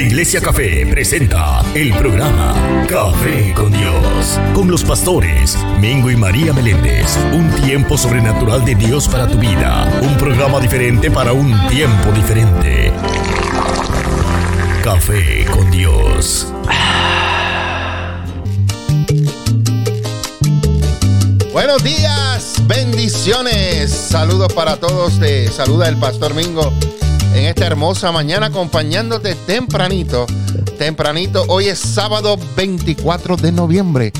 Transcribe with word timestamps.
Iglesia 0.00 0.40
Café 0.40 0.86
presenta 0.86 1.60
el 1.74 1.92
programa 1.94 2.54
Café 2.88 3.52
con 3.54 3.72
Dios, 3.72 4.38
con 4.54 4.70
los 4.70 4.84
pastores 4.84 5.58
Mingo 5.80 6.10
y 6.10 6.16
María 6.16 6.52
Meléndez. 6.52 7.18
Un 7.32 7.50
tiempo 7.62 7.98
sobrenatural 7.98 8.64
de 8.64 8.76
Dios 8.76 9.08
para 9.08 9.26
tu 9.26 9.38
vida. 9.38 9.90
Un 10.02 10.16
programa 10.16 10.60
diferente 10.60 11.10
para 11.10 11.32
un 11.32 11.52
tiempo 11.68 12.12
diferente. 12.12 12.92
Café 14.84 15.44
con 15.46 15.68
Dios. 15.70 16.46
Buenos 21.52 21.82
días, 21.82 22.54
bendiciones. 22.68 23.90
Saludos 23.90 24.52
para 24.52 24.76
todos. 24.76 25.18
Te 25.18 25.48
saluda 25.48 25.88
el 25.88 25.96
Pastor 25.96 26.34
Mingo 26.34 26.72
en 27.34 27.44
esta 27.44 27.66
hermosa 27.66 28.12
mañana 28.12 28.46
acompañándote 28.46 29.34
tempranito. 29.34 30.26
Tempranito, 30.78 31.44
hoy 31.48 31.66
es 31.66 31.78
sábado 31.78 32.38
24 32.56 33.36
de 33.36 33.52
noviembre. 33.52 34.12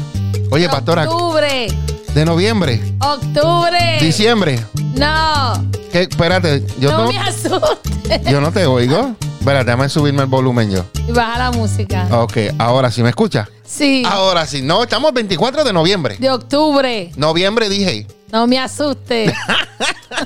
Oye, 0.50 0.68
pastora. 0.68 1.08
Octubre. 1.08 1.68
¿De 2.14 2.24
noviembre? 2.24 2.80
Octubre. 3.00 3.98
¿Diciembre? 4.00 4.64
No. 4.94 5.64
¿Qué? 5.92 6.02
Espérate, 6.02 6.66
yo 6.80 6.90
no, 6.90 7.04
no, 7.04 7.12
me 7.12 7.18
asustes. 7.18 8.22
yo 8.24 8.40
no 8.40 8.50
te 8.50 8.66
oigo. 8.66 9.14
Espérate, 9.38 9.66
déjame 9.66 9.88
subirme 9.88 10.22
el 10.22 10.28
volumen 10.28 10.70
yo. 10.70 10.84
Y 11.06 11.12
baja 11.12 11.38
la 11.38 11.50
música. 11.52 12.08
Ok, 12.10 12.36
ahora 12.58 12.90
sí 12.90 13.02
me 13.02 13.10
escucha. 13.10 13.48
Sí. 13.64 14.02
Ahora 14.06 14.46
sí. 14.46 14.62
No, 14.62 14.82
estamos 14.82 15.12
24 15.12 15.64
de 15.64 15.72
noviembre. 15.72 16.16
De 16.18 16.30
octubre. 16.30 17.12
Noviembre 17.16 17.68
dije. 17.68 18.06
No 18.32 18.46
me 18.46 18.58
asustes. 18.58 19.32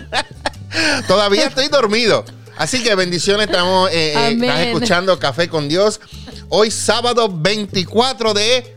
Todavía 1.07 1.47
estoy 1.47 1.69
dormido. 1.69 2.25
Así 2.57 2.83
que 2.83 2.95
bendiciones, 2.95 3.47
estamos 3.47 3.91
eh, 3.91 4.15
eh, 4.15 4.33
estás 4.33 4.61
escuchando 4.61 5.19
Café 5.19 5.49
con 5.49 5.69
Dios. 5.69 6.01
Hoy 6.49 6.71
sábado 6.71 7.29
24 7.33 8.35
de 8.35 8.77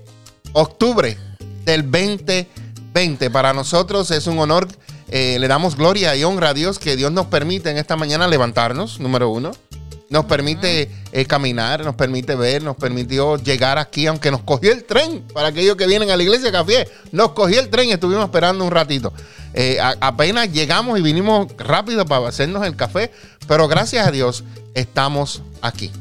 octubre 0.54 1.18
del 1.66 1.84
2020. 1.84 3.30
Para 3.30 3.54
nosotros 3.54 4.12
es 4.12 4.28
un 4.28 4.40
honor, 4.40 4.68
eh, 5.10 5.38
le 5.40 5.48
damos 5.48 5.76
gloria 5.76 6.16
y 6.16 6.24
honra 6.24 6.50
a 6.50 6.54
Dios 6.54 6.80
que 6.80 6.96
Dios 6.96 7.12
nos 7.12 7.28
permite 7.28 7.70
en 7.70 7.78
esta 7.78 7.96
mañana 7.96 8.28
levantarnos, 8.28 9.00
número 9.00 9.30
uno. 9.30 9.52
Nos 10.10 10.26
permite 10.26 10.90
eh, 11.12 11.26
caminar, 11.26 11.84
nos 11.84 11.96
permite 11.96 12.36
ver, 12.36 12.62
nos 12.62 12.76
permitió 12.76 13.38
llegar 13.38 13.78
aquí, 13.80 14.06
aunque 14.06 14.30
nos 14.30 14.42
cogió 14.44 14.72
el 14.72 14.84
tren. 14.84 15.24
Para 15.34 15.48
aquellos 15.48 15.76
que 15.76 15.88
vienen 15.88 16.12
a 16.12 16.18
la 16.18 16.22
iglesia 16.24 16.52
Café, 16.52 16.88
nos 17.12 17.32
cogió 17.32 17.60
el 17.60 17.70
tren 17.70 17.90
y 17.90 17.94
estuvimos 17.94 18.24
esperando 18.24 18.64
un 18.64 18.72
ratito. 18.72 19.12
Eh, 19.54 19.80
a- 19.80 19.96
apenas 20.02 20.52
llegamos 20.52 21.00
y 21.00 21.02
vinimos 21.02 21.48
rápido 21.58 22.06
para 22.06 22.28
hacernos 22.28 22.66
el 22.68 22.76
café, 22.76 23.12
pero 23.48 23.68
gracias 23.68 24.06
a 24.08 24.12
Dios 24.12 24.44
estamos 24.76 25.42
aquí. 25.62 25.92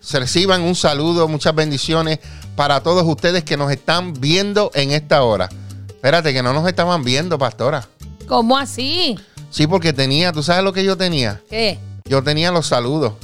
Se 0.00 0.18
reciban 0.18 0.60
un 0.62 0.74
saludo, 0.74 1.26
muchas 1.28 1.54
bendiciones 1.54 2.18
para 2.56 2.82
todos 2.82 3.04
ustedes 3.06 3.44
que 3.44 3.56
nos 3.56 3.70
están 3.72 4.12
viendo 4.12 4.70
en 4.74 4.90
esta 4.90 5.22
hora. 5.22 5.48
Espérate, 5.88 6.34
que 6.34 6.42
no 6.42 6.52
nos 6.52 6.68
estaban 6.68 7.02
viendo, 7.02 7.38
pastora. 7.38 7.88
¿Cómo 8.28 8.58
así? 8.58 9.16
Sí, 9.50 9.66
porque 9.66 9.94
tenía, 9.94 10.32
¿tú 10.32 10.42
sabes 10.42 10.62
lo 10.64 10.72
que 10.74 10.84
yo 10.84 10.96
tenía? 10.98 11.40
¿Qué? 11.48 11.78
Yo 12.06 12.22
tenía 12.22 12.50
los 12.50 12.66
saludos. 12.66 13.14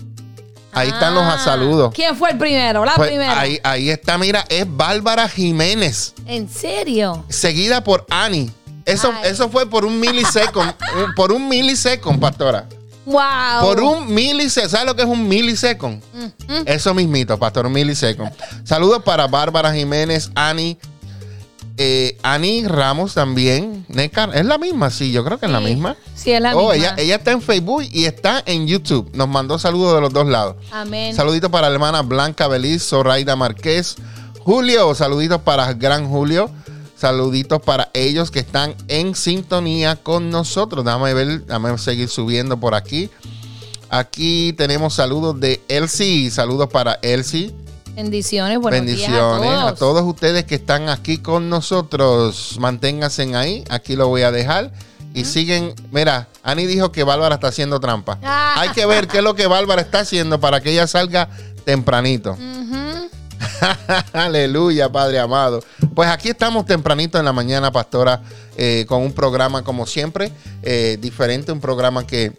Ahí 0.73 0.89
están 0.89 1.15
los 1.15 1.25
Ah, 1.25 1.39
saludos. 1.43 1.93
¿Quién 1.95 2.15
fue 2.17 2.31
el 2.31 2.39
primero? 2.39 2.85
La 2.85 2.95
Pues, 2.95 3.09
primera. 3.09 3.39
ahí, 3.41 3.59
ahí 3.65 3.91
está, 3.91 4.17
mira, 4.19 4.45
es 4.49 4.65
Bárbara 4.69 5.29
Jiménez, 5.29 6.15
¿En 6.27 6.49
serio? 6.49 7.25
seguida 7.29 7.83
por 7.83 8.07
Annie. 8.11 8.51
Eso, 8.87 9.13
Ay. 9.23 9.31
eso 9.31 9.49
fue 9.51 9.69
por 9.69 9.85
un 9.85 9.99
milisecond, 10.01 10.73
por 11.17 11.33
un 11.33 11.49
milisecond, 11.49 12.19
pastora. 12.21 12.67
Wow. 13.05 13.21
Por 13.63 13.81
un 13.81 14.13
milisecond. 14.15 14.71
¿Sabes 14.71 14.87
lo 14.87 14.95
que 14.95 15.03
es 15.03 15.09
un 15.09 15.27
milisecond? 15.27 16.03
Ujú. 16.15 16.63
Eso 16.67 16.95
mismito, 16.95 17.39
pastor, 17.39 17.67
un 17.67 17.73
milisecond. 17.73 18.31
Saludos 18.65 19.03
para 19.03 19.27
Bárbara 19.27 19.73
Jiménez, 19.75 20.31
Annie, 20.35 20.79
eh, 21.83 22.19
Annie 22.23 22.69
Ramos 22.69 23.15
también. 23.15 23.87
Es 23.89 24.45
la 24.45 24.59
misma, 24.59 24.91
sí, 24.91 25.13
yo 25.13 25.25
creo 25.25 25.39
que 25.39 25.47
es 25.47 25.53
la 25.53 25.61
misma. 25.61 25.97
Sí, 26.15 26.31
es 26.31 26.41
la 26.43 26.55
oh, 26.55 26.73
misma. 26.73 26.75
ella, 26.75 26.95
ella 26.99 27.15
está 27.15 27.33
en 27.33 27.41
Facebook 27.41 27.85
y 27.91 28.05
está 28.05 28.43
en 28.45 28.67
YouTube. 28.67 29.11
Nos 29.15 29.29
mandó 29.29 29.59
saludos 29.59 29.95
de 29.95 30.03
los 30.03 30.13
dos 30.13 30.27
lados. 30.27 30.57
Amén. 30.71 31.17
Saluditos 31.17 31.49
para 31.49 31.71
la 31.71 31.75
hermana 31.75 32.03
Blanca 32.03 32.49
Beliz, 32.49 32.83
Zoraida 32.83 33.35
Márquez, 33.35 33.97
Julio, 34.41 34.95
saluditos 34.95 35.41
para 35.41 35.73
Gran 35.73 36.07
Julio, 36.07 36.51
saluditos 36.97 37.63
para 37.63 37.89
ellos 37.95 38.31
que 38.31 38.41
están 38.41 38.75
en 38.89 39.15
sintonía 39.15 39.97
con 39.97 40.29
nosotros. 40.29 40.85
Déjame 40.85 41.15
ver, 41.15 41.47
déjame 41.47 41.79
seguir 41.79 42.11
subiendo 42.11 42.61
por 42.61 42.75
aquí. 42.75 43.09
Aquí 43.89 44.53
tenemos 44.53 44.93
saludos 44.93 45.41
de 45.41 45.63
Elsie, 45.69 46.31
saludos 46.31 46.69
para 46.69 46.99
Elsie. 47.01 47.55
Bendiciones, 48.03 48.59
buenos 48.59 48.81
Bendiciones 48.81 49.43
días 49.43 49.63
a 49.63 49.75
todos 49.75 50.03
ustedes 50.05 50.47
que 50.47 50.55
están 50.55 50.89
aquí 50.89 51.19
con 51.19 51.51
nosotros. 51.51 52.57
Manténganse 52.59 53.37
ahí, 53.37 53.63
aquí 53.69 53.95
lo 53.95 54.09
voy 54.09 54.23
a 54.23 54.33
dejar. 54.33 54.73
Y 55.13 55.27
siguen, 55.27 55.75
mira, 55.93 56.29
Ani 56.43 56.65
dijo 56.65 56.93
que 56.93 57.05
Bárbara 57.05 57.35
está 57.35 57.49
haciendo 57.49 57.79
trampa. 57.79 58.19
Ah. 58.23 58.55
Hay 58.57 58.71
que 58.71 58.87
ver 58.87 59.07
qué 59.07 59.19
es 59.19 59.23
lo 59.23 59.35
que 59.35 59.47
Bárbara 59.47 59.83
está 59.83 60.01
haciendo 60.01 60.41
para 60.41 60.63
que 60.63 60.71
ella 60.71 60.87
salga 60.87 61.29
tempranito. 61.67 62.39
Aleluya, 64.15 64.91
Padre 64.91 65.19
amado. 65.19 65.63
Pues 65.95 66.09
aquí 66.09 66.31
estamos 66.31 66.65
tempranito 66.65 67.19
en 67.19 67.27
la 67.27 67.35
mañana, 67.35 67.71
pastora, 67.71 68.23
eh, 68.57 68.87
con 68.89 69.03
un 69.03 69.13
programa 69.13 69.63
como 69.63 69.85
siempre, 69.85 70.33
eh, 70.63 70.97
diferente, 70.99 71.53
un 71.53 71.61
programa 71.61 72.07
que 72.07 72.33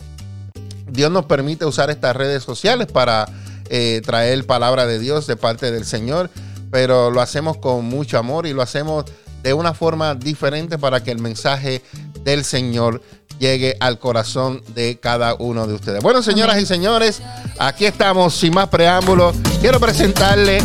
Dios 0.89 1.11
nos 1.11 1.25
permite 1.25 1.65
usar 1.65 1.91
estas 1.91 2.15
redes 2.15 2.41
sociales 2.41 2.87
para 2.91 3.27
eh, 3.73 4.01
traer 4.05 4.45
palabra 4.45 4.85
de 4.85 4.99
Dios 4.99 5.27
de 5.27 5.37
parte 5.37 5.71
del 5.71 5.85
Señor, 5.85 6.29
pero 6.71 7.09
lo 7.09 7.21
hacemos 7.21 7.55
con 7.55 7.85
mucho 7.85 8.17
amor 8.17 8.45
y 8.45 8.51
lo 8.51 8.61
hacemos 8.61 9.05
de 9.43 9.53
una 9.53 9.73
forma 9.73 10.13
diferente 10.13 10.77
para 10.77 11.01
que 11.01 11.11
el 11.11 11.19
mensaje 11.19 11.81
del 12.25 12.43
Señor 12.43 13.01
llegue 13.39 13.77
al 13.79 13.97
corazón 13.97 14.61
de 14.75 14.99
cada 14.99 15.35
uno 15.35 15.67
de 15.67 15.73
ustedes. 15.73 16.03
Bueno, 16.03 16.21
señoras 16.21 16.61
y 16.61 16.65
señores, 16.65 17.21
aquí 17.59 17.85
estamos 17.85 18.35
sin 18.35 18.53
más 18.53 18.67
preámbulos. 18.67 19.37
Quiero 19.61 19.79
presentarle, 19.79 20.61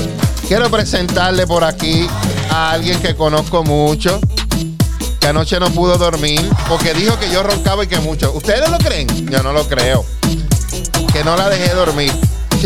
quiero 0.49 0.69
presentarle 0.69 1.47
por 1.47 1.63
aquí 1.63 2.09
a 2.51 2.73
alguien 2.73 3.01
que 3.01 3.15
conozco 3.15 3.63
mucho, 3.63 4.19
que 5.21 5.29
anoche 5.29 5.61
no 5.61 5.71
pudo 5.71 5.97
dormir 5.97 6.41
porque 6.69 6.93
dijo 6.93 7.17
que 7.21 7.31
yo 7.31 7.45
roncaba 7.45 7.85
y 7.85 7.87
que 7.87 8.01
mucho. 8.01 8.33
¿Ustedes 8.33 8.69
lo 8.69 8.79
creen? 8.79 9.07
Yo 9.31 9.45
no 9.45 9.53
lo 9.53 9.69
creo. 9.69 10.05
Que 11.13 11.23
no 11.23 11.37
la 11.37 11.49
dejé 11.49 11.73
dormir. 11.73 12.13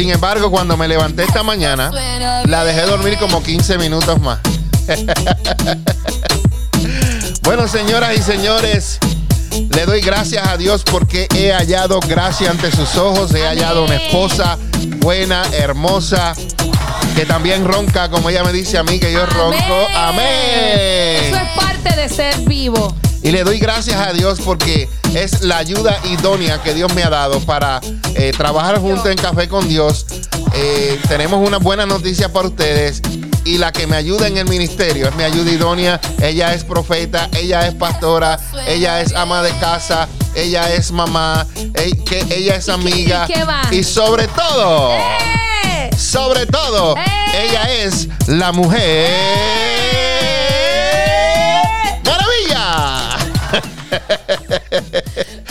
Sin 0.00 0.08
embargo, 0.08 0.50
cuando 0.50 0.78
me 0.78 0.88
levanté 0.88 1.24
esta 1.24 1.42
mañana, 1.42 1.90
la 2.46 2.64
dejé 2.64 2.86
dormir 2.86 3.18
como 3.18 3.42
15 3.42 3.76
minutos 3.76 4.18
más. 4.18 4.38
bueno, 7.42 7.68
señoras 7.68 8.16
y 8.16 8.22
señores, 8.22 8.98
le 9.68 9.84
doy 9.84 10.00
gracias 10.00 10.48
a 10.48 10.56
Dios 10.56 10.84
porque 10.90 11.28
he 11.36 11.52
hallado 11.52 12.00
gracia 12.00 12.50
ante 12.50 12.72
sus 12.72 12.96
ojos. 12.96 13.34
He 13.34 13.46
hallado 13.46 13.84
una 13.84 13.96
esposa 13.96 14.56
buena, 15.00 15.42
hermosa, 15.52 16.32
que 17.14 17.26
también 17.26 17.66
ronca, 17.66 18.08
como 18.08 18.30
ella 18.30 18.42
me 18.42 18.54
dice 18.54 18.78
a 18.78 18.82
mí 18.82 18.98
que 18.98 19.12
yo 19.12 19.26
ronco. 19.26 19.86
Amén. 19.94 21.26
Eso 21.26 21.36
es 21.36 21.62
parte 21.62 22.00
de 22.00 22.08
ser 22.08 22.40
vivo. 22.48 22.96
Y 23.22 23.30
le 23.32 23.44
doy 23.44 23.58
gracias 23.58 23.96
a 23.96 24.12
Dios 24.12 24.40
porque 24.44 24.88
es 25.14 25.42
la 25.42 25.58
ayuda 25.58 25.98
idónea 26.04 26.62
que 26.62 26.72
Dios 26.74 26.94
me 26.94 27.02
ha 27.02 27.10
dado 27.10 27.40
para 27.40 27.80
eh, 28.14 28.32
trabajar 28.36 28.78
juntos 28.78 29.06
en 29.06 29.16
Café 29.16 29.48
con 29.48 29.68
Dios. 29.68 30.06
Eh, 30.54 30.98
tenemos 31.08 31.46
una 31.46 31.58
buena 31.58 31.84
noticia 31.86 32.32
para 32.32 32.48
ustedes. 32.48 33.02
Y 33.44 33.58
la 33.58 33.72
que 33.72 33.86
me 33.86 33.96
ayuda 33.96 34.28
en 34.28 34.36
el 34.36 34.48
ministerio 34.48 35.08
es 35.08 35.14
mi 35.16 35.22
ayuda 35.24 35.50
idónea. 35.50 36.00
Ella 36.22 36.54
es 36.54 36.64
profeta, 36.64 37.28
ella 37.36 37.66
es 37.66 37.74
pastora, 37.74 38.38
ella 38.66 39.00
es 39.00 39.14
ama 39.14 39.42
de 39.42 39.50
casa, 39.58 40.08
ella 40.34 40.72
es 40.72 40.92
mamá, 40.92 41.46
que 42.06 42.26
ella 42.30 42.56
es 42.56 42.68
amiga. 42.68 43.26
y 43.70 43.82
sobre 43.82 44.28
todo, 44.28 44.92
¡Eh! 44.92 45.90
sobre 45.96 46.46
todo, 46.46 46.94
ella 47.34 47.72
es 47.72 48.08
la 48.26 48.52
mujer. 48.52 50.19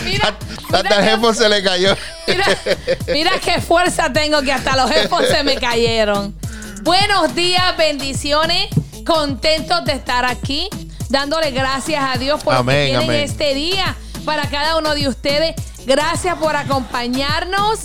Mira, 0.04 0.38
Hasta 0.64 0.84
mira 0.84 0.98
el 0.98 1.04
jefe 1.04 1.34
se 1.34 1.50
le 1.50 1.64
cayó. 1.64 1.96
Mira, 2.28 2.46
mira 3.08 3.32
qué 3.44 3.62
fuerza 3.62 4.12
tengo 4.12 4.42
que 4.42 4.52
hasta 4.52 4.76
los 4.76 4.90
jefos 4.90 5.26
se 5.28 5.44
me 5.44 5.56
cayeron. 5.56 6.36
Buenos 6.84 7.36
días, 7.36 7.76
bendiciones. 7.78 8.68
Contentos 9.06 9.86
de 9.86 9.94
estar 9.94 10.26
aquí, 10.26 10.70
dándole 11.10 11.52
gracias 11.52 12.04
a 12.04 12.18
Dios 12.18 12.44
por 12.44 12.54
Amén, 12.54 12.90
tienen 12.90 13.12
este 13.12 13.54
día 13.54 13.96
para 14.26 14.48
cada 14.50 14.78
uno 14.78 14.94
de 14.94 15.08
ustedes. 15.08 15.56
Gracias 15.86 16.38
por 16.38 16.56
acompañarnos. 16.56 17.80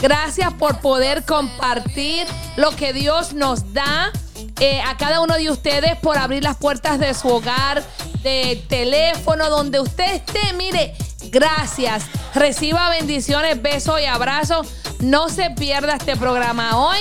Gracias 0.00 0.52
por 0.54 0.80
poder 0.80 1.24
compartir 1.24 2.26
lo 2.56 2.70
que 2.76 2.92
Dios 2.92 3.32
nos 3.32 3.72
da. 3.72 4.12
Eh, 4.60 4.80
a 4.80 4.96
cada 4.96 5.20
uno 5.20 5.34
de 5.36 5.50
ustedes 5.50 5.96
por 5.98 6.18
abrir 6.18 6.42
las 6.42 6.56
puertas 6.56 6.98
de 6.98 7.14
su 7.14 7.28
hogar, 7.28 7.82
de 8.22 8.64
teléfono, 8.68 9.48
donde 9.50 9.80
usted 9.80 10.14
esté. 10.14 10.52
Mire, 10.54 10.94
gracias. 11.30 12.04
Reciba 12.34 12.88
bendiciones, 12.90 13.60
besos 13.62 14.00
y 14.00 14.06
abrazos. 14.06 14.68
No 15.00 15.28
se 15.28 15.50
pierda 15.50 15.94
este 15.96 16.16
programa 16.16 16.76
hoy. 16.78 16.98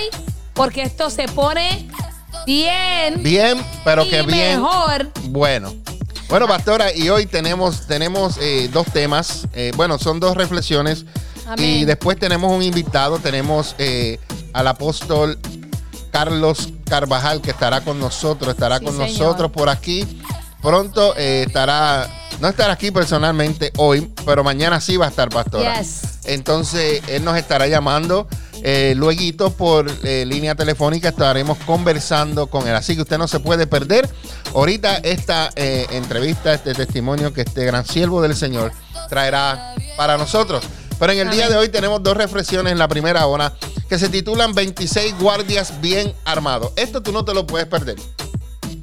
porque 0.53 0.81
esto 0.81 1.09
se 1.11 1.27
pone 1.27 1.87
bien. 2.45 3.21
Bien, 3.21 3.63
pero 3.85 4.03
y 4.03 4.09
que 4.09 4.23
bien. 4.23 4.59
mejor. 4.61 5.11
Bueno. 5.25 5.73
Bueno, 6.29 6.45
pastora, 6.47 6.93
y 6.93 7.07
hoy 7.09 7.25
tenemos, 7.25 7.87
tenemos 7.87 8.37
eh, 8.41 8.69
dos 8.73 8.87
temas. 8.91 9.47
Eh, 9.53 9.71
bueno, 9.77 9.97
son 9.97 10.19
dos 10.19 10.35
reflexiones. 10.35 11.05
Amén. 11.45 11.65
Y 11.65 11.85
después 11.85 12.19
tenemos 12.19 12.51
un 12.51 12.63
invitado. 12.63 13.19
Tenemos 13.19 13.75
eh, 13.77 14.19
al 14.51 14.67
apóstol 14.67 15.39
Carlos 16.17 16.69
Carvajal 16.89 17.41
que 17.43 17.51
estará 17.51 17.81
con 17.81 17.99
nosotros. 17.99 18.55
Estará 18.55 18.79
Sí, 18.79 18.85
con 18.85 18.93
señor. 18.97 19.09
nosotros 19.11 19.51
por 19.51 19.69
aquí. 19.69 20.19
Pronto 20.63 21.13
eh, 21.15 21.43
estará, 21.45 22.07
no 22.41 22.47
estará 22.47 22.73
aquí 22.73 22.89
personalmente 22.89 23.71
hoy, 23.77 24.11
pero 24.25 24.43
mañana 24.43 24.81
sí 24.81 24.97
va 24.97 25.05
a 25.05 25.09
estar, 25.09 25.29
pastora. 25.29 25.79
Yes. 25.79 26.01
Entonces, 26.25 27.03
él 27.07 27.23
nos 27.23 27.37
estará 27.37 27.67
llamando. 27.67 28.27
Eh, 28.63 28.95
luego 28.97 29.51
por 29.51 29.91
eh, 30.03 30.25
línea 30.25 30.55
telefónica 30.55 31.09
estaremos 31.09 31.59
conversando 31.59 32.47
con 32.47 32.67
él. 32.67 32.73
Así 32.73 32.95
que 32.95 33.03
usted 33.03 33.19
no 33.19 33.27
se 33.27 33.39
puede 33.39 33.67
perder. 33.67 34.09
Ahorita 34.55 34.97
esta 34.97 35.51
eh, 35.55 35.85
entrevista, 35.91 36.51
este 36.51 36.73
testimonio 36.73 37.31
que 37.31 37.41
este 37.41 37.63
gran 37.63 37.85
siervo 37.85 38.23
del 38.23 38.35
Señor 38.35 38.71
traerá 39.07 39.75
para 39.95 40.17
nosotros. 40.17 40.63
Pero 40.99 41.13
en 41.13 41.19
el 41.19 41.29
día 41.29 41.49
de 41.49 41.55
hoy 41.55 41.69
tenemos 41.69 42.01
dos 42.01 42.17
reflexiones 42.17 42.71
en 42.71 42.79
la 42.79 42.87
primera 42.87 43.25
hora 43.27 43.53
que 43.87 43.99
se 43.99 44.09
titulan 44.09 44.53
26 44.53 45.17
guardias 45.19 45.79
bien 45.79 46.13
armados. 46.25 46.71
Esto 46.75 47.01
tú 47.01 47.11
no 47.11 47.23
te 47.23 47.33
lo 47.33 47.45
puedes 47.45 47.67
perder. 47.67 47.97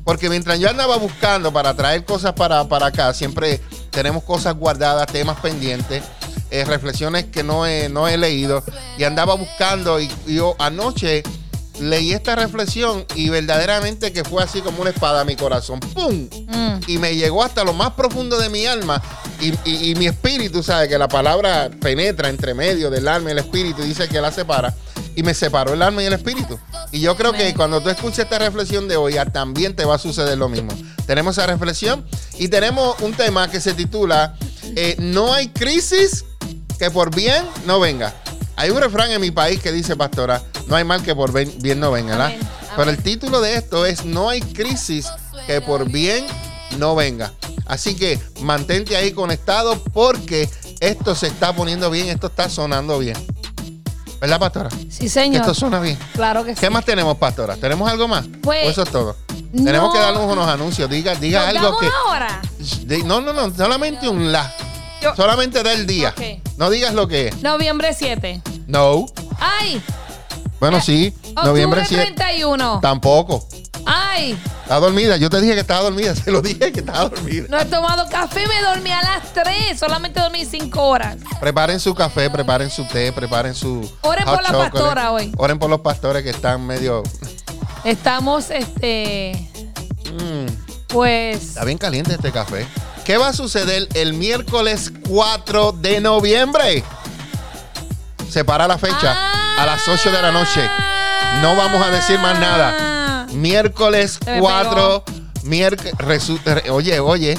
Porque 0.05 0.29
mientras 0.29 0.59
yo 0.59 0.69
andaba 0.69 0.97
buscando 0.97 1.53
para 1.53 1.75
traer 1.75 2.05
cosas 2.05 2.35
para, 2.35 2.69
para 2.69 2.87
acá, 2.87 3.13
siempre 3.15 3.61
tenemos 3.91 4.23
cosas 4.23 4.55
guardadas, 4.55 5.07
temas 5.07 5.41
pendientes, 5.41 6.05
eh, 6.51 6.65
reflexiones 6.65 7.25
que 7.25 7.43
no 7.43 7.67
he, 7.67 7.89
no 7.89 8.07
he 8.07 8.17
leído. 8.17 8.63
Y 8.99 9.05
andaba 9.05 9.35
buscando 9.35 9.99
y, 9.99 10.11
y 10.27 10.37
yo 10.37 10.55
anoche 10.59 11.23
leí 11.81 12.13
esta 12.13 12.37
reflexión 12.37 13.05
y 13.15 13.29
verdaderamente 13.31 14.13
que 14.13 14.25
fue 14.25 14.43
así 14.43 14.61
como 14.61 14.81
una 14.81 14.91
espada 14.91 15.21
a 15.21 15.25
mi 15.25 15.37
corazón. 15.37 15.81
¡Pum! 15.81 16.29
Mm. 16.49 16.81
y 16.87 16.99
me 16.99 17.15
llegó 17.17 17.43
hasta 17.43 17.65
lo 17.65 17.73
más 17.73 17.93
profundo 17.93 18.39
de 18.39 18.49
mi 18.49 18.67
alma 18.67 19.03
y, 19.41 19.49
y- 19.69 19.91
y 19.91 19.95
mi 19.97 20.07
espíritu, 20.07 20.63
sabe 20.63 20.89
que 20.89 20.99
la 20.99 21.09
palabra 21.09 21.71
penetra 21.81 22.29
entre 22.29 22.55
medio 22.55 22.91
del 22.91 23.09
alma 23.09 23.31
y 23.31 23.33
el 23.33 23.39
espíritu 23.39 23.83
y 23.83 23.87
dice 23.89 24.09
que 24.09 24.21
la 24.21 24.31
separa 24.33 24.75
y 25.17 25.23
me 25.23 25.33
separó 25.35 25.75
el 25.75 25.83
alma 25.83 26.03
y 26.03 26.07
el 26.07 26.13
espíritu. 26.13 26.59
Y 26.91 27.01
yo 27.01 27.17
creo 27.17 27.33
que 27.33 27.55
cuando 27.55 27.81
tú 27.81 27.89
escuches 27.89 28.21
esta 28.21 28.39
reflexión 28.39 28.89
de 28.89 28.97
hoy, 28.97 29.17
ah, 29.17 29.25
también 29.27 29.75
te 29.77 29.85
va 29.85 29.95
a 29.95 29.99
suceder 29.99 30.37
lo 30.39 30.49
mismo. 30.49 30.73
Tenemos 31.07 31.39
esa 31.39 31.47
reflexión 31.47 32.05
y 32.39 32.49
tenemos 32.49 33.01
un 33.01 33.13
tema 33.15 33.49
que 33.51 33.61
se 33.61 33.75
titula 33.75 34.35
eh, 34.77 34.97
No 34.99 35.33
hay 35.33 35.49
crisis 35.49 36.25
que 36.79 36.91
por 36.91 37.15
bien 37.15 37.45
no 37.67 37.79
venga. 37.79 38.13
Hay 38.57 38.71
un 38.71 38.81
refrán 38.81 39.11
en 39.11 39.21
mi 39.21 39.31
país 39.31 39.61
que 39.61 39.73
dice, 39.73 39.97
pastora, 39.97 40.43
no 40.67 40.77
hay 40.77 40.85
mal 40.85 41.03
que 41.03 41.15
por 41.15 41.33
bien, 41.33 41.53
bien 41.61 41.81
no 41.81 41.91
venga, 41.91 42.11
¿verdad? 42.13 42.27
Amén, 42.27 42.41
amén. 42.43 42.73
Pero 42.77 42.91
el 42.91 43.03
título 43.03 43.41
de 43.41 43.55
esto 43.55 43.87
es 43.87 44.05
No 44.05 44.29
hay 44.29 44.41
crisis 44.41 45.09
que 45.47 45.61
por 45.61 45.91
bien 45.91 46.27
no 46.79 46.95
venga. 46.95 47.33
Así 47.67 47.95
que 47.97 48.21
mantente 48.41 48.97
ahí 48.97 49.13
conectado 49.13 49.83
porque 49.93 50.49
esto 50.81 51.15
se 51.15 51.29
está 51.29 51.55
poniendo 51.55 51.91
bien, 51.91 52.09
esto 52.09 52.27
está 52.29 52.49
sonando 52.49 52.99
bien. 52.99 53.17
¿Verdad, 54.21 54.39
pastora? 54.39 54.71
Sí, 54.89 55.09
señor. 55.09 55.43
Esto 55.43 55.55
suena 55.55 55.81
bien. 55.81 55.99
Claro 56.15 56.45
que 56.45 56.55
sí. 56.55 56.61
¿Qué 56.61 56.71
más 56.71 56.85
tenemos, 56.85 57.17
pastora? 57.19 57.57
¿Tenemos 57.57 57.91
algo 57.91 58.09
más? 58.09 58.27
Pues, 58.43 58.67
¿O 58.67 58.71
eso 58.71 58.83
es 58.83 58.91
todo? 58.91 59.17
no. 59.53 59.65
Tenemos 59.65 59.93
que 59.93 59.99
darnos 59.99 60.33
unos 60.33 60.49
anuncios. 60.49 60.89
Diga, 60.89 61.15
diga 61.15 61.41
¿Nos 61.41 61.49
algo 61.49 61.63
damos 61.63 61.81
que. 62.89 63.05
No, 63.05 63.21
no, 63.21 63.33
no, 63.33 63.55
solamente 63.55 64.09
un 64.09 64.33
la. 64.33 64.53
Yo- 65.05 65.15
Solamente 65.17 65.63
da 65.63 65.73
el 65.73 65.87
día. 65.87 66.11
Ok. 66.17 66.43
No 66.57 66.71
digas 66.71 66.95
lo 66.95 67.07
que 67.09 67.29
es. 67.29 67.43
Noviembre 67.43 67.95
7. 67.95 68.43
No. 68.67 69.07
¡Ay! 69.39 69.83
Bueno, 70.61 70.81
sí. 70.81 71.13
Octubre 71.23 71.45
Noviembre 71.45 71.85
7. 71.87 72.13
31. 72.17 72.81
Tampoco. 72.81 73.47
¡Ay! 73.87 74.39
Está 74.63 74.81
dormida. 74.81 75.19
Yo 75.19 75.29
te 75.29 75.41
dije 75.43 75.53
que 75.55 75.61
estaba 75.61 75.83
dormida. 75.83 76.15
Se 76.25 76.31
lo 76.31 76.41
dije 76.41 76.73
que 76.73 76.81
estaba 76.81 77.09
dormida. 77.11 77.45
No 77.51 77.59
he 77.61 77.65
tomado 77.67 78.09
café, 78.09 78.47
me 78.49 78.63
dormí 78.63 78.91
a 78.91 79.03
las 79.03 79.33
3. 79.35 79.79
Solamente 79.79 80.21
dormí 80.21 80.45
5 80.47 80.81
horas. 80.83 81.17
Preparen 81.39 81.79
su 81.81 81.95
café, 81.95 82.31
preparen 82.31 82.71
su 82.71 82.87
té, 82.87 83.13
preparen 83.13 83.55
su. 83.55 83.81
Oren 84.03 84.25
por 84.25 84.43
la 84.43 84.49
chocolate. 84.49 84.71
pastora 84.71 85.13
hoy. 85.13 85.33
Oren 85.37 85.59
por 85.59 85.69
los 85.69 85.81
pastores 85.81 86.23
que 86.23 86.31
están 86.31 86.67
medio. 86.67 87.03
Estamos, 87.85 88.49
este. 88.51 89.51
mm, 90.15 90.47
Pues. 90.89 91.43
está 91.43 91.65
bien 91.67 91.77
caliente 91.77 92.15
este 92.15 92.33
café. 92.33 92.67
¿Qué 93.05 93.19
va 93.19 93.29
a 93.29 93.33
suceder 93.33 93.89
el 93.95 94.15
miércoles 94.15 94.91
4 95.09 95.73
de 95.73 96.01
noviembre? 96.01 96.83
Se 98.31 98.45
para 98.45 98.67
la 98.67 98.79
fecha 98.79 99.15
a 99.59 99.67
las 99.67 99.87
8 99.87 100.11
de 100.11 100.23
la 100.23 100.33
noche. 100.33 100.69
No 101.43 101.55
vamos 101.55 101.85
a 101.85 101.91
decir 101.91 102.19
más 102.19 102.39
nada. 102.39 103.27
Miércoles 103.33 104.19
Se 104.25 104.31
me 104.33 104.41
4. 104.41 105.05
miérc- 105.45 105.93
resu- 105.99 106.41
re- 106.45 106.71
oye, 106.71 106.99
oye. 107.01 107.39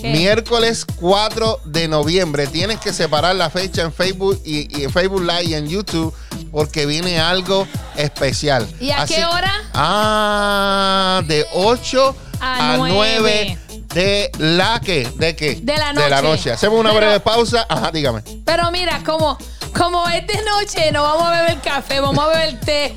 ¿Qué? 0.00 0.10
Miércoles 0.10 0.84
4 1.00 1.60
de 1.64 1.86
noviembre. 1.88 2.46
Tienes 2.48 2.78
que 2.80 2.92
separar 2.92 3.36
la 3.36 3.48
fecha 3.50 3.82
en 3.82 3.92
Facebook 3.92 4.40
y, 4.44 4.76
y 4.78 4.84
en 4.84 4.90
Facebook 4.92 5.22
Live 5.22 5.44
y 5.44 5.54
en 5.54 5.68
YouTube 5.68 6.12
porque 6.50 6.84
viene 6.86 7.20
algo 7.20 7.66
especial. 7.96 8.68
¿Y 8.80 8.90
a 8.90 9.06
qué 9.06 9.24
hora? 9.24 9.52
Ah, 9.72 11.22
de 11.26 11.46
8 11.54 12.14
A 12.40 12.72
a, 12.74 12.76
nueve. 12.76 13.18
9 13.20 13.58
de 13.94 14.30
la 14.38 14.80
que, 14.84 15.08
de 15.16 15.34
qué? 15.36 15.54
De 15.62 15.76
la 15.76 15.92
De 15.92 16.08
la 16.10 16.20
noche. 16.20 16.28
noche. 16.28 16.52
Hacemos 16.52 16.80
una 16.80 16.90
Pero- 16.90 17.00
breve 17.00 17.20
pausa. 17.20 17.64
Ajá, 17.68 17.90
dígame. 17.92 18.22
Pero 18.44 18.70
mira, 18.70 19.00
como, 19.04 19.38
como 19.76 20.06
es 20.08 20.26
de 20.26 20.42
noche, 20.42 20.90
no 20.92 21.02
vamos 21.02 21.22
a 21.28 21.30
beber 21.42 21.58
café, 21.60 22.00
vamos 22.00 22.24
a 22.24 22.28
beber 22.28 22.60
té. 22.60 22.96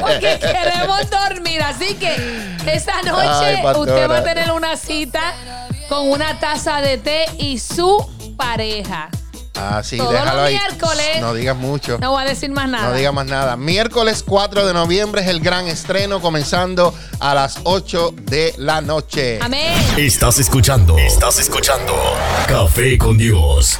Porque 0.00 0.38
queremos 0.40 1.10
dormir. 1.10 1.60
Así 1.62 1.94
que 1.94 2.14
esa 2.66 3.02
noche 3.02 3.28
Ay, 3.28 3.64
usted 3.76 4.08
va 4.10 4.18
a 4.18 4.24
tener 4.24 4.50
una 4.52 4.76
cita 4.76 5.34
con 5.88 6.10
una 6.10 6.38
taza 6.40 6.80
de 6.80 6.98
té 6.98 7.24
y 7.38 7.58
su 7.58 7.96
pareja. 8.36 9.08
Ah, 9.58 9.80
sí, 9.82 9.96
Todos 9.96 10.12
déjalo 10.12 10.32
los 10.36 10.44
ahí. 10.48 10.54
miércoles. 10.58 11.20
No 11.20 11.34
digas 11.34 11.56
mucho. 11.56 11.98
No 11.98 12.10
voy 12.12 12.22
a 12.24 12.26
decir 12.26 12.50
más 12.50 12.68
nada. 12.68 12.88
No 12.88 12.94
diga 12.94 13.10
más 13.12 13.26
nada. 13.26 13.56
Miércoles 13.56 14.22
4 14.26 14.66
de 14.66 14.74
noviembre 14.74 15.22
es 15.22 15.28
el 15.28 15.40
gran 15.40 15.66
estreno 15.66 16.20
comenzando 16.20 16.92
a 17.20 17.34
las 17.34 17.58
8 17.64 18.12
de 18.22 18.54
la 18.58 18.80
noche. 18.82 19.38
Amén. 19.40 19.72
Estás 19.96 20.38
escuchando. 20.38 20.98
Estás 20.98 21.38
escuchando. 21.38 21.94
Café 22.46 22.98
con 22.98 23.16
Dios. 23.16 23.78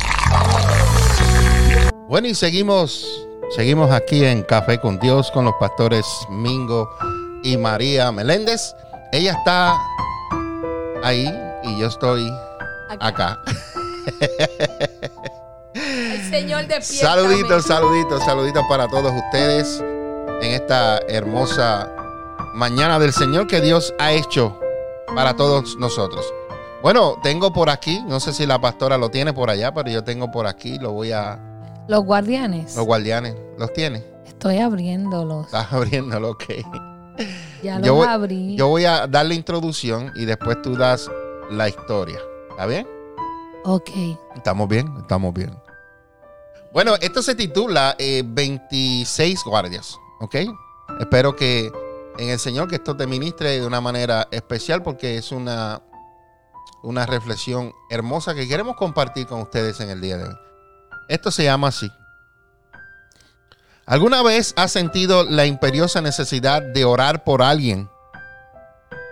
Bueno, 2.08 2.28
y 2.28 2.34
seguimos, 2.34 3.06
seguimos 3.55 3.90
aquí 3.90 4.25
en 4.25 4.43
Café 4.44 4.78
con 4.81 4.99
Dios 4.99 5.30
con 5.33 5.45
los 5.45 5.54
pastores 5.61 6.06
Mingo 6.30 6.88
y 7.42 7.56
María 7.56 8.12
Meléndez. 8.12 8.75
Ella 9.12 9.33
está 9.33 9.76
ahí 11.04 11.30
y 11.64 11.78
yo 11.78 11.88
estoy 11.88 12.33
acá. 13.00 13.38
El 14.21 15.11
Señor 16.30 16.62
de 16.66 16.75
pie. 16.76 16.83
Saluditos, 16.83 17.64
saluditos, 17.64 18.25
saluditos 18.25 18.62
para 18.68 18.88
todos 18.88 19.12
ustedes 19.14 19.83
en 20.42 20.52
esta 20.52 20.99
hermosa 21.09 21.92
mañana 22.54 22.99
del 22.99 23.12
Señor 23.12 23.47
que 23.47 23.61
Dios 23.61 23.95
ha 23.99 24.12
hecho 24.12 24.59
para 25.14 25.35
todos 25.37 25.76
nosotros. 25.76 26.25
Bueno, 26.83 27.16
tengo 27.23 27.52
por 27.52 27.71
aquí, 27.71 28.02
no 28.06 28.21
sé 28.21 28.33
si 28.33 28.47
la 28.47 28.61
pastora 28.61 28.99
lo 28.99 29.09
tiene 29.11 29.33
por 29.33 29.50
allá, 29.50 29.73
pero 29.73 29.90
yo 29.90 30.04
tengo 30.04 30.30
por 30.30 30.47
aquí, 30.47 30.78
lo 30.78 30.92
voy 30.92 31.12
a... 31.12 31.38
Los 31.88 32.04
guardianes. 32.04 32.76
Los 32.76 32.85
guardianes, 32.87 33.35
¿los 33.59 33.73
tiene? 33.73 34.04
Estoy 34.26 34.59
abriéndolos. 34.59 35.47
Estás 35.47 35.73
abriéndolo, 35.73 36.30
ok. 36.30 36.45
Ya 37.62 37.80
Yo 37.80 37.87
los 37.95 37.97
voy, 37.97 38.06
abrí. 38.09 38.56
yo 38.56 38.68
voy 38.68 38.85
a 38.85 39.06
dar 39.06 39.25
la 39.26 39.35
introducción 39.35 40.12
y 40.16 40.26
después 40.26 40.61
tú 40.62 40.76
das 40.76 41.11
la 41.50 41.68
historia. 41.68 42.18
¿Está 42.50 42.66
bien? 42.66 42.87
ok. 43.64 43.90
Estamos 44.37 44.68
bien, 44.68 44.92
estamos 45.00 45.33
bien. 45.35 45.50
Bueno, 46.76 46.95
esto 47.00 47.23
se 47.23 47.35
titula 47.35 47.97
eh, 47.99 48.23
26 48.23 49.45
guardias, 49.45 49.99
¿ok? 50.21 50.35
Espero 51.00 51.35
que 51.35 51.73
en 52.18 52.28
el 52.28 52.38
Señor 52.38 52.68
que 52.68 52.75
esto 52.75 52.95
te 52.95 53.06
ministre 53.06 53.59
de 53.59 53.66
una 53.66 53.80
manera 53.80 54.28
especial 54.30 54.83
porque 54.83 55.16
es 55.16 55.33
una, 55.33 55.80
una 56.83 57.06
reflexión 57.06 57.73
hermosa 57.88 58.35
que 58.35 58.47
queremos 58.47 58.76
compartir 58.76 59.26
con 59.26 59.40
ustedes 59.40 59.80
en 59.80 59.88
el 59.88 60.02
día 60.02 60.18
de 60.18 60.25
hoy. 60.25 60.35
Esto 61.09 61.30
se 61.30 61.45
llama 61.45 61.68
así. 61.68 61.90
¿Alguna 63.87 64.23
vez 64.23 64.52
has 64.59 64.71
sentido 64.71 65.25
la 65.25 65.47
imperiosa 65.47 66.02
necesidad 66.02 66.61
de 66.61 66.85
orar 66.85 67.25
por 67.25 67.40
alguien, 67.40 67.88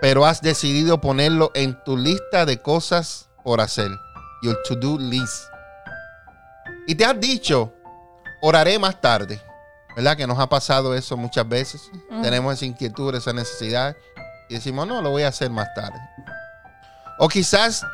pero 0.03 0.27
has 0.27 0.43
decidido 0.43 1.01
ponerlo 1.01 1.51
en 1.55 1.83
tu 1.83 1.97
lista 1.97 2.45
de 2.45 2.61
cosas 2.61 3.31
por 3.43 3.63
hacer? 3.63 3.91
Your 4.43 4.61
to-do 4.69 4.99
list. 4.99 5.54
Y 6.87 6.95
te 6.95 7.05
has 7.05 7.19
dicho, 7.19 7.73
oraré 8.41 8.79
más 8.79 9.01
tarde. 9.01 9.41
¿Verdad? 9.97 10.17
Que 10.17 10.27
nos 10.27 10.39
ha 10.39 10.49
pasado 10.49 10.95
eso 10.95 11.17
muchas 11.17 11.49
veces. 11.49 11.91
Tenemos 12.23 12.55
esa 12.55 12.65
inquietud, 12.65 13.15
esa 13.15 13.33
necesidad. 13.33 13.97
Y 14.49 14.55
decimos, 14.55 14.87
no, 14.87 15.01
lo 15.01 15.11
voy 15.11 15.23
a 15.23 15.29
hacer 15.29 15.51
más 15.51 15.73
tarde. 15.75 15.99
O 17.19 17.29
quizás 17.29 17.85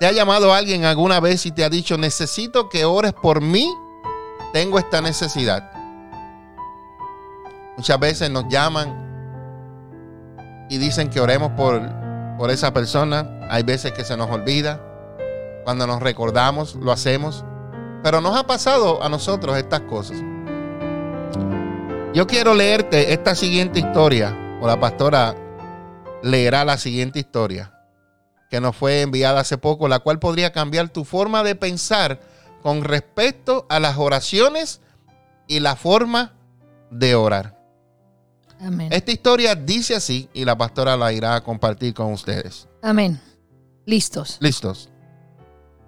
te 0.00 0.06
ha 0.06 0.12
llamado 0.12 0.52
alguien 0.52 0.84
alguna 0.84 1.20
vez 1.20 1.46
y 1.46 1.52
te 1.52 1.64
ha 1.64 1.70
dicho, 1.70 1.96
necesito 1.96 2.68
que 2.68 2.84
ores 2.84 3.12
por 3.12 3.40
mí. 3.40 3.72
Tengo 4.52 4.78
esta 4.78 5.00
necesidad. 5.00 5.70
Muchas 7.76 8.00
veces 8.00 8.30
nos 8.30 8.48
llaman 8.48 9.04
y 10.68 10.78
dicen 10.78 11.10
que 11.10 11.20
oremos 11.20 11.52
por, 11.52 11.80
por 12.38 12.50
esa 12.50 12.72
persona. 12.72 13.38
Hay 13.50 13.62
veces 13.62 13.92
que 13.92 14.04
se 14.04 14.16
nos 14.16 14.30
olvida. 14.30 14.80
Cuando 15.64 15.86
nos 15.86 16.02
recordamos, 16.02 16.74
lo 16.74 16.90
hacemos. 16.90 17.44
Pero 18.06 18.20
nos 18.20 18.36
ha 18.36 18.46
pasado 18.46 19.02
a 19.02 19.08
nosotros 19.08 19.58
estas 19.58 19.80
cosas. 19.80 20.16
Yo 22.14 22.24
quiero 22.28 22.54
leerte 22.54 23.12
esta 23.12 23.34
siguiente 23.34 23.80
historia, 23.80 24.60
o 24.62 24.66
la 24.68 24.78
pastora 24.78 25.34
leerá 26.22 26.64
la 26.64 26.78
siguiente 26.78 27.18
historia 27.18 27.72
que 28.48 28.60
nos 28.60 28.76
fue 28.76 29.00
enviada 29.00 29.40
hace 29.40 29.58
poco, 29.58 29.88
la 29.88 29.98
cual 29.98 30.20
podría 30.20 30.52
cambiar 30.52 30.88
tu 30.88 31.04
forma 31.04 31.42
de 31.42 31.56
pensar 31.56 32.20
con 32.62 32.84
respecto 32.84 33.66
a 33.68 33.80
las 33.80 33.98
oraciones 33.98 34.80
y 35.48 35.58
la 35.58 35.74
forma 35.74 36.36
de 36.92 37.16
orar. 37.16 37.60
Amén. 38.60 38.92
Esta 38.92 39.10
historia 39.10 39.56
dice 39.56 39.96
así 39.96 40.28
y 40.32 40.44
la 40.44 40.56
pastora 40.56 40.96
la 40.96 41.12
irá 41.12 41.34
a 41.34 41.40
compartir 41.42 41.92
con 41.92 42.12
ustedes. 42.12 42.68
Amén. 42.82 43.20
Listos. 43.84 44.36
¿Listos? 44.38 44.90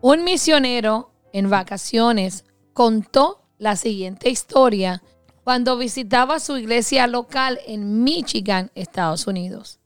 Un 0.00 0.24
misionero 0.24 1.12
en 1.32 1.50
vacaciones 1.50 2.44
contó 2.72 3.44
la 3.58 3.76
siguiente 3.76 4.30
historia 4.30 5.02
cuando 5.44 5.78
visitaba 5.78 6.40
su 6.40 6.56
iglesia 6.56 7.06
local 7.06 7.58
en 7.66 8.04
Michigan, 8.04 8.70
Estados 8.74 9.26
Unidos. 9.26 9.80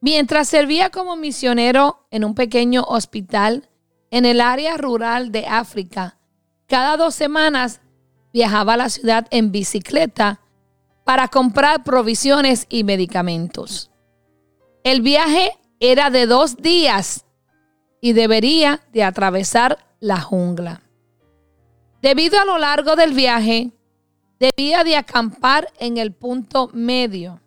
Mientras 0.00 0.48
servía 0.48 0.90
como 0.90 1.16
misionero 1.16 2.06
en 2.10 2.24
un 2.24 2.34
pequeño 2.34 2.82
hospital 2.82 3.70
en 4.10 4.26
el 4.26 4.40
área 4.40 4.76
rural 4.76 5.32
de 5.32 5.46
África, 5.46 6.18
cada 6.66 6.96
dos 6.96 7.14
semanas 7.14 7.80
viajaba 8.32 8.74
a 8.74 8.76
la 8.76 8.88
ciudad 8.88 9.26
en 9.30 9.52
bicicleta 9.52 10.40
para 11.04 11.28
comprar 11.28 11.84
provisiones 11.84 12.66
y 12.68 12.84
medicamentos. 12.84 13.90
El 14.82 15.00
viaje 15.00 15.52
era 15.80 16.10
de 16.10 16.26
dos 16.26 16.56
días 16.56 17.24
y 18.00 18.12
debería 18.12 18.80
de 18.92 19.04
atravesar 19.04 19.78
la 20.04 20.20
jungla. 20.20 20.82
Debido 22.02 22.38
a 22.38 22.44
lo 22.44 22.58
largo 22.58 22.94
del 22.94 23.14
viaje, 23.14 23.72
debía 24.38 24.84
de 24.84 24.96
acampar 24.96 25.72
en 25.78 25.96
el 25.96 26.12
punto 26.12 26.68
medio, 26.74 27.40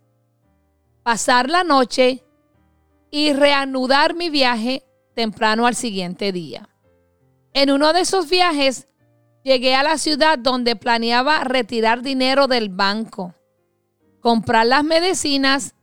pasar 1.03 1.51
la 1.51 1.63
noche 1.63 2.23
y 3.11 3.31
reanudar 3.33 4.15
mi 4.15 4.31
viaje 4.31 4.83
temprano 5.13 5.67
al 5.67 5.75
siguiente 5.75 6.31
día. 6.31 6.67
En 7.53 7.69
uno 7.69 7.93
de 7.93 8.01
esos 8.01 8.27
viajes 8.27 8.87
llegué 9.43 9.75
a 9.75 9.83
la 9.83 9.99
ciudad 9.99 10.39
donde 10.39 10.75
planeaba 10.75 11.43
retirar 11.43 12.01
dinero 12.01 12.47
del 12.47 12.69
banco, 12.69 13.35
comprar 14.19 14.65
las 14.65 14.83
medicinas, 14.83 15.75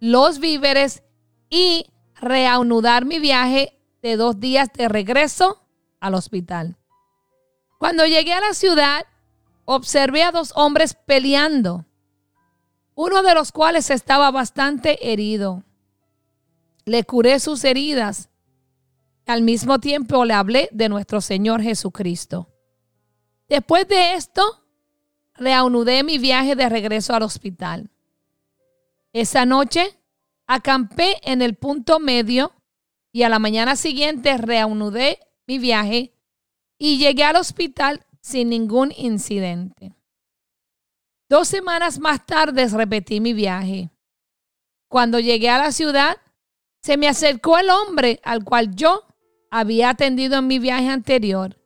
los 0.00 0.38
víveres 0.38 1.02
y 1.50 1.84
reanudar 2.14 3.04
mi 3.04 3.18
viaje 3.18 3.78
de 4.00 4.16
dos 4.16 4.40
días 4.40 4.70
de 4.72 4.88
regreso 4.88 5.65
al 6.00 6.14
hospital. 6.14 6.76
Cuando 7.78 8.06
llegué 8.06 8.32
a 8.32 8.40
la 8.40 8.54
ciudad, 8.54 9.04
observé 9.64 10.22
a 10.22 10.32
dos 10.32 10.52
hombres 10.56 10.94
peleando, 10.94 11.84
uno 12.94 13.22
de 13.22 13.34
los 13.34 13.52
cuales 13.52 13.90
estaba 13.90 14.30
bastante 14.30 15.12
herido 15.12 15.62
le 16.86 17.02
curé 17.04 17.38
sus 17.40 17.64
heridas. 17.64 18.30
Al 19.26 19.42
mismo 19.42 19.80
tiempo 19.80 20.24
le 20.24 20.34
hablé 20.34 20.68
de 20.72 20.88
nuestro 20.88 21.20
Señor 21.20 21.60
Jesucristo. 21.60 22.48
Después 23.48 23.86
de 23.88 24.14
esto, 24.14 24.42
reanudé 25.34 26.04
mi 26.04 26.18
viaje 26.18 26.54
de 26.54 26.68
regreso 26.68 27.12
al 27.12 27.24
hospital. 27.24 27.90
Esa 29.12 29.44
noche, 29.44 29.98
acampé 30.46 31.16
en 31.22 31.42
el 31.42 31.56
punto 31.56 31.98
medio 31.98 32.52
y 33.10 33.24
a 33.24 33.28
la 33.28 33.40
mañana 33.40 33.74
siguiente 33.74 34.38
reanudé 34.38 35.18
mi 35.46 35.58
viaje 35.58 36.12
y 36.78 36.98
llegué 36.98 37.24
al 37.24 37.36
hospital 37.36 38.04
sin 38.20 38.50
ningún 38.50 38.92
incidente. 38.96 39.94
Dos 41.28 41.48
semanas 41.48 41.98
más 41.98 42.24
tarde 42.24 42.68
repetí 42.68 43.20
mi 43.20 43.32
viaje. 43.32 43.90
Cuando 44.88 45.18
llegué 45.18 45.48
a 45.48 45.58
la 45.58 45.72
ciudad, 45.72 46.16
se 46.82 46.96
me 46.96 47.08
acercó 47.08 47.58
el 47.58 47.70
hombre 47.70 48.20
al 48.22 48.44
cual 48.44 48.74
yo 48.74 49.04
había 49.50 49.90
atendido 49.90 50.38
en 50.38 50.46
mi 50.46 50.58
viaje 50.58 50.88
anterior 50.88 51.58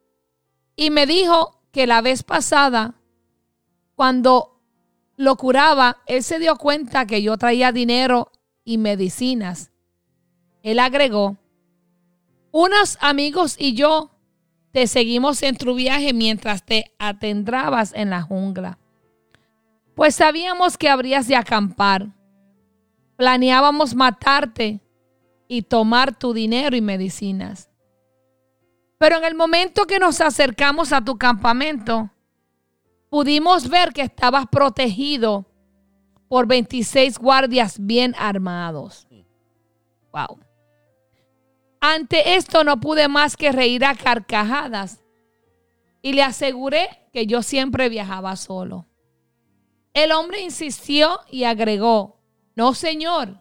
y 0.77 0.91
me 0.91 1.07
dijo 1.07 1.61
que 1.73 1.87
la 1.87 2.01
vez 2.01 2.23
pasada, 2.23 2.95
cuando 3.95 4.63
lo 5.17 5.37
curaba, 5.37 5.99
él 6.07 6.23
se 6.23 6.39
dio 6.39 6.57
cuenta 6.57 7.07
que 7.07 7.21
yo 7.21 7.37
traía 7.37 7.73
dinero 7.73 8.33
y 8.65 8.79
medicinas. 8.79 9.71
Él 10.63 10.79
agregó, 10.79 11.37
unos 12.53 12.99
amigos 13.01 13.57
y 13.59 13.75
yo 13.75 14.11
te 14.73 14.87
seguimos 14.87 15.43
en 15.43 15.57
tu 15.57 15.75
viaje 15.75 16.13
mientras 16.13 16.65
te 16.65 16.93
atendrabas 16.99 17.93
en 17.95 18.11
la 18.11 18.23
jungla. 18.23 18.79
Pues 19.95 20.15
sabíamos 20.15 20.79
que 20.79 20.89
habrías 20.89 21.27
de 21.27 21.37
acampar. 21.37 22.09
Planeábamos 23.17 23.95
matarte 23.95 24.81
y 25.49 25.63
tomar 25.63 26.17
tu 26.17 26.33
dinero 26.33 26.77
y 26.77 26.81
medicinas. 26.81 27.69
Pero 28.99 29.17
en 29.17 29.25
el 29.25 29.35
momento 29.35 29.87
que 29.87 29.99
nos 29.99 30.21
acercamos 30.21 30.93
a 30.93 31.05
tu 31.05 31.19
campamento, 31.19 32.11
pudimos 33.09 33.69
ver 33.69 33.93
que 33.93 34.03
estabas 34.03 34.47
protegido 34.47 35.47
por 36.29 36.47
26 36.47 37.19
guardias 37.19 37.77
bien 37.79 38.15
armados. 38.17 39.09
Wow. 40.13 40.39
Ante 41.81 42.37
esto 42.37 42.63
no 42.63 42.79
pude 42.79 43.09
más 43.09 43.37
que 43.37 43.53
reír 43.53 43.85
a 43.85 43.95
carcajadas 43.95 45.01
y 46.03 46.13
le 46.13 46.23
aseguré 46.23 47.09
que 47.13 47.27
yo 47.27 47.43
siempre 47.43 47.89
viajaba 47.89 48.37
solo. 48.37 48.87
El 49.95 50.13
hombre 50.13 50.41
insistió 50.41 51.21
y 51.31 51.45
agregó, 51.45 52.21
no 52.55 52.75
señor, 52.75 53.41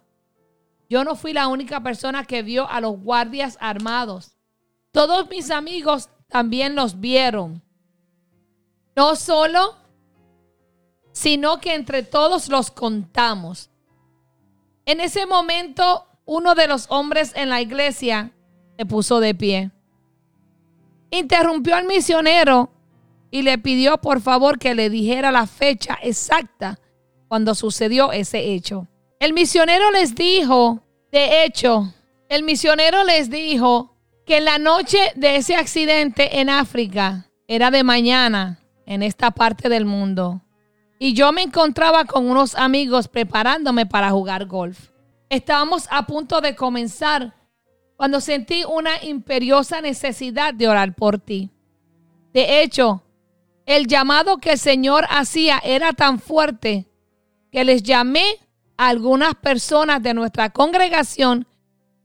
yo 0.89 1.03
no 1.03 1.15
fui 1.15 1.33
la 1.33 1.47
única 1.47 1.83
persona 1.83 2.23
que 2.25 2.41
vio 2.41 2.67
a 2.67 2.81
los 2.81 2.99
guardias 2.99 3.57
armados. 3.61 4.35
Todos 4.91 5.29
mis 5.29 5.51
amigos 5.51 6.09
también 6.27 6.75
los 6.75 6.99
vieron. 6.99 7.61
No 8.95 9.15
solo, 9.15 9.75
sino 11.11 11.59
que 11.59 11.75
entre 11.75 12.01
todos 12.01 12.49
los 12.49 12.71
contamos. 12.71 13.69
En 14.85 14.99
ese 14.99 15.27
momento, 15.27 16.07
uno 16.29 16.53
de 16.53 16.67
los 16.67 16.85
hombres 16.89 17.33
en 17.35 17.49
la 17.49 17.59
iglesia 17.59 18.31
se 18.77 18.85
puso 18.85 19.19
de 19.19 19.33
pie. 19.33 19.71
Interrumpió 21.09 21.75
al 21.75 21.85
misionero 21.85 22.69
y 23.31 23.41
le 23.41 23.57
pidió 23.57 23.97
por 23.97 24.21
favor 24.21 24.59
que 24.59 24.75
le 24.75 24.91
dijera 24.91 25.31
la 25.31 25.47
fecha 25.47 25.97
exacta 26.03 26.77
cuando 27.27 27.55
sucedió 27.55 28.11
ese 28.11 28.53
hecho. 28.53 28.87
El 29.19 29.33
misionero 29.33 29.89
les 29.89 30.13
dijo, 30.13 30.83
de 31.11 31.45
hecho, 31.45 31.91
el 32.29 32.43
misionero 32.43 33.03
les 33.03 33.31
dijo 33.31 33.95
que 34.27 34.39
la 34.39 34.59
noche 34.59 34.99
de 35.15 35.37
ese 35.37 35.55
accidente 35.55 36.39
en 36.39 36.51
África 36.51 37.25
era 37.47 37.71
de 37.71 37.83
mañana 37.83 38.59
en 38.85 39.01
esta 39.01 39.31
parte 39.31 39.67
del 39.67 39.85
mundo. 39.85 40.41
Y 40.99 41.13
yo 41.13 41.31
me 41.31 41.41
encontraba 41.41 42.05
con 42.05 42.29
unos 42.29 42.53
amigos 42.53 43.07
preparándome 43.07 43.87
para 43.87 44.11
jugar 44.11 44.45
golf. 44.45 44.91
Estábamos 45.29 45.87
a 45.91 46.05
punto 46.07 46.41
de 46.41 46.55
comenzar 46.55 47.35
cuando 47.95 48.19
sentí 48.19 48.63
una 48.63 49.03
imperiosa 49.03 49.81
necesidad 49.81 50.53
de 50.53 50.67
orar 50.67 50.95
por 50.95 51.19
ti. 51.19 51.51
De 52.33 52.61
hecho, 52.61 53.03
el 53.65 53.87
llamado 53.87 54.37
que 54.37 54.53
el 54.53 54.57
Señor 54.59 55.05
hacía 55.09 55.59
era 55.63 55.93
tan 55.93 56.19
fuerte 56.19 56.87
que 57.51 57.63
les 57.63 57.83
llamé 57.83 58.25
algunas 58.77 59.35
personas 59.35 60.01
de 60.01 60.13
nuestra 60.13 60.49
congregación 60.49 61.45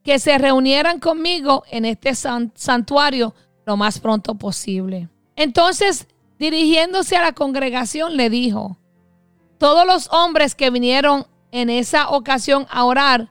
que 0.03 0.19
se 0.19 0.37
reunieran 0.37 1.01
conmigo 1.01 1.65
en 1.71 1.85
este 1.87 2.15
santuario 2.15 3.35
lo 3.65 3.77
más 3.77 4.01
pronto 4.01 4.35
posible. 4.35 5.09
Entonces, 5.37 6.07
dirigiéndose 6.39 7.17
a 7.17 7.23
la 7.23 7.33
congregación, 7.33 8.17
le 8.17 8.29
dijo, 8.29 8.77
todos 9.59 9.87
los 9.87 10.11
hombres 10.13 10.55
que 10.55 10.69
vinieron 10.69 11.27
en 11.55 11.71
esa 11.71 12.11
ocasión 12.11 12.67
a 12.69 12.85
orar, 12.85 13.31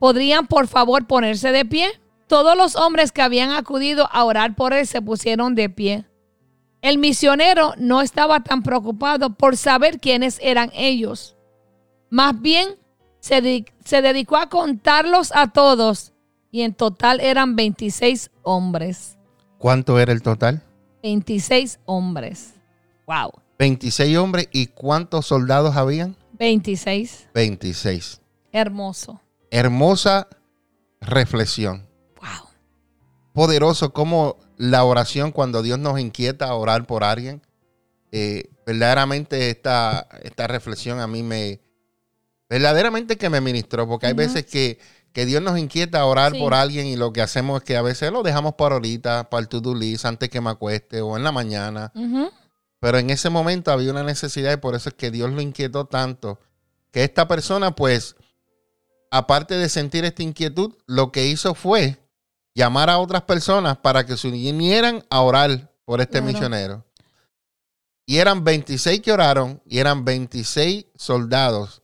¿podrían 0.00 0.48
por 0.48 0.66
favor 0.66 1.06
ponerse 1.06 1.52
de 1.52 1.64
pie? 1.64 1.88
Todos 2.26 2.56
los 2.56 2.74
hombres 2.74 3.12
que 3.12 3.22
habían 3.22 3.52
acudido 3.52 4.08
a 4.10 4.24
orar 4.24 4.56
por 4.56 4.72
él 4.72 4.88
se 4.88 5.00
pusieron 5.00 5.54
de 5.54 5.70
pie. 5.70 6.04
El 6.82 6.98
misionero 6.98 7.74
no 7.76 8.02
estaba 8.02 8.40
tan 8.40 8.64
preocupado 8.64 9.34
por 9.34 9.56
saber 9.56 10.00
quiénes 10.00 10.40
eran 10.42 10.72
ellos. 10.74 11.36
Más 12.10 12.40
bien 12.40 12.70
se, 13.20 13.40
dedicó 13.40 14.36
a 14.36 14.48
contarlos 14.48 15.30
a 15.32 15.52
todos 15.52 16.12
y 16.50 16.62
en 16.62 16.74
total 16.74 17.20
eran 17.20 17.54
26 17.54 18.32
hombres. 18.42 19.16
¿Cuánto 19.58 20.00
era 20.00 20.10
el 20.12 20.22
total? 20.22 20.60
26 21.04 21.78
hombres. 21.84 22.54
Wow. 23.06 23.30
26 23.60 24.16
hombres. 24.18 24.48
¿Y 24.50 24.66
cuántos 24.66 25.26
soldados 25.26 25.76
habían? 25.76 26.16
26. 26.40 27.28
26. 27.34 28.20
Hermoso. 28.50 29.20
Hermosa 29.50 30.26
reflexión. 31.02 31.86
Wow. 32.20 32.48
Poderoso 33.34 33.92
como 33.92 34.38
la 34.56 34.84
oración 34.84 35.32
cuando 35.32 35.62
Dios 35.62 35.78
nos 35.78 36.00
inquieta 36.00 36.46
a 36.46 36.54
orar 36.54 36.86
por 36.86 37.04
alguien. 37.04 37.42
Eh, 38.10 38.50
verdaderamente 38.66 39.50
esta, 39.50 40.08
esta 40.22 40.46
reflexión 40.46 40.98
a 40.98 41.06
mí 41.06 41.22
me... 41.22 41.60
Verdaderamente 42.48 43.16
que 43.16 43.28
me 43.30 43.40
ministró, 43.40 43.86
porque 43.86 44.06
hay 44.08 44.14
veces 44.14 44.44
que, 44.46 44.78
que 45.12 45.24
Dios 45.26 45.40
nos 45.42 45.56
inquieta 45.58 46.00
a 46.00 46.06
orar 46.06 46.32
Sí. 46.32 46.38
por 46.40 46.54
alguien 46.54 46.86
y 46.86 46.96
lo 46.96 47.12
que 47.12 47.20
hacemos 47.22 47.58
es 47.60 47.64
que 47.64 47.76
a 47.76 47.82
veces 47.82 48.10
lo 48.10 48.22
dejamos 48.24 48.54
para 48.54 48.74
ahorita, 48.76 49.28
para 49.30 49.42
el 49.42 49.48
to-do 49.48 49.74
list, 49.74 50.04
antes 50.06 50.30
que 50.30 50.40
me 50.40 50.50
acueste 50.50 51.00
o 51.02 51.16
en 51.16 51.22
la 51.22 51.30
mañana. 51.32 51.92
Ujú. 51.94 52.30
Pero 52.80 52.98
en 52.98 53.10
ese 53.10 53.28
momento 53.30 53.70
había 53.70 53.90
una 53.90 54.02
necesidad 54.02 54.52
y 54.52 54.56
por 54.56 54.74
eso 54.74 54.88
es 54.88 54.94
que 54.94 55.10
Dios 55.10 55.30
lo 55.30 55.40
inquietó 55.40 55.84
tanto 55.84 56.38
que 56.90 57.04
esta 57.04 57.28
persona, 57.28 57.72
pues, 57.76 58.16
aparte 59.10 59.54
de 59.54 59.68
sentir 59.68 60.04
esta 60.04 60.22
inquietud, 60.22 60.74
lo 60.86 61.12
que 61.12 61.26
hizo 61.26 61.54
fue 61.54 61.98
llamar 62.54 62.90
a 62.90 62.98
otras 62.98 63.22
personas 63.22 63.76
para 63.78 64.04
que 64.06 64.16
se 64.16 64.28
unieran 64.28 65.04
a 65.10 65.20
orar 65.20 65.70
por 65.84 66.00
este 66.00 66.18
Claro. 66.18 66.26
misionero. 66.26 66.84
Y 68.06 68.16
eran 68.18 68.42
26 68.42 69.00
que 69.02 69.12
oraron 69.12 69.62
y 69.66 69.78
eran 69.78 70.04
26 70.04 70.86
soldados 70.96 71.82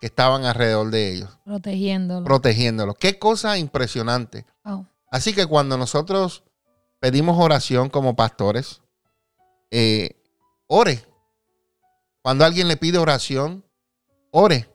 que 0.00 0.06
estaban 0.06 0.44
alrededor 0.44 0.90
de 0.90 1.12
ellos, 1.14 1.30
Protegiéndolo. 1.44 2.24
protegiéndolos. 2.24 2.94
Qué 3.00 3.18
cosa 3.18 3.56
impresionante. 3.58 4.44
Así 5.10 5.32
que 5.32 5.46
cuando 5.46 5.76
nosotros 5.78 6.44
pedimos 7.00 7.38
oración 7.42 7.88
como 7.88 8.14
pastores, 8.14 8.82
eh, 9.70 10.22
ore. 10.66 11.04
Cuando 12.22 12.44
alguien 12.44 12.68
le 12.68 12.76
pide 12.76 12.98
oración, 12.98 13.64
ore. 14.30 14.68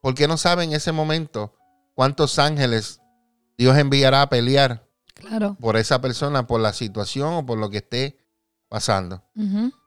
Porque 0.00 0.28
no 0.28 0.36
sabe 0.36 0.64
en 0.64 0.72
ese 0.72 0.92
momento 0.92 1.54
cuántos 1.94 2.38
ángeles 2.38 3.00
Dios 3.56 3.76
enviará 3.76 4.22
a 4.22 4.28
pelear 4.28 4.86
Claro. 5.14 5.56
por 5.60 5.76
esa 5.76 6.00
persona, 6.00 6.46
por 6.46 6.60
la 6.60 6.72
situación 6.72 7.34
o 7.34 7.44
por 7.44 7.58
lo 7.58 7.68
que 7.70 7.78
esté 7.78 8.18
pasando. 8.68 9.22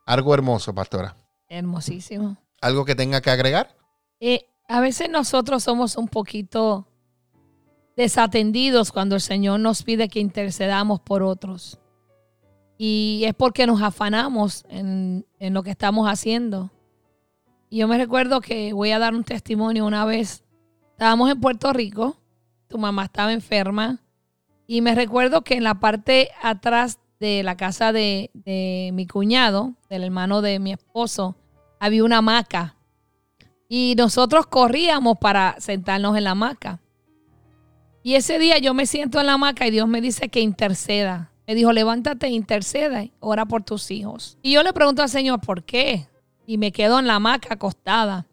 Algo 0.06 0.34
hermoso, 0.34 0.76
pastora. 0.76 1.16
Hermosísimo. 1.48 2.38
Algo 2.60 2.84
que 2.86 2.96
tenga 2.96 3.22
que 3.22 3.30
agregar. 3.30 3.76
Eh, 4.20 4.46
a 4.68 4.82
veces 4.82 5.10
nosotros 5.10 5.64
somos 5.64 5.96
un 5.96 6.08
poquito 6.10 6.88
desatendidos 7.96 8.92
cuando 8.92 9.16
el 9.16 9.22
Señor 9.22 9.60
nos 9.60 9.84
pide 9.84 10.10
que 10.10 10.20
intercedamos 10.20 11.00
por 11.02 11.24
otros. 11.24 11.80
Y 12.84 13.26
es 13.28 13.36
porque 13.36 13.68
nos 13.68 13.80
afanamos 13.84 14.66
en, 14.68 15.28
en 15.38 15.54
lo 15.54 15.62
que 15.62 15.70
estamos 15.70 16.08
haciendo. 16.08 16.72
Y 17.70 17.78
yo 17.78 17.88
me 17.88 17.96
recuerdo 17.96 18.42
que 18.42 18.74
voy 18.74 18.90
a 18.90 18.98
dar 18.98 19.14
un 19.14 19.24
testimonio 19.24 19.86
una 19.86 20.04
vez. 20.04 20.44
Estábamos 20.94 21.30
en 21.30 21.40
Puerto 21.40 21.72
Rico, 21.74 22.18
tu 22.68 22.80
mamá 22.80 23.04
estaba 23.04 23.34
enferma. 23.34 24.00
Y 24.66 24.82
me 24.82 24.96
recuerdo 24.96 25.44
que 25.44 25.54
en 25.54 25.64
la 25.64 25.76
parte 25.76 26.32
atrás 26.42 26.98
de 27.20 27.44
la 27.44 27.56
casa 27.56 27.94
de, 27.94 28.32
de 28.34 28.90
mi 28.94 29.06
cuñado, 29.06 29.76
del 29.88 30.04
hermano 30.04 30.42
de 30.42 30.58
mi 30.58 30.74
esposo, 30.74 31.36
había 31.80 32.04
una 32.04 32.18
hamaca. 32.18 32.78
Y 33.70 33.94
nosotros 33.96 34.48
corríamos 34.48 35.20
para 35.20 35.56
sentarnos 35.60 36.18
en 36.18 36.24
la 36.24 36.32
hamaca. 36.32 36.80
Y 38.02 38.16
ese 38.16 38.40
día 38.40 38.58
yo 38.58 38.74
me 38.74 38.88
siento 38.88 39.20
en 39.20 39.28
la 39.28 39.34
hamaca 39.34 39.68
y 39.68 39.70
Dios 39.70 39.88
me 39.88 40.02
dice 40.02 40.30
que 40.30 40.40
interceda. 40.40 41.31
Me 41.48 41.56
dijo, 41.56 41.72
levántate 41.74 42.28
e 42.28 42.32
interceda, 42.32 43.04
y 43.04 43.12
ora 43.20 43.46
por 43.46 43.64
tus 43.64 43.92
hijos. 43.92 44.38
Y 44.42 44.54
yo 44.54 44.64
le 44.64 44.74
pregunto 44.74 45.02
al 45.02 45.10
Señor, 45.10 45.42
¿por 45.42 45.64
qué? 45.64 46.08
Y 46.46 46.58
me 46.58 46.72
quedo 46.72 47.00
en 47.00 47.08
la 47.08 47.16
hamaca 47.16 47.56
acostada. 47.56 48.28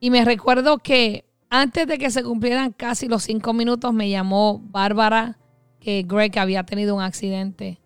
Y 0.00 0.10
me 0.10 0.24
recuerdo 0.24 0.78
que 0.78 1.24
antes 1.50 1.86
de 1.86 1.98
que 1.98 2.10
se 2.10 2.22
cumplieran 2.22 2.72
casi 2.72 3.08
los 3.08 3.24
cinco 3.24 3.52
minutos, 3.52 3.92
me 3.92 4.08
llamó 4.10 4.60
Bárbara 4.70 5.38
que 5.80 6.04
Greg 6.06 6.38
había 6.38 6.64
tenido 6.64 6.94
un 6.96 7.02
accidente 7.02 7.80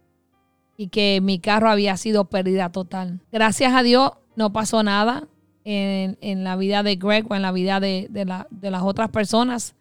y 0.77 0.89
que 0.89 1.21
mi 1.23 1.39
carro 1.39 1.69
había 1.69 1.97
sido 1.97 2.25
pérdida 2.25 2.71
total. 2.73 3.21
Gracias 3.31 3.75
a 3.75 3.83
Dios 3.83 4.13
no 4.37 4.53
pasó 4.53 4.83
nada 4.83 5.29
en, 5.65 6.17
en 6.23 6.43
la 6.45 6.57
vida 6.57 6.83
de 6.83 6.97
Greg 6.97 7.27
o 7.31 7.35
en 7.35 7.43
la 7.43 7.53
vida 7.53 7.81
de, 7.81 8.07
de 8.11 8.25
la- 8.25 8.47
de 8.51 8.71
las 8.71 8.83
otras 8.83 9.11
personas. 9.11 9.75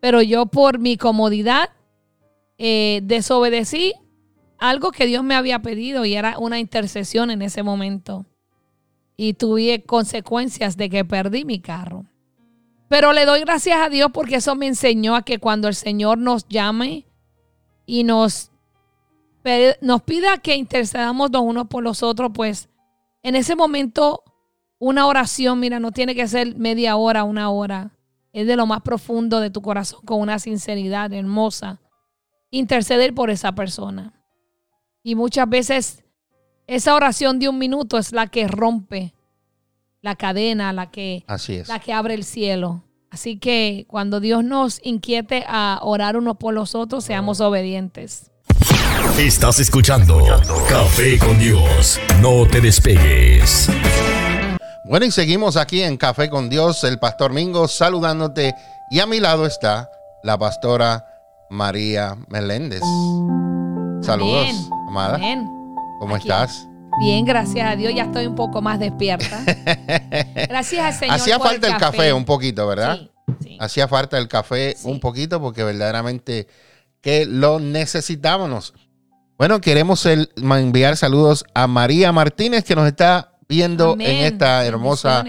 Pero 0.00 0.22
yo 0.22 0.46
por 0.46 0.78
mi 0.78 0.96
comodidad 0.96 1.70
eh, 2.62 3.00
desobedecí 3.04 3.94
algo 4.58 4.90
que 4.92 5.06
Dios 5.06 5.24
me 5.24 5.34
había 5.34 5.62
pedido 5.62 6.04
y 6.04 6.14
era 6.14 6.38
una 6.38 6.58
intercesión 6.58 7.30
en 7.30 7.40
ese 7.40 7.62
momento. 7.62 8.26
Y 9.16 9.32
tuve 9.32 9.82
consecuencias 9.84 10.76
de 10.76 10.90
que 10.90 11.02
perdí 11.06 11.46
mi 11.46 11.60
carro. 11.60 12.04
Pero 12.88 13.14
le 13.14 13.24
doy 13.24 13.40
gracias 13.40 13.78
a 13.80 13.88
Dios 13.88 14.10
porque 14.12 14.36
eso 14.36 14.56
me 14.56 14.66
enseñó 14.66 15.16
a 15.16 15.22
que 15.22 15.38
cuando 15.38 15.68
el 15.68 15.74
Señor 15.74 16.18
nos 16.18 16.46
llame 16.48 17.06
y 17.86 18.04
nos, 18.04 18.50
nos 19.80 20.02
pida 20.02 20.36
que 20.36 20.54
intercedamos 20.54 21.30
los 21.32 21.40
unos 21.40 21.66
por 21.66 21.82
los 21.82 22.02
otros, 22.02 22.30
pues 22.34 22.68
en 23.22 23.36
ese 23.36 23.56
momento 23.56 24.22
una 24.78 25.06
oración, 25.06 25.60
mira, 25.60 25.80
no 25.80 25.92
tiene 25.92 26.14
que 26.14 26.28
ser 26.28 26.56
media 26.56 26.96
hora, 26.96 27.24
una 27.24 27.48
hora. 27.48 27.96
Es 28.34 28.46
de 28.46 28.56
lo 28.56 28.66
más 28.66 28.82
profundo 28.82 29.40
de 29.40 29.48
tu 29.48 29.62
corazón 29.62 30.00
con 30.04 30.20
una 30.20 30.38
sinceridad 30.38 31.10
hermosa. 31.14 31.80
Interceder 32.50 33.14
por 33.14 33.30
esa 33.30 33.52
persona. 33.52 34.12
Y 35.02 35.14
muchas 35.14 35.48
veces 35.48 36.04
esa 36.66 36.94
oración 36.94 37.38
de 37.38 37.48
un 37.48 37.58
minuto 37.58 37.96
es 37.98 38.12
la 38.12 38.26
que 38.26 38.48
rompe 38.48 39.14
la 40.02 40.16
cadena, 40.16 40.72
la 40.72 40.90
que 40.90 41.24
Así 41.26 41.56
es. 41.56 41.68
la 41.68 41.78
que 41.78 41.92
abre 41.92 42.14
el 42.14 42.24
cielo. 42.24 42.82
Así 43.10 43.38
que 43.38 43.86
cuando 43.88 44.20
Dios 44.20 44.44
nos 44.44 44.80
inquiete 44.84 45.44
a 45.48 45.80
orar 45.82 46.16
unos 46.16 46.36
por 46.36 46.54
los 46.54 46.74
otros, 46.74 47.04
seamos 47.04 47.40
obedientes. 47.40 48.30
Estás 49.18 49.58
escuchando 49.60 50.18
Café 50.68 51.18
con 51.18 51.38
Dios. 51.38 51.98
No 52.20 52.46
te 52.46 52.60
despegues. 52.60 53.68
Bueno, 54.84 55.06
y 55.06 55.10
seguimos 55.10 55.56
aquí 55.56 55.82
en 55.82 55.96
Café 55.96 56.28
con 56.30 56.48
Dios, 56.48 56.84
el 56.84 56.98
pastor 56.98 57.32
Mingo 57.32 57.68
saludándote. 57.68 58.54
Y 58.90 59.00
a 59.00 59.06
mi 59.06 59.20
lado 59.20 59.46
está 59.46 59.88
la 60.22 60.36
pastora 60.38 61.04
María 61.50 62.16
Meléndez. 62.28 62.80
Saludos, 64.02 64.46
Amén. 64.48 64.70
amada. 64.88 65.14
Amén. 65.16 65.46
¿Cómo 65.98 66.14
Aquí. 66.14 66.28
estás? 66.28 66.66
Bien, 67.00 67.24
gracias 67.24 67.68
a 67.70 67.76
Dios, 67.76 67.92
ya 67.94 68.04
estoy 68.04 68.26
un 68.26 68.34
poco 68.34 68.60
más 68.62 68.78
despierta. 68.80 69.42
Gracias 70.48 70.84
al 70.84 70.92
Señor. 70.94 71.14
Hacía 71.16 71.38
por 71.38 71.46
falta 71.48 71.68
el 71.68 71.76
café. 71.76 72.12
un 72.12 72.24
poquito, 72.24 72.66
¿verdad? 72.66 72.98
Sí, 72.98 73.10
sí. 73.42 73.56
Hacía 73.60 73.86
falta 73.88 74.18
el 74.18 74.26
café 74.28 74.74
Sí. 74.76 74.88
un 74.88 74.98
poquito 75.00 75.40
porque 75.40 75.62
verdaderamente 75.62 76.48
que 77.00 77.26
lo 77.26 77.60
necesitábamos. 77.60 78.74
Bueno, 79.38 79.60
queremos 79.60 80.04
el- 80.04 80.30
enviar 80.36 80.96
saludos 80.96 81.44
a 81.54 81.66
María 81.68 82.10
Martínez 82.12 82.64
que 82.64 82.74
nos 82.74 82.86
está 82.88 83.32
viendo 83.48 83.92
Amén. 83.92 84.10
en 84.10 84.16
esta 84.32 84.64
hermosa 84.66 85.24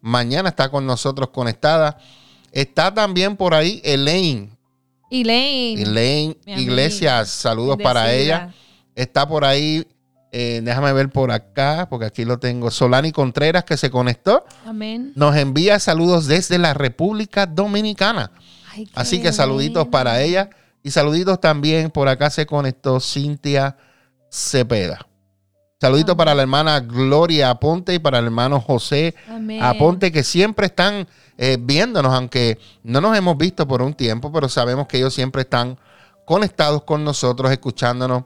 mañana, 0.00 0.48
está 0.50 0.68
con 0.68 0.84
nosotros 0.84 1.28
conectada. 1.30 1.96
Está 2.52 2.92
también 2.92 3.36
por 3.36 3.54
ahí 3.54 3.80
Elaine. 3.84 4.50
Elaine. 5.20 6.36
Iglesias, 6.46 7.28
saludos 7.28 7.76
para 7.82 8.12
ella. 8.12 8.52
Está 8.94 9.26
por 9.28 9.44
ahí, 9.44 9.86
eh, 10.32 10.60
déjame 10.62 10.92
ver 10.92 11.10
por 11.10 11.30
acá, 11.30 11.86
porque 11.88 12.06
aquí 12.06 12.24
lo 12.24 12.38
tengo. 12.38 12.70
Solani 12.70 13.12
Contreras 13.12 13.64
que 13.64 13.76
se 13.76 13.90
conectó. 13.90 14.44
Amén. 14.66 15.12
Nos 15.14 15.36
envía 15.36 15.78
saludos 15.78 16.26
desde 16.26 16.58
la 16.58 16.74
República 16.74 17.46
Dominicana. 17.46 18.32
Ay, 18.72 18.88
Así 18.94 19.20
que 19.20 19.32
saluditos 19.32 19.86
para 19.88 20.20
ella. 20.22 20.50
Y 20.82 20.90
saluditos 20.90 21.40
también 21.40 21.90
por 21.90 22.08
acá 22.08 22.28
se 22.30 22.44
conectó 22.44 23.00
Cintia 23.00 23.76
Cepeda. 24.30 25.06
Saluditos 25.86 26.12
Amén. 26.12 26.16
para 26.18 26.34
la 26.34 26.42
hermana 26.42 26.80
Gloria 26.80 27.50
Aponte 27.50 27.94
y 27.94 27.98
para 27.98 28.18
el 28.18 28.24
hermano 28.26 28.60
José 28.60 29.14
Amén. 29.28 29.62
Aponte 29.62 30.10
que 30.12 30.22
siempre 30.24 30.66
están 30.66 31.06
eh, 31.36 31.56
viéndonos, 31.60 32.12
aunque 32.12 32.58
no 32.82 33.00
nos 33.00 33.16
hemos 33.16 33.36
visto 33.36 33.66
por 33.68 33.82
un 33.82 33.92
tiempo, 33.94 34.32
pero 34.32 34.48
sabemos 34.48 34.86
que 34.86 34.98
ellos 34.98 35.12
siempre 35.14 35.42
están 35.42 35.78
conectados 36.24 36.84
con 36.84 37.04
nosotros, 37.04 37.50
escuchándonos 37.50 38.24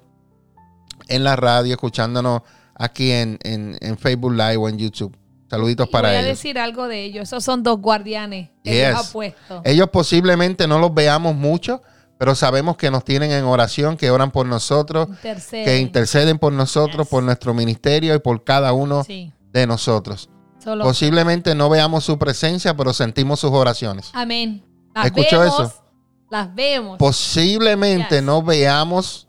en 1.09 1.25
la 1.25 1.37
radio, 1.37 1.73
escuchándonos 1.75 2.43
aquí 2.75 3.11
en, 3.11 3.39
en- 3.43 3.77
en 3.81 3.99
Facebook 3.99 4.33
Live 4.33 4.57
o 4.57 4.69
en 4.69 4.79
YouTube. 4.79 5.17
Saluditos 5.51 5.89
Y 5.89 5.93
para 5.93 6.09
voy 6.09 6.17
a 6.17 6.21
ellos. 6.21 6.31
decir 6.39 6.59
algo 6.59 6.87
de 6.89 7.03
ellos. 7.05 7.23
Esos 7.25 7.43
son 7.43 7.63
dos 7.63 7.81
guardianes 7.81 8.51
que 8.63 8.71
Yes. 8.71 8.89
Dios 8.91 9.09
ha 9.09 9.13
puesto. 9.13 9.63
Ellos 9.65 9.89
posiblemente 9.91 10.67
no 10.69 10.79
los 10.79 10.93
veamos 10.93 11.35
mucho, 11.35 11.83
pero 12.19 12.35
sabemos 12.35 12.77
que 12.77 12.91
nos 12.91 13.05
tienen 13.05 13.31
en 13.31 13.45
oración, 13.45 13.97
que 13.97 14.11
oran 14.11 14.31
por 14.31 14.47
nosotros, 14.47 15.09
Interceden. 15.09 15.65
que 15.65 15.79
interceden 15.79 16.39
por 16.39 16.53
nosotros, 16.53 17.07
Yes. 17.07 17.09
por 17.09 17.23
nuestro 17.23 17.55
ministerio 17.55 18.15
y 18.15 18.19
por 18.19 18.45
cada 18.45 18.73
uno 18.73 19.05
Sí. 19.05 19.33
de 19.53 19.67
nosotros. 19.67 20.29
Solo. 20.63 20.85
Posiblemente 20.85 21.55
no 21.55 21.69
veamos 21.69 22.05
su 22.05 22.19
presencia, 22.19 22.77
pero 22.77 22.93
sentimos 22.93 23.41
sus 23.41 23.53
oraciones. 23.53 24.11
Amén. 24.13 24.65
Las 24.95 25.07
¿Escuchó 25.07 25.41
vemos, 25.41 25.61
eso? 25.61 25.85
Las 26.31 26.55
vemos. 26.55 26.99
Posiblemente 26.99 28.17
Yes. 28.17 28.25
no 28.25 28.43
veamos, 28.43 29.29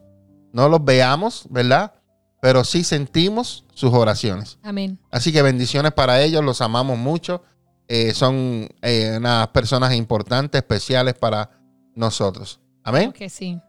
no 0.52 0.68
los 0.70 0.84
veamos, 0.84 1.46
¿verdad? 1.50 1.94
pero 2.42 2.64
sí 2.64 2.86
sentimos 2.86 3.66
sus 3.74 3.94
oraciones. 3.94 4.60
Amén. 4.64 4.98
Así 5.12 5.34
que 5.34 5.42
bendiciones 5.42 5.92
para 5.92 6.22
ellos, 6.22 6.42
los 6.42 6.62
amamos 6.62 6.98
mucho. 6.98 7.44
Eh, 7.90 8.14
son 8.14 8.70
eh, 8.82 9.16
unas 9.18 9.50
personas 9.50 9.94
importantes, 9.94 10.60
especiales 10.60 11.16
para 11.16 11.50
nosotros. 11.96 12.62
Amén. 12.84 13.12
Que 13.12 13.30
sí. 13.30 13.60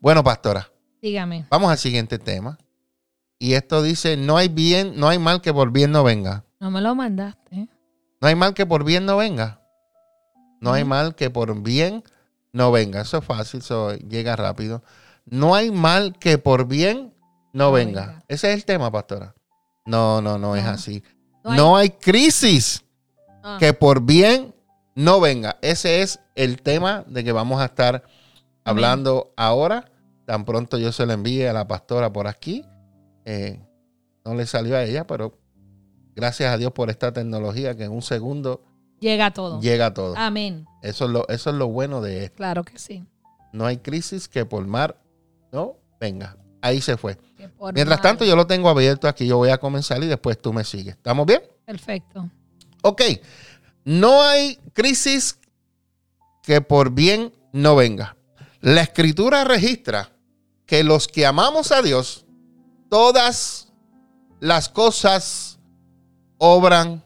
Bueno, 0.00 0.22
pastora, 0.24 0.68
Dígame. 1.00 1.46
vamos 1.50 1.70
al 1.70 1.78
siguiente 1.78 2.18
tema. 2.18 2.58
Y 3.38 3.54
esto 3.54 3.82
dice, 3.82 4.16
no 4.16 4.36
hay 4.36 4.48
bien, 4.48 4.94
no 4.96 5.08
hay 5.08 5.18
mal 5.18 5.40
que 5.40 5.52
por 5.52 5.72
bien 5.72 5.90
no 5.92 6.04
venga. 6.04 6.44
No 6.60 6.70
me 6.70 6.80
lo 6.80 6.94
mandaste. 6.94 7.68
No 8.20 8.28
hay 8.28 8.34
mal 8.36 8.54
que 8.54 8.66
por 8.66 8.84
bien 8.84 9.04
no 9.04 9.16
venga. 9.16 9.60
No 10.60 10.72
hay 10.72 10.84
mal 10.84 11.16
que 11.16 11.28
por 11.28 11.60
bien 11.62 12.04
no 12.52 12.70
venga. 12.70 13.00
Eso 13.00 13.18
es 13.18 13.24
fácil, 13.24 13.60
eso 13.60 13.94
llega 13.96 14.36
rápido. 14.36 14.82
No 15.26 15.54
hay 15.56 15.70
mal 15.72 16.16
que 16.20 16.38
por 16.38 16.66
bien 16.66 17.12
no, 17.52 17.66
No 17.66 17.72
venga. 17.72 18.06
venga. 18.06 18.24
Ese 18.28 18.50
es 18.50 18.54
el 18.54 18.64
tema, 18.64 18.90
pastora. 18.92 19.34
No, 19.84 20.22
no, 20.22 20.38
no, 20.38 20.54
es 20.54 20.62
No. 20.64 20.70
así. 20.70 21.02
No 21.44 21.54
No 21.54 21.76
hay- 21.76 21.88
hay, 21.88 21.90
crisis 21.98 22.84
Ah, 23.44 23.56
que 23.58 23.72
por 23.74 24.02
bien 24.02 24.54
no 24.94 25.20
venga. 25.20 25.58
Ese 25.62 26.00
es 26.02 26.20
el 26.36 26.62
tema 26.62 27.02
de 27.08 27.24
que 27.24 27.32
vamos 27.32 27.60
a 27.60 27.64
estar 27.64 28.04
hablando 28.64 29.32
ahora. 29.36 29.90
Tan 30.26 30.44
pronto 30.44 30.78
yo 30.78 30.92
se 30.92 31.04
lo 31.06 31.12
envíe 31.12 31.44
a 31.46 31.52
la 31.52 31.66
pastora 31.66 32.12
por 32.12 32.26
aquí. 32.26 32.64
Eh, 33.24 33.60
no 34.24 34.34
le 34.34 34.46
salió 34.46 34.76
a 34.76 34.84
ella, 34.84 35.06
pero 35.06 35.38
gracias 36.14 36.52
a 36.52 36.58
Dios 36.58 36.72
por 36.72 36.90
esta 36.90 37.12
tecnología 37.12 37.76
que 37.76 37.84
en 37.84 37.92
un 37.92 38.02
segundo 38.02 38.64
Llega 39.00 39.32
todo. 39.32 39.60
llega 39.60 39.86
a 39.86 39.94
todo. 39.94 40.14
Amén. 40.16 40.66
Eso, 40.82 41.06
es 41.06 41.10
lo, 41.10 41.28
eso 41.28 41.50
es 41.50 41.56
lo 41.56 41.68
bueno 41.68 42.00
de 42.00 42.24
esto. 42.24 42.36
Claro 42.36 42.62
que 42.62 42.78
sí. 42.78 43.04
No 43.52 43.66
hay 43.66 43.78
crisis 43.78 44.28
que 44.28 44.46
por 44.46 44.64
mar 44.66 44.96
no 45.50 45.76
venga. 46.00 46.36
Ahí 46.60 46.80
se 46.80 46.96
fue. 46.96 47.18
Mientras 47.74 48.00
tanto, 48.00 48.24
yo 48.24 48.36
lo 48.36 48.46
tengo 48.46 48.68
abierto 48.68 49.08
aquí. 49.08 49.26
Yo 49.26 49.36
voy 49.38 49.50
a 49.50 49.58
comenzar 49.58 50.02
y 50.02 50.06
después 50.06 50.40
tú 50.40 50.52
me 50.52 50.62
sigues. 50.62 50.94
¿Estamos 50.94 51.26
bien? 51.26 51.42
Perfecto. 51.66 52.30
Ok. 52.82 53.02
No 53.84 54.22
hay 54.22 54.56
crisis 54.72 55.38
que 56.42 56.60
por 56.60 56.92
bien 56.92 57.32
no 57.52 57.74
venga. 57.74 58.16
La 58.62 58.82
escritura 58.82 59.42
registra 59.42 60.12
que 60.66 60.84
los 60.84 61.08
que 61.08 61.26
amamos 61.26 61.72
a 61.72 61.82
Dios, 61.82 62.24
todas 62.88 63.72
las 64.38 64.68
cosas 64.68 65.58
obran 66.38 67.04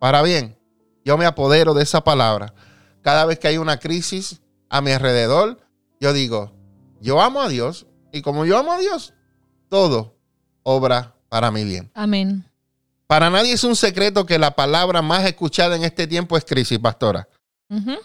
para 0.00 0.20
bien. 0.22 0.58
Yo 1.04 1.16
me 1.16 1.24
apodero 1.24 1.74
de 1.74 1.84
esa 1.84 2.02
palabra. 2.02 2.52
Cada 3.02 3.24
vez 3.24 3.38
que 3.38 3.46
hay 3.46 3.56
una 3.56 3.78
crisis 3.78 4.40
a 4.68 4.80
mi 4.80 4.90
alrededor, 4.90 5.60
yo 6.00 6.12
digo, 6.12 6.52
yo 7.00 7.20
amo 7.20 7.40
a 7.40 7.48
Dios 7.48 7.86
y 8.12 8.20
como 8.20 8.44
yo 8.44 8.58
amo 8.58 8.72
a 8.72 8.78
Dios, 8.78 9.14
todo 9.68 10.16
obra 10.64 11.14
para 11.28 11.52
mi 11.52 11.62
bien. 11.62 11.88
Amén. 11.94 12.44
Para 13.06 13.30
nadie 13.30 13.52
es 13.52 13.62
un 13.62 13.76
secreto 13.76 14.26
que 14.26 14.40
la 14.40 14.56
palabra 14.56 15.02
más 15.02 15.24
escuchada 15.24 15.76
en 15.76 15.84
este 15.84 16.08
tiempo 16.08 16.36
es 16.36 16.44
crisis, 16.44 16.80
pastora. 16.80 17.28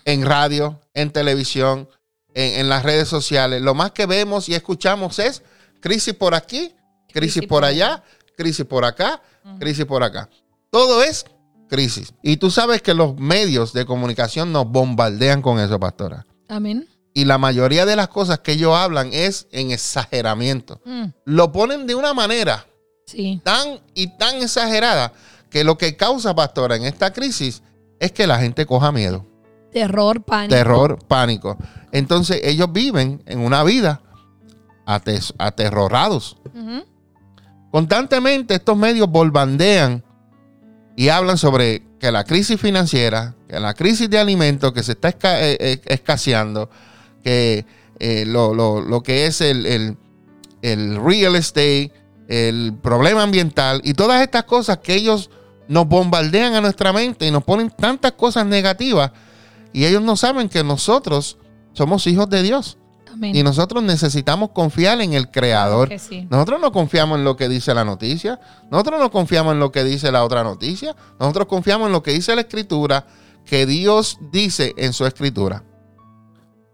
En 0.06 0.24
radio, 0.24 0.80
en 0.94 1.12
televisión, 1.12 1.90
en, 2.34 2.62
en 2.62 2.70
las 2.70 2.84
redes 2.84 3.08
sociales. 3.08 3.62
Lo 3.62 3.74
más 3.74 3.92
que 3.92 4.06
vemos 4.06 4.50
y 4.50 4.54
escuchamos 4.56 5.20
es 5.20 5.42
crisis 5.80 6.14
por 6.14 6.34
aquí, 6.36 6.74
crisis, 7.12 7.46
por 7.48 7.64
allá, 7.66 8.04
crisis 8.38 8.66
por 8.66 8.86
acá, 8.86 9.22
crisis 9.60 9.86
por 9.86 10.04
acá. 10.04 10.30
Todo 10.70 11.04
es 11.04 11.26
crisis. 11.70 12.14
Y 12.22 12.38
tú 12.38 12.52
sabes 12.52 12.82
que 12.82 12.94
los 12.94 13.16
medios 13.18 13.74
de 13.74 13.86
comunicación 13.86 14.52
nos 14.52 14.68
bombardean 14.68 15.42
con 15.42 15.60
eso, 15.60 15.80
pastora. 15.80 16.26
Amén. 16.48 16.88
Y 17.14 17.26
la 17.26 17.38
mayoría 17.38 17.86
de 17.86 17.96
las 17.98 18.08
cosas 18.08 18.40
que 18.40 18.54
ellos 18.54 18.74
hablan 18.76 19.10
es 19.14 19.48
en 19.52 19.72
exageramiento. 19.72 20.80
Mm, 20.86 21.06
Lo 21.26 21.52
ponen 21.52 21.86
de 21.88 21.96
una 21.96 22.14
manera 22.14 22.66
Sí. 23.06 23.42
tan 23.44 23.80
y 23.94 24.08
tan 24.18 24.42
exagerada 24.42 25.12
que 25.50 25.66
lo 25.66 25.78
que 25.78 25.98
causa, 25.98 26.34
pastora, 26.34 26.78
en 26.78 26.86
esta 26.86 27.12
crisis 27.12 27.62
es 28.00 28.12
que 28.14 28.26
la 28.28 28.40
gente 28.40 28.66
coja 28.66 28.92
miedo, 28.94 29.26
Terror, 29.72 30.22
pánico. 30.24 30.56
terror, 30.56 31.00
pánico. 31.08 31.58
Entonces 31.92 32.42
ellos 32.44 32.72
viven 32.72 33.22
en 33.26 33.40
una 33.40 33.64
vida 33.64 34.02
ates- 34.86 35.34
aterrorados. 35.38 36.38
Constantemente 37.72 38.56
estos 38.56 38.78
medios 38.78 39.10
bombardean 39.10 40.04
y 40.98 41.08
hablan 41.10 41.38
sobre 41.38 41.84
que 42.00 42.12
la 42.12 42.24
crisis 42.26 42.60
financiera, 42.60 43.36
que 43.48 43.60
la 43.60 43.74
crisis 43.74 44.10
de 44.10 44.20
alimentos 44.20 44.74
que 44.74 44.84
se 44.84 44.92
está 44.94 45.10
esca- 45.10 45.40
eh, 45.40 45.58
eh, 45.60 45.82
escaseando, 45.86 46.70
que 47.24 47.66
eh, 48.00 48.26
lo, 48.26 48.54
lo- 48.54 48.82
lo 48.82 49.02
que 49.04 49.26
es 49.26 49.40
el, 49.42 49.66
el- 49.66 49.98
el 50.62 51.02
real 51.04 51.36
estate, 51.36 51.92
el 52.28 52.74
problema 52.82 53.24
ambiental 53.24 53.82
y 53.84 53.94
todas 53.94 54.22
estas 54.22 54.44
cosas 54.44 54.80
que 54.80 54.94
ellos 54.96 55.30
nos 55.68 55.88
bombardean 55.88 56.54
a 56.56 56.62
nuestra 56.62 56.92
mente 56.92 57.26
y 57.28 57.32
nos 57.32 57.44
ponen 57.44 57.70
tantas 57.70 58.14
cosas 58.14 58.46
negativas 58.46 59.12
y 59.74 59.86
ellos 59.86 60.02
no 60.02 60.16
saben 60.16 60.50
que 60.50 60.64
nosotros 60.64 61.38
somos 61.74 62.06
hijos 62.08 62.30
de 62.30 62.44
Dios 62.44 62.78
Amén. 63.12 63.36
y 63.36 63.44
nosotros 63.44 63.84
necesitamos 63.84 64.50
confiar 64.52 65.02
en 65.02 65.14
el 65.14 65.32
Creador. 65.32 65.90
Sí. 66.00 66.28
Nosotros 66.30 66.60
no 66.60 66.72
confiamos 66.72 67.18
en 67.18 67.24
lo 67.24 67.36
que 67.36 67.50
dice 67.50 67.74
la 67.74 67.86
noticia. 67.86 68.40
Nosotros 68.70 69.00
no 69.00 69.12
confiamos 69.12 69.54
en 69.54 69.60
lo 69.60 69.72
que 69.72 69.84
dice 69.84 70.12
la 70.12 70.24
otra 70.24 70.44
noticia. 70.44 70.96
Nosotros 71.20 71.48
confiamos 71.48 71.88
en 71.88 71.94
lo 71.94 72.04
que 72.04 72.12
dice 72.12 72.36
la 72.36 72.42
escritura, 72.42 73.06
que 73.46 73.66
Dios 73.66 74.20
dice 74.32 74.74
en 74.78 74.94
su 74.94 75.06
escritura. 75.06 75.64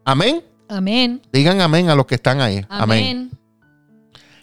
Amén. 0.06 0.44
Amén. 0.70 1.22
Digan 1.32 1.62
amén 1.62 1.90
a 1.90 1.96
los 1.96 2.06
que 2.06 2.16
están 2.16 2.42
ahí. 2.42 2.66
Amén. 2.70 2.82
Amén. 2.82 3.32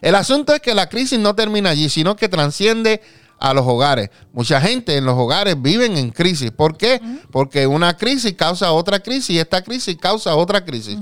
El 0.01 0.15
asunto 0.15 0.53
es 0.53 0.61
que 0.61 0.75
la 0.75 0.87
crisis 0.87 1.19
no 1.19 1.33
termina 1.33 1.71
allí, 1.71 1.89
sino 1.89 2.15
que 2.15 2.29
transciende 2.29 3.01
a 3.39 3.53
los 3.53 3.65
hogares. 3.65 4.09
Mucha 4.33 4.59
gente 4.61 4.95
en 4.97 5.05
los 5.05 5.15
hogares 5.17 5.55
viven 5.61 5.97
en 5.97 6.11
crisis. 6.11 6.51
¿Por 6.51 6.77
qué? 6.77 7.01
Porque 7.31 7.67
una 7.67 7.95
crisis 7.97 8.33
causa 8.33 8.71
otra 8.71 8.99
crisis 8.99 9.31
y 9.31 9.39
esta 9.39 9.61
crisis 9.63 9.95
causa 9.97 10.35
otra 10.35 10.63
crisis. 10.63 10.97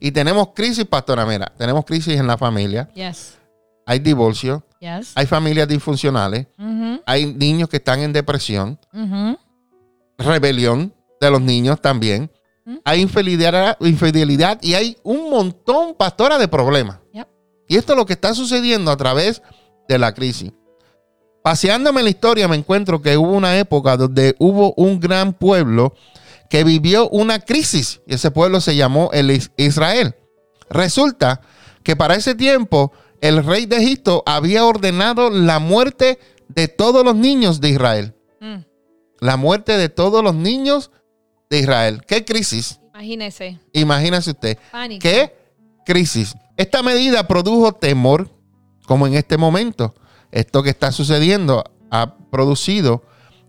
Y 0.00 0.10
tenemos 0.10 0.48
crisis, 0.54 0.84
pastora, 0.84 1.24
mira, 1.24 1.52
tenemos 1.56 1.84
crisis 1.84 2.18
en 2.18 2.26
la 2.26 2.36
familia, 2.36 2.88
Yes. 2.94 3.38
hay 3.86 4.00
divorcio, 4.00 4.64
Yes. 4.80 5.12
hay 5.14 5.26
familias 5.26 5.68
disfuncionales, 5.68 6.46
hay 7.06 7.32
niños 7.34 7.68
que 7.68 7.76
están 7.76 8.00
en 8.00 8.12
depresión, 8.12 8.78
rebelión 10.18 10.92
de 11.20 11.30
los 11.30 11.40
niños 11.40 11.80
también, 11.80 12.30
hay 12.84 13.00
infidelidad, 13.00 13.76
infidelidad 13.80 14.58
y 14.62 14.74
hay 14.74 14.96
un 15.02 15.30
montón, 15.30 15.94
pastora, 15.94 16.38
de 16.38 16.48
problemas. 16.48 16.98
Yep. 17.12 17.28
Y 17.68 17.76
esto 17.76 17.92
es 17.92 17.98
lo 17.98 18.06
que 18.06 18.12
está 18.12 18.34
sucediendo 18.34 18.90
a 18.90 18.96
través 18.96 19.42
de 19.88 19.98
la 19.98 20.12
crisis. 20.14 20.52
Paseándome 21.42 22.00
en 22.00 22.04
la 22.04 22.10
historia 22.10 22.48
me 22.48 22.56
encuentro 22.56 23.02
que 23.02 23.16
hubo 23.16 23.32
una 23.32 23.58
época 23.58 23.96
donde 23.96 24.34
hubo 24.38 24.74
un 24.76 25.00
gran 25.00 25.32
pueblo 25.32 25.94
que 26.48 26.64
vivió 26.64 27.08
una 27.08 27.40
crisis 27.40 28.00
y 28.06 28.14
ese 28.14 28.30
pueblo 28.30 28.60
se 28.60 28.76
llamó 28.76 29.10
el 29.12 29.30
Is- 29.30 29.50
Israel. 29.56 30.14
Resulta 30.70 31.40
que 31.82 31.96
para 31.96 32.14
ese 32.14 32.34
tiempo 32.34 32.92
el 33.20 33.44
rey 33.44 33.66
de 33.66 33.76
Egipto 33.76 34.22
había 34.26 34.64
ordenado 34.64 35.30
la 35.30 35.58
muerte 35.58 36.18
de 36.48 36.68
todos 36.68 37.04
los 37.04 37.16
niños 37.16 37.60
de 37.60 37.70
Israel. 37.70 38.14
Mm. 38.40 38.56
La 39.20 39.36
muerte 39.36 39.76
de 39.76 39.88
todos 39.88 40.22
los 40.22 40.34
niños 40.34 40.90
de 41.50 41.58
Israel. 41.60 42.02
¿Qué 42.06 42.24
crisis? 42.24 42.80
Imagínese. 42.94 43.58
Imagínese 43.72 44.30
usted. 44.30 44.58
Pánico. 44.70 45.00
¿Qué 45.02 45.34
crisis? 45.86 46.34
Esta 46.56 46.82
medida 46.82 47.26
produjo 47.26 47.72
temor, 47.72 48.28
como 48.86 49.06
en 49.06 49.14
este 49.14 49.36
momento. 49.38 49.94
Esto 50.32 50.62
que 50.62 50.70
está 50.70 50.90
sucediendo 50.90 51.64
ha 51.90 52.16
producido 52.30 53.04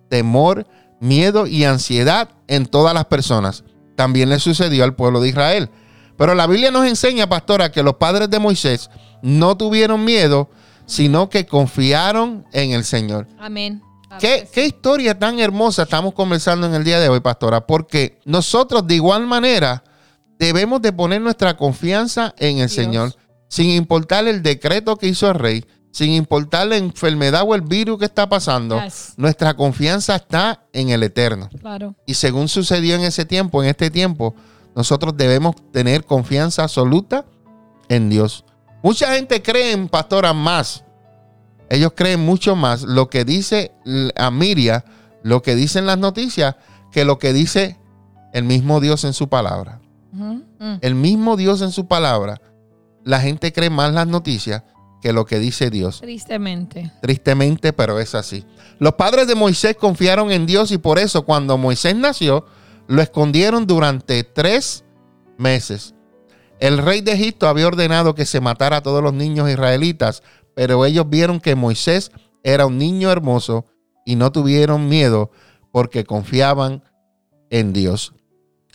temor, 0.10 0.68
miedo 1.00 1.48
y 1.48 1.64
ansiedad 1.64 2.30
en 2.48 2.66
todas 2.66 2.94
las 2.94 3.06
personas. 3.06 3.64
También 3.96 4.30
le 4.30 4.40
sucedió 4.40 4.84
al 4.84 4.96
pueblo 4.96 5.22
de 5.22 5.30
Israel. 5.30 5.70
Pero 6.18 6.36
la 6.36 6.46
Biblia 6.46 6.70
nos 6.70 6.86
enseña, 6.86 7.28
pastora, 7.28 7.72
que 7.72 7.82
los 7.82 7.96
padres 7.96 8.30
de 8.30 8.40
Moisés 8.40 8.90
no 9.22 9.58
tuvieron 9.58 10.06
miedo, 10.06 10.50
sino 10.86 11.30
que 11.30 11.46
confiaron 11.46 12.46
en 12.52 12.72
el 12.72 12.84
Señor. 12.84 13.28
Amén. 13.40 13.82
¿Qué, 14.20 14.66
historia 14.66 15.18
tan 15.18 15.40
hermosa 15.40 15.84
estamos 15.84 16.14
conversando 16.14 16.68
en 16.68 16.76
el 16.76 16.84
día 16.84 17.00
de 17.00 17.10
hoy, 17.10 17.20
pastora? 17.20 17.66
Porque 17.66 18.20
nosotros 18.26 18.86
de 18.86 18.96
igual 18.96 19.26
manera 19.26 19.84
debemos 20.38 20.82
de 20.82 20.94
poner 20.94 21.22
nuestra 21.22 21.58
confianza 21.58 22.34
en 22.38 22.58
el 22.60 22.68
Dios. 22.68 22.72
Señor, 22.74 23.16
sin 23.48 23.72
importar 23.72 24.28
el 24.28 24.44
decreto 24.44 24.98
que 24.98 25.08
hizo 25.08 25.30
el 25.30 25.36
rey, 25.36 25.66
sin 25.94 26.12
importar 26.12 26.66
la 26.66 26.78
enfermedad 26.78 27.44
o 27.46 27.54
el 27.54 27.62
virus 27.62 28.00
que 28.00 28.06
está 28.06 28.28
pasando. 28.28 28.84
Yes. 28.84 29.14
Nuestra 29.16 29.54
confianza 29.54 30.16
está 30.16 30.66
en 30.74 30.90
el 30.90 31.04
Eterno. 31.04 31.50
Claro. 31.62 31.96
Y 32.08 32.16
según 32.16 32.50
sucedió 32.50 32.96
en 32.96 33.02
ese 33.02 33.26
tiempo, 33.26 33.62
en 33.62 33.70
este 33.70 33.92
tiempo, 33.92 34.34
nosotros 34.76 35.16
debemos 35.16 35.56
tener 35.72 36.04
confianza 36.04 36.64
absoluta 36.64 37.26
en 37.90 38.10
Dios. 38.10 38.44
Mucha 38.82 39.14
gente 39.14 39.44
cree 39.44 39.72
en 39.72 39.88
pastoras 39.88 40.34
más. 40.34 40.84
Ellos 41.70 41.94
creen 41.96 42.26
mucho 42.26 42.56
más 42.56 42.82
lo 42.82 43.08
que 43.08 43.24
dice 43.24 43.72
a 44.16 44.32
Miria, 44.32 44.84
lo 45.22 45.44
que 45.44 45.54
dicen 45.54 45.86
las 45.86 46.00
noticias, 46.00 46.56
que 46.92 47.06
lo 47.06 47.20
que 47.20 47.34
dice 47.34 47.78
el 48.34 48.46
mismo 48.46 48.80
Dios 48.80 49.04
en 49.04 49.14
su 49.14 49.30
palabra. 49.30 49.80
Mm. 50.12 50.42
El 50.82 50.96
mismo 50.96 51.38
Dios 51.38 51.62
en 51.62 51.72
su 51.72 51.88
palabra. 51.88 52.42
La 53.04 53.20
gente 53.20 53.54
cree 53.54 53.70
más 53.70 53.94
las 53.94 54.08
noticias 54.08 54.64
que 55.04 55.12
lo 55.12 55.26
que 55.26 55.38
dice 55.38 55.70
Dios. 55.70 56.00
Tristemente. 56.00 56.90
Tristemente, 57.02 57.74
pero 57.74 58.00
es 58.00 58.16
así. 58.16 58.46
Los 58.80 58.94
padres 58.94 59.28
de 59.28 59.36
Moisés 59.36 59.76
confiaron 59.76 60.32
en 60.32 60.46
Dios 60.46 60.72
y 60.72 60.78
por 60.78 60.98
eso 60.98 61.26
cuando 61.26 61.58
Moisés 61.58 61.94
nació, 61.94 62.46
lo 62.88 63.02
escondieron 63.02 63.68
durante 63.68 64.24
tres 64.24 64.86
meses. 65.38 65.94
El 66.58 66.78
rey 66.78 67.02
de 67.02 67.12
Egipto 67.12 67.50
había 67.50 67.68
ordenado 67.68 68.16
que 68.16 68.26
se 68.26 68.40
matara 68.40 68.78
a 68.78 68.82
todos 68.82 69.04
los 69.04 69.14
niños 69.14 69.50
israelitas, 69.50 70.24
pero 70.56 70.86
ellos 70.86 71.10
vieron 71.10 71.42
que 71.42 71.56
Moisés 71.56 72.10
era 72.42 72.66
un 72.66 72.78
niño 72.78 73.12
hermoso 73.12 73.66
y 74.06 74.16
no 74.16 74.32
tuvieron 74.32 74.88
miedo 74.88 75.32
porque 75.74 76.06
confiaban 76.06 76.82
en 77.50 77.74
Dios. 77.74 78.14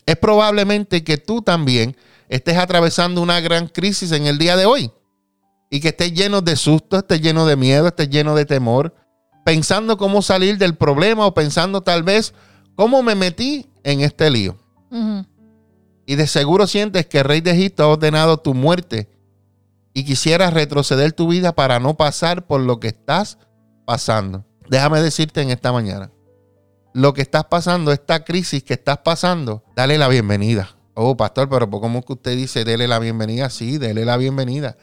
Es 0.05 0.17
probablemente 0.17 1.03
que 1.03 1.17
tú 1.17 1.41
también 1.41 1.97
estés 2.27 2.57
atravesando 2.57 3.19
una 3.19 3.39
gran 3.39 3.67
crisis 3.67 4.11
en 4.11 4.27
el 4.27 4.37
día 4.37 4.55
de 4.55 4.67
hoy 4.67 4.91
y 5.69 5.79
que 5.79 5.89
estés 5.89 6.13
lleno 6.13 6.41
de 6.41 6.55
susto, 6.55 6.97
estés 6.97 7.21
lleno 7.21 7.45
de 7.45 7.55
miedo, 7.55 7.87
estés 7.87 8.09
lleno 8.09 8.35
de 8.35 8.45
temor, 8.45 8.95
pensando 9.45 9.97
cómo 9.97 10.21
salir 10.21 10.57
del 10.57 10.75
problema 10.75 11.25
o 11.25 11.33
pensando 11.33 11.81
tal 11.81 12.03
vez 12.03 12.33
cómo 12.75 13.03
me 13.03 13.15
metí 13.15 13.69
en 13.83 14.01
este 14.01 14.29
lío. 14.29 14.57
Y 16.05 16.15
de 16.15 16.27
seguro 16.27 16.65
sientes 16.65 17.05
que 17.05 17.19
el 17.19 17.25
rey 17.25 17.41
de 17.41 17.51
Egipto 17.51 17.83
ha 17.83 17.87
ordenado 17.87 18.37
tu 18.37 18.53
muerte 18.53 19.09
y 19.93 20.05
quisieras 20.05 20.53
retroceder 20.53 21.13
tu 21.13 21.27
vida 21.27 21.53
para 21.53 21.79
no 21.79 21.97
pasar 21.97 22.47
por 22.47 22.61
lo 22.61 22.79
que 22.79 22.87
estás 22.87 23.37
pasando. 23.85 24.45
Déjame 24.69 25.01
decirte 25.01 25.41
en 25.41 25.51
esta 25.51 25.71
mañana, 25.71 26.11
lo 26.93 27.13
que 27.13 27.21
estás 27.21 27.45
pasando, 27.45 27.91
esta 27.91 28.23
crisis 28.23 28.63
que 28.63 28.73
estás 28.73 28.99
pasando, 28.99 29.63
dale 29.75 29.97
la 29.97 30.07
bienvenida. 30.07 30.75
Oh, 30.95 31.15
pastor, 31.15 31.47
pero 31.49 31.69
¿cómo 31.69 32.03
que 32.03 32.13
usted 32.13 32.35
dice, 32.35 32.65
dele 32.65 32.87
la 32.87 32.99
bienvenida? 32.99 33.49
Sí, 33.49 33.77
dele 33.77 34.05
la 34.05 34.17
bienvenida. 34.17 34.75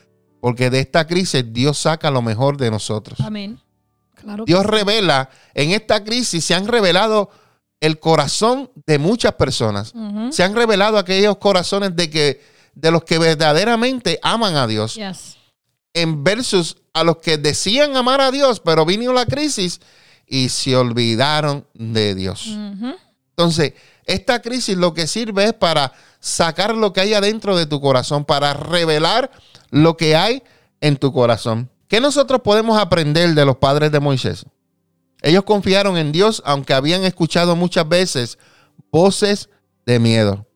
Porque 0.47 0.71
de 0.71 0.79
esta 0.79 1.09
crisis 1.09 1.45
Dios 1.53 1.77
saca 1.77 2.09
lo 2.09 2.23
mejor 2.23 2.57
de 2.57 2.71
nosotros. 2.71 3.19
Amén. 3.19 3.59
Claro. 4.15 4.45
Dios 4.45 4.63
sí. 4.63 4.69
revela, 4.69 5.29
en 5.55 5.73
esta 5.73 6.05
crisis 6.05 6.45
se 6.45 6.55
han 6.55 6.69
revelado 6.69 7.31
el 7.81 7.99
corazón 7.99 8.71
de 8.87 9.01
muchas 9.01 9.33
personas. 9.33 9.93
Se 10.31 10.45
han 10.45 10.55
revelado 10.55 10.99
aquellos 10.99 11.39
corazones 11.39 11.97
de 11.97 12.11
que 12.11 12.45
de 12.77 12.93
los 12.93 13.03
que 13.03 13.19
verdaderamente 13.19 14.21
aman 14.23 14.55
a 14.55 14.69
Dios 14.69 14.95
Yes. 14.95 15.37
en 15.95 16.23
versus 16.23 16.77
a 16.93 17.03
los 17.03 17.17
que 17.17 17.39
decían 17.39 17.97
amar 17.97 18.21
a 18.21 18.31
Dios, 18.31 18.61
pero 18.61 18.87
vino 18.87 19.13
la 19.13 19.27
crisis 19.27 19.81
y 20.29 20.51
se 20.51 20.77
olvidaron 20.77 21.67
de 21.75 22.15
Dios. 22.15 22.57
Entonces, 23.31 23.73
esta 24.05 24.41
crisis 24.43 24.77
lo 24.77 24.95
que 24.95 25.09
sirve 25.09 25.47
es 25.47 25.55
para 25.55 25.93
sacar 26.21 26.77
lo 26.77 26.93
que 26.93 27.01
hay 27.01 27.15
adentro 27.15 27.57
de 27.57 27.67
tu 27.67 27.81
corazón, 27.81 28.25
para 28.25 28.55
revelar 28.55 29.33
lo 29.71 29.97
que 29.97 30.17
hay 30.17 30.43
en 30.81 30.97
tu 30.97 31.13
corazón. 31.13 31.71
¿Qué 31.89 32.01
nosotros 32.01 32.41
podemos 32.43 32.79
aprender 32.79 33.35
de 33.35 33.45
los 33.45 33.57
padres 33.57 33.93
de 33.93 34.01
Moisés? 34.01 34.47
Ellos 35.23 35.45
confiaron 35.45 35.97
en 35.97 36.13
Dios 36.13 36.43
aunque 36.45 36.75
habían 36.75 37.05
escuchado 37.05 37.57
muchas 37.57 37.89
veces 37.89 38.39
voces 38.91 39.49
de 39.85 39.99
miedo. 39.99 40.47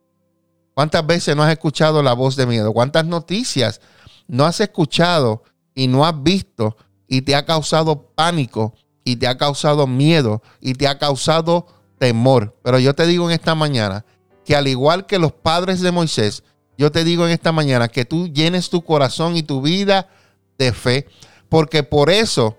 ¿Cuántas 0.75 1.07
veces 1.07 1.37
no 1.37 1.42
has 1.42 1.53
escuchado 1.53 2.03
la 2.03 2.12
voz 2.12 2.37
de 2.37 2.46
miedo? 2.46 2.73
¿Cuántas 2.73 3.05
noticias 3.05 3.81
no 4.27 4.44
has 4.44 4.61
escuchado 4.61 5.42
y 5.75 5.88
no 5.88 6.07
has 6.07 6.23
visto 6.23 6.77
y 7.07 7.23
te 7.23 7.35
ha 7.35 7.44
causado 7.44 8.12
pánico 8.14 8.75
y 9.05 9.16
te 9.16 9.27
ha 9.27 9.37
causado 9.37 9.87
miedo 9.87 10.42
y 10.61 10.75
te 10.75 10.88
ha 10.88 10.99
causado 10.99 11.66
temor? 11.99 12.57
Pero 12.62 12.79
yo 12.79 12.94
te 12.94 13.07
digo 13.07 13.29
en 13.29 13.33
esta 13.33 13.55
mañana 13.55 14.05
que 14.44 14.57
al 14.57 14.68
igual 14.68 15.07
que 15.07 15.18
los 15.18 15.33
padres 15.33 15.81
de 15.81 15.92
Moisés, 15.92 16.42
yo 16.81 16.90
te 16.90 17.05
digo 17.05 17.27
en 17.27 17.31
esta 17.31 17.53
mañana 17.53 17.88
que 17.88 18.07
tú 18.07 18.29
llenes 18.29 18.71
tu 18.71 18.83
corazón 18.83 19.37
y 19.37 19.43
tu 19.43 19.61
vida 19.61 20.09
de 20.57 20.73
fe, 20.73 21.07
porque 21.51 21.83
por 21.83 22.09
eso 22.09 22.57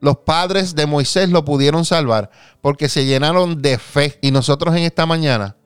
los 0.00 0.18
padres 0.18 0.76
de 0.76 0.86
Moisés 0.86 1.30
lo 1.30 1.44
pudieron 1.44 1.84
salvar, 1.84 2.30
porque 2.60 2.88
se 2.88 3.06
llenaron 3.06 3.60
de 3.60 3.76
fe. 3.78 4.20
Y 4.22 4.30
nosotros 4.30 4.76
en 4.76 4.84
esta 4.84 5.04
mañana, 5.04 5.56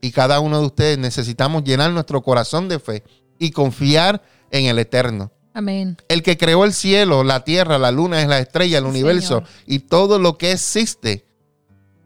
y 0.00 0.10
cada 0.10 0.40
uno 0.40 0.58
de 0.58 0.66
ustedes 0.66 0.98
necesitamos 0.98 1.62
llenar 1.62 1.92
nuestro 1.92 2.20
corazón 2.20 2.68
de 2.68 2.80
fe 2.80 3.04
y 3.38 3.52
confiar 3.52 4.24
en 4.50 4.64
el 4.64 4.80
eterno. 4.80 5.30
Amén. 5.54 5.98
El 6.08 6.24
que 6.24 6.36
creó 6.36 6.64
el 6.64 6.72
cielo, 6.72 7.22
la 7.22 7.44
tierra, 7.44 7.78
la 7.78 7.92
luna, 7.92 8.26
la 8.26 8.40
estrella, 8.40 8.78
el 8.78 8.86
universo 8.86 9.36
Señor. 9.36 9.48
y 9.66 9.78
todo 9.78 10.18
lo 10.18 10.36
que 10.36 10.50
existe, 10.50 11.28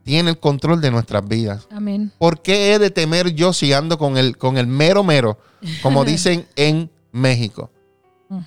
tiene 0.04 0.30
el 0.30 0.38
control 0.38 0.80
de 0.80 0.90
nuestras 0.90 1.26
vidas. 1.26 1.66
Amén. 1.70 2.12
¿Por 2.18 2.42
qué 2.42 2.72
he 2.72 2.78
de 2.78 2.90
temer 2.90 3.34
yo 3.34 3.52
si 3.52 3.72
ando 3.72 3.98
con 3.98 4.16
el, 4.16 4.36
con 4.36 4.58
el 4.58 4.66
mero 4.66 5.04
mero, 5.04 5.38
como 5.82 6.04
dicen 6.06 6.46
en 6.56 6.90
México? 7.12 7.70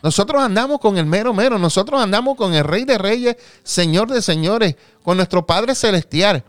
Nosotros 0.01 0.41
andamos 0.41 0.79
con 0.79 0.97
el 0.97 1.05
mero 1.05 1.33
mero, 1.33 1.59
nosotros 1.59 2.01
andamos 2.01 2.37
con 2.37 2.53
el 2.53 2.63
Rey 2.63 2.85
de 2.85 2.97
Reyes, 2.97 3.35
Señor 3.63 4.09
de 4.09 4.21
Señores, 4.21 4.77
con 5.03 5.17
nuestro 5.17 5.45
Padre 5.45 5.75
Celestial, 5.75 6.45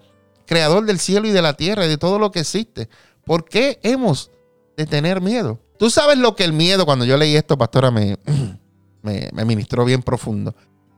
Creador 0.46 0.84
del 0.84 1.00
cielo 1.00 1.26
y 1.26 1.32
de 1.32 1.42
la 1.42 1.54
tierra 1.54 1.84
y 1.84 1.88
de 1.88 1.98
todo 1.98 2.20
lo 2.20 2.30
que 2.30 2.40
existe. 2.40 2.88
¿Por 3.24 3.44
qué 3.44 3.80
hemos 3.82 4.30
de 4.76 4.86
tener 4.86 5.20
miedo? 5.20 5.58
Tú 5.78 5.90
sabes 5.90 6.16
lo 6.16 6.36
que 6.36 6.44
el 6.44 6.52
miedo, 6.52 6.86
cuando 6.86 7.04
yo 7.04 7.16
leí 7.16 7.34
esto, 7.34 7.58
pastora, 7.58 7.90
me, 7.90 8.18
me, 9.02 9.28
me 9.32 9.44
ministró 9.44 9.84
bien 9.84 10.02
profundo. 10.02 10.54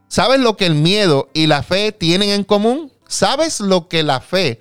¿Sabes 0.08 0.38
lo 0.38 0.58
que 0.58 0.66
el 0.66 0.74
miedo 0.74 1.30
y 1.32 1.46
la 1.46 1.62
fe 1.62 1.90
tienen 1.90 2.28
en 2.30 2.44
común? 2.44 2.92
¿Sabes 3.08 3.60
lo 3.60 3.88
que 3.88 4.02
la 4.02 4.20
fe 4.20 4.60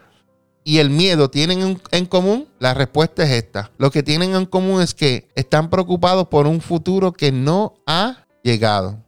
y 0.63 0.79
el 0.79 0.89
miedo 0.89 1.29
tienen 1.29 1.79
en, 1.91 2.05
común? 2.05 2.47
La 2.59 2.73
respuesta 2.73 3.23
es 3.23 3.31
esta. 3.31 3.71
Lo 3.77 3.91
que 3.91 4.03
tienen 4.03 4.35
en 4.35 4.45
común 4.45 4.81
es 4.81 4.93
que 4.93 5.29
están 5.35 5.69
preocupados 5.69 6.27
por 6.27 6.47
un 6.47 6.61
futuro 6.61 7.11
que 7.13 7.31
no 7.31 7.75
ha 7.85 8.25
llegado. 8.43 9.03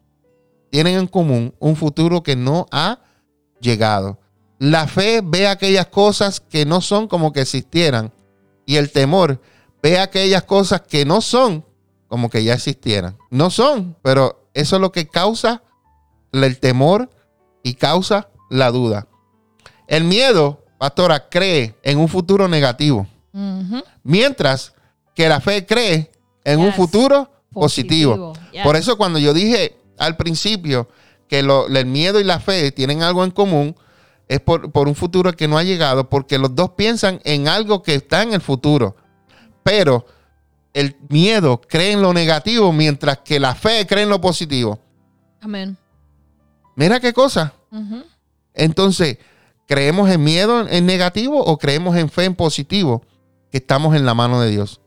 Tienen 0.72 0.98
en 0.98 1.08
común 1.08 1.54
un 1.60 1.76
futuro 1.76 2.24
que 2.24 2.36
no 2.36 2.66
ha 2.72 3.00
llegado. 3.60 4.20
La 4.60 4.88
fe 4.88 5.22
ve 5.24 5.48
aquellas 5.48 5.88
cosas 5.88 6.40
que 6.40 6.66
no 6.66 6.82
son 6.82 7.08
como 7.08 7.32
que 7.32 7.42
existieran. 7.42 8.12
Y 8.66 8.78
el 8.78 8.92
temor 8.92 9.40
ve 9.82 10.00
aquellas 10.00 10.44
cosas 10.44 10.82
que 10.82 11.06
no 11.06 11.22
son 11.22 11.64
como 12.08 12.30
que 12.30 12.44
ya 12.44 12.54
existieran. 12.54 13.18
No 13.30 13.50
son, 13.50 13.96
pero 14.02 14.50
eso 14.54 14.78
es 14.78 14.82
lo 14.82 14.92
que 14.92 15.08
causa 15.08 15.62
el 16.32 16.60
temor 16.60 17.10
y 17.64 17.76
causa 17.76 18.30
la 18.50 18.72
duda. 18.72 19.08
El 19.88 20.04
miedo, 20.04 20.64
pastora, 20.78 21.30
cree 21.30 21.76
en 21.84 21.98
un 22.00 22.08
futuro 22.08 22.48
negativo, 22.48 23.08
mientras 24.04 24.74
que 25.16 25.28
la 25.30 25.40
fe 25.40 25.66
cree 25.66 26.12
en 26.44 26.60
un 26.60 26.74
futuro 26.74 27.32
positivo. 27.54 28.12
Positivo, 28.34 28.52
yes. 28.52 28.64
Por 28.64 28.76
eso 28.76 28.98
cuando 28.98 29.18
yo 29.20 29.34
dije 29.34 29.78
al 29.98 30.16
principio 30.18 30.88
que 31.28 31.42
lo- 31.44 31.68
el 31.68 31.86
miedo 31.86 32.20
y 32.20 32.24
la 32.24 32.40
fe 32.40 32.72
tienen 32.72 33.02
algo 33.02 33.24
en 33.24 33.32
común, 33.32 33.76
es 34.28 34.40
por, 34.42 34.72
por 34.72 34.88
un 34.88 34.96
futuro 34.96 35.32
que 35.34 35.48
no 35.48 35.58
ha 35.58 35.64
llegado, 35.64 36.10
porque 36.10 36.38
los 36.38 36.54
dos 36.54 36.72
piensan 36.72 37.20
en 37.24 37.48
algo 37.48 37.82
que 37.82 37.96
está 37.96 38.22
en 38.24 38.34
el 38.34 38.42
futuro. 38.42 38.96
Pero 39.64 40.06
el 40.74 40.96
miedo 41.10 41.60
cree 41.62 41.94
en 41.94 42.02
lo 42.02 42.14
negativo, 42.14 42.72
mientras 42.74 43.20
que 43.20 43.40
la 43.40 43.56
fe 43.56 43.88
cree 43.88 44.04
en 44.04 44.10
lo 44.10 44.22
positivo. 44.22 44.80
Amén. 45.42 45.78
Mira 46.76 47.00
qué 47.00 47.14
cosa. 47.14 47.54
Entonces, 48.54 49.18
¿creemos 49.68 50.10
en 50.10 50.24
miedo 50.24 50.68
en 50.68 50.86
negativo 50.86 51.44
o 51.44 51.58
creemos 51.58 51.96
en 51.98 52.10
fe 52.10 52.26
en 52.26 52.36
positivo? 52.36 53.04
Que 53.52 53.58
estamos 53.58 53.96
en 53.96 54.06
la 54.06 54.14
mano 54.14 54.42
de 54.42 54.50
Dios. 54.50 54.82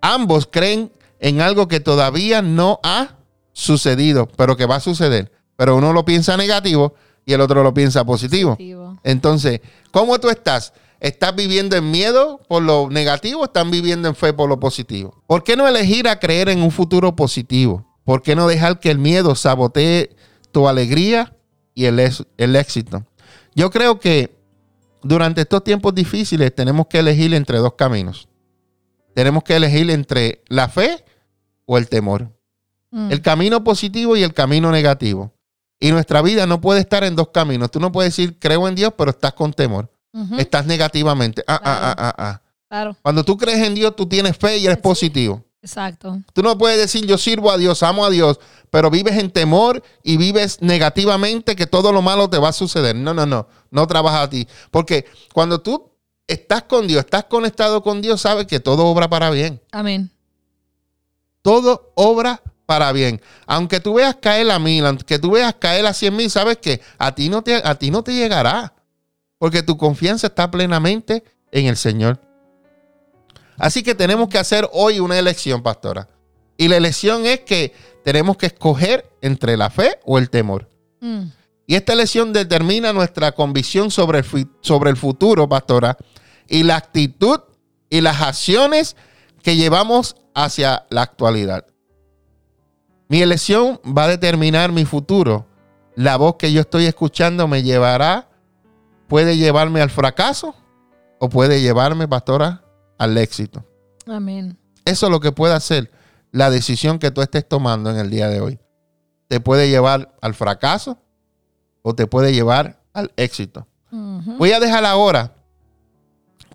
Ambos 0.00 0.46
creen 0.50 0.92
en 1.18 1.40
algo 1.40 1.66
que 1.66 1.80
todavía 1.80 2.42
no 2.42 2.78
ha 2.82 3.16
sucedido, 3.52 4.28
pero 4.36 4.56
que 4.56 4.66
va 4.66 4.76
a 4.76 4.80
suceder. 4.80 5.32
Pero 5.56 5.76
uno 5.76 5.92
lo 5.92 6.04
piensa 6.04 6.36
negativo 6.36 6.94
y 7.24 7.32
el 7.32 7.40
otro 7.40 7.62
lo 7.62 7.72
piensa 7.72 8.04
positivo. 8.04 8.50
Positivo. 8.52 8.98
Entonces, 9.02 9.60
¿cómo 9.90 10.18
tú 10.18 10.28
estás? 10.28 10.72
¿Estás 11.00 11.34
viviendo 11.34 11.76
en 11.76 11.90
miedo 11.90 12.40
por 12.48 12.62
lo 12.62 12.88
negativo 12.90 13.42
o 13.42 13.44
estás 13.44 13.68
viviendo 13.68 14.08
en 14.08 14.14
fe 14.14 14.32
por 14.32 14.48
lo 14.48 14.60
positivo? 14.60 15.22
¿Por 15.26 15.42
qué 15.44 15.56
no 15.56 15.66
elegir 15.66 16.08
a 16.08 16.18
creer 16.18 16.48
en 16.48 16.62
un 16.62 16.70
futuro 16.70 17.16
positivo? 17.16 17.86
¿Por 18.04 18.22
qué 18.22 18.34
no 18.34 18.46
dejar 18.46 18.80
que 18.80 18.90
el 18.90 18.98
miedo 18.98 19.34
sabotee 19.34 20.14
tu 20.52 20.68
alegría 20.68 21.34
y 21.74 21.86
el 21.86 21.98
éxito? 22.56 23.04
Yo 23.54 23.70
creo 23.70 23.98
que 23.98 24.36
durante 25.02 25.42
estos 25.42 25.62
tiempos 25.62 25.94
difíciles 25.94 26.54
tenemos 26.54 26.86
que 26.86 26.98
elegir 26.98 27.34
entre 27.34 27.58
dos 27.58 27.74
caminos. 27.74 28.28
Tenemos 29.14 29.44
que 29.44 29.56
elegir 29.56 29.90
entre 29.90 30.42
la 30.48 30.68
fe 30.68 31.04
o 31.66 31.78
el 31.78 31.88
temor. 31.88 32.30
Mm. 32.90 33.12
El 33.12 33.22
camino 33.22 33.62
positivo 33.62 34.16
y 34.16 34.22
el 34.22 34.34
camino 34.34 34.70
negativo. 34.70 35.32
Y 35.78 35.90
nuestra 35.92 36.22
vida 36.22 36.46
no 36.46 36.60
puede 36.60 36.80
estar 36.80 37.04
en 37.04 37.14
dos 37.14 37.28
caminos. 37.28 37.70
Tú 37.70 37.80
no 37.80 37.92
puedes 37.92 38.16
decir 38.16 38.38
creo 38.38 38.66
en 38.68 38.74
Dios, 38.74 38.92
pero 38.96 39.10
estás 39.10 39.34
con 39.34 39.52
temor. 39.52 39.90
Estás 40.38 40.64
negativamente. 40.64 41.42
Ah, 41.48 41.60
ah, 41.64 41.78
ah, 41.82 41.94
ah, 41.98 42.14
ah. 42.18 42.40
Claro. 42.68 42.96
Cuando 43.02 43.24
tú 43.24 43.36
crees 43.36 43.58
en 43.66 43.74
Dios, 43.74 43.96
tú 43.96 44.06
tienes 44.06 44.36
fe 44.36 44.58
y 44.58 44.64
eres 44.66 44.76
Sí. 44.76 44.82
positivo. 44.82 45.44
Exacto. 45.64 46.20
Tú 46.34 46.42
no 46.42 46.58
puedes 46.58 46.78
decir 46.78 47.06
yo 47.06 47.16
sirvo 47.16 47.50
a 47.50 47.56
Dios, 47.56 47.82
amo 47.82 48.04
a 48.04 48.10
Dios, 48.10 48.38
pero 48.68 48.90
vives 48.90 49.16
en 49.16 49.30
temor 49.30 49.82
y 50.02 50.18
vives 50.18 50.60
negativamente 50.60 51.56
que 51.56 51.66
todo 51.66 51.90
lo 51.90 52.02
malo 52.02 52.28
te 52.28 52.36
va 52.36 52.50
a 52.50 52.52
suceder. 52.52 52.94
No, 52.94 53.14
no, 53.14 53.24
no. 53.24 53.48
No 53.70 53.86
trabaja 53.86 54.20
a 54.20 54.28
ti. 54.28 54.46
Porque 54.70 55.06
cuando 55.32 55.62
tú 55.62 55.90
estás 56.26 56.64
con 56.64 56.86
Dios, 56.86 57.02
estás 57.06 57.24
conectado 57.24 57.82
con 57.82 58.02
Dios, 58.02 58.20
sabes 58.20 58.46
que 58.46 58.60
todo 58.60 58.84
obra 58.84 59.08
para 59.08 59.30
bien. 59.30 59.62
Amén. 59.72 60.10
Todo 61.40 61.92
obra 61.94 62.42
para 62.66 62.92
bien. 62.92 63.22
Aunque 63.46 63.80
tú 63.80 63.94
veas 63.94 64.16
caer 64.16 64.50
a 64.50 64.58
mil, 64.58 64.84
aunque 64.84 65.18
tú 65.18 65.30
veas 65.30 65.54
caer 65.54 65.86
a 65.86 65.94
cien 65.94 66.14
mil, 66.14 66.28
sabes 66.30 66.58
que 66.58 66.82
a 66.98 67.14
ti 67.14 67.30
no 67.30 67.40
te, 67.40 67.54
a 67.54 67.74
ti 67.76 67.90
no 67.90 68.04
te 68.04 68.12
llegará. 68.12 68.74
Porque 69.38 69.62
tu 69.62 69.78
confianza 69.78 70.26
está 70.26 70.50
plenamente 70.50 71.24
en 71.50 71.66
el 71.68 71.78
Señor. 71.78 72.20
Así 73.58 73.82
que 73.82 73.94
tenemos 73.94 74.28
que 74.28 74.38
hacer 74.38 74.68
hoy 74.72 75.00
una 75.00 75.18
elección, 75.18 75.62
pastora. 75.62 76.08
Y 76.56 76.68
la 76.68 76.76
elección 76.76 77.26
es 77.26 77.40
que 77.40 77.74
tenemos 78.04 78.36
que 78.36 78.46
escoger 78.46 79.10
entre 79.20 79.56
la 79.56 79.70
fe 79.70 79.98
o 80.04 80.18
el 80.18 80.30
temor. 80.30 80.68
Mm. 81.00 81.24
Y 81.66 81.74
esta 81.76 81.92
elección 81.92 82.32
determina 82.32 82.92
nuestra 82.92 83.32
convicción 83.32 83.90
sobre 83.90 84.18
el, 84.18 84.48
sobre 84.60 84.90
el 84.90 84.96
futuro, 84.96 85.48
pastora, 85.48 85.96
y 86.48 86.62
la 86.62 86.76
actitud 86.76 87.40
y 87.88 88.00
las 88.00 88.20
acciones 88.20 88.96
que 89.42 89.56
llevamos 89.56 90.16
hacia 90.34 90.84
la 90.90 91.02
actualidad. 91.02 91.66
Mi 93.08 93.22
elección 93.22 93.80
va 93.86 94.04
a 94.04 94.08
determinar 94.08 94.72
mi 94.72 94.84
futuro. 94.84 95.46
La 95.94 96.16
voz 96.16 96.36
que 96.36 96.52
yo 96.52 96.60
estoy 96.60 96.86
escuchando 96.86 97.46
me 97.46 97.62
llevará, 97.62 98.28
puede 99.08 99.36
llevarme 99.36 99.80
al 99.80 99.90
fracaso 99.90 100.54
o 101.18 101.28
puede 101.28 101.60
llevarme, 101.60 102.08
pastora, 102.08 102.63
al 102.98 103.16
éxito. 103.18 103.64
Amén. 104.06 104.56
Eso 104.84 105.06
es 105.06 105.12
lo 105.12 105.20
que 105.20 105.32
puede 105.32 105.54
hacer 105.54 105.90
la 106.30 106.50
decisión 106.50 106.98
que 106.98 107.10
tú 107.10 107.22
estés 107.22 107.48
tomando 107.48 107.90
en 107.90 107.96
el 107.96 108.10
día 108.10 108.28
de 108.28 108.40
hoy. 108.40 108.58
Te 109.28 109.40
puede 109.40 109.68
llevar 109.68 110.14
al 110.20 110.34
fracaso 110.34 110.98
o 111.82 111.94
te 111.94 112.06
puede 112.06 112.32
llevar 112.32 112.82
al 112.92 113.12
éxito. 113.16 113.66
Voy 113.90 114.50
a 114.50 114.58
dejar 114.58 114.84
ahora 114.84 115.32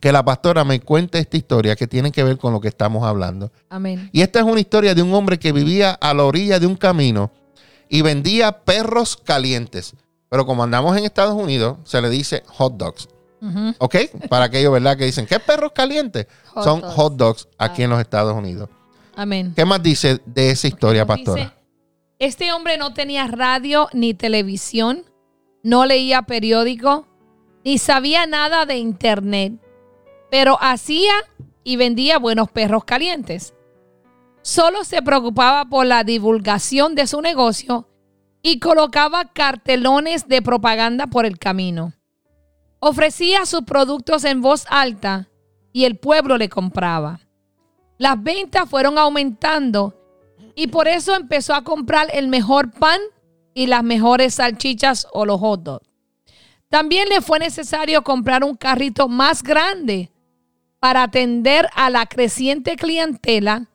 que 0.01 0.11
la 0.11 0.23
pastora 0.23 0.65
me 0.65 0.81
cuente 0.81 1.19
esta 1.19 1.37
historia 1.37 1.75
que 1.75 1.87
tiene 1.87 2.11
que 2.11 2.23
ver 2.23 2.37
con 2.37 2.51
lo 2.51 2.59
que 2.59 2.67
estamos 2.67 3.05
hablando. 3.05 3.51
Amén. 3.69 4.09
Y 4.11 4.21
esta 4.21 4.39
es 4.39 4.45
una 4.45 4.59
historia 4.59 4.93
de 4.93 5.01
un 5.01 5.13
hombre 5.13 5.39
que 5.39 5.53
vivía 5.53 5.91
a 5.91 6.13
la 6.13 6.25
orilla 6.25 6.59
de 6.59 6.67
un 6.67 6.75
camino 6.75 7.31
y 7.87 8.01
vendía 8.01 8.63
perros 8.63 9.17
calientes. 9.17 9.93
Pero 10.29 10.45
como 10.45 10.63
andamos 10.63 10.97
en 10.97 11.05
Estados 11.05 11.41
Unidos, 11.41 11.77
se 11.85 12.01
le 12.01 12.09
dice 12.09 12.43
hot 12.47 12.75
dogs. 12.75 13.07
¿Ok? 13.77 13.95
Para 14.29 14.45
aquellos, 14.45 14.71
¿verdad? 14.71 14.97
Que 14.97 15.05
dicen, 15.05 15.25
¿qué 15.25 15.39
perros 15.39 15.71
calientes? 15.73 16.27
Hot 16.53 16.63
Son 16.63 16.81
dogs. 16.81 16.93
hot 16.93 17.13
dogs 17.15 17.47
aquí 17.57 17.83
en 17.83 17.89
los 17.89 17.99
Estados 17.99 18.35
Unidos. 18.35 18.69
Amén. 19.15 19.53
¿Qué 19.55 19.65
más 19.65 19.81
dice 19.81 20.21
de 20.25 20.51
esa 20.51 20.67
historia, 20.67 21.05
pastora? 21.05 21.43
dice, 21.43 21.53
este 22.19 22.51
hombre 22.51 22.77
no 22.77 22.93
tenía 22.93 23.27
radio 23.27 23.87
ni 23.93 24.13
televisión, 24.13 25.03
no 25.63 25.85
leía 25.85 26.23
periódico, 26.23 27.07
ni 27.63 27.77
sabía 27.77 28.25
nada 28.25 28.65
de 28.65 28.77
internet, 28.77 29.53
pero 30.29 30.57
hacía 30.61 31.13
y 31.63 31.75
vendía 31.75 32.19
buenos 32.19 32.49
perros 32.49 32.83
calientes. 32.83 33.53
Solo 34.41 34.83
se 34.83 35.01
preocupaba 35.01 35.65
por 35.65 35.85
la 35.85 36.03
divulgación 36.03 36.95
de 36.95 37.07
su 37.07 37.21
negocio 37.21 37.89
y 38.41 38.59
colocaba 38.59 39.31
cartelones 39.33 40.27
de 40.27 40.41
propaganda 40.41 41.07
por 41.07 41.25
el 41.25 41.37
camino. 41.37 41.93
Ofrecía 42.79 43.45
sus 43.45 43.63
productos 43.63 44.23
en 44.23 44.41
voz 44.41 44.65
alta 44.69 45.27
y 45.73 45.85
el 45.85 45.97
pueblo 45.97 46.37
le 46.37 46.49
compraba. 46.49 47.19
Las 47.97 48.21
ventas 48.21 48.69
fueron 48.69 48.97
aumentando 48.97 49.95
y 50.55 50.67
por 50.67 50.87
eso 50.87 51.15
empezó 51.15 51.53
a 51.53 51.63
comprar 51.63 52.07
el 52.13 52.27
mejor 52.27 52.71
pan 52.71 52.99
y 53.53 53.67
las 53.67 53.83
mejores 53.83 54.35
salchichas 54.35 55.07
o 55.11 55.25
los 55.25 55.39
hot 55.39 55.63
dogs. 55.63 55.89
También 56.69 57.09
le 57.09 57.21
fue 57.21 57.39
necesario 57.39 58.03
comprar 58.03 58.43
un 58.43 58.55
carrito 58.55 59.09
más 59.09 59.43
grande 59.43 60.11
para 60.79 61.03
atender 61.03 61.67
a 61.73 61.89
la 61.89 62.05
creciente 62.05 62.75
clientela 62.75 63.67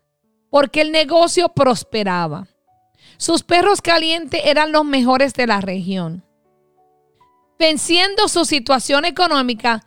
porque 0.49 0.81
el 0.81 0.93
negocio 0.93 1.49
prosperaba. 1.49 2.47
Sus 3.17 3.43
perros 3.43 3.83
calientes 3.83 4.41
eran 4.45 4.73
los 4.73 4.85
mejores 4.85 5.35
de 5.35 5.47
la 5.47 5.61
región. 5.61 6.25
Venciendo 7.59 8.29
su 8.29 8.45
situación 8.45 9.05
económica, 9.05 9.85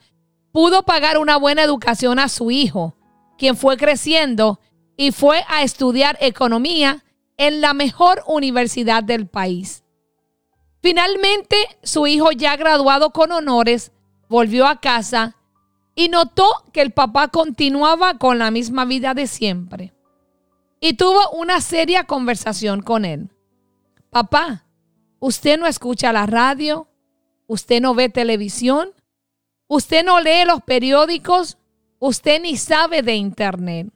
pudo 0.51 0.83
pagar 0.83 1.17
una 1.17 1.37
buena 1.37 1.63
educación 1.63 2.19
a 2.19 2.29
su 2.29 2.51
hijo, 2.51 2.95
quien 3.37 3.55
fue 3.55 3.77
creciendo 3.77 4.59
y 4.95 5.11
fue 5.11 5.43
a 5.47 5.63
estudiar 5.63 6.17
economía 6.21 7.03
en 7.37 7.61
la 7.61 7.73
mejor 7.73 8.23
universidad 8.27 9.03
del 9.03 9.27
país. 9.27 9.83
Finalmente, 10.81 11.57
su 11.83 12.07
hijo 12.07 12.31
ya 12.31 12.55
graduado 12.55 13.11
con 13.11 13.31
honores 13.31 13.91
volvió 14.29 14.67
a 14.67 14.79
casa 14.79 15.35
y 15.95 16.09
notó 16.09 16.45
que 16.73 16.81
el 16.81 16.91
papá 16.91 17.29
continuaba 17.29 18.17
con 18.17 18.39
la 18.39 18.51
misma 18.51 18.85
vida 18.85 19.13
de 19.13 19.27
siempre. 19.27 19.93
Y 20.79 20.93
tuvo 20.93 21.29
una 21.31 21.59
seria 21.59 22.03
conversación 22.05 22.81
con 22.81 23.03
él. 23.03 23.31
Papá, 24.11 24.65
usted 25.19 25.59
no 25.59 25.65
escucha 25.65 26.13
la 26.13 26.27
radio, 26.27 26.87
usted 27.47 27.81
no 27.81 27.95
ve 27.95 28.09
televisión, 28.09 28.93
usted 29.67 30.05
no 30.05 30.21
lee 30.21 30.45
los 30.45 30.61
periódicos, 30.61 31.57
usted 31.99 32.41
ni 32.41 32.57
sabe 32.57 33.01
de 33.01 33.15
internet. 33.15 33.87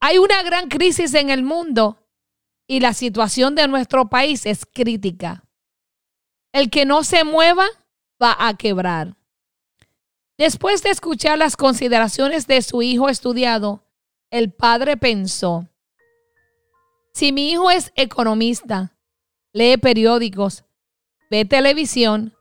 Hay 0.00 0.18
una 0.18 0.42
gran 0.42 0.68
crisis 0.68 1.14
en 1.14 1.30
el 1.30 1.42
mundo 1.42 1.98
y 2.66 2.80
la 2.80 2.94
situación 2.94 3.54
de 3.54 3.68
nuestro 3.68 4.08
país 4.08 4.46
es 4.46 4.64
crítica. 4.64 5.44
El 6.52 6.70
que 6.70 6.84
no 6.84 7.04
se 7.04 7.24
mueva 7.24 7.66
va 8.20 8.36
a 8.38 8.56
quebrar. 8.56 9.16
Después 10.38 10.82
de 10.82 10.90
escuchar 10.90 11.38
las 11.38 11.56
consideraciones 11.56 12.46
de 12.46 12.62
su 12.62 12.82
hijo 12.82 13.08
estudiado, 13.08 13.84
el 14.30 14.50
padre 14.52 14.96
pensó, 14.96 15.68
si 17.12 17.30
mi 17.30 17.50
hijo 17.50 17.70
es 17.70 17.92
economista, 17.94 18.96
lee 19.52 19.76
periódicos, 19.76 20.64
ve 21.32 21.46
televisión, 21.46 22.34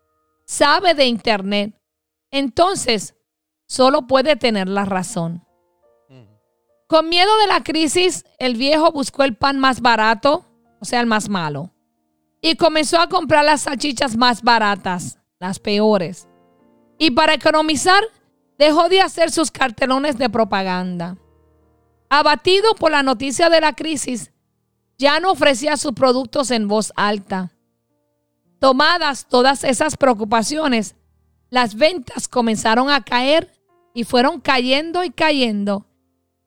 sabe 0.45 0.93
de 0.93 1.05
internet, 1.05 1.73
entonces 2.29 3.15
solo 3.65 4.05
puede 4.05 4.35
tener 4.35 4.67
la 4.67 4.83
razón. 4.83 5.47
Con 6.87 7.07
miedo 7.07 7.31
de 7.37 7.47
la 7.47 7.63
crisis, 7.63 8.25
el 8.37 8.57
viejo 8.57 8.91
buscó 8.91 9.23
el 9.23 9.37
pan 9.37 9.59
más 9.59 9.79
barato, 9.79 10.45
o 10.81 10.83
sea, 10.83 10.99
el 10.99 11.05
más 11.05 11.29
malo, 11.29 11.73
y 12.41 12.57
comenzó 12.57 12.99
a 12.99 13.07
comprar 13.07 13.45
las 13.45 13.61
salchichas 13.61 14.17
más 14.17 14.41
baratas, 14.41 15.19
las 15.39 15.57
peores. 15.57 16.27
Y 16.97 17.11
para 17.11 17.33
economizar, 17.33 18.03
dejó 18.57 18.89
de 18.89 18.99
hacer 18.99 19.31
sus 19.31 19.51
cartelones 19.51 20.17
de 20.17 20.29
propaganda. 20.29 21.15
Abatido 22.09 22.75
por 22.75 22.91
la 22.91 23.03
noticia 23.03 23.49
de 23.49 23.61
la 23.61 23.71
crisis, 23.71 24.33
ya 24.97 25.21
no 25.21 25.31
ofrecía 25.31 25.77
sus 25.77 25.93
productos 25.93 26.51
en 26.51 26.67
voz 26.67 26.91
alta. 26.97 27.53
Tomadas 28.61 29.27
todas 29.27 29.63
esas 29.63 29.97
preocupaciones, 29.97 30.95
las 31.49 31.73
ventas 31.73 32.27
comenzaron 32.27 32.91
a 32.91 33.03
caer 33.03 33.51
y 33.95 34.03
fueron 34.03 34.39
cayendo 34.39 35.03
y 35.03 35.09
cayendo 35.09 35.87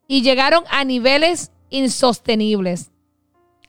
y 0.07 0.23
llegaron 0.23 0.63
a 0.71 0.85
niveles 0.85 1.51
insostenibles. 1.71 2.93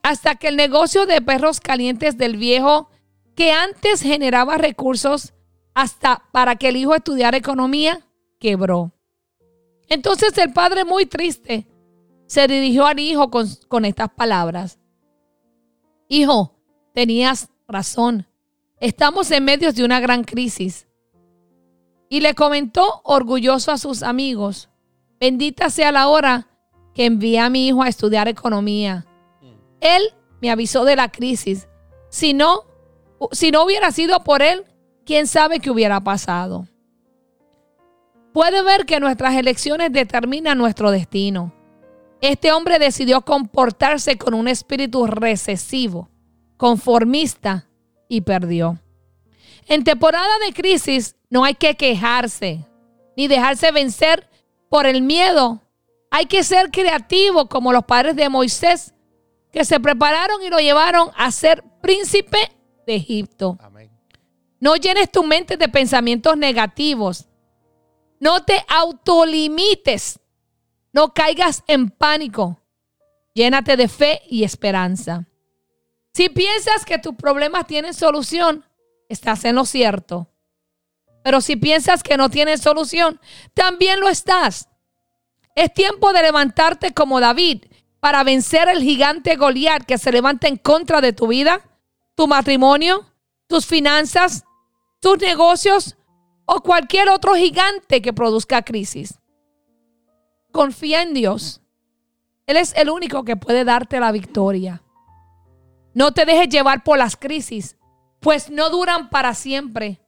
Hasta 0.00 0.36
que 0.36 0.46
el 0.46 0.54
negocio 0.54 1.06
de 1.06 1.20
perros 1.20 1.58
calientes 1.58 2.18
del 2.18 2.36
viejo, 2.36 2.88
que 3.34 3.50
antes 3.50 4.00
generaba 4.00 4.58
recursos 4.58 5.34
hasta 5.74 6.22
para 6.30 6.54
que 6.54 6.68
el 6.68 6.76
hijo 6.76 6.94
estudiara 6.94 7.36
economía, 7.36 8.06
quebró. 8.38 8.92
Entonces 9.88 10.38
el 10.38 10.52
padre, 10.52 10.84
muy 10.84 11.06
triste, 11.06 11.66
se 12.28 12.46
dirigió 12.46 12.86
al 12.86 13.00
hijo 13.00 13.28
con, 13.28 13.48
con 13.66 13.84
estas 13.84 14.10
palabras. 14.10 14.78
Hijo, 16.06 16.54
tenías 16.94 17.48
razón. 17.66 18.24
Estamos 18.78 19.30
en 19.30 19.44
medio 19.44 19.72
de 19.72 19.84
una 19.84 20.00
gran 20.00 20.22
crisis. 20.22 20.86
Y 22.10 22.20
le 22.20 22.34
comentó 22.34 23.00
orgulloso 23.04 23.72
a 23.72 23.78
sus 23.78 24.02
amigos, 24.02 24.68
bendita 25.18 25.70
sea 25.70 25.90
la 25.92 26.08
hora 26.08 26.48
que 26.94 27.06
envié 27.06 27.40
a 27.40 27.48
mi 27.48 27.68
hijo 27.68 27.82
a 27.82 27.88
estudiar 27.88 28.28
economía. 28.28 29.06
Él 29.80 30.02
me 30.42 30.50
avisó 30.50 30.84
de 30.84 30.94
la 30.94 31.10
crisis. 31.10 31.68
Si 32.10 32.34
no, 32.34 32.64
si 33.32 33.50
no 33.50 33.64
hubiera 33.64 33.90
sido 33.92 34.22
por 34.22 34.42
él, 34.42 34.64
quién 35.04 35.26
sabe 35.26 35.58
qué 35.58 35.70
hubiera 35.70 36.00
pasado. 36.00 36.68
Puede 38.34 38.62
ver 38.62 38.84
que 38.84 39.00
nuestras 39.00 39.34
elecciones 39.36 39.90
determinan 39.90 40.58
nuestro 40.58 40.90
destino. 40.90 41.52
Este 42.20 42.52
hombre 42.52 42.78
decidió 42.78 43.22
comportarse 43.22 44.18
con 44.18 44.34
un 44.34 44.48
espíritu 44.48 45.06
recesivo, 45.06 46.10
conformista 46.58 47.65
y 48.08 48.22
perdió. 48.22 48.78
En 49.66 49.84
temporada 49.84 50.38
de 50.44 50.52
crisis 50.52 51.16
no 51.28 51.44
hay 51.44 51.54
que 51.54 51.76
quejarse 51.76 52.64
ni 53.16 53.28
dejarse 53.28 53.72
vencer 53.72 54.28
por 54.68 54.86
el 54.86 55.02
miedo. 55.02 55.62
Hay 56.10 56.26
que 56.26 56.44
ser 56.44 56.70
creativo 56.70 57.48
como 57.48 57.72
los 57.72 57.84
padres 57.84 58.14
de 58.14 58.28
Moisés 58.28 58.94
que 59.52 59.64
se 59.64 59.80
prepararon 59.80 60.42
y 60.42 60.50
lo 60.50 60.58
llevaron 60.58 61.10
a 61.16 61.30
ser 61.30 61.64
príncipe 61.80 62.52
de 62.86 62.96
Egipto. 62.96 63.58
Amén. 63.60 63.90
No 64.60 64.76
llenes 64.76 65.10
tu 65.10 65.22
mente 65.22 65.56
de 65.56 65.68
pensamientos 65.68 66.36
negativos. 66.36 67.28
No 68.20 68.44
te 68.44 68.64
autolimites. 68.68 70.18
No 70.92 71.12
caigas 71.12 71.62
en 71.66 71.90
pánico. 71.90 72.60
Llénate 73.34 73.76
de 73.76 73.88
fe 73.88 74.22
y 74.28 74.44
esperanza. 74.44 75.26
Si 76.16 76.30
piensas 76.30 76.86
que 76.86 76.96
tus 76.96 77.14
problemas 77.14 77.66
tienen 77.66 77.92
solución, 77.92 78.64
estás 79.10 79.44
en 79.44 79.54
lo 79.54 79.66
cierto. 79.66 80.30
Pero 81.22 81.42
si 81.42 81.56
piensas 81.56 82.02
que 82.02 82.16
no 82.16 82.30
tienen 82.30 82.56
solución, 82.56 83.20
también 83.52 84.00
lo 84.00 84.08
estás. 84.08 84.70
Es 85.54 85.74
tiempo 85.74 86.14
de 86.14 86.22
levantarte 86.22 86.94
como 86.94 87.20
David 87.20 87.66
para 88.00 88.24
vencer 88.24 88.66
el 88.70 88.82
gigante 88.82 89.36
Goliat 89.36 89.84
que 89.84 89.98
se 89.98 90.10
levanta 90.10 90.48
en 90.48 90.56
contra 90.56 91.02
de 91.02 91.12
tu 91.12 91.26
vida, 91.26 91.60
tu 92.14 92.26
matrimonio, 92.26 93.04
tus 93.46 93.66
finanzas, 93.66 94.46
tus 95.02 95.18
negocios 95.18 95.98
o 96.46 96.62
cualquier 96.62 97.10
otro 97.10 97.34
gigante 97.34 98.00
que 98.00 98.14
produzca 98.14 98.62
crisis. 98.62 99.18
Confía 100.50 101.02
en 101.02 101.12
Dios. 101.12 101.60
Él 102.46 102.56
es 102.56 102.72
el 102.74 102.88
único 102.88 103.22
que 103.22 103.36
puede 103.36 103.64
darte 103.64 104.00
la 104.00 104.12
victoria. 104.12 104.80
No 105.96 106.12
te 106.12 106.26
dejes 106.26 106.50
llevar 106.50 106.84
por 106.84 106.98
las 106.98 107.16
crisis, 107.16 107.78
pues 108.20 108.50
no 108.50 108.68
duran 108.68 109.08
para 109.08 109.32
siempre. 109.32 109.98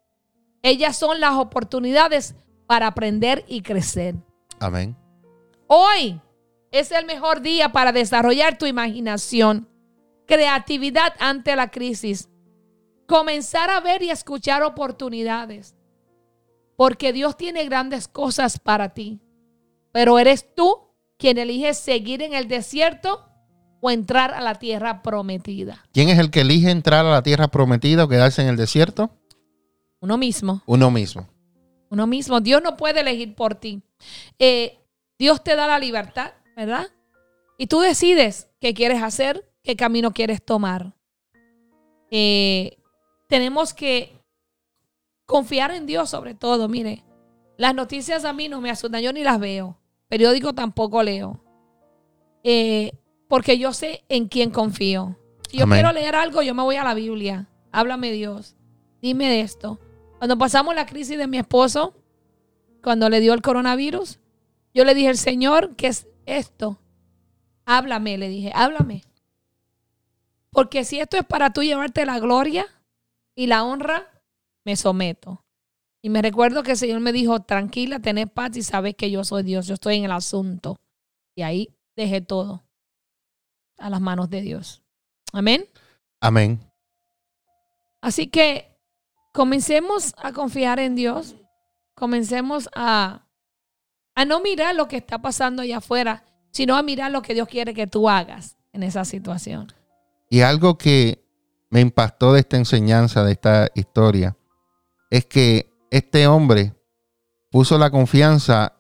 Ellas 0.60 0.98
son 0.98 1.18
las 1.18 1.32
oportunidades 1.36 2.34
para 2.66 2.88
aprender 2.88 3.46
y 3.48 3.62
crecer. 3.62 4.14
Amén. 4.60 4.94
Hoy 5.66 6.20
es 6.72 6.92
el 6.92 7.06
mejor 7.06 7.40
día 7.40 7.72
para 7.72 7.92
desarrollar 7.92 8.58
tu 8.58 8.66
imaginación, 8.66 9.66
creatividad 10.26 11.14
ante 11.20 11.56
la 11.56 11.70
crisis, 11.70 12.28
comenzar 13.06 13.70
a 13.70 13.80
ver 13.80 14.02
y 14.02 14.10
escuchar 14.10 14.62
oportunidades, 14.62 15.74
porque 16.76 17.14
Dios 17.14 17.34
tiene 17.38 17.64
grandes 17.64 18.08
cosas 18.08 18.58
para 18.58 18.90
ti, 18.90 19.22
pero 19.90 20.18
eres 20.18 20.54
tú 20.54 20.90
quien 21.16 21.38
elige 21.38 21.72
seguir 21.72 22.20
en 22.20 22.34
el 22.34 22.46
desierto 22.46 23.27
o 23.80 23.90
entrar 23.90 24.32
a 24.34 24.40
la 24.40 24.56
tierra 24.56 25.02
prometida. 25.02 25.84
¿Quién 25.92 26.08
es 26.08 26.18
el 26.18 26.30
que 26.30 26.40
elige 26.40 26.70
entrar 26.70 27.06
a 27.06 27.10
la 27.10 27.22
tierra 27.22 27.48
prometida 27.48 28.04
o 28.04 28.08
quedarse 28.08 28.42
en 28.42 28.48
el 28.48 28.56
desierto? 28.56 29.10
Uno 30.00 30.16
mismo. 30.16 30.62
Uno 30.66 30.90
mismo. 30.90 31.28
Uno 31.90 32.06
mismo. 32.06 32.40
Dios 32.40 32.62
no 32.62 32.76
puede 32.76 33.00
elegir 33.00 33.34
por 33.34 33.54
ti. 33.54 33.82
Eh, 34.38 34.78
Dios 35.18 35.42
te 35.42 35.56
da 35.56 35.66
la 35.66 35.78
libertad, 35.78 36.32
¿verdad? 36.56 36.86
Y 37.56 37.66
tú 37.66 37.80
decides 37.80 38.48
qué 38.60 38.74
quieres 38.74 39.02
hacer, 39.02 39.50
qué 39.62 39.74
camino 39.76 40.12
quieres 40.12 40.44
tomar. 40.44 40.94
Eh, 42.10 42.78
tenemos 43.28 43.74
que 43.74 44.20
confiar 45.26 45.72
en 45.72 45.86
Dios 45.86 46.10
sobre 46.10 46.34
todo. 46.34 46.68
Mire, 46.68 47.04
las 47.56 47.74
noticias 47.74 48.24
a 48.24 48.32
mí 48.32 48.48
no 48.48 48.60
me 48.60 48.70
asustan, 48.70 49.02
yo 49.02 49.12
ni 49.12 49.24
las 49.24 49.40
veo. 49.40 49.76
Periódico 50.08 50.54
tampoco 50.54 51.02
leo. 51.02 51.44
Eh, 52.44 52.92
porque 53.28 53.58
yo 53.58 53.72
sé 53.72 54.04
en 54.08 54.26
quién 54.26 54.50
confío. 54.50 55.16
Si 55.48 55.58
yo 55.58 55.64
Amén. 55.64 55.76
quiero 55.76 55.92
leer 55.92 56.16
algo, 56.16 56.42
yo 56.42 56.54
me 56.54 56.62
voy 56.62 56.76
a 56.76 56.84
la 56.84 56.94
Biblia. 56.94 57.48
Háblame 57.70 58.10
Dios. 58.10 58.56
Dime 59.00 59.28
de 59.28 59.42
esto. 59.42 59.78
Cuando 60.16 60.36
pasamos 60.36 60.74
la 60.74 60.86
crisis 60.86 61.16
de 61.18 61.28
mi 61.28 61.38
esposo, 61.38 61.94
cuando 62.82 63.08
le 63.08 63.20
dio 63.20 63.34
el 63.34 63.42
coronavirus, 63.42 64.18
yo 64.74 64.84
le 64.84 64.94
dije 64.94 65.08
al 65.08 65.18
Señor, 65.18 65.76
¿qué 65.76 65.88
es 65.88 66.08
esto? 66.26 66.80
Háblame, 67.66 68.18
le 68.18 68.28
dije, 68.28 68.50
háblame. 68.54 69.04
Porque 70.50 70.84
si 70.84 70.98
esto 70.98 71.18
es 71.18 71.24
para 71.24 71.52
tú 71.52 71.62
llevarte 71.62 72.06
la 72.06 72.18
gloria 72.18 72.66
y 73.34 73.46
la 73.46 73.62
honra, 73.62 74.10
me 74.64 74.74
someto. 74.74 75.44
Y 76.00 76.08
me 76.08 76.22
recuerdo 76.22 76.62
que 76.62 76.72
el 76.72 76.76
Señor 76.78 77.00
me 77.00 77.12
dijo, 77.12 77.40
tranquila, 77.40 78.00
tenés 78.00 78.30
paz 78.30 78.56
y 78.56 78.62
sabes 78.62 78.94
que 78.94 79.10
yo 79.10 79.22
soy 79.24 79.42
Dios, 79.42 79.66
yo 79.66 79.74
estoy 79.74 79.96
en 79.96 80.04
el 80.04 80.12
asunto. 80.12 80.76
Y 81.36 81.42
ahí 81.42 81.68
dejé 81.94 82.20
todo 82.20 82.67
a 83.78 83.90
las 83.90 84.00
manos 84.00 84.30
de 84.30 84.40
Dios. 84.42 84.82
Amén. 85.32 85.66
Amén. 86.20 86.60
Así 88.00 88.28
que 88.28 88.76
comencemos 89.32 90.14
a 90.18 90.32
confiar 90.32 90.78
en 90.78 90.94
Dios. 90.94 91.36
Comencemos 91.94 92.68
a, 92.74 93.26
a 94.14 94.24
no 94.24 94.40
mirar 94.40 94.74
lo 94.74 94.88
que 94.88 94.96
está 94.96 95.18
pasando 95.20 95.62
allá 95.62 95.78
afuera, 95.78 96.24
sino 96.50 96.76
a 96.76 96.82
mirar 96.82 97.10
lo 97.10 97.22
que 97.22 97.34
Dios 97.34 97.48
quiere 97.48 97.74
que 97.74 97.86
tú 97.86 98.08
hagas 98.08 98.56
en 98.72 98.82
esa 98.82 99.04
situación. 99.04 99.72
Y 100.30 100.40
algo 100.40 100.78
que 100.78 101.24
me 101.70 101.80
impactó 101.80 102.32
de 102.32 102.40
esta 102.40 102.56
enseñanza, 102.56 103.24
de 103.24 103.32
esta 103.32 103.68
historia, 103.74 104.36
es 105.10 105.26
que 105.26 105.72
este 105.90 106.26
hombre 106.26 106.74
puso 107.50 107.78
la 107.78 107.90
confianza 107.90 108.74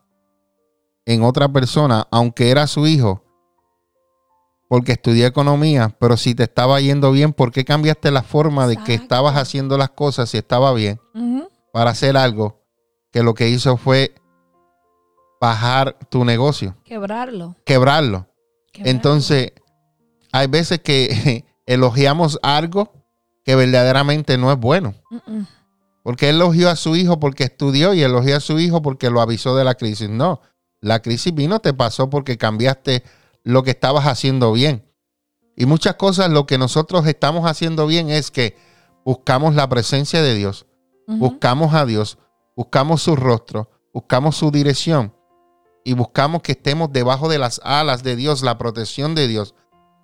en 1.06 1.22
otra 1.22 1.48
persona, 1.48 2.06
aunque 2.10 2.50
era 2.50 2.66
su 2.66 2.86
hijo, 2.86 3.24
porque 4.68 4.92
estudió 4.92 5.26
economía, 5.26 5.96
pero 5.98 6.16
si 6.16 6.34
te 6.34 6.44
estaba 6.44 6.80
yendo 6.80 7.10
bien, 7.10 7.32
¿por 7.32 7.50
qué 7.52 7.64
cambiaste 7.64 8.10
la 8.10 8.22
forma 8.22 8.66
de 8.66 8.76
que 8.76 8.94
estabas 8.94 9.36
haciendo 9.36 9.78
las 9.78 9.90
cosas 9.90 10.28
si 10.30 10.38
estaba 10.38 10.72
bien 10.74 11.00
para 11.72 11.90
hacer 11.90 12.16
algo 12.16 12.62
que 13.10 13.22
lo 13.22 13.34
que 13.34 13.48
hizo 13.48 13.76
fue 13.78 14.14
bajar 15.40 15.96
tu 16.10 16.24
negocio, 16.24 16.76
Quebrarlo, 16.84 17.56
quebrarlo? 17.64 18.26
quebrarlo. 18.72 18.90
Entonces, 18.90 19.52
hay 20.32 20.46
veces 20.48 20.80
que 20.80 21.44
elogiamos 21.66 22.38
algo 22.42 22.92
que 23.44 23.54
verdaderamente 23.54 24.36
no 24.36 24.52
es 24.52 24.58
bueno. 24.58 24.94
Porque 26.02 26.28
él 26.28 26.36
elogió 26.36 26.68
a 26.70 26.76
su 26.76 26.96
hijo 26.96 27.18
porque 27.20 27.44
estudió 27.44 27.94
y 27.94 28.02
elogió 28.02 28.36
a 28.36 28.40
su 28.40 28.58
hijo 28.58 28.82
porque 28.82 29.10
lo 29.10 29.20
avisó 29.20 29.56
de 29.56 29.64
la 29.64 29.74
crisis. 29.74 30.08
No, 30.08 30.40
la 30.80 31.00
crisis 31.00 31.34
vino, 31.34 31.60
te 31.60 31.72
pasó 31.72 32.10
porque 32.10 32.36
cambiaste 32.36 33.02
lo 33.52 33.62
que 33.62 33.70
estabas 33.70 34.06
haciendo 34.06 34.52
bien. 34.52 34.84
Y 35.56 35.64
muchas 35.64 35.94
cosas 35.94 36.30
lo 36.30 36.46
que 36.46 36.58
nosotros 36.58 37.06
estamos 37.06 37.50
haciendo 37.50 37.86
bien 37.86 38.10
es 38.10 38.30
que 38.30 38.56
buscamos 39.06 39.54
la 39.54 39.66
presencia 39.70 40.20
de 40.20 40.34
Dios, 40.34 40.66
buscamos 41.06 41.72
a 41.72 41.86
Dios, 41.86 42.18
buscamos 42.54 43.00
su 43.00 43.16
rostro, 43.16 43.70
buscamos 43.94 44.36
su 44.36 44.50
dirección 44.50 45.14
y 45.82 45.94
buscamos 45.94 46.42
que 46.42 46.52
estemos 46.52 46.92
debajo 46.92 47.30
de 47.30 47.38
las 47.38 47.58
alas 47.64 48.02
de 48.02 48.16
Dios, 48.16 48.42
la 48.42 48.58
protección 48.58 49.14
de 49.14 49.28
Dios. 49.28 49.54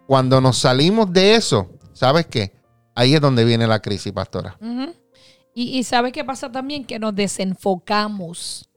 Cuando 0.06 0.40
nos 0.40 0.56
salimos 0.56 1.12
de 1.12 1.34
eso, 1.34 1.68
¿sabes 1.92 2.26
qué? 2.26 2.56
Ahí 2.94 3.14
es 3.14 3.20
donde 3.20 3.44
viene 3.44 3.66
la 3.66 3.80
crisis, 3.80 4.10
pastora. 4.10 4.56
Y, 5.54 5.78
y 5.78 5.84
¿sabe 5.84 6.12
qué 6.12 6.24
pasa 6.24 6.50
también? 6.50 6.86
Que 6.86 6.98
nos 6.98 7.14
desenfocamos. 7.14 8.70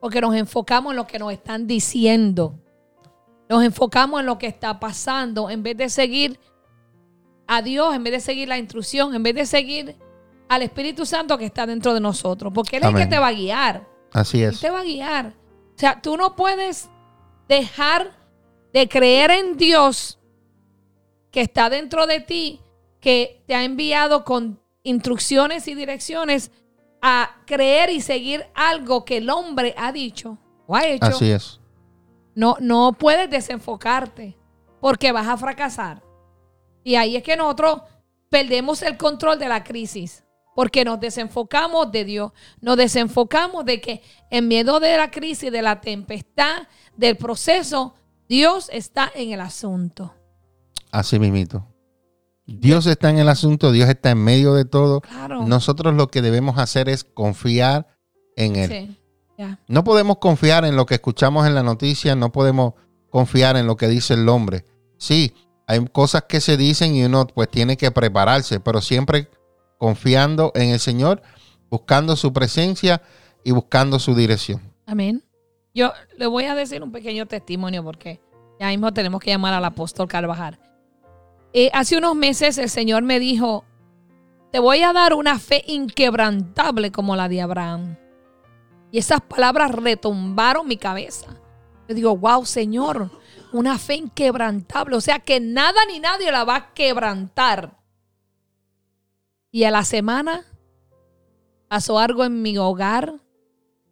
Porque 0.00 0.20
nos 0.20 0.36
enfocamos 0.36 0.92
en 0.92 0.96
lo 0.96 1.08
que 1.08 1.18
nos 1.18 1.32
están 1.32 1.66
diciendo. 1.66 2.60
Nos 3.48 3.62
enfocamos 3.62 4.20
en 4.20 4.26
lo 4.26 4.38
que 4.38 4.46
está 4.46 4.80
pasando 4.80 5.50
en 5.50 5.62
vez 5.62 5.76
de 5.76 5.88
seguir 5.88 6.40
a 7.46 7.62
Dios, 7.62 7.94
en 7.94 8.04
vez 8.04 8.12
de 8.14 8.20
seguir 8.20 8.48
la 8.48 8.58
instrucción, 8.58 9.14
en 9.14 9.22
vez 9.22 9.34
de 9.34 9.46
seguir 9.46 9.96
al 10.48 10.62
Espíritu 10.62 11.04
Santo 11.04 11.36
que 11.36 11.46
está 11.46 11.66
dentro 11.66 11.94
de 11.94 12.00
nosotros. 12.00 12.52
Porque 12.54 12.76
Él 12.76 12.84
es 12.84 12.90
el 12.90 12.96
que 12.96 13.06
te 13.06 13.18
va 13.18 13.28
a 13.28 13.32
guiar. 13.32 13.86
Así 14.12 14.42
Él 14.42 14.54
es. 14.54 14.60
te 14.60 14.70
va 14.70 14.80
a 14.80 14.84
guiar. 14.84 15.34
O 15.74 15.78
sea, 15.78 16.00
tú 16.00 16.16
no 16.16 16.36
puedes 16.36 16.88
dejar 17.48 18.12
de 18.72 18.88
creer 18.88 19.30
en 19.30 19.56
Dios 19.56 20.18
que 21.30 21.40
está 21.40 21.68
dentro 21.68 22.06
de 22.06 22.20
ti, 22.20 22.60
que 23.00 23.42
te 23.46 23.54
ha 23.54 23.64
enviado 23.64 24.24
con 24.24 24.60
instrucciones 24.82 25.66
y 25.68 25.74
direcciones 25.74 26.50
a 27.02 27.36
creer 27.44 27.90
y 27.90 28.00
seguir 28.00 28.46
algo 28.54 29.04
que 29.04 29.18
el 29.18 29.28
hombre 29.28 29.74
ha 29.76 29.92
dicho 29.92 30.38
o 30.66 30.76
ha 30.76 30.86
hecho. 30.86 31.06
Así 31.06 31.30
es. 31.30 31.60
No, 32.34 32.56
no 32.60 32.92
puedes 32.98 33.30
desenfocarte 33.30 34.36
porque 34.80 35.12
vas 35.12 35.28
a 35.28 35.36
fracasar. 35.36 36.02
Y 36.82 36.96
ahí 36.96 37.16
es 37.16 37.22
que 37.22 37.36
nosotros 37.36 37.82
perdemos 38.28 38.82
el 38.82 38.96
control 38.96 39.38
de 39.38 39.48
la 39.48 39.64
crisis 39.64 40.24
porque 40.54 40.84
nos 40.84 41.00
desenfocamos 41.00 41.90
de 41.90 42.04
Dios, 42.04 42.32
nos 42.60 42.76
desenfocamos 42.76 43.64
de 43.64 43.80
que 43.80 44.02
en 44.30 44.48
miedo 44.48 44.78
de 44.80 44.96
la 44.96 45.10
crisis, 45.10 45.50
de 45.50 45.62
la 45.62 45.80
tempestad, 45.80 46.68
del 46.96 47.16
proceso, 47.16 47.94
Dios 48.28 48.70
está 48.72 49.10
en 49.14 49.32
el 49.32 49.40
asunto. 49.40 50.14
Así 50.92 51.18
mismito. 51.18 51.66
Dios 52.46 52.86
está 52.86 53.10
en 53.10 53.18
el 53.18 53.28
asunto, 53.28 53.72
Dios 53.72 53.88
está 53.88 54.10
en 54.10 54.22
medio 54.22 54.54
de 54.54 54.64
todo. 54.64 55.00
Claro. 55.00 55.46
Nosotros 55.46 55.94
lo 55.94 56.08
que 56.08 56.22
debemos 56.22 56.58
hacer 56.58 56.88
es 56.88 57.02
confiar 57.02 57.88
en 58.36 58.56
Él. 58.56 58.70
Sí, 58.70 58.98
No 59.66 59.84
podemos 59.84 60.18
confiar 60.18 60.64
en 60.64 60.76
lo 60.76 60.86
que 60.86 60.94
escuchamos 60.94 61.46
en 61.46 61.54
la 61.54 61.62
noticia, 61.62 62.14
no 62.14 62.30
podemos 62.32 62.74
confiar 63.10 63.56
en 63.56 63.66
lo 63.66 63.76
que 63.76 63.88
dice 63.88 64.14
el 64.14 64.28
hombre. 64.28 64.64
Sí, 64.96 65.34
hay 65.66 65.84
cosas 65.86 66.24
que 66.28 66.40
se 66.40 66.56
dicen 66.56 66.94
y 66.94 67.04
uno 67.04 67.26
pues 67.26 67.48
tiene 67.48 67.76
que 67.76 67.90
prepararse, 67.90 68.60
pero 68.60 68.80
siempre 68.80 69.28
confiando 69.78 70.52
en 70.54 70.70
el 70.70 70.80
Señor, 70.80 71.22
buscando 71.70 72.16
su 72.16 72.32
presencia 72.32 73.02
y 73.42 73.52
buscando 73.52 73.98
su 73.98 74.14
dirección. 74.14 74.60
Amén. 74.86 75.24
Yo 75.74 75.92
le 76.16 76.26
voy 76.26 76.44
a 76.44 76.54
decir 76.54 76.82
un 76.82 76.92
pequeño 76.92 77.26
testimonio 77.26 77.82
porque 77.82 78.20
ya 78.60 78.68
mismo 78.68 78.92
tenemos 78.92 79.20
que 79.20 79.30
llamar 79.30 79.54
al 79.54 79.64
apóstol 79.64 80.06
Carvajal. 80.06 80.58
Eh, 81.52 81.70
hace 81.72 81.96
unos 81.96 82.14
meses 82.14 82.58
el 82.58 82.68
Señor 82.68 83.02
me 83.02 83.18
dijo, 83.18 83.64
te 84.52 84.58
voy 84.58 84.82
a 84.82 84.92
dar 84.92 85.14
una 85.14 85.38
fe 85.38 85.64
inquebrantable 85.66 86.92
como 86.92 87.16
la 87.16 87.28
de 87.28 87.40
Abraham. 87.40 87.96
Y 88.94 88.98
esas 88.98 89.20
palabras 89.22 89.72
retumbaron 89.72 90.68
mi 90.68 90.76
cabeza. 90.76 91.26
Yo 91.88 91.96
digo, 91.96 92.16
wow, 92.16 92.46
Señor, 92.46 93.10
una 93.52 93.76
fe 93.76 93.96
inquebrantable. 93.96 94.94
O 94.94 95.00
sea 95.00 95.18
que 95.18 95.40
nada 95.40 95.80
ni 95.88 95.98
nadie 95.98 96.30
la 96.30 96.44
va 96.44 96.54
a 96.54 96.74
quebrantar. 96.74 97.76
Y 99.50 99.64
a 99.64 99.72
la 99.72 99.82
semana 99.82 100.44
pasó 101.66 101.98
algo 101.98 102.24
en 102.24 102.40
mi 102.40 102.56
hogar 102.56 103.14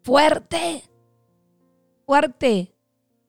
fuerte, 0.05 0.85
fuerte. 2.07 2.73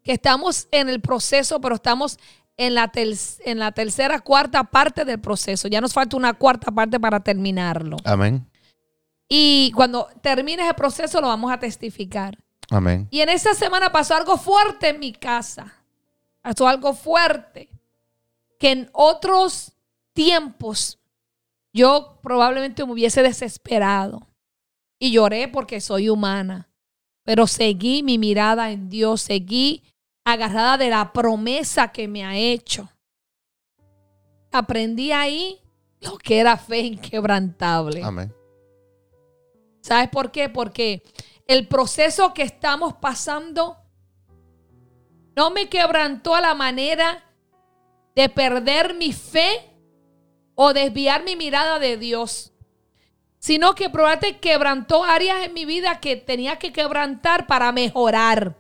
Que 0.04 0.12
estamos 0.12 0.68
en 0.70 0.90
el 0.90 1.02
proceso, 1.02 1.60
pero 1.60 1.74
estamos 1.74 2.20
en 2.56 2.76
la, 2.76 2.92
en 2.94 3.58
la 3.58 3.72
tercera, 3.72 4.20
cuarta 4.20 4.64
parte 4.64 5.06
del 5.06 5.20
proceso. 5.20 5.68
Ya 5.68 5.82
nos 5.82 5.94
falta 5.94 6.18
una 6.18 6.36
cuarta 6.36 6.72
parte 6.72 7.00
para 7.00 7.20
terminarlo. 7.22 7.98
Amén. 8.06 8.48
Y 9.28 9.72
cuando 9.76 10.10
termine 10.22 10.64
ese 10.64 10.74
proceso 10.74 11.22
lo 11.22 11.28
vamos 11.28 11.52
a 11.52 11.60
testificar. 11.60 12.38
Amén. 12.70 13.08
Y 13.12 13.22
en 13.22 13.30
esa 13.30 13.54
semana 13.54 13.92
pasó 13.92 14.16
algo 14.16 14.38
fuerte 14.38 14.90
en 14.90 15.00
mi 15.00 15.14
casa. 15.14 15.74
Pasó 16.42 16.68
algo 16.68 16.94
fuerte. 16.94 17.70
Que 18.60 18.72
en 18.72 18.90
otros 18.94 19.74
tiempos 20.14 21.00
yo 21.74 22.20
probablemente 22.22 22.86
me 22.86 22.92
hubiese 22.92 23.22
desesperado. 23.24 24.28
Y 25.00 25.12
lloré 25.12 25.48
porque 25.48 25.82
soy 25.82 26.10
humana. 26.10 26.70
Pero 27.24 27.48
seguí 27.48 28.04
mi 28.04 28.18
mirada 28.18 28.72
en 28.72 28.90
Dios. 28.90 29.22
Seguí 29.22 29.84
agarrada 30.24 30.78
de 30.78 30.90
la 30.90 31.12
promesa 31.12 31.92
que 31.92 32.08
me 32.08 32.24
ha 32.24 32.36
hecho. 32.38 32.90
Aprendí 34.52 35.12
ahí 35.12 35.60
lo 36.02 36.18
que 36.18 36.40
era 36.40 36.58
fe 36.58 36.80
inquebrantable. 36.82 38.04
Amén. 38.04 38.34
¿Sabes 39.84 40.08
por 40.08 40.32
qué? 40.32 40.48
Porque 40.48 41.04
el 41.46 41.68
proceso 41.68 42.34
que 42.34 42.44
estamos 42.44 42.94
pasando 42.94 43.78
no 45.36 45.50
me 45.50 45.68
quebrantó 45.68 46.36
a 46.36 46.42
la 46.42 46.54
manera 46.54 47.22
de 48.16 48.30
perder 48.30 48.94
mi 48.94 49.12
fe 49.12 49.70
o 50.56 50.72
desviar 50.72 51.26
mi 51.26 51.36
mirada 51.36 51.80
de 51.80 51.98
Dios, 51.98 52.54
sino 53.40 53.76
que 53.76 53.90
probablemente 53.90 54.40
quebrantó 54.40 55.04
áreas 55.04 55.46
en 55.46 55.54
mi 55.54 55.66
vida 55.66 56.00
que 56.00 56.16
tenía 56.16 56.58
que 56.58 56.72
quebrantar 56.72 57.46
para 57.46 57.74
mejorar, 57.74 58.56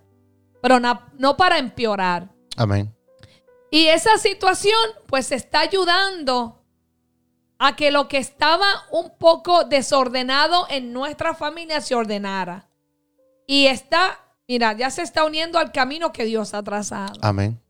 pero 0.62 0.82
no, 0.82 1.38
para 1.38 1.58
empeorar. 1.58 2.28
Amén. 2.58 2.94
Y 3.72 3.86
esa 3.86 4.18
situación 4.18 4.76
pues 5.08 5.32
está 5.32 5.62
ayudando 5.62 6.63
a 7.66 7.78
que 7.78 7.92
lo 7.92 8.10
que 8.10 8.18
estaba 8.18 8.68
un 8.92 9.18
poco 9.18 9.64
desordenado 9.64 10.68
en 10.70 10.92
nuestra 10.92 11.34
familia 11.34 11.80
se 11.80 11.96
ordenara. 11.96 12.68
Y 13.48 13.68
está, 13.68 14.20
mira, 14.50 14.74
ya 14.74 14.90
se 14.90 15.02
está 15.02 15.24
uniendo 15.24 15.58
al 15.58 15.72
camino 15.72 16.12
que 16.12 16.26
Dios 16.26 16.54
ha 16.54 16.62
trazado. 16.62 17.14
Amén. 17.22 17.64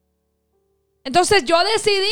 Entonces 1.03 1.45
yo 1.45 1.59
decidí 1.63 2.09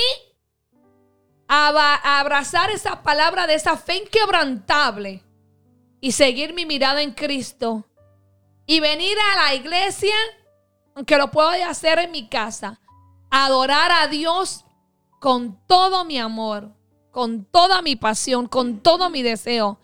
abrazar 1.47 2.69
esa 2.69 3.01
palabra 3.01 3.47
de 3.47 3.55
esa 3.55 3.75
fe 3.75 3.95
inquebrantable 3.95 5.23
y 5.99 6.11
seguir 6.11 6.53
mi 6.53 6.67
mirada 6.67 7.01
en 7.01 7.13
Cristo 7.13 7.83
y 8.67 8.79
venir 8.79 9.17
a 9.33 9.37
la 9.37 9.55
iglesia, 9.55 10.15
aunque 10.93 11.17
lo 11.17 11.31
puedo 11.31 11.49
hacer 11.49 11.97
en 11.97 12.11
mi 12.11 12.29
casa, 12.29 12.79
adorar 13.31 13.91
a 13.91 14.07
Dios 14.07 14.65
con 15.19 15.65
todo 15.65 16.05
mi 16.05 16.19
amor 16.19 16.79
con 17.11 17.45
toda 17.45 17.81
mi 17.81 17.95
pasión, 17.95 18.47
con 18.47 18.79
todo 18.79 19.09
mi 19.09 19.21
deseo, 19.21 19.79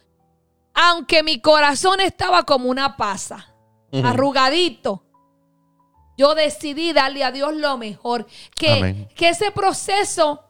aunque 0.74 1.24
mi 1.24 1.42
corazón 1.42 2.00
estaba 2.00 2.44
como 2.44 2.70
una 2.70 2.98
pasa, 2.98 3.54
arrugadito. 4.04 5.04
Yo 6.18 6.34
decidí 6.34 6.94
darle 6.94 7.24
a 7.24 7.32
Dios 7.32 7.54
lo 7.54 7.78
mejor, 7.78 8.26
que, 8.56 9.08
que 9.16 9.30
ese 9.30 9.52
proceso 9.52 10.44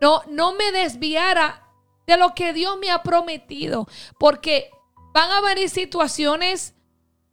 no, 0.00 0.22
no 0.28 0.52
me 0.52 0.70
desviara 0.70 1.68
de 2.06 2.16
lo 2.16 2.34
que 2.34 2.52
Dios 2.52 2.78
me 2.78 2.90
ha 2.90 3.02
prometido, 3.02 3.88
porque 4.18 4.70
van 5.12 5.30
a 5.30 5.40
venir 5.40 5.68
situaciones 5.68 6.74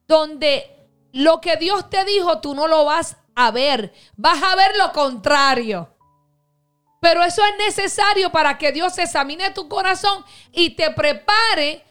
donde 0.08 0.90
lo 1.12 1.40
que 1.40 1.56
Dios 1.58 1.90
te 1.90 2.04
dijo 2.06 2.40
tú 2.40 2.56
no 2.56 2.68
lo 2.68 2.86
vas 2.86 3.18
a 3.36 3.52
ver, 3.52 3.94
vas 4.16 4.42
a 4.42 4.56
ver 4.56 4.76
lo 4.78 4.92
contrario. 4.92 5.95
Pero 7.06 7.22
eso 7.22 7.44
es 7.46 7.56
necesario 7.68 8.32
para 8.32 8.58
que 8.58 8.72
Dios 8.72 8.98
examine 8.98 9.52
tu 9.52 9.70
corazón 9.70 10.26
y 10.52 10.72
te 10.72 10.90
prepare 10.90 11.84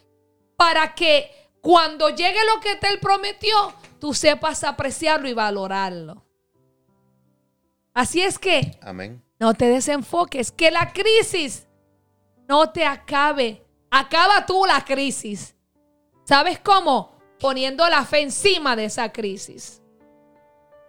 para 0.57 0.93
que 0.93 1.31
cuando 1.61 2.09
llegue 2.09 2.41
lo 2.53 2.61
que 2.61 2.75
te 2.75 2.99
prometió, 2.99 3.73
tú 4.01 4.13
sepas 4.13 4.65
apreciarlo 4.65 5.29
y 5.29 5.33
valorarlo. 5.33 6.27
Así 7.93 8.23
es 8.23 8.41
que 8.41 8.77
Amén. 8.83 9.23
no 9.39 9.55
te 9.55 9.69
desenfoques, 9.69 10.51
que 10.51 10.73
la 10.73 10.93
crisis 10.93 11.69
no 12.49 12.73
te 12.73 12.85
acabe. 12.85 13.65
Acaba 13.93 14.45
tú 14.45 14.65
la 14.67 14.85
crisis. 14.85 15.55
¿Sabes 16.25 16.59
cómo? 16.59 17.17
Poniendo 17.39 17.89
la 17.89 18.05
fe 18.05 18.23
encima 18.23 18.75
de 18.75 18.87
esa 18.87 19.13
crisis 19.13 19.81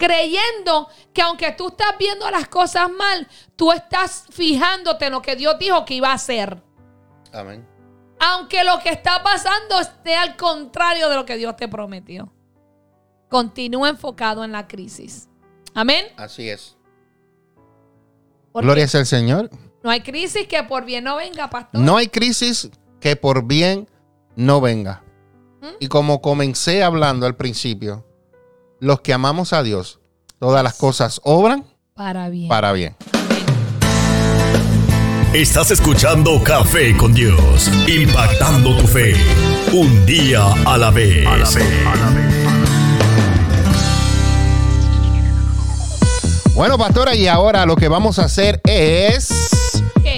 creyendo 0.05 0.87
que 1.13 1.21
aunque 1.21 1.51
tú 1.53 1.69
estás 1.69 1.97
viendo 1.97 2.29
las 2.29 2.47
cosas 2.47 2.89
mal, 2.91 3.27
tú 3.55 3.71
estás 3.71 4.25
fijándote 4.29 5.05
en 5.05 5.13
lo 5.13 5.21
que 5.21 5.35
Dios 5.35 5.57
dijo 5.59 5.83
que 5.85 5.95
iba 5.95 6.11
a 6.11 6.13
hacer. 6.13 6.61
Amén. 7.33 7.67
Aunque 8.19 8.63
lo 8.63 8.79
que 8.79 8.89
está 8.89 9.21
pasando 9.23 9.79
esté 9.79 10.15
al 10.15 10.37
contrario 10.37 11.09
de 11.09 11.15
lo 11.15 11.25
que 11.25 11.35
Dios 11.35 11.55
te 11.57 11.67
prometió. 11.67 12.31
Continúa 13.29 13.89
enfocado 13.89 14.43
en 14.43 14.51
la 14.51 14.67
crisis. 14.67 15.27
Amén. 15.73 16.05
Así 16.15 16.49
es. 16.49 16.77
Gloria 18.53 18.87
sea 18.87 19.01
al 19.01 19.05
Señor. 19.05 19.49
No 19.83 19.89
hay 19.89 20.01
crisis 20.01 20.47
que 20.47 20.63
por 20.63 20.85
bien 20.85 21.03
no 21.03 21.17
venga, 21.17 21.49
pastor. 21.49 21.81
No 21.81 21.97
hay 21.97 22.07
crisis 22.07 22.69
que 23.01 23.15
por 23.15 23.45
bien 23.45 23.89
no 24.35 24.61
venga. 24.61 25.03
¿Mm? 25.61 25.75
Y 25.79 25.87
como 25.87 26.21
comencé 26.21 26.83
hablando 26.83 27.25
al 27.25 27.35
principio, 27.35 28.05
los 28.79 29.01
que 29.01 29.13
amamos 29.13 29.53
a 29.53 29.63
Dios, 29.63 29.99
todas 30.39 30.63
las 30.63 30.75
cosas 30.75 31.21
obran 31.23 31.65
para 31.93 32.29
bien. 32.29 32.49
Para 32.49 32.73
bien. 32.73 32.95
Estás 35.33 35.71
escuchando 35.71 36.41
Café 36.43 36.95
con 36.95 37.13
Dios, 37.13 37.69
impactando 37.87 38.75
tu 38.77 38.87
fe, 38.87 39.15
un 39.73 40.05
día 40.05 40.45
a 40.65 40.77
la 40.77 40.91
vez. 40.91 41.25
A 41.27 41.37
la 41.37 41.49
vez, 41.49 42.35
Bueno, 46.53 46.77
pastora, 46.77 47.15
y 47.15 47.27
ahora 47.27 47.65
lo 47.65 47.75
que 47.75 47.89
vamos 47.89 48.17
a 48.17 48.25
hacer 48.25 48.61
es... 48.63 49.29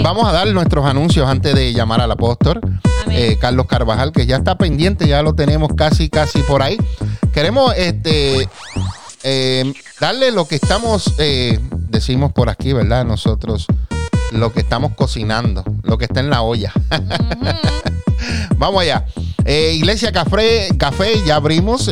Vamos 0.04 0.28
a 0.28 0.32
dar 0.32 0.48
nuestros 0.48 0.86
anuncios 0.86 1.28
antes 1.28 1.56
de 1.56 1.74
llamar 1.74 2.02
al 2.02 2.12
apóstol. 2.12 2.62
Eh, 3.10 3.38
Carlos 3.40 3.66
Carvajal, 3.68 4.12
que 4.12 4.26
ya 4.26 4.38
está 4.38 4.58
pendiente, 4.58 5.08
ya 5.08 5.22
lo 5.22 5.34
tenemos 5.34 5.72
casi, 5.76 6.10
casi 6.10 6.40
por 6.42 6.62
ahí. 6.62 6.78
Queremos 7.34 7.74
este, 7.76 8.48
eh, 9.24 9.74
darle 10.00 10.32
lo 10.32 10.48
que 10.48 10.56
estamos, 10.56 11.14
eh, 11.18 11.60
decimos 11.90 12.32
por 12.32 12.50
aquí, 12.50 12.74
¿verdad? 12.74 13.06
Nosotros, 13.06 13.66
lo 14.32 14.54
que 14.54 14.60
estamos 14.60 14.94
cocinando, 14.94 15.64
lo 15.84 15.98
que 15.98 16.06
está 16.06 16.20
en 16.20 16.30
la 16.30 16.42
olla. 16.42 16.72
Vamos 18.58 18.82
allá. 18.82 19.06
Iglesia 19.46 20.12
Café, 20.12 20.70
Café, 20.78 21.24
ya 21.26 21.38
abrimos 21.38 21.90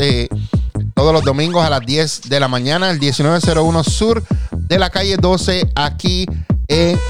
todos 0.94 1.14
los 1.14 1.24
domingos 1.24 1.64
a 1.66 1.70
las 1.70 1.86
10 1.86 2.24
de 2.30 2.40
la 2.40 2.50
mañana, 2.50 2.90
el 2.90 3.00
1901 3.00 3.84
Sur 3.86 4.24
de 4.52 4.80
la 4.80 4.90
calle 4.90 5.16
12, 5.16 5.72
aquí 5.76 6.26
en 6.26 6.55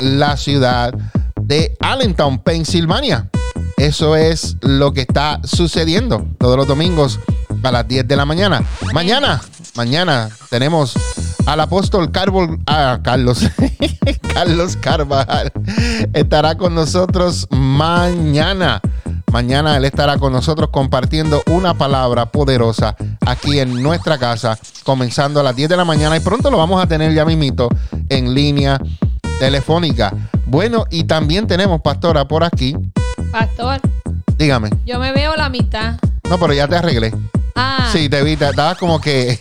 la 0.01 0.37
ciudad 0.37 0.93
de 1.41 1.75
Allentown, 1.79 2.39
Pensilvania. 2.39 3.29
Eso 3.77 4.15
es 4.15 4.57
lo 4.61 4.93
que 4.93 5.01
está 5.01 5.41
sucediendo 5.43 6.25
todos 6.39 6.57
los 6.57 6.67
domingos 6.67 7.19
a 7.63 7.71
las 7.71 7.87
10 7.87 8.07
de 8.07 8.15
la 8.15 8.25
mañana. 8.25 8.63
Mañana, 8.93 9.41
mañana 9.75 10.29
tenemos 10.49 10.93
al 11.45 11.59
apóstol 11.59 12.11
ah, 12.67 12.99
Carlos, 13.03 13.39
Carlos 14.33 14.77
Carvajal. 14.77 15.51
Estará 16.13 16.55
con 16.55 16.75
nosotros 16.75 17.47
mañana. 17.51 18.81
Mañana 19.31 19.75
él 19.75 19.85
estará 19.85 20.17
con 20.17 20.31
nosotros 20.31 20.69
compartiendo 20.71 21.43
una 21.47 21.73
palabra 21.73 22.27
poderosa 22.27 22.95
aquí 23.25 23.59
en 23.59 23.83
nuestra 23.83 24.17
casa, 24.17 24.57
comenzando 24.83 25.41
a 25.41 25.43
las 25.43 25.55
10 25.55 25.69
de 25.69 25.77
la 25.77 25.83
mañana 25.83 26.15
y 26.15 26.21
pronto 26.21 26.49
lo 26.49 26.57
vamos 26.57 26.81
a 26.81 26.87
tener 26.87 27.13
ya 27.13 27.25
mismito 27.25 27.67
en 28.07 28.33
línea 28.33 28.79
telefónica. 29.39 30.13
Bueno, 30.45 30.85
y 30.89 31.05
también 31.05 31.47
tenemos, 31.47 31.81
pastora, 31.81 32.27
por 32.27 32.43
aquí. 32.43 32.75
Pastor. 33.31 33.81
Dígame. 34.37 34.69
Yo 34.85 34.99
me 34.99 35.11
veo 35.11 35.35
la 35.35 35.49
mitad. 35.49 35.99
No, 36.29 36.39
pero 36.39 36.53
ya 36.53 36.67
te 36.67 36.75
arreglé. 36.75 37.13
Ah. 37.55 37.89
Sí, 37.91 38.09
te 38.09 38.23
vi, 38.23 38.33
estabas 38.33 38.77
como 38.77 38.99
que. 38.99 39.39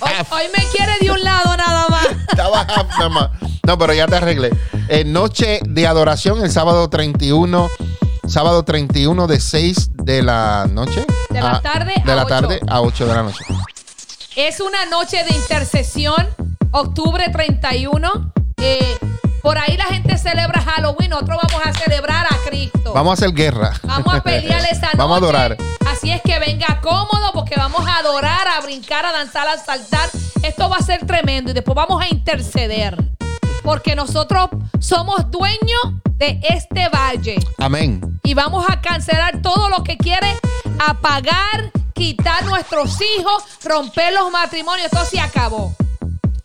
Hoy, 0.00 0.44
me 0.56 0.64
quiere 0.70 0.92
de 1.00 1.10
un 1.10 1.22
lado 1.22 1.56
nada 1.56 1.86
más. 1.88 2.06
Estabas 2.28 2.66
nada 2.66 3.08
más. 3.08 3.30
No, 3.66 3.78
pero 3.78 3.92
ya 3.92 4.06
te 4.06 4.16
arreglé. 4.16 4.50
Eh, 4.88 5.04
noche 5.04 5.60
de 5.66 5.86
adoración 5.86 6.42
el 6.42 6.50
sábado 6.50 6.88
31. 6.88 7.68
Sábado 8.26 8.64
31 8.64 9.26
de 9.26 9.40
6 9.40 9.90
de 9.94 10.22
la 10.22 10.66
noche. 10.70 11.06
De 11.30 11.40
la 11.40 11.60
tarde 11.62 11.94
De 12.04 12.14
la 12.14 12.26
tarde 12.26 12.60
a 12.68 12.82
8 12.82 13.06
de 13.06 13.14
la 13.14 13.22
noche. 13.22 13.44
Es 14.36 14.60
una 14.60 14.84
noche 14.86 15.24
de 15.24 15.34
intercesión 15.34 16.28
octubre 16.70 17.24
31. 17.32 18.32
Eh, 18.60 18.98
por 19.42 19.56
ahí 19.56 19.76
la 19.76 19.86
gente 19.86 20.18
celebra 20.18 20.60
Halloween, 20.60 21.10
nosotros 21.10 21.38
vamos 21.42 21.66
a 21.66 21.72
celebrar 21.72 22.26
a 22.26 22.36
Cristo. 22.48 22.92
Vamos 22.92 23.12
a 23.12 23.14
hacer 23.14 23.34
guerra. 23.34 23.72
Vamos 23.82 24.14
a 24.14 24.22
pelear 24.22 24.60
esa 24.70 24.86
noche. 24.86 24.98
Vamos 24.98 25.14
a 25.14 25.18
adorar. 25.18 25.56
Así 25.86 26.10
es 26.10 26.20
que 26.22 26.38
venga 26.38 26.80
cómodo 26.82 27.32
porque 27.32 27.54
vamos 27.56 27.86
a 27.86 27.98
adorar, 27.98 28.46
a 28.48 28.60
brincar, 28.60 29.06
a 29.06 29.12
danzar, 29.12 29.48
a 29.48 29.56
saltar. 29.56 30.10
Esto 30.42 30.68
va 30.68 30.76
a 30.76 30.82
ser 30.82 31.06
tremendo 31.06 31.50
y 31.50 31.54
después 31.54 31.74
vamos 31.74 32.02
a 32.02 32.08
interceder. 32.08 32.96
Porque 33.62 33.94
nosotros 33.94 34.48
somos 34.80 35.30
dueños 35.30 36.02
de 36.16 36.40
este 36.48 36.88
valle. 36.88 37.36
Amén. 37.58 38.20
Y 38.24 38.34
vamos 38.34 38.64
a 38.68 38.80
cancelar 38.80 39.40
todo 39.40 39.68
lo 39.68 39.82
que 39.82 39.96
quiere 39.96 40.36
apagar, 40.78 41.70
quitar 41.94 42.44
nuestros 42.44 42.98
hijos, 43.00 43.44
romper 43.64 44.12
los 44.12 44.30
matrimonios. 44.30 44.86
Esto 44.92 45.04
se 45.04 45.20
acabó. 45.20 45.74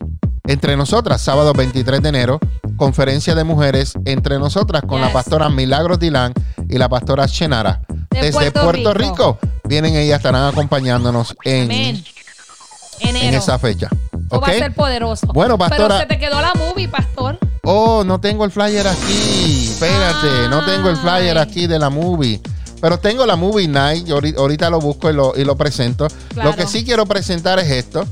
Entre 0.46 0.76
nosotras, 0.76 1.20
sábado 1.20 1.52
23 1.54 2.00
de 2.02 2.09
enero, 2.09 2.38
conferencia 2.76 3.34
de 3.34 3.42
mujeres 3.42 3.94
entre 4.04 4.38
nosotras 4.38 4.82
con 4.86 5.00
la 5.00 5.09
Yes. 5.09 5.14
pastora 5.14 5.48
Milagros 5.48 5.98
Dilán 5.98 6.32
y 6.68 6.78
la 6.78 6.88
pastora 6.88 7.26
Chenara. 7.26 7.80
De 8.11 8.18
Desde 8.20 8.32
Puerto 8.32 8.62
Puerto, 8.64 8.94
Rico. 8.94 9.38
Rico. 9.38 9.38
Vienen 9.64 9.96
ellas, 9.96 10.18
estarán 10.18 10.44
acompañándonos 10.44 11.34
en, 11.44 11.70
en 11.70 13.34
esa 13.34 13.59
fecha. 13.59 13.88
Esto 14.12 14.36
¿Ok? 14.36 14.42
va 14.42 14.48
a 14.48 14.59
ser 14.59 14.74
poderoso. 14.74 15.26
Bueno, 15.28 15.59
pastora- 15.59 15.88
Pero 15.88 15.98
se 16.00 16.07
te 16.07 16.18
quedó 16.18 16.40
la 16.40 16.52
movie, 16.54 16.88
pastor. 16.88 17.38
Oh, 17.64 18.04
no 18.04 18.20
tengo 18.20 18.44
el 18.44 18.50
flyer 18.50 18.86
aquí. 18.86 19.68
Espérate, 19.72 20.48
no 20.48 20.64
tengo 20.64 20.88
el 20.88 20.96
flyer 20.96 21.36
aquí 21.38 21.66
de 21.66 21.78
la 21.78 21.90
movie. 21.90 22.40
Pero 22.80 22.98
tengo 22.98 23.26
la 23.26 23.36
movie 23.36 23.66
night. 23.68 24.07
yo 24.07 24.18
ahori- 24.18 24.36
Ahorita 24.36 24.70
lo 24.70 24.78
busco 24.80 25.11
y 25.11 25.14
lo, 25.14 25.32
y 25.36 25.44
lo 25.44 25.57
presento. 25.57 26.07
Claro. 26.34 26.50
Lo 26.50 26.57
que 26.57 26.66
sí 26.66 26.84
quiero 26.84 27.07
presentar 27.07 27.59
es 27.59 27.68
esto. 27.70 28.07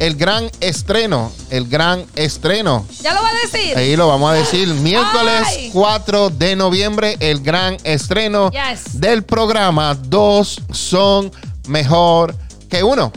El 0.00 0.16
gran 0.16 0.50
estreno. 0.60 1.30
El 1.50 1.68
gran 1.68 2.04
estreno. 2.16 2.86
¿Ya 3.02 3.12
lo 3.14 3.22
va 3.22 3.28
a 3.28 3.34
decir? 3.52 3.76
Ahí 3.76 3.96
lo 3.96 4.08
vamos 4.08 4.30
a 4.30 4.34
decir. 4.34 4.66
Miércoles 4.68 5.42
Ay. 5.46 5.70
4 5.74 6.30
de 6.30 6.56
noviembre. 6.56 7.16
El 7.20 7.40
gran 7.42 7.76
estreno 7.84 8.50
Yes. 8.50 8.98
del 9.00 9.22
programa. 9.24 9.94
Dos 9.94 10.62
son 10.72 11.30
mejor 11.68 12.34
que 12.70 12.82
uno. 12.82 13.12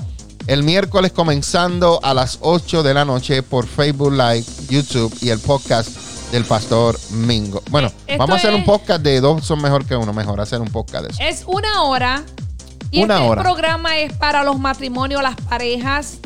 El 0.45 0.63
miércoles 0.63 1.13
comenzando 1.13 2.01
a 2.03 2.13
las 2.13 2.39
8 2.41 2.83
de 2.83 2.93
la 2.93 3.05
noche 3.05 3.43
por 3.43 3.65
Facebook 3.65 4.11
Live, 4.11 4.43
YouTube 4.67 5.15
y 5.21 5.29
el 5.29 5.39
podcast 5.39 5.87
del 6.33 6.43
Pastor 6.43 6.99
Mingo. 7.11 7.63
Bueno, 7.69 7.87
Esto 8.05 8.17
vamos 8.17 8.35
a 8.35 8.37
hacer 8.39 8.53
un 8.53 8.65
podcast 8.65 9.01
de 9.01 9.21
dos 9.21 9.45
son 9.45 9.61
mejor 9.61 9.85
que 9.85 9.95
uno. 9.95 10.11
Mejor 10.11 10.41
hacer 10.41 10.59
un 10.59 10.67
podcast 10.67 11.05
de 11.05 11.11
eso. 11.13 11.21
Es 11.21 11.43
una 11.47 11.83
hora. 11.83 12.23
Y 12.91 13.01
Una 13.03 13.15
este 13.19 13.29
hora. 13.29 13.41
programa 13.41 13.97
es 13.99 14.11
para 14.13 14.43
los 14.43 14.59
matrimonios, 14.59 15.23
las 15.23 15.37
parejas. 15.37 16.17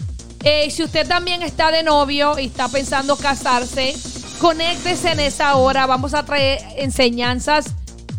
Eh, 0.44 0.70
si 0.72 0.84
usted 0.84 1.08
también 1.08 1.42
está 1.42 1.72
de 1.72 1.84
novio 1.84 2.38
y 2.40 2.46
está 2.46 2.68
pensando 2.70 3.18
casarse, 3.18 3.96
conéctese 4.40 5.12
en 5.12 5.20
esa 5.20 5.56
hora. 5.56 5.86
Vamos 5.86 6.14
a 6.14 6.24
traer 6.24 6.60
enseñanzas, 6.78 7.74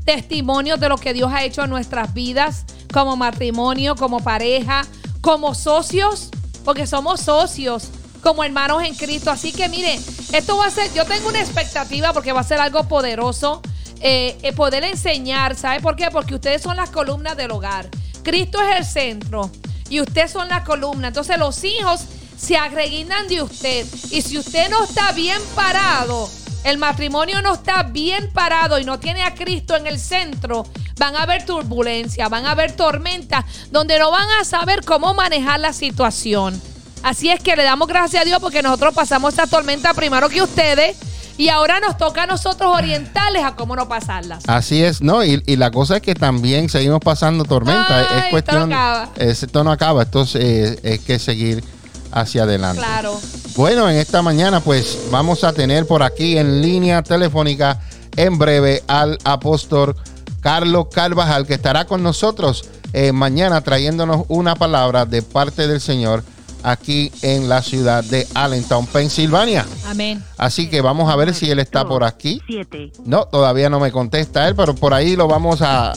testimonios 0.05 0.81
de 0.81 0.89
lo 0.89 0.97
que 0.97 1.13
Dios 1.13 1.33
ha 1.33 1.45
hecho 1.45 1.65
en 1.65 1.71
nuestras 1.71 2.13
vidas, 2.15 2.65
como 2.93 3.17
matrimonio, 3.17 3.95
como 3.97 4.21
pareja, 4.21 4.87
como 5.21 5.55
socios, 5.55 6.31
porque 6.65 6.87
somos 6.87 7.21
socios, 7.21 7.89
como 8.23 8.43
hermanos 8.45 8.83
en 8.83 8.95
Cristo. 8.95 9.31
Así 9.31 9.53
que 9.53 9.69
mire, 9.69 9.99
esto 10.33 10.57
va 10.57 10.67
a 10.67 10.71
ser, 10.71 10.93
yo 10.93 11.05
tengo 11.05 11.29
una 11.29 11.41
expectativa 11.41 12.13
porque 12.13 12.33
va 12.33 12.41
a 12.41 12.45
ser 12.45 12.61
algo 12.61 12.85
poderoso. 12.85 13.63
eh, 14.01 14.39
eh, 14.43 14.53
poder 14.53 14.85
enseñar, 14.85 15.57
¿sabe 15.57 15.81
por 15.81 15.97
qué? 15.97 16.09
Porque 16.13 16.35
ustedes 16.37 16.63
son 16.63 16.77
las 16.77 16.91
columnas 16.91 17.37
del 17.37 17.51
hogar. 17.51 17.89
Cristo 18.23 18.61
es 18.63 18.79
el 18.79 18.85
centro 18.85 19.51
y 19.89 20.01
ustedes 20.01 20.31
son 20.31 20.49
la 20.49 20.65
columna. 20.65 21.09
Entonces 21.09 21.39
los 21.39 21.63
hijos 21.65 22.03
se 22.37 22.57
agreguinan 22.57 23.29
de 23.29 23.43
usted. 23.43 23.87
Y 24.11 24.23
si 24.23 24.39
usted 24.39 24.69
no 24.71 24.85
está 24.85 25.13
bien 25.13 25.41
parado, 25.55 26.29
el 26.65 26.79
matrimonio 26.79 27.41
no 27.43 27.55
está 27.55 27.83
bien 27.83 28.31
parado 28.33 28.79
y 28.79 28.85
no 28.85 28.99
tiene 28.99 29.23
a 29.23 29.35
Cristo 29.35 29.77
en 29.77 29.87
el 29.87 29.99
centro, 29.99 30.67
van 30.99 31.17
a 31.17 31.23
haber 31.23 31.45
turbulencia, 31.47 32.29
van 32.29 32.47
a 32.47 32.53
haber 32.53 32.73
tormentas 32.73 33.45
donde 33.71 33.99
no 33.99 34.11
van 34.11 34.29
a 34.41 34.45
saber 34.45 34.85
cómo 34.85 35.15
manejar 35.15 35.61
la 35.61 35.73
situación. 35.73 36.61
Así 37.03 37.31
es 37.31 37.41
que 37.41 37.57
le 37.57 37.63
damos 37.63 37.89
gracias 37.89 38.23
a 38.23 38.25
Dios 38.25 38.41
porque 38.41 38.63
nosotros 38.63 38.93
pasamos 38.93 39.35
esta 39.35 39.47
tormenta 39.47 39.95
primero 39.95 40.29
que 40.29 40.43
ustedes 40.43 40.97
y 41.39 41.49
ahora 41.49 41.81
nos 41.81 41.97
toca 41.97 42.25
a 42.25 42.27
nosotros 42.27 42.71
orientarles 42.77 43.45
a 43.45 43.55
cómo 43.57 43.75
no 43.77 43.89
pasarlas. 43.89 44.43
Así 44.47 44.83
es, 44.85 45.01
¿no? 45.01 45.25
Y, 45.25 45.43
y 45.47 45.57
la 45.57 45.71
cosa 45.71 45.97
es 45.97 46.03
que 46.03 46.15
también 46.15 46.69
seguimos 46.69 47.01
pasando 47.01 47.45
tormenta. 47.45 47.99
Ay, 47.99 48.05
es 48.33 48.35
esto 48.39 48.59
no 48.59 48.65
acaba. 48.75 49.09
es- 49.17 49.43
Esto 49.43 49.65
no 49.65 49.71
acaba. 49.73 50.03
Esto 50.03 50.23
es, 50.23 50.35
eh, 50.35 50.79
es 50.83 51.01
que 51.01 51.19
seguir 51.19 51.65
hacia 52.13 52.43
adelante. 52.43 52.83
Claro. 52.83 53.19
Bueno, 53.57 53.89
en 53.89 53.97
esta 53.97 54.21
mañana 54.23 54.61
pues 54.61 54.99
vamos 55.11 55.45
a 55.45 55.53
tener 55.53 55.87
por 55.87 56.03
aquí 56.03 56.37
en 56.39 56.61
línea 56.63 57.03
telefónica 57.03 57.81
en 58.17 58.37
breve 58.39 58.83
al 58.89 59.19
apóstol 59.25 59.95
Carlos 60.41 60.87
Carvajal 60.93 61.47
que 61.47 61.55
estará 61.55 61.85
con 61.85 62.03
nosotros 62.03 62.65
eh, 62.93 63.13
mañana 63.13 63.61
trayéndonos 63.61 64.25
una 64.29 64.55
palabra 64.57 65.05
de 65.05 65.21
parte 65.23 65.67
del 65.69 65.81
Señor 65.81 66.25
aquí 66.63 67.13
en 67.23 67.49
la 67.49 67.63
ciudad 67.63 68.05
de 68.05 68.27
Allentown, 68.35 68.87
Pensilvania. 68.87 69.67
Amén. 69.87 70.23
Así 70.37 70.69
que 70.69 70.81
vamos 70.81 71.11
a 71.11 71.17
ver 71.17 71.35
si 71.35 71.51
él 71.51 71.59
está 71.59 71.87
por 71.87 72.05
aquí. 72.05 72.41
Siete. 72.47 72.93
No, 73.05 73.27
todavía 73.27 73.71
no 73.71 73.81
me 73.81 73.93
contesta 73.93 74.49
él, 74.49 74.55
pero 74.55 74.75
por 74.75 74.95
ahí 74.95 75.17
lo 75.17 75.29
vamos 75.29 75.63
a, 75.63 75.93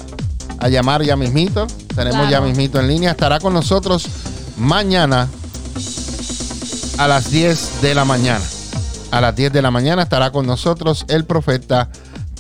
a 0.60 0.70
llamar 0.70 1.04
ya 1.04 1.16
mismito. 1.16 1.68
Tenemos 1.96 2.30
ya 2.30 2.42
mismito 2.42 2.80
en 2.80 2.88
línea. 2.88 3.12
Estará 3.12 3.40
con 3.40 3.54
nosotros 3.54 4.08
mañana 4.58 5.28
a 6.98 7.08
las 7.08 7.32
10 7.32 7.82
de 7.82 7.96
la 7.96 8.06
mañana. 8.06 8.44
A 9.12 9.22
las 9.22 9.36
10 9.36 9.52
de 9.52 9.62
la 9.62 9.72
mañana 9.72 10.04
estará 10.04 10.32
con 10.32 10.46
nosotros 10.46 11.06
el 11.10 11.26
profeta 11.26 11.90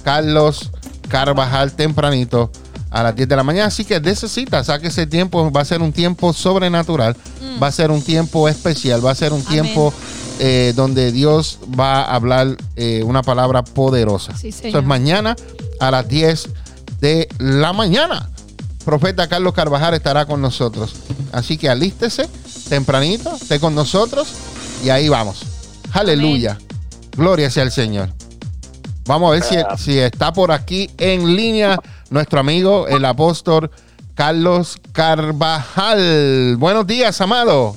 Carlos 0.03 0.71
Carvajal 1.09 1.73
tempranito 1.73 2.51
a 2.91 3.03
las 3.03 3.15
10 3.15 3.27
de 3.27 3.35
la 3.35 3.43
mañana. 3.43 3.67
Así 3.67 3.85
que 3.85 3.99
necesita, 3.99 4.63
saque 4.63 4.89
ese 4.89 5.07
tiempo. 5.07 5.51
Va 5.51 5.61
a 5.61 5.65
ser 5.65 5.81
un 5.81 5.91
tiempo 5.91 6.33
sobrenatural. 6.33 7.15
Va 7.61 7.67
a 7.67 7.71
ser 7.71 7.89
un 7.89 8.01
tiempo 8.03 8.47
especial. 8.47 9.03
Va 9.03 9.11
a 9.11 9.15
ser 9.15 9.33
un. 9.33 9.41
Amén. 9.41 9.63
tiempo 9.63 9.93
eh, 10.39 10.73
donde 10.75 11.11
Dios 11.11 11.59
va 11.79 12.01
a 12.01 12.15
hablar 12.15 12.57
eh, 12.75 13.01
una 13.03 13.21
palabra 13.23 13.63
poderosa. 13.63 14.35
Sí, 14.35 14.49
Eso 14.49 14.63
señor. 14.63 14.81
es 14.81 14.87
mañana 14.87 15.35
a 15.79 15.91
las 15.91 16.07
10 16.07 16.49
de 16.99 17.27
la 17.39 17.73
mañana. 17.73 18.29
Profeta 18.83 19.27
Carlos 19.27 19.53
Carvajal 19.53 19.93
estará 19.93 20.25
con 20.25 20.41
nosotros. 20.41 20.93
Así 21.31 21.57
que 21.57 21.69
alístese 21.69 22.27
tempranito, 22.69 23.35
esté 23.35 23.59
con 23.59 23.75
nosotros 23.75 24.27
y 24.83 24.89
ahí 24.89 25.09
vamos. 25.09 25.43
Aleluya. 25.91 26.57
Gloria 27.15 27.49
sea 27.49 27.63
el 27.63 27.71
Señor. 27.71 28.09
Vamos 29.05 29.29
a 29.29 29.33
ver 29.33 29.43
si, 29.43 29.55
si 29.83 29.99
está 29.99 30.31
por 30.31 30.51
aquí 30.51 30.89
en 30.97 31.35
línea 31.35 31.79
nuestro 32.09 32.39
amigo 32.39 32.87
el 32.87 33.03
apóstol 33.05 33.71
Carlos 34.15 34.77
Carvajal. 34.91 36.55
Buenos 36.57 36.85
días, 36.85 37.19
amado. 37.21 37.75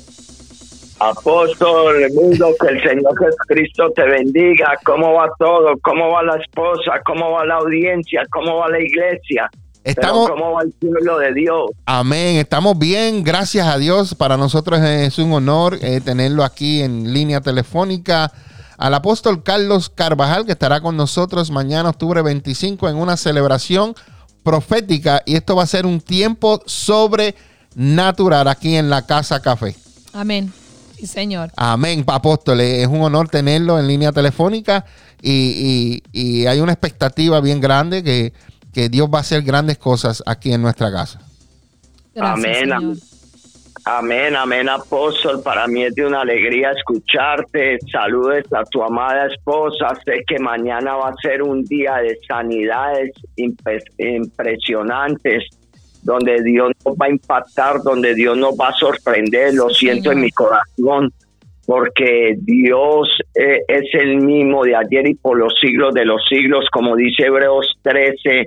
Apóstol, 1.01 1.97
mundo, 2.15 2.49
que 2.61 2.69
el 2.69 2.83
Señor 2.83 3.13
Jesucristo 3.19 3.91
te 3.97 4.05
bendiga. 4.05 4.79
¿Cómo 4.85 5.15
va 5.15 5.29
todo? 5.39 5.73
¿Cómo 5.83 6.11
va 6.11 6.23
la 6.23 6.37
esposa? 6.37 7.01
¿Cómo 7.05 7.33
va 7.33 7.45
la 7.45 7.57
audiencia? 7.57 8.23
¿Cómo 8.31 8.59
va 8.59 8.69
la 8.69 8.81
iglesia? 8.81 9.51
Pero 9.83 10.27
¿Cómo 10.29 10.53
va 10.53 10.63
el 10.63 10.73
pueblo 10.73 11.19
de 11.19 11.35
Dios? 11.35 11.71
amén, 11.85 12.37
estamos 12.37 12.79
bien, 12.79 13.23
gracias 13.23 13.67
a 13.67 13.77
Dios. 13.77 14.15
Para 14.15 14.39
nosotros 14.39 14.81
es 14.81 15.19
un 15.19 15.33
honor 15.33 15.77
eh, 15.83 16.01
tenerlo 16.03 16.43
aquí 16.43 16.81
en 16.81 17.13
línea 17.13 17.41
telefónica. 17.43 18.33
Al 18.85 18.93
apóstol 18.93 19.43
Carlos 19.43 19.89
Carvajal, 19.89 20.45
que 20.45 20.53
estará 20.53 20.83
con 20.83 20.95
nosotros 20.95 21.51
mañana, 21.51 21.89
octubre 21.89 22.21
25, 22.21 22.87
en 22.91 22.97
una 22.97 23.17
celebración 23.17 23.95
profética. 24.43 25.23
Y 25.25 25.37
esto 25.37 25.57
va 25.57 25.63
a 25.63 25.67
ser 25.67 25.87
un 25.87 26.03
tiempo 26.03 26.61
sobrenatural 26.67 28.47
aquí 28.47 28.77
en 28.77 28.91
la 28.91 29.07
Casa 29.07 29.41
Café. 29.41 29.75
Amén. 30.13 30.53
Sí, 30.99 31.07
señor. 31.07 31.51
Amén, 31.57 32.05
apóstol. 32.07 32.61
Es 32.61 32.87
un 32.87 33.01
honor 33.01 33.31
tenerlo 33.31 33.79
en 33.79 33.87
línea 33.89 34.13
telefónica 34.13 34.85
y, 35.23 36.03
y- 36.13 36.43
y 36.43 36.47
hay 36.47 36.61
una 36.61 36.73
expectativa 36.73 37.41
bien 37.41 37.63
grande 37.63 38.03
que, 38.05 38.35
que 38.71 38.91
Dios 38.91 39.09
va 39.13 39.17
a 39.17 39.21
hacer 39.23 39.41
grandes 39.45 39.79
cosas 39.79 40.23
aquí 40.27 40.53
en 40.53 40.61
nuestra 40.61 40.93
casa. 40.93 41.21
Gracias, 42.15 42.39
Amén, 42.39 42.55
Señor. 42.69 42.97
Amén. 43.85 44.37
Amén, 44.37 44.69
apóstol. 44.69 45.43
Para 45.43 45.67
mí 45.67 45.85
es 45.85 45.95
de 45.95 46.07
una 46.07 46.23
alegría 46.23 46.71
escucharte. 46.73 47.79
Saludes 47.91 48.45
a 48.53 48.65
tu 48.65 48.83
amada 48.83 49.27
esposa. 49.27 49.95
Sé 50.05 50.25
que 50.27 50.39
mañana 50.39 50.97
va 50.97 51.09
a 51.09 51.15
ser 51.23 51.43
un 51.43 51.65
día 51.65 51.97
de 51.97 52.19
sanidades 52.27 53.13
impresionantes, 53.99 55.45
donde 56.03 56.43
Dios 56.43 56.73
nos 56.85 56.95
va 56.97 57.07
a 57.07 57.11
impactar, 57.11 57.83
donde 57.83 58.15
Dios 58.15 58.37
nos 58.37 58.55
va 58.55 58.69
a 58.69 58.73
sorprender. 58.73 59.55
Lo 59.55 59.71
siento 59.71 60.13
en 60.13 60.21
mi 60.21 60.31
corazón, 60.31 61.13
porque 61.67 62.37
Dios 62.39 63.09
eh, 63.35 63.61
es 63.69 63.95
el 63.95 64.19
mismo 64.19 64.65
de 64.65 64.77
ayer 64.77 65.09
y 65.09 65.15
por 65.15 65.39
los 65.39 65.55
siglos 65.61 65.95
de 65.95 66.05
los 66.05 66.23
siglos, 66.29 66.67
como 66.71 66.97
dice 66.97 67.27
Hebreos 67.27 67.79
13. 67.83 68.47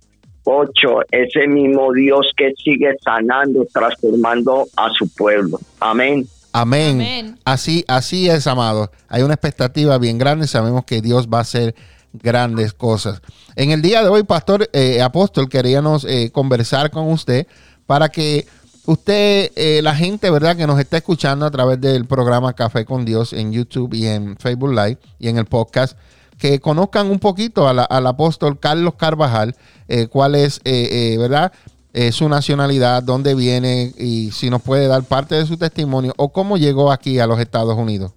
8, 0.49 0.99
ese 1.11 1.45
mismo 1.47 1.91
Dios 1.91 2.31
que 2.37 2.53
sigue 2.53 2.95
sanando, 3.03 3.67
transformando 3.73 4.65
a 4.77 4.89
su 4.91 5.09
pueblo. 5.09 5.59
Amén. 5.79 6.25
Amén. 6.53 6.95
Amén. 6.95 7.39
Así, 7.43 7.83
así 7.87 8.29
es, 8.29 8.47
amado. 8.47 8.89
Hay 9.09 9.23
una 9.23 9.33
expectativa 9.33 9.97
bien 9.97 10.17
grande. 10.17 10.47
Sabemos 10.47 10.85
que 10.85 11.01
Dios 11.01 11.27
va 11.27 11.39
a 11.39 11.41
hacer 11.41 11.75
grandes 12.13 12.73
cosas. 12.73 13.21
En 13.55 13.71
el 13.71 13.81
día 13.81 14.01
de 14.01 14.09
hoy, 14.09 14.23
Pastor 14.23 14.69
eh, 14.71 15.01
Apóstol, 15.01 15.49
queríamos 15.49 16.05
eh, 16.05 16.31
conversar 16.31 16.91
con 16.91 17.11
usted 17.11 17.45
para 17.85 18.09
que 18.09 18.47
usted, 18.85 19.51
eh, 19.55 19.81
la 19.83 19.95
gente, 19.95 20.29
¿verdad?, 20.29 20.55
que 20.55 20.65
nos 20.65 20.79
está 20.79 20.97
escuchando 20.97 21.45
a 21.45 21.51
través 21.51 21.79
del 21.81 22.05
programa 22.05 22.53
Café 22.53 22.85
con 22.85 23.03
Dios 23.03 23.33
en 23.33 23.51
YouTube 23.51 23.93
y 23.93 24.07
en 24.07 24.37
Facebook 24.37 24.71
Live 24.71 24.97
y 25.19 25.27
en 25.27 25.37
el 25.37 25.45
podcast, 25.45 25.97
que 26.37 26.59
conozcan 26.59 27.09
un 27.09 27.19
poquito 27.19 27.67
al 27.67 28.07
apóstol 28.07 28.59
Carlos 28.59 28.95
Carvajal, 28.95 29.55
eh, 29.87 30.07
cuál 30.07 30.35
es, 30.35 30.59
eh, 30.65 31.13
eh, 31.13 31.17
¿verdad? 31.17 31.51
eh, 31.97 32.11
su 32.11 32.29
nacionalidad, 32.29 33.01
dónde 33.01 33.33
viene 33.33 33.91
y 33.97 34.29
si 34.29 34.51
nos 34.51 34.61
puede 34.61 34.87
dar 34.87 35.01
parte 35.01 35.33
de 35.33 35.45
su 35.45 35.57
testimonio 35.57 36.13
o 36.17 36.31
cómo 36.31 36.57
llegó 36.57 36.91
aquí 36.91 37.17
a 37.17 37.25
los 37.25 37.39
Estados 37.39 37.75
Unidos. 37.75 38.13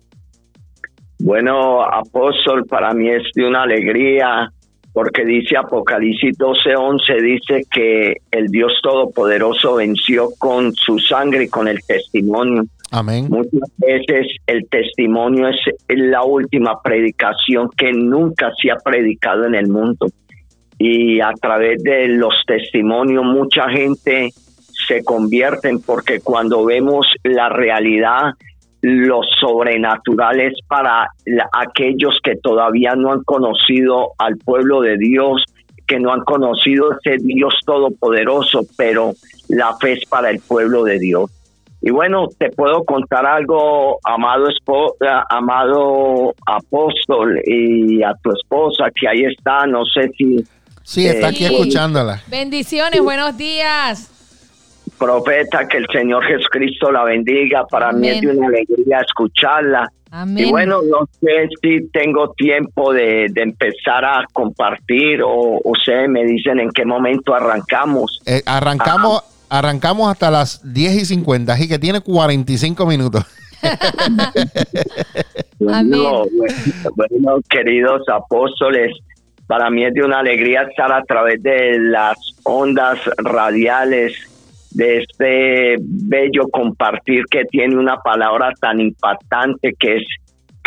Bueno, 1.19 1.83
apóstol, 1.83 2.67
para 2.67 2.93
mí 2.93 3.09
es 3.09 3.23
de 3.35 3.47
una 3.47 3.63
alegría 3.63 4.53
porque 4.93 5.25
dice 5.25 5.57
Apocalipsis 5.57 6.37
12:11, 6.37 7.23
dice 7.23 7.63
que 7.71 8.17
el 8.31 8.49
Dios 8.49 8.73
Todopoderoso 8.83 9.77
venció 9.77 10.29
con 10.39 10.75
su 10.75 10.99
sangre 10.99 11.45
y 11.45 11.49
con 11.49 11.67
el 11.67 11.79
testimonio. 11.87 12.65
Amén. 12.91 13.29
Muchas 13.31 13.71
veces 13.77 14.27
el 14.47 14.69
testimonio 14.69 15.49
es 15.49 15.57
la 15.89 16.25
última 16.25 16.83
predicación 16.83 17.69
que 17.77 17.93
nunca 17.93 18.51
se 18.61 18.71
ha 18.71 18.77
predicado 18.77 19.47
en 19.47 19.55
el 19.55 19.69
mundo. 19.69 20.07
Y 20.79 21.21
a 21.21 21.33
través 21.41 21.83
de 21.83 22.09
los 22.09 22.35
testimonios 22.47 23.25
mucha 23.25 23.69
gente 23.69 24.31
se 24.87 25.05
convierte 25.05 25.71
porque 25.87 26.21
cuando 26.21 26.65
vemos 26.65 27.07
la 27.23 27.49
realidad, 27.49 28.33
lo 28.83 29.21
sobrenatural 29.41 30.41
es 30.41 30.55
para 30.67 31.07
aquellos 31.53 32.19
que 32.25 32.37
todavía 32.37 32.95
no 32.97 33.13
han 33.13 33.23
conocido 33.23 34.13
al 34.19 34.39
pueblo 34.39 34.81
de 34.81 34.97
Dios, 34.97 35.45
que 35.87 36.01
no 36.01 36.13
han 36.13 36.21
conocido 36.21 36.93
ese 36.93 37.23
Dios 37.23 37.55
todopoderoso, 37.65 38.63
pero 38.77 39.13
la 39.49 39.77
fe 39.77 39.93
es 39.93 40.07
para 40.09 40.31
el 40.31 40.41
pueblo 40.41 40.83
de 40.85 40.99
Dios. 40.99 41.31
Y 41.83 41.91
bueno, 41.91 42.27
te 42.39 42.51
puedo 42.51 42.85
contar 42.85 43.25
algo, 43.25 43.99
amado 44.05 44.47
espo- 44.49 44.95
eh, 45.01 45.23
amado 45.31 46.35
apóstol 46.47 47.41
y 47.45 48.03
a 48.03 48.13
tu 48.23 48.31
esposa 48.33 48.85
que 48.95 49.09
ahí 49.09 49.25
está, 49.25 49.67
no 49.67 49.85
sé 49.85 50.11
si 50.17 50.45
Sí, 50.83 51.07
está 51.07 51.29
aquí 51.29 51.45
Sí. 51.47 51.55
escuchándola. 51.55 52.21
Bendiciones, 52.29 53.01
buenos 53.01 53.37
días. 53.37 54.09
profeta, 54.99 55.67
que 55.67 55.79
el 55.79 55.87
Señor 55.91 56.23
Jesucristo 56.25 56.91
la 56.93 57.05
bendiga, 57.05 57.65
para 57.67 57.91
mí 57.93 58.09
es 58.09 58.21
de 58.21 58.29
una 58.37 58.49
alegría 58.49 58.99
escucharla. 59.01 59.89
Amén. 60.11 60.45
Y 60.47 60.51
bueno, 60.51 60.81
no 60.83 61.07
sé 61.21 61.49
si 61.63 61.89
tengo 61.91 62.35
tiempo 62.37 62.93
de, 62.93 63.29
de 63.31 63.43
empezar 63.43 64.05
a 64.05 64.25
compartir 64.31 65.23
o 65.23 65.59
ustedes 65.65 66.07
me 66.11 66.25
dicen 66.25 66.61
en 66.61 66.69
qué 66.71 66.85
momento 66.85 67.35
arrancamos. 67.35 68.21
Eh, 68.27 68.43
arrancamos, 68.45 69.23
arrancamos 69.51 70.11
hasta 70.11 70.31
las 70.31 70.61
10 70.73 70.95
y 70.95 71.05
50, 71.05 71.53
así 71.53 71.69
que 71.69 71.79
tiene 71.79 72.01
45 72.01 72.87
minutos. 72.87 73.25
Bueno, 75.59 77.41
queridos 77.51 78.01
apóstoles, 78.09 78.97
para 79.47 79.69
mí 79.69 79.85
es 79.85 79.93
de 79.93 80.03
una 80.03 80.21
alegría 80.21 80.63
estar 80.63 80.91
a 80.91 81.03
través 81.03 81.43
de 81.43 81.79
las 81.79 82.17
ondas 82.45 82.99
radiales 83.19 84.15
de 84.71 84.99
este 84.99 85.77
bello 85.81 86.49
compartir 86.51 87.25
que 87.31 87.45
tiene 87.45 87.77
una 87.77 87.99
palabra 87.99 88.53
tan 88.59 88.81
impactante 88.81 89.75
que 89.79 89.97
es 89.97 90.05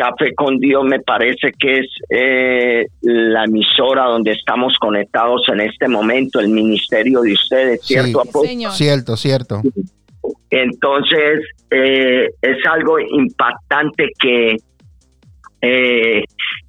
Café 0.03 0.33
con 0.35 0.57
Dios, 0.59 0.83
me 0.83 0.99
parece 0.99 1.53
que 1.57 1.79
es 1.79 1.87
eh, 2.09 2.85
la 3.03 3.45
emisora 3.45 4.03
donde 4.03 4.31
estamos 4.31 4.73
conectados 4.77 5.43
en 5.47 5.61
este 5.61 5.87
momento, 5.87 6.41
el 6.41 6.49
ministerio 6.49 7.21
de 7.21 7.31
ustedes, 7.31 7.79
Sí. 7.83 7.93
¿cierto, 7.93 8.19
apóstol? 8.19 8.47
Señor. 8.47 8.71
Cierto, 8.73 9.15
cierto. 9.15 9.61
Entonces, 10.49 11.45
eh, 11.71 12.27
es 12.41 12.57
algo 12.69 12.99
impactante 12.99 14.09
que 14.19 14.57
eh, 15.61 16.23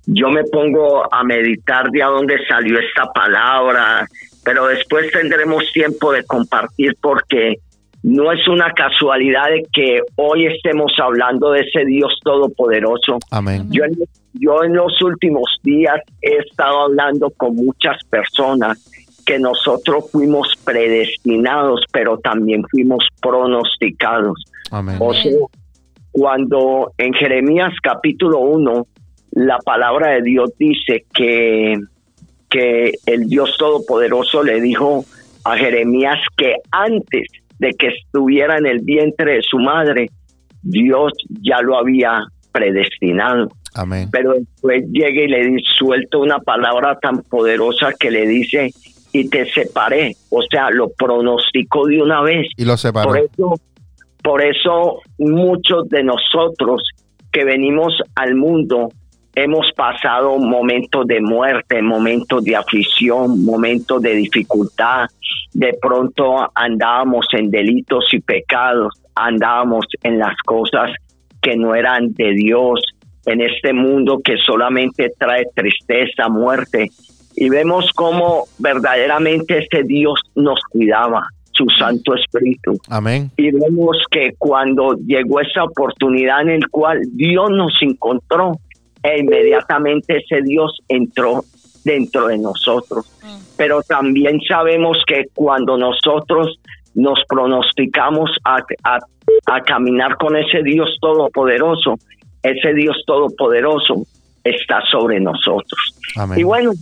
yo 0.07 0.31
me 0.31 0.45
pongo 0.45 1.13
a 1.13 1.25
meditar 1.25 1.91
de 1.91 2.05
a 2.05 2.07
dónde 2.07 2.37
salió 2.49 2.79
esta 2.79 3.07
palabra, 3.13 4.07
pero 4.45 4.69
después 4.69 5.11
tendremos 5.11 5.65
tiempo 5.73 6.13
de 6.13 6.23
compartir 6.25 6.97
porque 7.01 7.57
no 8.05 8.31
es 8.31 8.47
una 8.49 8.71
casualidad 8.73 9.49
de 9.49 9.67
que 9.73 10.03
hoy 10.17 10.45
estemos 10.47 10.93
hablando 11.03 11.53
de 11.53 11.61
ese 11.61 11.87
Dios 11.87 12.13
todopoderoso. 12.23 13.19
Amén. 13.31 13.67
Yo 13.71 13.83
en, 13.85 13.95
yo 14.35 14.63
en 14.63 14.75
los 14.75 15.01
últimos 15.01 15.59
días 15.63 15.97
he 16.21 16.37
estado 16.37 16.83
hablando 16.83 17.31
con 17.31 17.57
muchas 17.57 17.97
personas 18.11 18.79
que 19.25 19.39
nosotros 19.39 20.11
fuimos 20.13 20.53
predestinados, 20.65 21.81
pero 21.91 22.19
también 22.19 22.63
fuimos 22.71 23.09
pronosticados. 23.23 24.45
Amén. 24.71 24.99
O 25.01 25.15
sea, 25.15 25.33
cuando 26.13 26.93
en 26.99 27.15
Jeremías 27.15 27.73
capítulo 27.83 28.41
1, 28.41 28.87
la 29.31 29.57
palabra 29.61 30.11
de 30.11 30.21
Dios 30.21 30.51
dice 30.59 31.07
que, 31.15 31.79
que 32.51 32.93
el 33.07 33.31
Dios 33.31 33.57
Todopoderoso 33.59 34.43
le 34.43 34.61
dijo 34.61 35.07
a 35.43 35.57
Jeremías 35.57 36.19
que 36.37 36.57
antes 36.71 37.29
de 37.65 37.73
que 37.73 37.89
estuviera 37.89 38.59
en 38.59 38.67
el 38.67 38.81
vientre 38.81 39.37
de 39.37 39.43
su 39.43 39.59
madre, 39.59 40.11
Dios 40.63 41.13
ya 41.41 41.63
lo 41.63 41.79
había 41.79 42.27
predestinado 42.53 43.49
Amén. 43.75 44.09
pero 44.13 44.35
después 44.35 44.85
llega 44.93 45.23
y 45.23 45.29
le 45.29 45.57
suelta 45.79 46.19
una 46.19 46.39
palabra 46.39 46.99
tan 47.01 47.23
poderosa 47.23 47.93
que 47.99 48.11
le 48.11 48.27
dice 48.27 48.71
y 49.13 49.29
te 49.31 49.51
separé, 49.51 50.15
o 50.29 50.43
sea, 50.51 50.71
lo 50.71 50.89
pronosticó 50.91 51.87
de 51.87 52.03
una 52.03 52.21
vez. 52.21 52.49
Y 52.57 52.65
lo 52.65 52.77
separó. 52.77 53.09
Por 53.09 53.19
eso, 53.19 53.55
por 54.23 54.45
eso 54.45 55.01
muchos 55.19 55.89
de 55.89 56.03
nosotros 56.03 56.83
que 57.33 57.45
venimos 57.45 57.95
al 58.17 58.35
mundo 58.35 58.89
hemos 59.35 59.71
pasado 59.73 60.39
momentos 60.39 61.07
de 61.07 61.21
muerte, 61.21 61.83
momentos 61.83 62.45
de 62.45 62.57
aflicción, 62.57 63.45
momentos 63.45 64.01
de 64.03 64.15
dificultad. 64.15 65.07
De 65.53 65.77
pronto 65.81 66.51
andábamos 66.55 67.27
en 67.33 67.51
delitos 67.51 68.05
y 68.13 68.21
pecados, 68.21 68.95
andábamos 69.15 69.87
en 70.03 70.19
las 70.19 70.37
cosas 70.45 70.91
que 71.41 71.57
no 71.57 71.75
eran 71.75 72.13
de 72.15 72.33
Dios, 72.33 72.81
en 73.27 73.41
este 73.41 73.73
mundo 73.73 74.21
que 74.25 74.37
solamente 74.39 75.13
trae 75.19 75.45
tristeza, 75.55 76.29
muerte. 76.29 76.91
Y 77.37 77.49
vemos 77.49 77.91
cómo 77.95 78.45
verdaderamente 78.59 79.59
este 79.59 79.83
Dios 79.83 80.21
nos 80.35 80.61
cuidaba, 80.71 81.27
su 81.57 81.67
Santo 81.79 82.15
Espíritu 82.17 82.77
Amén. 82.89 83.31
y 83.37 83.53
vemos 83.53 83.97
que 84.11 84.33
cuando 84.39 84.97
llegó 85.07 85.41
esa 85.41 85.63
oportunidad 85.63 86.43
en 86.43 86.51
el 86.51 86.69
cual 86.69 87.01
Dios 87.13 87.49
nos 87.51 87.73
encontró, 87.81 88.59
e 89.05 89.21
inmediatamente 89.21 90.17
ese 90.17 90.43
Dios 90.43 90.79
entró 90.89 91.45
dentro 91.85 92.27
de 92.29 92.39
nosotros. 92.39 93.07
Pero 93.57 93.83
también 93.83 94.41
sabemos 94.49 94.97
que 95.07 95.27
cuando 95.35 95.77
nosotros 95.77 96.59
nos 96.95 97.19
pronosticamos 97.29 98.31
a, 98.45 98.57
a- 98.83 98.99
a 99.47 99.61
caminar 99.63 100.17
con 100.17 100.37
ese 100.37 100.63
Dios 100.63 100.97
todopoderoso, 101.01 101.97
ese 102.43 102.75
Dios 102.75 102.97
todopoderoso 103.07 104.07
está 104.43 104.81
sobre 104.91 105.21
nosotros. 105.21 105.81
Amén. 106.17 106.41
Y 106.41 106.43
bueno, 106.43 106.73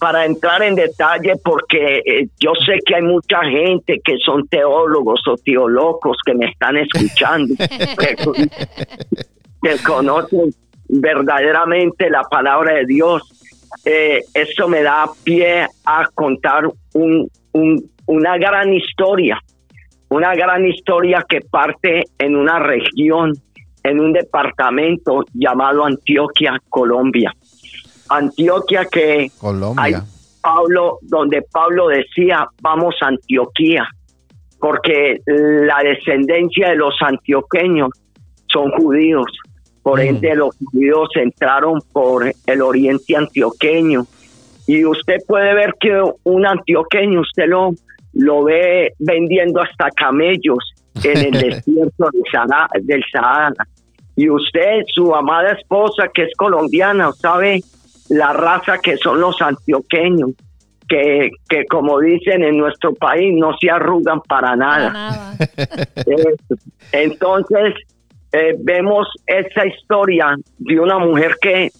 para 0.00 0.24
entrar 0.26 0.62
en 0.62 0.74
detalle, 0.74 1.34
porque 1.44 1.98
eh, 2.04 2.26
yo 2.40 2.52
sé 2.66 2.78
que 2.84 2.96
hay 2.96 3.02
mucha 3.02 3.42
gente 3.44 4.00
que 4.04 4.16
son 4.18 4.46
teólogos 4.48 5.20
o 5.28 5.36
teolocos 5.36 6.16
que 6.26 6.34
me 6.34 6.46
están 6.46 6.76
escuchando. 6.76 7.54
que 9.62 9.76
conocen 9.86 10.52
verdaderamente 10.92 12.10
la 12.10 12.22
palabra 12.22 12.74
de 12.74 12.86
Dios. 12.86 13.22
Eh, 13.84 14.20
esto 14.34 14.68
me 14.68 14.82
da 14.82 15.06
pie 15.24 15.66
a 15.86 16.06
contar 16.14 16.64
un, 16.92 17.30
una 18.06 18.36
gran 18.36 18.72
historia, 18.74 19.38
una 20.10 20.34
gran 20.34 20.66
historia 20.66 21.24
que 21.26 21.40
parte 21.40 22.04
en 22.18 22.36
una 22.36 22.58
región, 22.58 23.32
en 23.82 24.00
un 24.00 24.12
departamento 24.12 25.24
llamado 25.32 25.86
Antioquia, 25.86 26.60
Colombia. 26.68 27.32
Antioquia 28.10 28.84
que 28.84 29.30
Colombia. 29.38 30.04
Pablo, 30.42 30.98
donde 31.02 31.42
Pablo 31.50 31.88
decía, 31.88 32.46
vamos 32.60 32.96
a 33.00 33.06
Antioquía, 33.06 33.88
porque 34.60 35.20
la 35.24 35.78
descendencia 35.82 36.70
de 36.70 36.76
los 36.76 36.94
antioqueños 37.00 37.90
son 38.52 38.70
judíos. 38.72 39.26
Por 39.82 39.98
mm. 39.98 40.02
ende, 40.02 40.34
los 40.36 40.56
judíos 40.56 41.08
entraron 41.16 41.80
por 41.92 42.32
el 42.46 42.62
oriente 42.62 43.16
antioqueño. 43.16 44.06
Y 44.66 44.84
usted 44.84 45.16
puede 45.26 45.54
ver 45.54 45.74
que 45.80 46.00
un 46.22 46.46
antioqueño, 46.46 47.20
usted 47.20 47.46
lo, 47.46 47.72
lo 48.12 48.44
ve 48.44 48.92
vendiendo 48.98 49.60
hasta 49.60 49.90
camellos 49.90 50.58
en 51.02 51.18
el 51.18 51.32
desierto 51.50 52.10
del 52.82 53.02
Sahara. 53.10 53.66
Y 54.14 54.28
usted, 54.28 54.82
su 54.94 55.14
amada 55.14 55.52
esposa, 55.52 56.08
que 56.12 56.24
es 56.24 56.32
colombiana, 56.36 57.12
sabe 57.12 57.60
la 58.08 58.32
raza 58.32 58.78
que 58.78 58.96
son 58.98 59.20
los 59.20 59.40
antioqueños, 59.40 60.32
que, 60.86 61.30
que 61.48 61.64
como 61.64 61.98
dicen 61.98 62.44
en 62.44 62.58
nuestro 62.58 62.94
país, 62.94 63.32
no 63.34 63.56
se 63.58 63.70
arrugan 63.70 64.20
para 64.20 64.54
nada. 64.54 65.34
Entonces, 66.92 67.74
eh, 68.32 68.54
vemos 68.58 69.06
esa 69.26 69.66
historia 69.66 70.36
de 70.58 70.80
una 70.80 70.98
mujer 70.98 71.36
que 71.40 71.70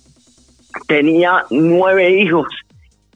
tenía 0.86 1.44
nueve 1.50 2.11
hijos, 2.11 2.46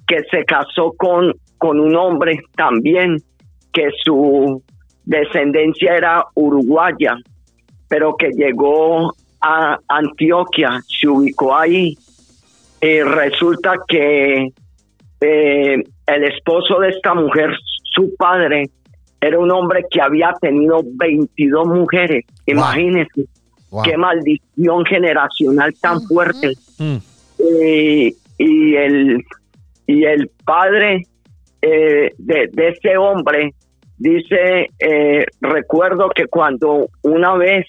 que 0.07 0.22
se 0.30 0.45
casó 0.45 0.93
con, 0.97 1.34
con 1.59 1.78
un 1.78 1.95
hombre 1.97 2.41
también, 2.57 3.18
que 3.72 3.91
su 4.05 4.62
descendencia 5.05 5.97
era 5.97 6.24
uruguaya, 6.34 7.16
pero 7.89 8.16
que 8.16 8.30
llegó 8.30 9.12
a 9.41 9.78
Antioquia, 9.89 10.80
se 10.89 11.09
ubicó 11.09 11.55
ahí. 11.55 11.95
Y 12.80 13.01
resulta 13.03 13.74
que 13.87 14.49
eh, 15.20 15.82
el 16.07 16.24
esposo 16.24 16.78
de 16.80 16.89
esta 16.89 17.14
mujer, 17.14 17.51
su 17.95 18.14
padre, 18.16 18.70
era 19.27 19.39
un 19.39 19.51
hombre 19.51 19.85
que 19.91 20.01
había 20.01 20.33
tenido 20.41 20.81
22 20.85 21.66
mujeres. 21.66 22.24
Imagínense 22.47 23.24
qué 23.85 23.97
maldición 23.97 24.85
generacional 24.85 25.74
tan 25.81 26.01
fuerte. 26.03 26.53
Mm. 26.79 26.97
Eh, 27.39 28.14
y 28.39 28.77
el 28.77 29.24
y 29.87 30.05
el 30.05 30.31
padre 30.45 31.03
eh, 31.62 32.12
de, 32.18 32.49
de, 32.53 32.68
ese 32.68 32.97
hombre 32.97 33.55
dice, 33.99 34.68
eh, 34.79 35.27
recuerdo 35.41 36.11
que 36.11 36.27
cuando 36.27 36.89
una 37.03 37.35
vez 37.35 37.66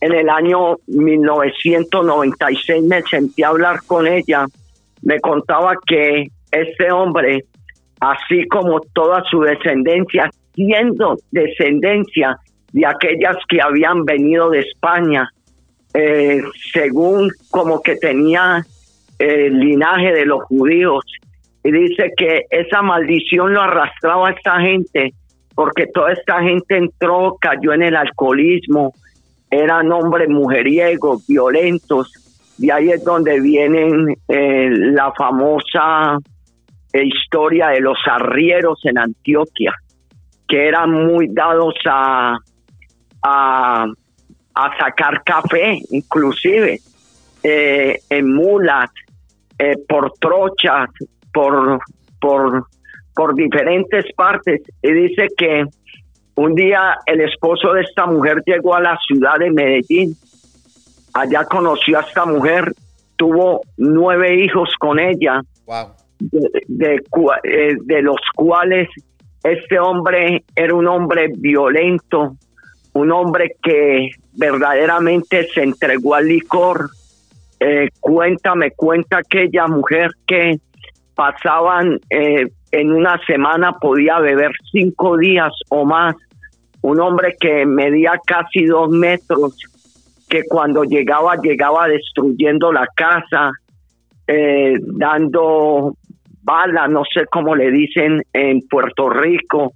en 0.00 0.14
el 0.14 0.28
año 0.28 0.76
1996 0.86 2.82
me 2.84 3.02
sentí 3.02 3.42
a 3.42 3.48
hablar 3.48 3.80
con 3.86 4.06
ella, 4.06 4.46
me 5.02 5.20
contaba 5.20 5.74
que 5.86 6.28
ese 6.50 6.90
hombre, 6.90 7.44
así 8.00 8.46
como 8.48 8.80
toda 8.80 9.22
su 9.30 9.40
descendencia, 9.40 10.30
siendo 10.60 11.16
descendencia 11.30 12.36
de 12.72 12.86
aquellas 12.86 13.36
que 13.48 13.62
habían 13.62 14.04
venido 14.04 14.50
de 14.50 14.60
España, 14.60 15.30
eh, 15.94 16.42
según 16.72 17.30
como 17.50 17.80
que 17.80 17.96
tenía 17.96 18.64
el 19.18 19.58
linaje 19.58 20.12
de 20.12 20.26
los 20.26 20.42
judíos, 20.44 21.04
y 21.64 21.72
dice 21.72 22.12
que 22.16 22.42
esa 22.50 22.82
maldición 22.82 23.54
lo 23.54 23.62
arrastraba 23.62 24.28
a 24.28 24.32
esta 24.32 24.60
gente, 24.60 25.14
porque 25.54 25.86
toda 25.86 26.12
esta 26.12 26.42
gente 26.42 26.76
entró, 26.76 27.36
cayó 27.40 27.72
en 27.72 27.82
el 27.82 27.96
alcoholismo, 27.96 28.94
eran 29.50 29.90
hombres 29.92 30.28
mujeriegos, 30.28 31.26
violentos, 31.26 32.12
y 32.58 32.70
ahí 32.70 32.90
es 32.90 33.02
donde 33.02 33.40
vienen 33.40 34.14
eh, 34.28 34.68
la 34.70 35.12
famosa 35.12 36.18
eh, 36.92 37.04
historia 37.04 37.68
de 37.68 37.80
los 37.80 37.98
arrieros 38.06 38.80
en 38.84 38.98
Antioquia, 38.98 39.72
que 40.50 40.66
eran 40.66 40.90
muy 40.90 41.28
dados 41.28 41.74
a, 41.86 42.36
a, 43.22 43.86
sacar 44.78 45.22
café, 45.24 45.78
inclusive 45.90 46.80
eh, 47.42 48.00
en 48.10 48.34
mulas, 48.34 48.90
eh, 49.58 49.76
por 49.88 50.12
trochas, 50.18 50.90
por, 51.32 51.78
por, 52.20 52.66
por 53.14 53.34
diferentes 53.36 54.12
partes. 54.14 54.60
Y 54.82 54.92
dice 54.92 55.28
que 55.36 55.64
un 56.34 56.54
día 56.56 56.96
el 57.06 57.20
esposo 57.20 57.72
de 57.72 57.82
esta 57.82 58.06
mujer 58.06 58.42
llegó 58.44 58.74
a 58.74 58.80
la 58.80 58.98
ciudad 59.06 59.38
de 59.38 59.50
Medellín. 59.50 60.16
Allá 61.14 61.44
conoció 61.44 61.98
a 61.98 62.02
esta 62.02 62.26
mujer, 62.26 62.72
tuvo 63.16 63.60
nueve 63.76 64.44
hijos 64.44 64.74
con 64.80 64.98
ella. 64.98 65.42
Wow 65.64 65.94
de, 66.20 67.02
eh, 67.44 67.76
de, 67.80 68.02
los 68.02 68.20
cuales 68.34 68.88
este 69.42 69.78
hombre 69.78 70.44
era 70.54 70.74
un 70.74 70.86
hombre 70.86 71.28
violento, 71.34 72.36
un 72.92 73.12
hombre 73.12 73.56
que 73.62 74.10
verdaderamente 74.32 75.48
se 75.48 75.62
entregó 75.62 76.14
al 76.14 76.26
licor. 76.26 76.90
Eh, 77.58 77.88
cuéntame, 78.00 78.72
cuenta 78.72 79.18
aquella 79.18 79.66
mujer 79.66 80.10
que 80.26 80.58
pasaban 81.14 81.98
eh, 82.10 82.48
en 82.72 82.92
una 82.92 83.18
semana, 83.26 83.72
podía 83.72 84.18
beber 84.18 84.52
cinco 84.70 85.16
días 85.16 85.52
o 85.70 85.84
más. 85.84 86.14
Un 86.82 87.00
hombre 87.00 87.36
que 87.38 87.66
medía 87.66 88.12
casi 88.26 88.64
dos 88.64 88.88
metros, 88.90 89.54
que 90.28 90.44
cuando 90.48 90.84
llegaba, 90.84 91.36
llegaba 91.36 91.88
destruyendo 91.88 92.72
la 92.72 92.86
casa, 92.94 93.50
dando 94.96 95.96
bala, 96.42 96.88
no 96.88 97.02
sé 97.12 97.26
cómo 97.30 97.54
le 97.54 97.70
dicen 97.70 98.22
en 98.32 98.60
Puerto 98.68 99.08
Rico, 99.10 99.74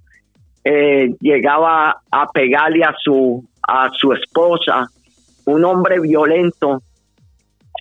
eh, 0.65 1.11
llegaba 1.21 1.97
a 2.11 2.27
pegarle 2.33 2.85
a 2.85 2.95
su, 2.99 3.45
a 3.63 3.91
su 3.93 4.13
esposa, 4.13 4.87
un 5.47 5.65
hombre 5.65 6.01
violento. 6.01 6.83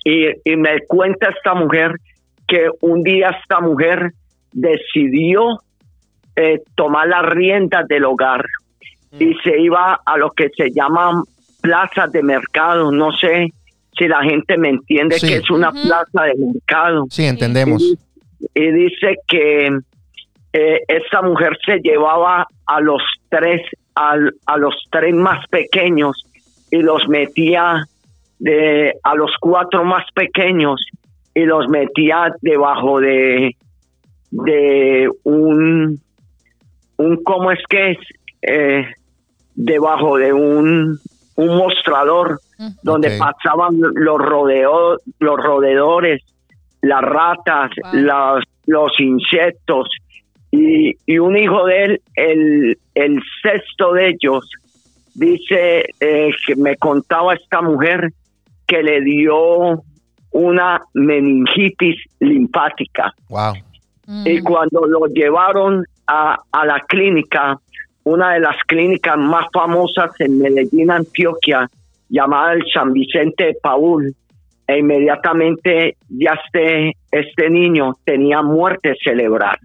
Y, 0.04 0.26
me 0.56 0.80
cuenta 0.86 1.30
esta 1.30 1.54
mujer 1.54 1.92
que 2.46 2.68
un 2.82 3.02
día 3.02 3.30
esta 3.40 3.60
mujer 3.60 4.12
decidió 4.52 5.60
eh, 6.36 6.60
tomar 6.74 7.08
las 7.08 7.24
riendas 7.24 7.88
del 7.88 8.04
hogar 8.04 8.44
y 9.18 9.26
mm. 9.26 9.36
se 9.42 9.60
iba 9.60 10.00
a 10.04 10.18
lo 10.18 10.30
que 10.32 10.50
se 10.54 10.70
llaman 10.70 11.22
plazas 11.62 12.12
de 12.12 12.22
mercado. 12.22 12.92
No 12.92 13.12
sé 13.12 13.48
si 13.96 14.08
la 14.08 14.22
gente 14.22 14.58
me 14.58 14.68
entiende 14.68 15.16
que 15.18 15.36
es 15.36 15.50
una 15.50 15.72
plaza 15.72 16.24
de 16.24 16.34
mercado. 16.36 17.06
Sí, 17.08 17.24
entendemos 17.24 17.80
y 17.82 17.98
dice 18.54 19.16
que 19.26 19.78
eh, 20.52 20.80
esa 20.86 21.20
mujer 21.22 21.58
se 21.66 21.80
llevaba 21.80 22.46
a 22.66 22.80
los 22.80 23.02
tres 23.28 23.62
a 23.96 24.56
los 24.56 24.74
tres 24.90 25.14
más 25.14 25.46
pequeños 25.48 26.24
y 26.70 26.78
los 26.78 27.08
metía 27.08 27.84
de 28.38 28.94
a 29.02 29.14
los 29.14 29.30
cuatro 29.40 29.84
más 29.84 30.04
pequeños 30.14 30.84
y 31.34 31.44
los 31.44 31.68
metía 31.68 32.34
debajo 32.40 33.00
de 33.00 33.56
de 34.30 35.08
un 35.24 36.00
un 36.96 37.22
cómo 37.22 37.50
es 37.50 37.60
que 37.68 37.90
es 37.92 37.98
eh, 38.42 38.86
debajo 39.54 40.16
de 40.18 40.32
un 40.32 40.98
un 41.36 41.56
mostrador 41.56 42.40
donde 42.82 43.18
pasaban 43.18 43.76
los 43.80 44.18
rodeos 44.18 45.00
los 45.18 45.36
rodeadores 45.36 46.22
las 46.84 47.02
ratas, 47.02 47.70
los 48.66 49.00
insectos, 49.00 49.88
y, 50.50 51.18
un 51.18 51.36
hijo 51.36 51.64
de 51.66 51.84
él, 51.84 52.00
el, 52.14 52.78
el 52.94 53.20
sexto 53.42 53.92
de 53.92 54.10
ellos, 54.10 54.48
dice 55.14 55.86
eh, 56.00 56.30
que 56.46 56.56
me 56.56 56.76
contaba 56.76 57.34
esta 57.34 57.60
mujer 57.60 58.12
que 58.66 58.82
le 58.82 59.00
dio 59.00 59.82
una 60.30 60.80
meningitis 60.94 61.96
linfática. 62.20 63.12
Wow. 63.28 63.54
Y 64.24 64.40
mm. 64.40 64.44
cuando 64.44 64.86
lo 64.86 65.06
llevaron 65.06 65.84
a, 66.06 66.38
a 66.52 66.66
la 66.66 66.80
clínica, 66.80 67.58
una 68.04 68.34
de 68.34 68.40
las 68.40 68.56
clínicas 68.66 69.16
más 69.16 69.46
famosas 69.52 70.12
en 70.20 70.38
Medellín, 70.38 70.90
Antioquia, 70.90 71.68
llamada 72.08 72.52
el 72.52 72.64
San 72.72 72.92
Vicente 72.92 73.44
de 73.46 73.56
Paul, 73.62 74.14
e 74.66 74.78
inmediatamente 74.78 75.96
ya 76.08 76.38
este, 76.44 76.96
este 77.10 77.50
niño 77.50 77.94
tenía 78.04 78.42
muerte 78.42 78.94
cerebral. 79.02 79.58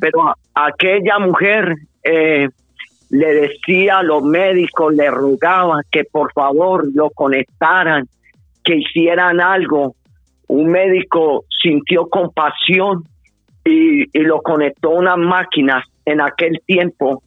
Pero 0.00 0.34
aquella 0.54 1.18
mujer 1.18 1.74
eh, 2.02 2.48
le 3.10 3.34
decía 3.34 3.98
a 3.98 4.02
los 4.02 4.22
médicos, 4.22 4.94
le 4.94 5.10
rogaba 5.10 5.80
que 5.90 6.04
por 6.04 6.32
favor 6.32 6.84
lo 6.94 7.10
conectaran, 7.10 8.06
que 8.62 8.76
hicieran 8.76 9.40
algo, 9.40 9.94
un 10.48 10.66
médico 10.66 11.44
sintió 11.62 12.08
compasión 12.08 13.04
y, 13.64 14.04
y 14.16 14.22
lo 14.22 14.42
conectó 14.42 14.90
a 14.90 14.98
unas 14.98 15.18
máquinas 15.18 15.84
en 16.04 16.20
aquel 16.20 16.60
tiempo. 16.66 17.22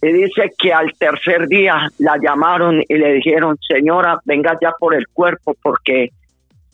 Y 0.00 0.12
dice 0.12 0.50
que 0.58 0.72
al 0.72 0.92
tercer 0.98 1.46
día 1.46 1.88
la 1.98 2.16
llamaron 2.20 2.82
y 2.88 2.94
le 2.94 3.14
dijeron, 3.14 3.56
señora, 3.66 4.18
venga 4.24 4.58
ya 4.60 4.72
por 4.78 4.94
el 4.94 5.06
cuerpo 5.08 5.54
porque 5.62 6.10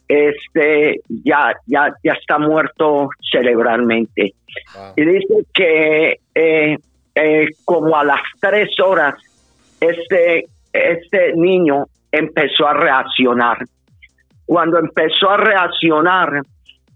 este 0.09 1.01
ya 1.09 1.55
ya 1.67 1.93
ya 2.03 2.13
está 2.15 2.39
muerto 2.39 3.11
cerebralmente. 3.31 4.35
Y 4.97 5.05
dice 5.05 5.35
que 5.53 6.19
eh, 6.35 6.79
eh, 7.15 7.49
como 7.65 7.97
a 7.97 8.05
las 8.05 8.21
tres 8.41 8.71
horas 8.81 9.15
este 9.81 10.47
este 10.73 11.35
niño 11.37 11.85
empezó 12.11 12.67
a 12.67 12.75
reaccionar. 12.75 13.59
Cuando 14.47 14.79
empezó 14.79 15.31
a 15.31 15.37
reaccionar 15.37 16.41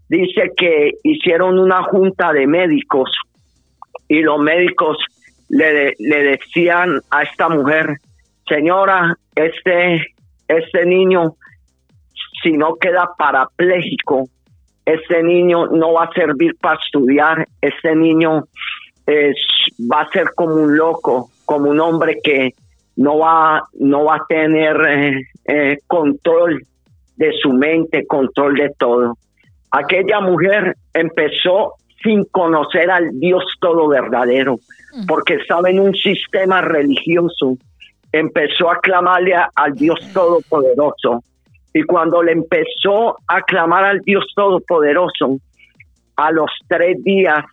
dice 0.09 0.51
que 0.57 0.93
hicieron 1.03 1.59
una 1.59 1.83
junta 1.85 2.33
de 2.33 2.47
médicos 2.47 3.11
y 4.09 4.21
los 4.21 4.39
médicos 4.41 4.97
le, 5.49 5.95
le 5.99 6.23
decían 6.25 7.01
a 7.11 7.23
esta 7.23 7.49
mujer 7.49 7.97
señora 8.47 9.15
este 9.35 10.07
este 10.49 10.87
niño 10.87 11.35
si 12.43 12.53
no 12.53 12.77
queda 12.77 13.11
parapléjico, 13.17 14.29
ese 14.85 15.23
niño 15.23 15.67
no 15.67 15.93
va 15.95 16.05
a 16.05 16.13
servir 16.13 16.57
para 16.61 16.79
estudiar, 16.83 17.47
ese 17.61 17.95
niño 17.95 18.45
es, 19.07 19.37
va 19.81 20.03
a 20.03 20.11
ser 20.11 20.31
como 20.35 20.55
un 20.55 20.77
loco, 20.77 21.31
como 21.45 21.71
un 21.71 21.81
hombre 21.81 22.19
que 22.23 22.55
no 22.97 23.19
va, 23.19 23.65
no 23.79 24.05
va 24.05 24.17
a 24.17 24.27
tener 24.29 24.77
eh, 24.89 25.21
eh, 25.47 25.79
control 25.87 26.63
de 27.17 27.33
su 27.41 27.53
mente, 27.53 28.07
control 28.07 28.55
de 28.55 28.71
todo. 28.77 29.17
Aquella 29.71 30.21
mujer 30.21 30.77
empezó 30.93 31.75
sin 32.03 32.25
conocer 32.25 32.91
al 32.91 33.19
Dios 33.21 33.45
todo 33.61 33.89
verdadero, 33.89 34.59
porque 35.07 35.35
estaba 35.35 35.71
en 35.71 35.79
un 35.79 35.95
sistema 35.95 36.61
religioso, 36.61 37.57
empezó 38.11 38.71
a 38.71 38.81
clamarle 38.81 39.35
al 39.55 39.75
Dios 39.75 40.01
todopoderoso 40.13 41.23
y 41.75 41.83
cuando 41.85 42.23
le 42.23 42.33
empezó 42.33 43.17
a 43.27 43.41
clamar 43.43 43.85
al 43.85 44.01
Dios 44.01 44.27
Todopoderoso, 44.35 45.39
a 46.17 46.31
los 46.31 46.51
tres 46.69 47.03
días 47.03 47.45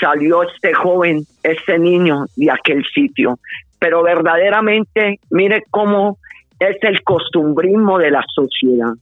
salió 0.00 0.42
este 0.42 0.74
joven, 0.74 1.22
este 1.42 1.78
niño 1.78 2.26
de 2.36 2.50
aquel 2.50 2.84
sitio. 2.92 3.38
Pero 3.78 4.02
verdaderamente, 4.02 5.20
mire 5.30 5.62
cómo 5.70 6.18
es 6.58 6.76
el 6.82 7.02
costumbrismo 7.02 7.98
de 7.98 8.10
la 8.10 8.24
sociedad, 8.34 8.92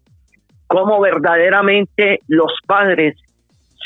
cómo 0.66 1.00
verdaderamente 1.00 2.20
los 2.28 2.52
padres 2.66 3.16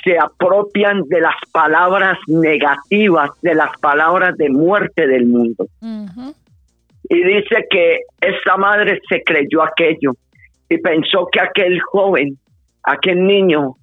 se 0.04 0.18
apropian 0.18 1.02
de 1.08 1.20
las 1.20 1.34
palabras 1.52 2.18
negativas, 2.26 3.30
de 3.42 3.54
las 3.54 3.76
palabras 3.78 4.36
de 4.36 4.48
muerte 4.48 5.06
del 5.06 5.26
mundo 5.26 5.66
y 7.08 7.22
dice 7.22 7.66
que 7.70 8.00
esta 8.20 8.56
madre 8.56 9.00
se 9.08 9.22
creyó 9.22 9.62
aquello 9.62 10.12
y 10.68 10.78
pensó 10.78 11.28
que 11.32 11.40
aquel 11.40 11.80
joven, 11.80 12.36
aquel 12.82 13.26
niño, 13.26 13.74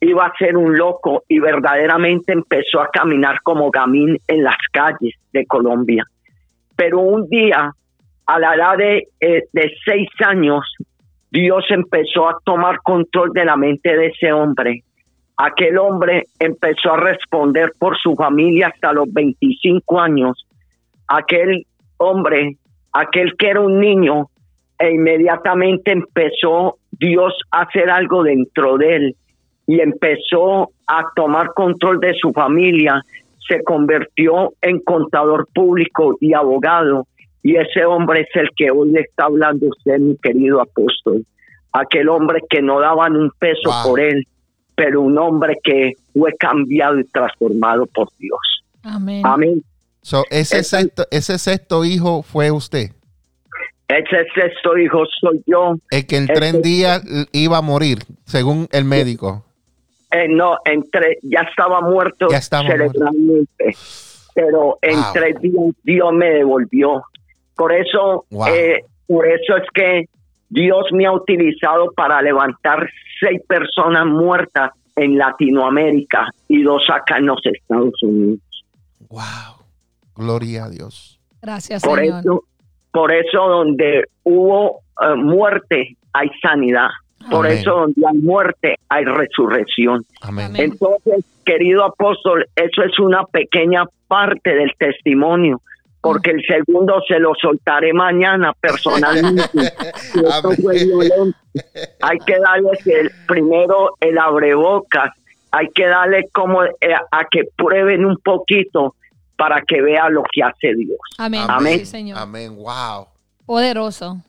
iba 0.00 0.26
a 0.26 0.32
ser 0.38 0.56
un 0.56 0.76
loco 0.76 1.24
y 1.28 1.40
verdaderamente 1.40 2.32
empezó 2.32 2.80
a 2.80 2.88
caminar 2.90 3.40
como 3.42 3.70
gamín 3.70 4.16
en 4.28 4.44
las 4.44 4.56
calles 4.72 5.14
de 5.32 5.44
Colombia. 5.46 6.04
Pero 6.76 7.00
un 7.00 7.28
día, 7.28 7.72
a 8.26 8.38
la 8.38 8.54
edad 8.54 8.76
de, 8.76 9.08
eh, 9.20 9.44
de 9.52 9.72
seis 9.84 10.08
años, 10.24 10.64
Dios 11.30 11.64
empezó 11.70 12.28
a 12.28 12.38
tomar 12.44 12.78
control 12.82 13.32
de 13.32 13.44
la 13.44 13.56
mente 13.56 13.96
de 13.96 14.06
ese 14.06 14.32
hombre. 14.32 14.84
Aquel 15.36 15.78
hombre 15.78 16.26
empezó 16.38 16.92
a 16.92 17.00
responder 17.00 17.72
por 17.78 17.98
su 17.98 18.14
familia 18.14 18.68
hasta 18.68 18.92
los 18.92 19.12
25 19.12 20.00
años. 20.00 20.46
Aquel 21.08 21.66
hombre 21.96 22.56
aquel 22.92 23.36
que 23.36 23.48
era 23.48 23.60
un 23.60 23.80
niño, 23.80 24.28
e 24.78 24.92
inmediatamente 24.92 25.92
empezó 25.92 26.76
Dios 26.92 27.34
a 27.50 27.62
hacer 27.62 27.90
algo 27.90 28.22
dentro 28.22 28.76
de 28.78 28.96
él 28.96 29.16
y 29.66 29.80
empezó 29.80 30.70
a 30.86 31.04
tomar 31.14 31.52
control 31.54 32.00
de 32.00 32.14
su 32.14 32.32
familia, 32.32 33.02
se 33.46 33.62
convirtió 33.64 34.52
en 34.62 34.78
contador 34.80 35.48
público 35.52 36.16
y 36.20 36.32
abogado 36.32 37.06
y 37.42 37.56
ese 37.56 37.84
hombre 37.84 38.22
es 38.22 38.28
el 38.34 38.50
que 38.56 38.70
hoy 38.70 38.90
le 38.90 39.00
está 39.00 39.24
hablando 39.24 39.66
usted, 39.68 39.98
mi 39.98 40.16
querido 40.16 40.60
apóstol, 40.60 41.24
aquel 41.72 42.08
hombre 42.08 42.40
que 42.48 42.62
no 42.62 42.80
daban 42.80 43.16
un 43.16 43.30
peso 43.38 43.70
por 43.84 44.00
él, 44.00 44.26
pero 44.74 45.02
un 45.02 45.18
hombre 45.18 45.56
que 45.62 45.92
fue 46.12 46.32
cambiado 46.38 46.98
y 46.98 47.04
transformado 47.04 47.86
por 47.86 48.08
Dios. 48.18 48.64
Amén. 48.82 49.22
Amén 49.24 49.62
ese, 50.30 50.64
sexto, 50.64 51.04
ese 51.10 51.38
sexto 51.38 51.84
hijo 51.84 52.22
fue 52.22 52.50
usted. 52.50 52.90
Ese 53.88 54.26
sexto 54.34 54.76
hijo 54.76 55.04
soy 55.20 55.42
yo. 55.46 55.74
El 55.90 56.06
que 56.06 56.16
en 56.16 56.26
tres 56.26 56.60
días 56.62 57.02
iba 57.32 57.58
a 57.58 57.62
morir, 57.62 57.98
según 58.24 58.68
el 58.72 58.84
médico. 58.84 59.44
Eh, 60.10 60.26
no, 60.28 60.56
entre, 60.64 61.18
ya 61.22 61.40
estaba 61.40 61.80
muerto 61.80 62.28
ya 62.30 62.40
cerebralmente. 62.40 63.76
Pero 64.34 64.78
en 64.82 64.98
tres 65.12 65.40
días 65.40 65.74
Dios 65.82 66.12
me 66.12 66.30
devolvió. 66.30 67.02
Por 67.56 67.72
eso, 67.72 68.24
eh, 68.48 68.84
por 69.06 69.26
eso 69.26 69.56
es 69.56 69.64
que 69.74 70.08
Dios 70.48 70.86
me 70.92 71.06
ha 71.06 71.12
utilizado 71.12 71.90
para 71.92 72.22
levantar 72.22 72.88
seis 73.20 73.40
personas 73.46 74.06
muertas 74.06 74.70
en 74.96 75.18
Latinoamérica 75.18 76.28
y 76.48 76.62
dos 76.62 76.82
acá 76.90 77.18
en 77.18 77.26
los 77.26 77.40
Estados 77.44 78.02
Unidos. 78.02 78.40
Wow. 79.08 79.57
Gloria 80.18 80.64
a 80.64 80.68
Dios. 80.68 81.20
Gracias, 81.40 81.82
por 81.82 82.00
Señor. 82.00 82.20
Eso, 82.20 82.44
por 82.90 83.12
eso 83.12 83.38
donde 83.38 84.04
hubo 84.24 84.80
eh, 85.00 85.14
muerte 85.14 85.96
hay 86.12 86.28
sanidad. 86.42 86.88
Por 87.30 87.46
eso 87.46 87.70
donde 87.72 88.02
hay 88.06 88.18
muerte 88.18 88.76
hay 88.88 89.04
resurrección. 89.04 90.04
Amén. 90.22 90.52
Entonces, 90.56 91.24
querido 91.44 91.84
apóstol, 91.84 92.46
eso 92.54 92.82
es 92.82 92.98
una 92.98 93.24
pequeña 93.24 93.84
parte 94.06 94.54
del 94.54 94.72
testimonio 94.78 95.60
porque 96.00 96.30
el 96.30 96.42
segundo 96.46 97.02
se 97.06 97.18
lo 97.18 97.32
soltaré 97.40 97.92
mañana 97.92 98.52
personalmente. 98.60 99.42
Hay 102.00 102.18
que 102.24 102.38
darle 102.38 102.70
el 102.86 103.10
primero 103.26 103.96
el 104.00 104.16
abrebocas, 104.16 105.10
hay 105.50 105.68
que 105.74 105.86
darle 105.86 106.28
como 106.32 106.62
eh, 106.64 106.94
a 107.10 107.24
que 107.30 107.44
prueben 107.56 108.04
un 108.04 108.16
poquito 108.18 108.94
para 109.38 109.62
que 109.62 109.80
vea 109.80 110.10
lo 110.10 110.24
que 110.24 110.42
hace 110.42 110.74
Dios. 110.74 110.98
Amén. 111.16 111.44
Amén. 111.48 111.86
señor. 111.86 112.18
Amén. 112.18 112.56
Wow. 112.56 113.06
Poderoso. 113.46 114.20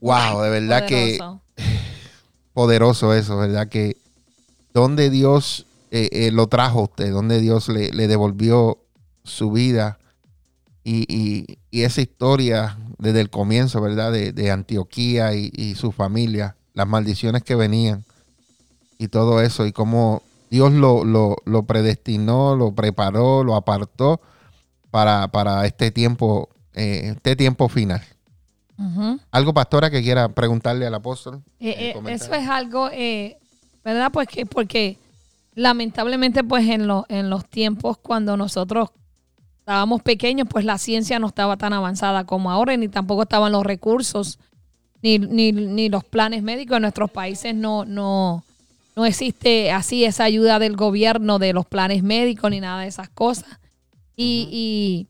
Wow, 0.00 0.42
de 0.42 0.50
verdad 0.50 0.86
que 0.86 1.18
poderoso 2.52 3.14
eso, 3.14 3.38
¿verdad? 3.38 3.68
Que 3.68 3.96
donde 4.74 5.08
Dios 5.08 5.66
eh, 5.90 6.10
eh, 6.12 6.30
lo 6.32 6.48
trajo 6.48 6.80
a 6.80 6.82
usted, 6.82 7.10
donde 7.10 7.40
Dios 7.40 7.68
le, 7.70 7.90
devolvió 7.90 8.78
su 9.24 9.50
vida 9.50 9.98
y, 10.84 11.58
esa 11.72 12.00
historia 12.02 12.76
desde 12.98 13.20
el 13.20 13.30
comienzo, 13.30 13.80
¿verdad? 13.80 14.12
De, 14.12 14.50
Antioquía 14.50 15.34
y, 15.34 15.74
su 15.76 15.92
familia, 15.92 16.56
las 16.74 16.86
maldiciones 16.86 17.42
que 17.42 17.54
venían 17.54 18.04
y 18.98 19.08
todo 19.08 19.40
eso, 19.40 19.66
y 19.66 19.72
cómo 19.72 20.22
Dios 20.50 20.72
lo, 20.72 21.04
lo 21.04 21.62
predestinó, 21.64 22.54
lo 22.54 22.72
preparó, 22.72 23.44
lo 23.44 23.54
apartó 23.54 24.20
para, 24.90 25.28
para 25.28 25.66
este 25.66 25.90
tiempo, 25.90 26.48
eh, 26.74 27.12
este 27.16 27.36
tiempo 27.36 27.68
final. 27.68 28.02
¿Algo, 29.32 29.52
pastora, 29.52 29.90
que 29.90 30.02
quiera 30.02 30.28
preguntarle 30.28 30.86
al 30.86 30.94
apóstol? 30.94 31.42
Eh, 31.58 31.94
eh, 31.96 32.00
eso 32.06 32.32
es 32.32 32.48
algo, 32.48 32.88
¿verdad? 33.84 34.12
Pues 34.12 34.28
que, 34.28 34.46
porque 34.46 34.98
lamentablemente, 35.54 36.44
pues 36.44 36.68
en, 36.68 36.88
en 37.08 37.30
los 37.30 37.44
tiempos 37.48 37.98
cuando 37.98 38.36
nosotros 38.36 38.90
estábamos 39.58 40.02
pequeños, 40.02 40.46
pues 40.48 40.64
la 40.64 40.78
ciencia 40.78 41.18
no 41.18 41.26
estaba 41.26 41.56
tan 41.56 41.72
avanzada 41.72 42.24
como 42.24 42.52
ahora, 42.52 42.76
ni 42.76 42.86
tampoco 42.86 43.22
estaban 43.22 43.50
los 43.50 43.64
recursos, 43.64 44.38
ni, 45.02 45.18
ni, 45.18 45.50
ni 45.50 45.88
los 45.88 46.04
planes 46.04 46.44
médicos. 46.44 46.76
En 46.76 46.82
nuestros 46.82 47.10
países 47.10 47.56
no, 47.56 47.84
no, 47.84 48.44
no 48.94 49.06
existe 49.06 49.72
así 49.72 50.04
esa 50.04 50.22
ayuda 50.22 50.60
del 50.60 50.76
gobierno 50.76 51.40
de 51.40 51.52
los 51.52 51.66
planes 51.66 52.04
médicos 52.04 52.48
ni 52.52 52.60
nada 52.60 52.82
de 52.82 52.88
esas 52.88 53.08
cosas 53.08 53.58
y, 54.20 55.06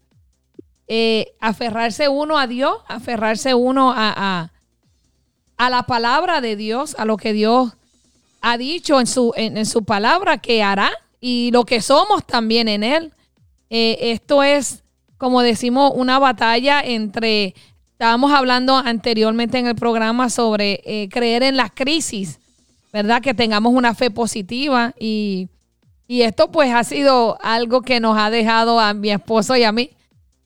eh, 0.87 1.35
aferrarse 1.41 2.09
uno 2.09 2.39
a 2.39 2.47
Dios, 2.47 2.79
aferrarse 2.87 3.55
uno 3.55 3.93
a, 3.95 4.51
a, 5.57 5.71
la 5.71 5.83
palabra 5.85 6.41
de 6.41 6.57
Dios, 6.57 6.95
a 6.99 7.05
lo 7.05 7.17
que 7.17 7.33
Dios 7.33 7.73
ha 8.41 8.57
dicho 8.59 9.01
en 9.01 9.07
su, 9.07 9.33
en, 9.37 9.65
su 9.67 9.85
palabra 9.85 10.39
que 10.39 10.63
hará 10.63 10.91
y 11.21 11.51
lo 11.53 11.65
que 11.65 11.81
somos 11.81 12.27
también 12.27 12.69
en 12.69 12.85
Él. 12.85 13.13
Eh, 13.71 13.99
esto 14.13 14.43
es, 14.43 14.85
como 15.17 15.43
decimos, 15.43 15.93
una 15.95 16.19
batalla 16.19 16.81
entre 16.81 17.55
estábamos 17.93 18.33
hablando 18.33 18.77
anteriormente 18.77 19.59
en 19.59 19.67
el 19.67 19.75
programa 19.75 20.31
sobre 20.31 20.81
eh, 20.85 21.09
creer 21.11 21.43
en 21.43 21.57
las 21.57 21.73
crisis, 21.73 22.39
¿verdad? 22.93 23.21
Que 23.21 23.35
tengamos 23.35 23.75
una 23.75 23.95
fe 23.95 24.11
positiva 24.11 24.95
y, 24.99 25.49
y, 26.09 26.23
esto 26.23 26.51
pues 26.51 26.73
ha 26.73 26.83
sido 26.83 27.39
algo 27.43 27.83
que 27.83 28.01
nos 28.01 28.19
ha 28.19 28.31
dejado 28.31 28.81
a 28.81 28.95
mi 28.95 29.11
esposo 29.11 29.55
y 29.55 29.65
a 29.65 29.73
mí 29.73 29.91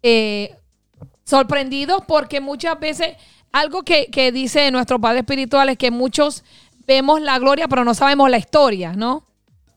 eh, 0.03 0.57
sorprendidos 1.25 2.03
porque 2.07 2.41
muchas 2.41 2.79
veces 2.79 3.17
algo 3.53 3.83
que, 3.83 4.07
que 4.07 4.33
dice 4.33 4.71
nuestro 4.71 5.01
Padre 5.01 5.21
Espiritual 5.21 5.69
es 5.69 5.79
que 5.79 5.91
muchos 5.91 6.45
vemos 6.87 7.23
la 7.23 7.39
gloria 7.39 7.69
pero 7.69 7.85
no 7.85 7.95
sabemos 7.95 8.29
la 8.29 8.39
historia, 8.39 8.93
¿no? 8.93 9.25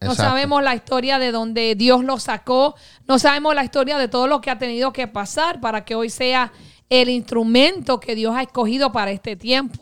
No 0.01 0.13
sabemos 0.13 0.61
la 0.61 0.75
historia 0.75 1.19
de 1.19 1.31
donde 1.31 1.75
Dios 1.75 2.03
lo 2.03 2.19
sacó, 2.19 2.75
no 3.07 3.17
sabemos 3.17 3.55
la 3.55 3.63
historia 3.63 3.97
de 3.97 4.07
todo 4.07 4.27
lo 4.27 4.41
que 4.41 4.51
ha 4.51 4.57
tenido 4.57 4.93
que 4.93 5.07
pasar 5.07 5.59
para 5.59 5.83
que 5.83 5.95
hoy 5.95 6.09
sea 6.09 6.51
el 6.89 7.09
instrumento 7.09 7.99
que 7.99 8.15
Dios 8.15 8.35
ha 8.35 8.43
escogido 8.43 8.91
para 8.91 9.11
este 9.11 9.35
tiempo. 9.35 9.81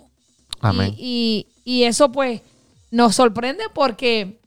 Amén. 0.61 0.95
Y, 0.97 1.47
y, 1.65 1.83
eso 1.83 2.11
pues 2.11 2.41
nos 2.91 3.15
sorprende 3.15 3.65
porque 3.73 4.39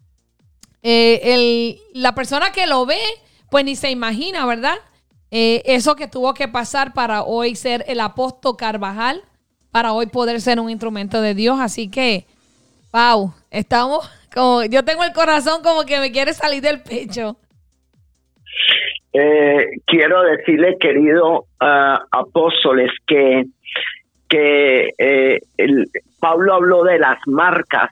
eh, 0.83 1.21
el, 1.35 1.79
la 1.95 2.15
persona 2.15 2.53
que 2.53 2.67
lo 2.67 2.87
ve 2.87 2.99
pues 3.51 3.65
ni 3.65 3.77
se 3.77 3.91
imagina, 3.91 4.45
¿verdad? 4.47 4.77
Eh, 5.31 5.63
eso 5.67 5.97
que 5.97 6.09
tuvo 6.09 6.35
que 6.35 6.49
pasar 6.49 6.93
para 6.93 7.23
hoy 7.23 7.57
ser 7.57 7.85
el 7.89 8.01
apóstol 8.01 8.57
Carvajal, 8.57 9.23
para 9.71 9.93
hoy 9.93 10.07
poder 10.07 10.41
ser 10.41 10.61
un 10.61 10.71
instrumento 10.71 11.21
de 11.21 11.35
Dios. 11.35 11.59
Así 11.61 11.91
que, 11.91 12.27
wow, 12.93 13.33
estamos 13.51 14.11
como, 14.35 14.65
yo 14.65 14.85
tengo 14.85 15.05
el 15.05 15.13
corazón 15.13 15.63
como 15.63 15.85
que 15.85 15.99
me 16.01 16.13
quiere 16.13 16.33
salir 16.33 16.63
del 16.63 16.83
pecho. 16.83 17.37
Eh, 19.13 19.67
quiero 19.87 20.23
decirle, 20.23 20.77
querido 20.79 21.47
uh, 21.61 21.99
apóstoles, 22.11 22.91
que, 23.07 23.45
que 24.29 24.91
el, 25.57 25.91
Pablo 26.21 26.55
habló 26.55 26.85
de 26.85 26.99
las 26.99 27.19
marcas 27.27 27.91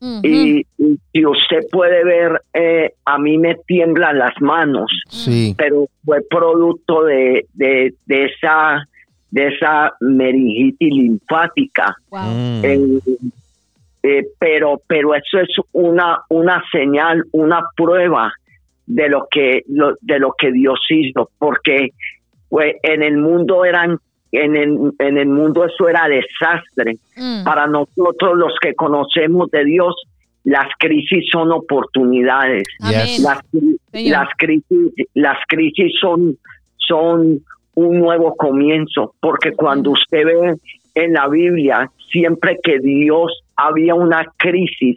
uh 0.00 0.06
-huh. 0.06 0.20
y, 0.22 0.66
y, 0.78 0.98
si 1.12 1.26
usted 1.26 1.60
puede 1.70 2.04
ver, 2.04 2.42
eh, 2.54 2.92
a 3.04 3.18
mí 3.18 3.38
me 3.38 3.54
tiemblan 3.66 4.18
las 4.18 4.34
manos, 4.40 4.90
Sí. 5.08 5.54
pero 5.56 5.86
fue 6.04 6.20
producto 6.28 7.04
de, 7.04 7.46
de, 7.54 7.94
de 8.06 8.24
esa 8.26 8.84
de 9.30 9.46
esa 9.46 9.92
meningitis 10.00 10.92
linfática. 10.92 11.94
Wow. 12.10 12.20
Mm. 12.20 12.64
Eh, 12.64 13.00
eh, 14.02 14.26
pero 14.38 14.80
pero 14.86 15.14
eso 15.14 15.38
es 15.38 15.48
una 15.72 16.18
una 16.30 16.62
señal, 16.72 17.24
una 17.32 17.62
prueba 17.76 18.32
de 18.86 19.08
lo 19.08 19.28
que 19.30 19.62
lo, 19.68 19.94
de 20.00 20.18
lo 20.18 20.34
que 20.36 20.50
Dios 20.50 20.80
hizo, 20.88 21.30
porque 21.38 21.90
pues, 22.48 22.74
en 22.82 23.02
el 23.02 23.18
mundo 23.18 23.64
eran 23.64 23.98
en 24.32 24.56
el, 24.56 24.92
en 24.98 25.18
el 25.18 25.28
mundo 25.28 25.64
eso 25.64 25.88
era 25.88 26.08
desastre. 26.08 26.98
Mm. 27.16 27.44
Para 27.44 27.66
nosotros 27.66 28.36
los 28.36 28.54
que 28.60 28.74
conocemos 28.74 29.50
de 29.50 29.64
Dios, 29.64 29.94
las 30.44 30.68
crisis 30.78 31.24
son 31.30 31.52
oportunidades. 31.52 32.64
Yes. 32.80 33.20
Las, 33.20 33.42
las 33.92 34.28
crisis 34.36 34.92
las 35.14 35.38
crisis 35.48 35.92
son 36.00 36.36
son 36.76 37.40
un 37.74 37.98
nuevo 37.98 38.34
comienzo, 38.36 39.14
porque 39.20 39.52
cuando 39.52 39.92
usted 39.92 40.24
ve 40.24 40.54
en 40.94 41.12
la 41.12 41.28
Biblia, 41.28 41.90
siempre 42.10 42.58
que 42.62 42.78
Dios 42.80 43.42
había 43.56 43.94
una 43.94 44.26
crisis, 44.36 44.96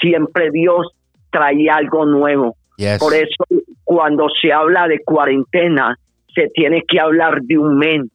siempre 0.00 0.50
Dios 0.52 0.94
traía 1.30 1.76
algo 1.76 2.06
nuevo. 2.06 2.56
Yes. 2.76 2.98
Por 2.98 3.14
eso 3.14 3.44
cuando 3.84 4.28
se 4.40 4.52
habla 4.52 4.88
de 4.88 5.00
cuarentena, 5.00 5.96
se 6.34 6.48
tiene 6.48 6.82
que 6.86 6.98
hablar 6.98 7.40
de 7.42 7.58
un 7.58 7.78
men. 7.78 8.10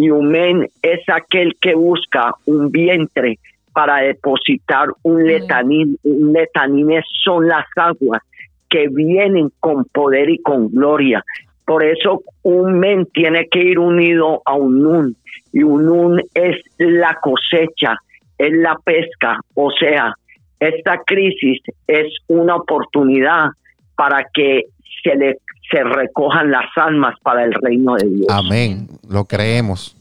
Y 0.00 0.08
un 0.08 0.28
men 0.28 0.66
es 0.80 1.00
aquel 1.08 1.54
que 1.60 1.74
busca 1.74 2.34
un 2.46 2.70
vientre 2.70 3.38
para 3.74 3.98
depositar 3.98 4.88
un 5.02 5.26
letanín. 5.26 5.98
Un 6.04 6.32
letanín 6.32 6.90
es- 6.92 7.04
son 7.22 7.46
las 7.46 7.66
aguas 7.76 8.22
que 8.70 8.88
vienen 8.88 9.50
con 9.60 9.84
poder 9.84 10.30
y 10.30 10.38
con 10.38 10.68
gloria. 10.70 11.22
Por 11.66 11.84
eso 11.84 12.22
un 12.42 12.78
men 12.78 13.06
tiene 13.12 13.46
que 13.48 13.62
ir 13.62 13.78
unido 13.78 14.40
a 14.46 14.54
un 14.54 14.82
nun. 14.82 15.16
Y 15.52 15.62
un 15.64 15.84
nun 15.84 16.20
es 16.34 16.56
la 16.78 17.18
cosecha, 17.20 17.96
es 18.38 18.52
la 18.54 18.76
pesca. 18.82 19.38
O 19.54 19.70
sea, 19.70 20.14
esta 20.60 20.98
crisis 21.04 21.60
es 21.86 22.06
una 22.28 22.56
oportunidad 22.56 23.50
para 23.96 24.24
que 24.32 24.64
se 25.02 25.14
le 25.14 25.36
se 25.70 25.84
recojan 25.84 26.50
las 26.50 26.66
almas 26.76 27.14
para 27.22 27.44
el 27.44 27.52
reino 27.52 27.94
de 27.94 28.08
Dios. 28.08 28.26
Amén. 28.30 28.88
Lo 29.08 29.24
creemos. 29.24 29.96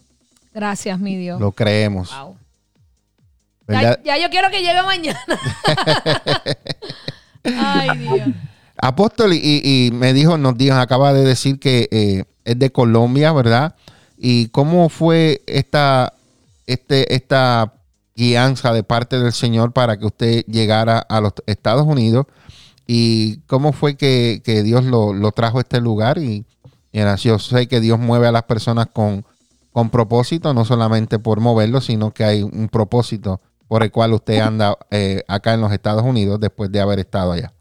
Gracias, 0.54 1.00
mi 1.00 1.16
Dios. 1.16 1.40
Lo 1.40 1.52
creemos. 1.52 2.16
Ya, 3.68 4.02
ya 4.04 4.18
yo 4.18 4.30
quiero 4.30 4.50
que 4.50 4.62
llegue 4.62 4.82
mañana. 4.82 5.20
Ay, 7.44 7.98
Dios. 7.98 8.30
Apóstol, 8.82 9.34
y, 9.34 9.62
y 9.64 9.92
me 9.92 10.14
dijo, 10.14 10.38
nos 10.38 10.58
dijo, 10.58 10.76
acaba 10.76 11.14
de 11.14 11.24
decir 11.24 11.60
que 11.60 11.88
eh, 11.92 12.24
es 12.46 12.58
de 12.58 12.72
Colombia, 12.72 13.32
¿verdad? 13.34 13.76
¿Y 14.18 14.48
cómo 14.48 14.90
fue 14.90 15.42
esta, 15.46 16.14
este, 16.66 17.14
esta 17.14 17.74
guianza 18.16 18.74
de 18.74 18.84
parte 18.84 19.20
del 19.20 19.34
Señor 19.34 19.72
para 19.72 19.98
que 19.98 20.06
usted 20.06 20.46
llegara 20.46 21.00
a 21.00 21.22
los 21.22 21.34
Estados 21.46 21.86
Unidos? 21.86 22.26
¿Y 22.92 23.42
cómo 23.42 23.72
fue 23.72 23.98
que, 23.98 24.42
que 24.44 24.64
Dios 24.64 24.84
lo, 24.84 25.14
lo 25.14 25.32
trajo 25.32 25.60
a 25.60 25.62
este 25.62 25.80
lugar? 25.80 26.18
Y, 26.18 26.48
y 26.92 27.00
yo 27.18 27.38
sé 27.38 27.68
que 27.68 27.82
Dios 27.82 28.00
mueve 28.00 28.26
a 28.26 28.32
las 28.32 28.46
personas 28.46 28.88
con, 28.88 29.24
con 29.72 29.92
propósito, 29.92 30.56
no 30.56 30.66
solamente 30.66 31.20
por 31.20 31.40
moverlo, 31.40 31.82
sino 31.82 32.12
que 32.12 32.24
hay 32.24 32.42
un 32.42 32.68
propósito 32.68 33.42
por 33.68 33.84
el 33.84 33.92
cual 33.92 34.14
usted 34.14 34.40
anda 34.40 34.76
eh, 34.90 35.24
acá 35.28 35.54
en 35.54 35.62
los 35.62 35.72
Estados 35.72 36.02
Unidos 36.02 36.40
después 36.40 36.72
de 36.72 36.82
haber 36.82 36.98
estado 36.98 37.34
allá. 37.34 37.54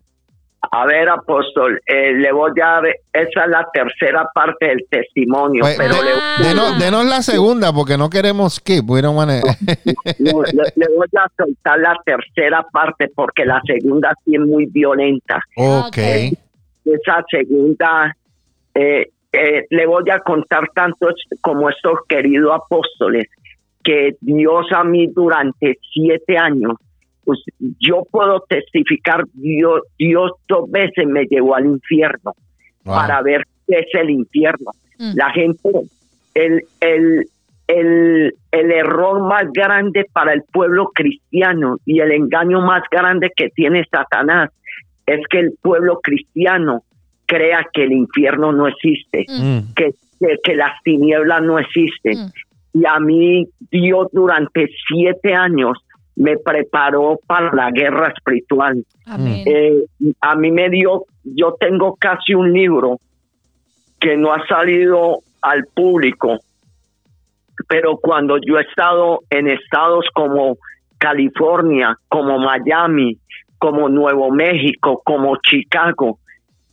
A 0.71 0.85
ver, 0.87 1.09
apóstol, 1.09 1.81
eh, 1.87 2.13
le 2.13 2.31
voy 2.31 2.51
a 2.63 2.67
dar, 2.67 2.85
esa 3.13 3.45
es 3.45 3.49
la 3.49 3.67
tercera 3.73 4.29
parte 4.35 4.67
del 4.67 4.87
testimonio, 4.91 5.63
Pues, 5.63 5.77
pero 5.79 5.95
de- 5.95 6.03
le, 6.43 6.49
denos, 6.49 6.79
denos 6.79 7.05
la 7.07 7.23
segunda 7.23 7.73
porque 7.73 7.97
no 7.97 8.11
queremos 8.11 8.55
skip. 8.57 8.85
We 8.89 9.01
don't 9.01 9.17
wanna- 9.17 9.41
no, 10.19 10.43
le- 10.43 10.73
le 10.77 10.87
voy 10.95 11.07
a 11.17 11.27
soltar 11.37 11.79
la 11.81 11.97
tercera 12.05 12.63
parte 12.71 13.09
porque 13.15 13.45
la 13.47 13.61
segunda 13.67 14.13
sí 14.25 14.35
es 14.35 14.41
muy 14.41 14.67
violenta. 14.67 15.41
ok. 15.57 15.97
Esa 16.85 17.23
segunda, 17.31 18.15
eh, 18.75 19.09
eh, 19.33 19.65
le 19.71 19.87
voy 19.87 20.09
a 20.11 20.21
contar 20.21 20.69
tanto 20.75 21.09
como 21.43 21.69
estos 21.71 21.99
queridos 22.09 22.55
apóstoles, 22.55 23.27
que 23.85 24.17
Dios 24.21 24.67
a 24.75 24.85
mí 24.85 25.07
durante 25.07 25.79
siete 25.93 26.37
años, 26.39 26.73
pues 27.29 27.45
yo 27.79 28.05
puedo 28.11 28.41
testificar, 28.49 29.23
Dios, 29.35 29.83
Dios 29.99 30.33
dos 30.49 30.71
veces 30.71 31.07
me 31.07 31.27
llevó 31.27 31.57
al 31.57 31.67
infierno. 31.67 32.33
Wow. 32.85 32.95
para 32.95 33.21
ver 33.21 33.43
qué 33.67 33.81
es 33.81 33.87
el 34.01 34.09
infierno. 34.09 34.71
Mm. 34.99 35.11
La 35.15 35.31
gente, 35.33 35.69
el, 36.33 36.63
el, 36.81 37.27
el, 37.67 38.35
el 38.51 38.73
error 38.73 39.29
más 39.29 39.45
grande 39.53 40.07
para 40.11 40.33
el 40.33 40.43
pueblo 40.51 40.91
cristiano 40.95 41.77
y 41.85 42.01
el 42.01 42.13
engaño 42.13 42.63
más 42.63 42.83
grande 42.91 43.31
que 43.37 43.51
tiene 43.51 43.85
Satanás 43.91 44.49
es 45.05 45.21
que 45.29 45.41
el 45.41 45.53
pueblo 45.61 46.01
cristiano 46.03 46.83
crea 47.27 47.67
que 47.75 47.85
el 47.85 47.93
infierno 47.93 48.53
no 48.53 48.69
existe, 48.69 49.27
Mm. 49.29 49.75
que, 49.77 49.91
que, 50.19 50.37
que 50.43 50.57
las 50.57 50.83
tinieblas 50.83 51.43
no 51.43 51.59
existen. 51.59 52.19
Mm. 52.19 52.33
Y 52.81 52.87
a 52.87 52.99
mí 53.01 53.49
Dios 53.71 54.07
durante 54.13 54.67
siete 54.89 55.35
años 55.35 55.77
me 56.19 56.37
preparó 56.37 57.19
para 57.27 57.53
la 57.55 57.71
guerra 57.71 58.09
espiritual. 58.09 58.85
Amén. 59.07 59.45
Eh, 59.47 59.85
a 60.21 60.35
mí 60.35 60.51
me 60.51 60.69
dio, 60.69 61.05
yo 61.23 61.55
tengo 61.59 61.97
casi 61.97 62.35
un 62.35 62.53
libro 62.53 62.99
que 64.01 64.17
no 64.17 64.33
ha 64.33 64.45
salido 64.47 65.21
al 65.43 65.65
público, 65.75 66.39
pero 67.69 67.97
cuando 67.99 68.37
yo 68.39 68.59
he 68.59 68.63
estado 68.63 69.21
en 69.31 69.49
estados 69.49 70.07
como 70.13 70.57
California, 70.99 71.97
como 72.09 72.39
Miami, 72.39 73.19
como 73.59 73.89
Nuevo 73.89 74.33
México, 74.33 75.01
como 75.05 75.37
Chicago, 75.37 76.19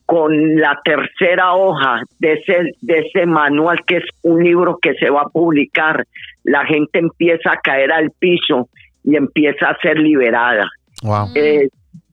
con 0.07 0.55
la 0.55 0.79
tercera 0.83 1.53
hoja 1.53 2.01
de 2.19 2.33
ese, 2.33 2.71
de 2.81 2.99
ese 2.99 3.25
manual 3.25 3.79
que 3.85 3.97
es 3.97 4.03
un 4.23 4.43
libro 4.43 4.77
que 4.79 4.93
se 4.95 5.09
va 5.09 5.21
a 5.21 5.29
publicar, 5.29 6.03
la 6.43 6.65
gente 6.65 6.99
empieza 6.99 7.51
a 7.51 7.59
caer 7.59 7.91
al 7.91 8.11
piso 8.11 8.69
y 9.05 9.15
empieza 9.15 9.69
a 9.69 9.77
ser 9.77 9.97
liberada. 9.97 10.67
Wow. 11.03 11.27
Eh, 11.35 11.69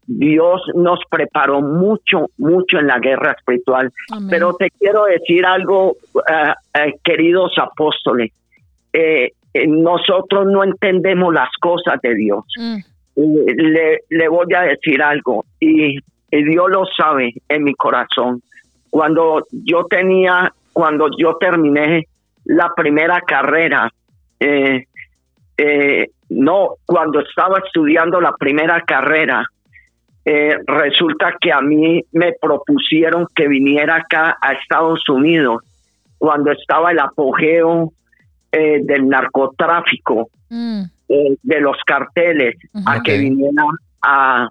Dios 0.06 0.60
nos 0.74 0.98
preparó 1.10 1.60
mucho, 1.62 2.26
mucho 2.36 2.78
en 2.78 2.86
la 2.88 2.98
guerra 2.98 3.32
espiritual. 3.32 3.90
Amén. 4.10 4.28
Pero 4.30 4.54
te 4.54 4.68
quiero 4.78 5.04
decir 5.04 5.46
algo, 5.46 5.96
eh, 6.28 6.52
eh, 6.74 6.94
queridos 7.02 7.52
apóstoles. 7.56 8.30
Eh, 8.92 9.30
eh, 9.54 9.66
nosotros 9.66 10.46
no 10.46 10.64
entendemos 10.64 11.32
las 11.32 11.48
cosas 11.60 12.00
de 12.02 12.14
Dios. 12.14 12.44
Mm. 12.58 12.76
Eh, 13.16 13.54
le, 13.56 13.98
le 14.10 14.28
voy 14.28 14.46
a 14.54 14.62
decir 14.62 15.02
algo 15.02 15.44
y, 15.60 15.96
y 16.30 16.44
Dios 16.44 16.70
lo 16.70 16.84
sabe 16.96 17.32
en 17.48 17.64
mi 17.64 17.74
corazón. 17.74 18.42
Cuando 18.90 19.46
yo 19.50 19.84
tenía, 19.84 20.52
cuando 20.72 21.08
yo 21.16 21.36
terminé 21.36 22.06
la 22.44 22.72
primera 22.76 23.20
carrera, 23.20 23.90
eh, 24.40 24.84
eh, 25.56 26.10
no, 26.34 26.74
cuando 26.86 27.20
estaba 27.20 27.58
estudiando 27.64 28.20
la 28.20 28.32
primera 28.32 28.80
carrera, 28.82 29.44
eh, 30.24 30.56
resulta 30.66 31.34
que 31.40 31.52
a 31.52 31.60
mí 31.60 32.00
me 32.12 32.32
propusieron 32.40 33.26
que 33.34 33.48
viniera 33.48 33.96
acá 33.96 34.38
a 34.40 34.52
Estados 34.52 35.08
Unidos 35.08 35.62
cuando 36.18 36.52
estaba 36.52 36.92
el 36.92 37.00
apogeo 37.00 37.92
eh, 38.52 38.80
del 38.82 39.08
narcotráfico, 39.08 40.28
Mm. 40.50 40.82
eh, 41.08 41.36
de 41.42 41.60
los 41.60 41.76
carteles, 41.86 42.56
a 42.84 43.00
que 43.00 43.16
viniera 43.18 43.64
a, 44.02 44.48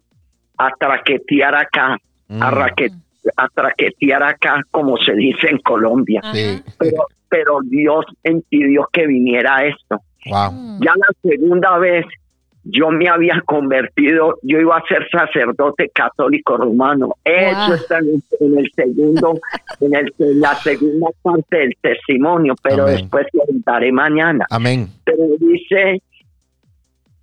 a 0.58 0.70
traquetear 0.80 1.53
acá, 1.56 1.98
a, 2.40 2.52
Mm. 2.52 3.02
A 3.38 3.48
traquetear 3.49 4.23
acá, 4.23 4.61
como 4.72 4.98
se 4.98 5.14
dice 5.14 5.49
en 5.49 5.60
Colombia. 5.60 6.22
Sí. 6.34 6.61
Pero, 6.80 7.06
pero 7.30 7.60
Dios 7.64 8.06
impidió 8.23 8.88
que 8.91 9.07
viniera 9.07 9.65
esto. 9.65 10.02
Wow. 10.26 10.52
Mm. 10.52 10.80
Ya 10.84 10.93
la 10.95 11.30
segunda 11.30 11.77
vez 11.77 12.06
yo 12.64 12.91
me 12.91 13.10
había 13.10 13.41
convertido, 13.45 14.38
yo 14.43 14.60
iba 14.60 14.77
a 14.77 14.84
ser 14.88 15.07
sacerdote 15.10 15.89
católico 15.89 16.57
romano. 16.57 17.15
Eso 17.23 17.68
Wow. 17.68 17.73
está 17.76 17.98
en 17.99 18.06
el, 18.10 18.23
en 18.39 18.60
el 18.60 18.72
segundo, 18.76 19.39
en, 19.81 19.95
el, 19.95 20.14
en 20.19 20.39
la 20.41 20.56
segunda 20.56 21.07
parte 21.23 21.57
del 21.57 21.73
testimonio, 21.81 22.53
pero 22.61 22.84
Amén. 22.84 22.98
después 22.98 23.26
lo 23.34 23.43
daré 23.65 23.91
mañana. 23.91 24.45
Amén. 24.52 24.89
Pero 25.06 25.23
dice, 25.39 26.02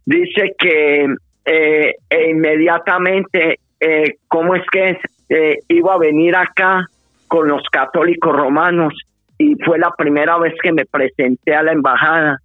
dice 0.07 0.55
que 0.59 1.07
eh, 1.45 1.95
e 2.11 2.31
inmediatamente, 2.31 3.61
eh, 3.81 4.17
¿cómo 4.27 4.55
es 4.55 4.63
que 4.73 4.91
es? 4.91 4.99
Eh, 5.29 5.59
iba 5.69 5.95
a 5.95 5.99
venir 5.99 6.35
acá 6.35 6.87
con 7.27 7.49
los 7.49 7.63
católicos 7.71 8.35
romanos 8.35 8.95
y 9.37 9.55
fue 9.65 9.79
la 9.79 9.91
primera 9.97 10.39
vez 10.39 10.55
que 10.63 10.73
me 10.73 10.85
presenté 10.87 11.55
a 11.55 11.63
la 11.63 11.73
embajada 11.73 12.39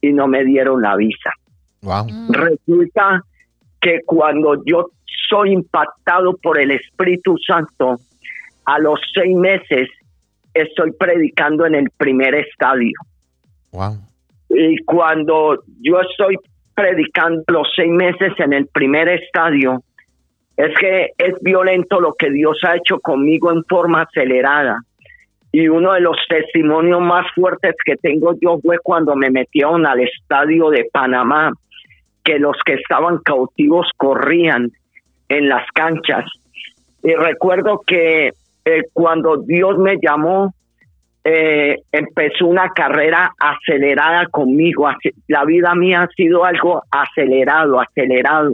y 0.00 0.12
no 0.12 0.26
me 0.26 0.44
dieron 0.44 0.82
la 0.82 0.96
visa. 0.96 1.30
Wow. 1.82 2.06
Mm. 2.08 2.32
Resulta 2.32 3.22
que 3.80 4.00
cuando 4.06 4.64
yo 4.64 4.90
soy 5.28 5.52
impactado 5.52 6.36
por 6.42 6.58
el 6.58 6.70
Espíritu 6.70 7.36
Santo, 7.46 7.96
a 8.64 8.78
los 8.78 8.98
seis 9.14 9.36
meses 9.36 9.88
estoy 10.54 10.92
predicando 10.92 11.66
en 11.66 11.74
el 11.74 11.90
primer 11.96 12.34
estadio. 12.34 12.92
Wow. 13.72 13.98
Y 14.50 14.76
cuando 14.84 15.62
yo 15.80 16.00
estoy 16.00 16.36
predicando 16.74 17.42
los 17.48 17.68
seis 17.74 17.90
meses 17.90 18.32
en 18.38 18.52
el 18.52 18.66
primer 18.66 19.08
estadio, 19.08 19.82
es 20.62 20.78
que 20.78 21.10
es 21.18 21.34
violento 21.40 22.00
lo 22.00 22.14
que 22.14 22.30
Dios 22.30 22.56
ha 22.62 22.76
hecho 22.76 23.00
conmigo 23.00 23.50
en 23.50 23.64
forma 23.64 24.02
acelerada. 24.02 24.78
Y 25.50 25.66
uno 25.66 25.92
de 25.92 26.00
los 26.00 26.16
testimonios 26.28 27.00
más 27.00 27.26
fuertes 27.34 27.74
que 27.84 27.96
tengo 27.96 28.34
yo 28.40 28.58
fue 28.62 28.78
cuando 28.80 29.16
me 29.16 29.28
metieron 29.28 29.84
al 29.86 30.00
estadio 30.00 30.70
de 30.70 30.88
Panamá, 30.92 31.50
que 32.22 32.38
los 32.38 32.56
que 32.64 32.74
estaban 32.74 33.18
cautivos 33.18 33.88
corrían 33.96 34.70
en 35.28 35.48
las 35.48 35.66
canchas. 35.74 36.26
Y 37.02 37.12
recuerdo 37.12 37.80
que 37.84 38.30
eh, 38.64 38.82
cuando 38.92 39.38
Dios 39.38 39.76
me 39.78 39.96
llamó, 40.00 40.54
eh, 41.24 41.78
empezó 41.90 42.46
una 42.46 42.68
carrera 42.68 43.32
acelerada 43.36 44.26
conmigo. 44.26 44.88
La 45.26 45.44
vida 45.44 45.74
mía 45.74 46.02
ha 46.02 46.08
sido 46.14 46.44
algo 46.44 46.84
acelerado, 46.88 47.80
acelerado. 47.80 48.52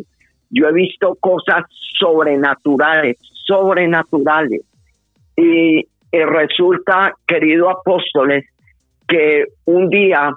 Yo 0.50 0.68
he 0.68 0.72
visto 0.72 1.14
cosas 1.20 1.64
sobrenaturales, 1.98 3.16
sobrenaturales. 3.46 4.62
Y, 5.36 5.86
resulta, 6.12 7.12
querido 7.26 7.68
apóstoles, 7.68 8.46
que 9.06 9.44
un 9.66 9.88
día 9.88 10.34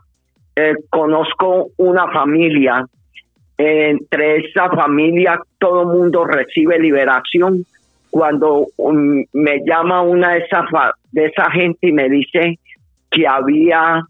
eh, 0.55 0.73
conozco 0.89 1.69
una 1.77 2.11
familia. 2.11 2.85
Entre 3.57 4.47
esa 4.47 4.69
familia 4.69 5.39
todo 5.59 5.85
mundo 5.85 6.25
recibe 6.25 6.79
liberación. 6.79 7.65
Cuando 8.09 8.67
um, 8.77 9.23
me 9.31 9.59
llama 9.65 10.01
una 10.01 10.33
de 10.33 10.39
esa, 10.39 10.67
fa- 10.67 10.93
de 11.11 11.27
esa 11.27 11.49
gente 11.51 11.88
y 11.88 11.93
me 11.93 12.09
dice 12.09 12.59
que 13.09 13.25
había 13.27 14.01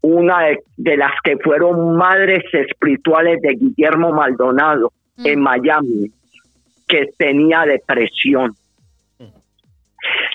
una 0.00 0.38
de 0.76 0.96
las 0.96 1.12
que 1.22 1.36
fueron 1.38 1.96
madres 1.96 2.44
espirituales 2.52 3.40
de 3.42 3.54
Guillermo 3.54 4.12
Maldonado 4.12 4.92
en 5.18 5.40
Miami, 5.40 6.10
que 6.88 7.10
tenía 7.16 7.62
depresión. 7.62 8.54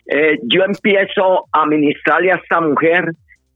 Eh, 0.07 0.39
yo 0.43 0.64
empiezo 0.64 1.45
a 1.51 1.65
ministrarle 1.65 2.31
a 2.31 2.35
esta 2.35 2.61
mujer, 2.61 3.11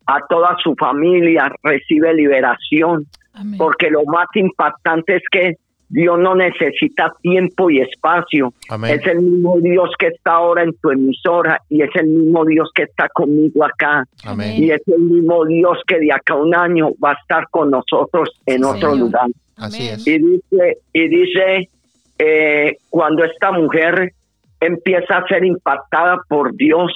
a 0.06 0.20
toda 0.30 0.56
su 0.62 0.76
familia, 0.76 1.52
recibe 1.64 2.14
liberación, 2.14 3.08
Amén. 3.34 3.58
porque 3.58 3.90
lo 3.90 4.04
más 4.06 4.28
impactante 4.36 5.16
es 5.16 5.24
que 5.32 5.56
Dios 5.94 6.18
no 6.18 6.34
necesita 6.34 7.14
tiempo 7.22 7.70
y 7.70 7.80
espacio. 7.80 8.52
Amén. 8.68 9.00
Es 9.00 9.06
el 9.06 9.22
mismo 9.22 9.60
Dios 9.60 9.92
que 10.00 10.08
está 10.08 10.32
ahora 10.34 10.64
en 10.64 10.74
tu 10.82 10.90
emisora 10.90 11.62
y 11.70 11.84
es 11.84 11.92
el 11.94 12.08
mismo 12.08 12.44
Dios 12.46 12.72
que 12.74 12.84
está 12.84 13.08
conmigo 13.10 13.64
acá. 13.64 14.04
Amén. 14.26 14.56
Y 14.58 14.72
es 14.72 14.82
el 14.88 15.02
mismo 15.02 15.46
Dios 15.46 15.78
que 15.86 16.00
de 16.00 16.12
acá 16.12 16.34
a 16.34 16.38
un 16.38 16.56
año 16.56 16.90
va 17.04 17.12
a 17.12 17.18
estar 17.22 17.48
con 17.52 17.70
nosotros 17.70 18.28
en 18.48 18.58
Sí, 18.58 18.64
otro 18.64 18.92
Señor. 18.92 18.98
lugar. 18.98 19.28
Así 19.56 19.88
es. 19.88 20.08
Y 20.08 20.18
dice, 20.18 20.78
y 20.94 21.08
dice 21.10 21.70
eh, 22.18 22.78
cuando 22.90 23.24
esta 23.24 23.52
mujer 23.52 24.14
empieza 24.60 25.18
a 25.18 25.28
ser 25.28 25.46
impactada 25.46 26.18
por 26.28 26.56
Dios, 26.56 26.92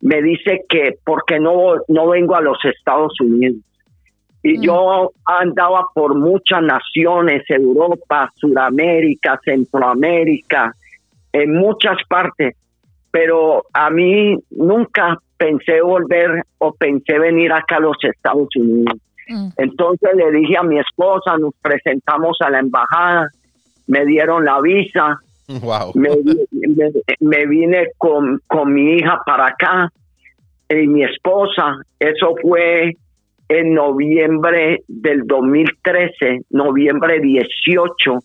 me 0.00 0.20
dice 0.22 0.62
que 0.68 0.94
porque 1.04 1.38
no, 1.38 1.74
no 1.86 2.08
vengo 2.08 2.34
a 2.34 2.40
los 2.40 2.58
Estados 2.64 3.12
Unidos. 3.20 3.60
Y 4.42 4.58
Mm. 4.58 4.62
yo 4.62 5.12
andaba 5.26 5.86
por 5.94 6.14
muchas 6.14 6.62
naciones, 6.62 7.42
Europa, 7.48 8.30
Sudamérica, 8.36 9.38
Centroamérica, 9.44 10.74
en 11.32 11.54
muchas 11.54 11.96
partes, 12.08 12.56
pero 13.10 13.64
a 13.72 13.90
mí 13.90 14.36
nunca 14.50 15.16
pensé 15.36 15.80
volver 15.80 16.42
o 16.58 16.72
pensé 16.72 17.18
venir 17.18 17.52
acá 17.52 17.76
a 17.76 17.80
los 17.80 17.96
Estados 18.02 18.48
Unidos. 18.56 18.98
Mm. 19.28 19.48
Entonces 19.56 20.10
le 20.16 20.30
dije 20.32 20.56
a 20.58 20.62
mi 20.62 20.78
esposa, 20.78 21.36
nos 21.38 21.54
presentamos 21.62 22.36
a 22.40 22.50
la 22.50 22.58
embajada, 22.60 23.28
me 23.86 24.04
dieron 24.04 24.44
la 24.44 24.60
visa, 24.60 25.18
Wow. 25.62 25.92
me, 25.94 26.10
me- 26.52 26.90
me 27.20 27.46
vine 27.46 27.88
con, 27.98 28.40
con 28.46 28.72
mi 28.72 28.94
hija 28.96 29.18
para 29.26 29.48
acá 29.48 29.90
y 30.68 30.86
mi 30.86 31.02
esposa. 31.04 31.76
Eso 31.98 32.34
fue 32.40 32.94
en 33.50 33.74
noviembre 33.74 34.84
del 34.86 35.26
2013, 35.26 36.42
noviembre 36.50 37.18
18 37.18 38.20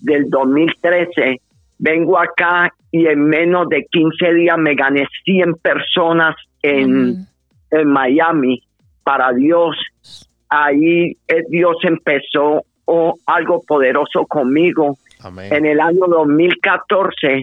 del 0.00 0.30
2013. 0.30 1.38
Vengo 1.78 2.18
acá 2.18 2.72
y 2.90 3.06
en 3.06 3.24
menos 3.24 3.68
de 3.68 3.84
15 3.90 4.32
días 4.32 4.56
me 4.56 4.74
gané 4.74 5.06
100 5.24 5.56
personas 5.56 6.34
en, 6.62 6.84
Amén. 6.84 7.26
en 7.72 7.88
Miami 7.88 8.62
para 9.04 9.34
Dios. 9.34 9.76
Ahí 10.48 11.14
eh, 11.28 11.44
Dios 11.50 11.76
empezó 11.82 12.64
oh, 12.86 13.14
algo 13.26 13.62
poderoso 13.68 14.24
conmigo. 14.26 14.96
Amén. 15.22 15.52
En 15.52 15.66
el 15.66 15.78
año 15.78 16.06
2014, 16.08 17.42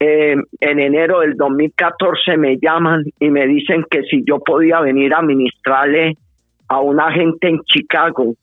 eh, 0.00 0.36
en 0.60 0.80
enero 0.80 1.20
del 1.20 1.36
2014 1.36 2.36
me 2.36 2.58
llaman 2.58 3.04
y 3.20 3.30
me 3.30 3.46
dicen 3.46 3.84
que 3.88 4.02
si 4.02 4.24
yo 4.26 4.40
podía 4.40 4.80
venir 4.80 5.14
a 5.14 5.22
ministrarle 5.22 6.16
a 6.68 6.80
una 6.80 7.10
gente 7.12 7.48
en 7.48 7.60
Chicago. 7.64 8.34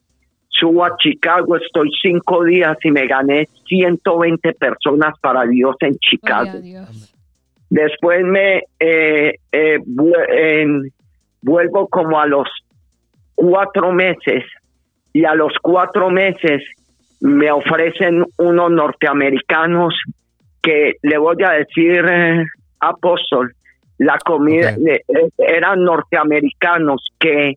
Subo 0.50 0.86
a 0.86 0.96
Chicago, 0.98 1.56
estoy 1.58 1.90
cinco 2.02 2.44
días 2.44 2.78
y 2.84 2.92
me 2.92 3.08
gané 3.08 3.48
120 3.68 4.54
personas 4.54 5.16
para 5.20 5.44
Dios 5.46 5.76
en 5.82 5.96
Chicago. 5.98 6.60
Dios. 6.60 7.14
Después 7.70 8.24
me 8.24 8.64
eh, 8.80 9.34
eh, 9.52 9.80
vu- 9.86 10.14
en- 10.30 10.92
vuelvo 11.42 11.88
como 11.88 12.20
a 12.20 12.28
los 12.28 12.48
cuatro 13.36 13.92
meses 13.92 14.44
y 15.12 15.26
a 15.26 15.34
los 15.34 15.54
cuatro 15.62 16.10
meses 16.12 16.62
me 17.20 17.52
ofrecen 17.52 18.24
unos 18.38 18.72
norteamericanos 18.72 19.96
que 20.62 20.94
le 21.02 21.18
voy 21.18 21.36
a 21.44 21.52
decir 21.52 22.06
eh, 22.08 22.46
apóstol 22.80 23.54
la 23.98 24.18
comida 24.20 24.72
eh, 24.88 25.02
eran 25.38 25.84
norteamericanos 25.84 27.10
que 27.20 27.56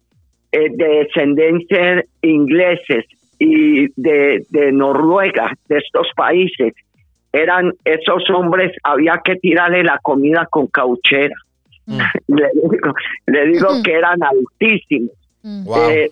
eh, 0.57 0.71
de 0.71 0.89
descendencia 1.05 2.05
ingleses 2.23 3.05
y 3.39 3.89
de, 4.01 4.45
de 4.49 4.73
Noruega 4.73 5.53
de 5.69 5.79
estos 5.79 6.09
países 6.17 6.75
eran 7.33 7.73
esos 7.85 8.29
hombres 8.31 8.73
había 8.83 9.21
que 9.23 9.37
tirarle 9.37 9.85
la 9.85 9.99
comida 10.03 10.47
con 10.51 10.67
cauchera 10.69 11.35
Mm. 11.87 11.99
le 12.29 12.51
digo, 12.55 12.95
le 13.27 13.47
digo 13.47 13.69
que 13.85 13.93
eran 13.93 14.19
altísimos 14.23 15.13
Mm. 15.47 15.65
Wow. 15.65 15.91
eh, 15.91 16.11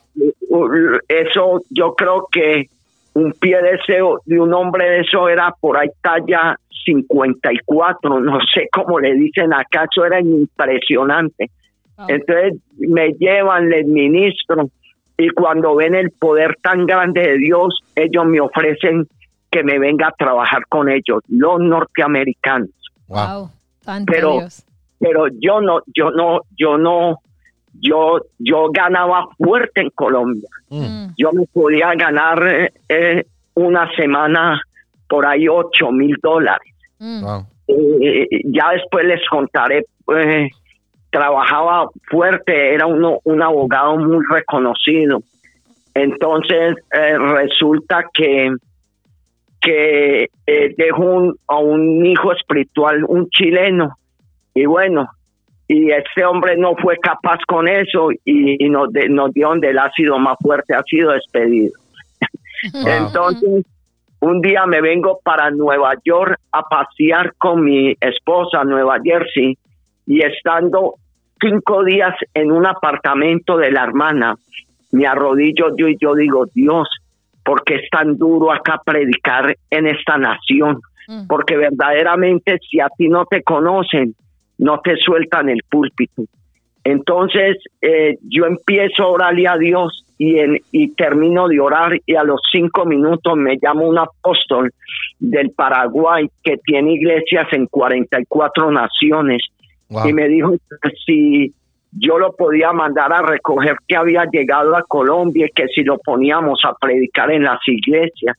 eso 1.08 1.60
yo 1.70 1.94
creo 1.96 2.28
que 2.30 2.68
un 3.14 3.32
pie 3.32 3.60
de 3.60 3.70
ese 3.70 3.98
de 4.26 4.38
un 4.38 4.54
hombre 4.54 4.88
de 4.88 5.00
eso 5.00 5.28
era 5.28 5.52
por 5.60 5.76
ahí 5.76 5.88
talla 6.00 6.56
54, 6.84 8.20
no 8.20 8.38
sé 8.54 8.68
cómo 8.70 9.00
le 9.00 9.12
dicen 9.14 9.52
acá, 9.52 9.88
eso 9.90 10.04
era 10.06 10.20
impresionante. 10.20 11.50
Wow. 11.96 12.06
Entonces 12.08 12.54
me 12.78 13.12
llevan, 13.12 13.68
les 13.70 13.86
ministro 13.86 14.68
y 15.16 15.28
cuando 15.30 15.76
ven 15.76 15.94
el 15.94 16.10
poder 16.10 16.56
tan 16.62 16.86
grande 16.86 17.20
de 17.20 17.38
Dios, 17.38 17.82
ellos 17.94 18.26
me 18.26 18.40
ofrecen 18.40 19.06
que 19.50 19.62
me 19.62 19.78
venga 19.78 20.08
a 20.08 20.12
trabajar 20.12 20.66
con 20.68 20.88
ellos, 20.88 21.22
los 21.28 21.60
norteamericanos. 21.60 22.70
Wow. 23.08 23.50
Pero- 24.06 24.32
Dios. 24.38 24.64
Pero 24.98 25.26
yo 25.38 25.60
no, 25.60 25.80
yo 25.94 26.10
no, 26.12 26.40
yo 26.58 26.78
no, 26.78 27.18
yo, 27.74 28.20
yo 28.38 28.68
ganaba 28.72 29.26
fuerte 29.36 29.82
en 29.82 29.90
Colombia. 29.90 30.48
Mm. 30.70 31.08
Yo 31.18 31.30
me 31.32 31.44
podía 31.52 31.92
ganar 31.94 32.42
eh, 32.46 32.72
eh, 32.88 33.24
una 33.54 33.90
semana 33.96 34.60
por 35.08 35.26
ahí 35.26 35.46
ocho 35.46 35.90
mil 35.92 36.16
dólares. 36.22 36.72
Mm. 36.98 37.22
Wow. 37.22 37.46
Eh, 37.68 38.28
ya 38.46 38.70
después 38.72 39.04
les 39.04 39.20
contaré, 39.28 39.84
eh, 40.16 40.48
trabajaba 41.14 41.88
fuerte, 42.10 42.74
era 42.74 42.86
uno, 42.86 43.20
un 43.22 43.40
abogado 43.40 43.96
muy 43.96 44.18
reconocido. 44.28 45.20
Entonces 45.94 46.74
eh, 46.92 47.16
resulta 47.16 48.04
que, 48.12 48.50
que 49.60 50.28
eh, 50.46 50.74
dejó 50.76 51.02
un, 51.04 51.36
a 51.46 51.58
un 51.58 52.04
hijo 52.04 52.32
espiritual, 52.32 53.04
un 53.06 53.28
chileno, 53.30 53.96
y 54.54 54.66
bueno, 54.66 55.08
y 55.68 55.92
este 55.92 56.24
hombre 56.24 56.56
no 56.56 56.74
fue 56.76 56.96
capaz 56.98 57.38
con 57.46 57.68
eso 57.68 58.10
y, 58.24 58.64
y 58.64 58.68
nos, 58.68 58.92
de- 58.92 59.08
nos 59.08 59.32
dio 59.32 59.50
donde 59.50 59.70
el 59.70 59.78
ácido 59.78 60.18
más 60.18 60.36
fuerte 60.42 60.74
ha 60.74 60.82
sido 60.82 61.12
despedido. 61.12 61.72
Entonces, 62.84 63.64
un 64.20 64.40
día 64.40 64.66
me 64.66 64.80
vengo 64.80 65.20
para 65.22 65.50
Nueva 65.50 65.94
York 66.04 66.38
a 66.50 66.62
pasear 66.62 67.34
con 67.38 67.62
mi 67.62 67.94
esposa 68.00 68.64
Nueva 68.64 68.96
Jersey 69.02 69.56
y 70.06 70.22
estando 70.22 70.94
cinco 71.40 71.84
días 71.84 72.14
en 72.34 72.50
un 72.52 72.66
apartamento 72.66 73.56
de 73.56 73.70
la 73.70 73.82
hermana, 73.84 74.34
me 74.92 75.06
arrodillo 75.06 75.76
yo 75.76 75.88
y 75.88 75.96
yo 76.00 76.14
digo, 76.14 76.46
Dios, 76.54 76.88
¿por 77.44 77.64
qué 77.64 77.76
es 77.76 77.90
tan 77.90 78.16
duro 78.16 78.52
acá 78.52 78.80
predicar 78.84 79.56
en 79.70 79.86
esta 79.86 80.16
nación? 80.18 80.80
Mm. 81.08 81.26
Porque 81.26 81.56
verdaderamente 81.56 82.58
si 82.68 82.80
a 82.80 82.88
ti 82.96 83.08
no 83.08 83.26
te 83.26 83.42
conocen, 83.42 84.14
no 84.58 84.80
te 84.80 84.96
sueltan 84.96 85.48
el 85.48 85.60
púlpito. 85.68 86.22
Entonces 86.84 87.56
eh, 87.80 88.16
yo 88.22 88.44
empiezo 88.46 89.02
a 89.02 89.08
orarle 89.08 89.48
a 89.48 89.56
Dios 89.56 90.04
y, 90.18 90.38
en- 90.38 90.60
y 90.70 90.94
termino 90.94 91.48
de 91.48 91.58
orar 91.60 91.98
y 92.06 92.14
a 92.14 92.22
los 92.24 92.40
cinco 92.52 92.84
minutos 92.84 93.36
me 93.36 93.58
llama 93.58 93.82
un 93.82 93.98
apóstol 93.98 94.70
del 95.18 95.50
Paraguay 95.50 96.28
que 96.42 96.58
tiene 96.58 96.92
iglesias 96.92 97.48
en 97.52 97.66
44 97.66 98.70
naciones 98.70 99.42
Y 100.04 100.12
me 100.12 100.28
dijo 100.28 100.54
si 101.06 101.52
yo 101.92 102.18
lo 102.18 102.34
podía 102.34 102.72
mandar 102.72 103.12
a 103.12 103.22
recoger 103.22 103.76
que 103.86 103.96
había 103.96 104.24
llegado 104.24 104.76
a 104.76 104.82
Colombia 104.82 105.46
y 105.46 105.50
que 105.50 105.68
si 105.68 105.84
lo 105.84 105.98
poníamos 105.98 106.60
a 106.64 106.74
predicar 106.74 107.30
en 107.30 107.44
las 107.44 107.60
iglesias 107.66 108.36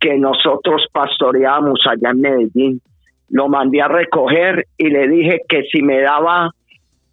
que 0.00 0.16
nosotros 0.16 0.86
pastoreamos 0.92 1.80
allá 1.86 2.10
en 2.10 2.20
Medellín. 2.20 2.80
Lo 3.28 3.48
mandé 3.48 3.82
a 3.82 3.88
recoger 3.88 4.66
y 4.78 4.88
le 4.88 5.06
dije 5.08 5.42
que 5.46 5.64
si 5.70 5.82
me 5.82 6.00
daba, 6.00 6.50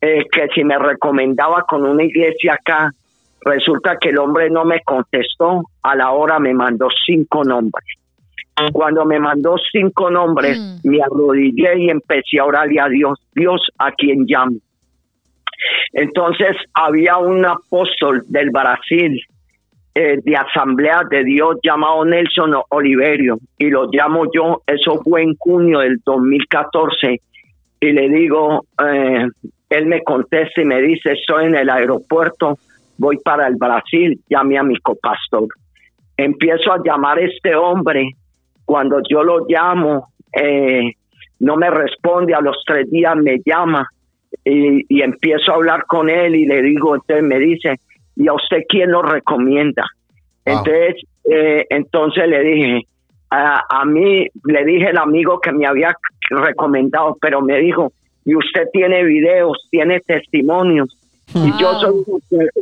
eh, 0.01 0.23
que 0.31 0.47
si 0.55 0.63
me 0.63 0.79
recomendaba 0.79 1.63
con 1.67 1.85
una 1.85 2.03
iglesia 2.03 2.53
acá, 2.53 2.89
resulta 3.41 3.97
que 3.97 4.09
el 4.09 4.17
hombre 4.17 4.49
no 4.49 4.63
me 4.63 4.81
contestó, 4.81 5.63
a 5.83 5.95
la 5.95 6.11
hora 6.11 6.39
me 6.39 6.53
mandó 6.53 6.87
cinco 7.05 7.43
nombres. 7.43 7.85
Cuando 8.73 9.05
me 9.05 9.19
mandó 9.19 9.55
cinco 9.71 10.09
nombres, 10.09 10.59
Mm. 10.59 10.89
me 10.89 11.01
arrodillé 11.01 11.79
y 11.79 11.89
empecé 11.89 12.39
a 12.39 12.45
orarle 12.45 12.79
a 12.79 12.87
Dios, 12.87 13.19
Dios 13.35 13.61
a 13.77 13.91
quien 13.91 14.25
llamo. 14.25 14.57
Entonces 15.93 16.55
había 16.73 17.17
un 17.17 17.45
apóstol 17.45 18.23
del 18.27 18.49
Brasil, 18.51 19.19
eh, 19.95 20.19
de 20.23 20.35
Asamblea 20.35 21.01
de 21.09 21.23
Dios, 21.23 21.57
llamado 21.63 22.05
Nelson 22.05 22.53
Oliverio, 22.69 23.39
y 23.57 23.69
lo 23.69 23.89
llamo 23.91 24.25
yo, 24.33 24.61
eso 24.67 25.01
fue 25.03 25.23
en 25.23 25.35
junio 25.37 25.79
del 25.79 25.97
2014, 26.05 27.21
y 27.79 27.91
le 27.91 28.09
digo, 28.09 28.65
eh, 28.85 29.27
él 29.69 29.85
me 29.87 30.03
contesta 30.03 30.61
y 30.61 30.65
me 30.65 30.81
dice, 30.81 31.13
estoy 31.13 31.45
en 31.45 31.55
el 31.55 31.69
aeropuerto, 31.69 32.57
voy 32.97 33.17
para 33.17 33.47
el 33.47 33.55
Brasil, 33.55 34.19
llame 34.29 34.57
a 34.57 34.63
mi 34.63 34.77
copastor. 34.77 35.47
Empiezo 36.15 36.71
a 36.73 36.81
llamar 36.83 37.17
a 37.17 37.21
este 37.25 37.55
hombre, 37.55 38.11
cuando 38.67 38.99
yo 39.09 39.23
lo 39.23 39.45
llamo, 39.47 40.09
eh, 40.33 40.91
no 41.39 41.55
me 41.55 41.69
responde, 41.69 42.35
a 42.35 42.41
los 42.41 42.57
tres 42.65 42.91
días 42.91 43.15
me 43.15 43.37
llama 43.45 43.87
y, 44.43 44.83
y 44.93 45.01
empiezo 45.01 45.53
a 45.53 45.55
hablar 45.55 45.85
con 45.85 46.09
él 46.09 46.35
y 46.35 46.45
le 46.45 46.61
digo, 46.61 46.93
entonces 46.93 47.23
me 47.23 47.39
dice, 47.39 47.79
¿y 48.17 48.27
a 48.27 48.33
usted 48.33 48.63
quién 48.67 48.91
lo 48.91 49.01
recomienda? 49.01 49.85
Wow. 50.45 50.57
Entonces, 50.57 50.95
eh, 51.31 51.65
entonces 51.69 52.27
le 52.27 52.43
dije, 52.43 52.87
a, 53.29 53.63
a 53.69 53.85
mí, 53.85 54.27
le 54.43 54.65
dije 54.65 54.89
el 54.89 54.97
amigo 54.97 55.39
que 55.39 55.53
me 55.53 55.65
había 55.65 55.95
recomendado, 56.29 57.17
pero 57.21 57.41
me 57.41 57.59
dijo, 57.59 57.93
y 58.25 58.35
usted 58.35 58.67
tiene 58.73 59.05
videos, 59.05 59.65
tiene 59.71 60.01
testimonios, 60.01 60.93
y 61.33 61.51
yo 61.57 61.73
soy 61.79 62.03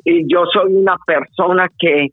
y 0.03 0.32
yo 0.32 0.44
soy 0.53 0.76
una 0.76 0.98
persona 1.06 1.68
que 1.80 2.10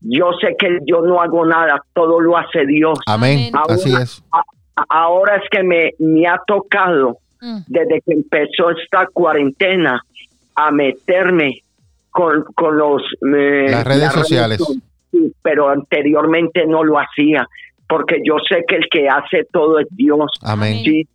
yo 0.00 0.30
sé 0.40 0.54
que 0.58 0.78
yo 0.86 1.02
no 1.02 1.20
hago 1.20 1.44
nada, 1.46 1.82
todo 1.92 2.20
lo 2.20 2.36
hace 2.36 2.64
Dios. 2.66 2.98
Amén. 3.06 3.50
Amén. 3.52 3.64
Así 3.68 3.92
es. 3.94 4.22
A- 4.32 4.42
Ahora 4.88 5.36
es 5.36 5.42
que 5.50 5.62
me, 5.62 5.90
me 5.98 6.26
ha 6.26 6.40
tocado 6.46 7.18
Mm. 7.42 7.58
desde 7.68 8.00
que 8.02 8.12
empezó 8.12 8.70
esta 8.70 9.06
cuarentena 9.12 10.02
a 10.54 10.70
meterme 10.70 11.62
con, 12.10 12.44
con 12.54 12.76
los 12.76 13.02
eh, 13.34 13.66
Las 13.70 13.84
redes 13.86 14.12
sociales. 14.12 14.62
sí, 15.10 15.32
pero 15.42 15.68
anteriormente 15.70 16.66
no 16.66 16.84
lo 16.84 16.98
hacía 16.98 17.46
porque 17.88 18.20
yo 18.24 18.36
sé 18.48 18.64
que 18.68 18.76
el 18.76 18.88
que 18.90 19.08
hace 19.08 19.44
todo 19.52 19.78
es 19.80 19.86
Dios. 19.90 20.30
Amén. 20.42 20.82
Si, 20.84 21.08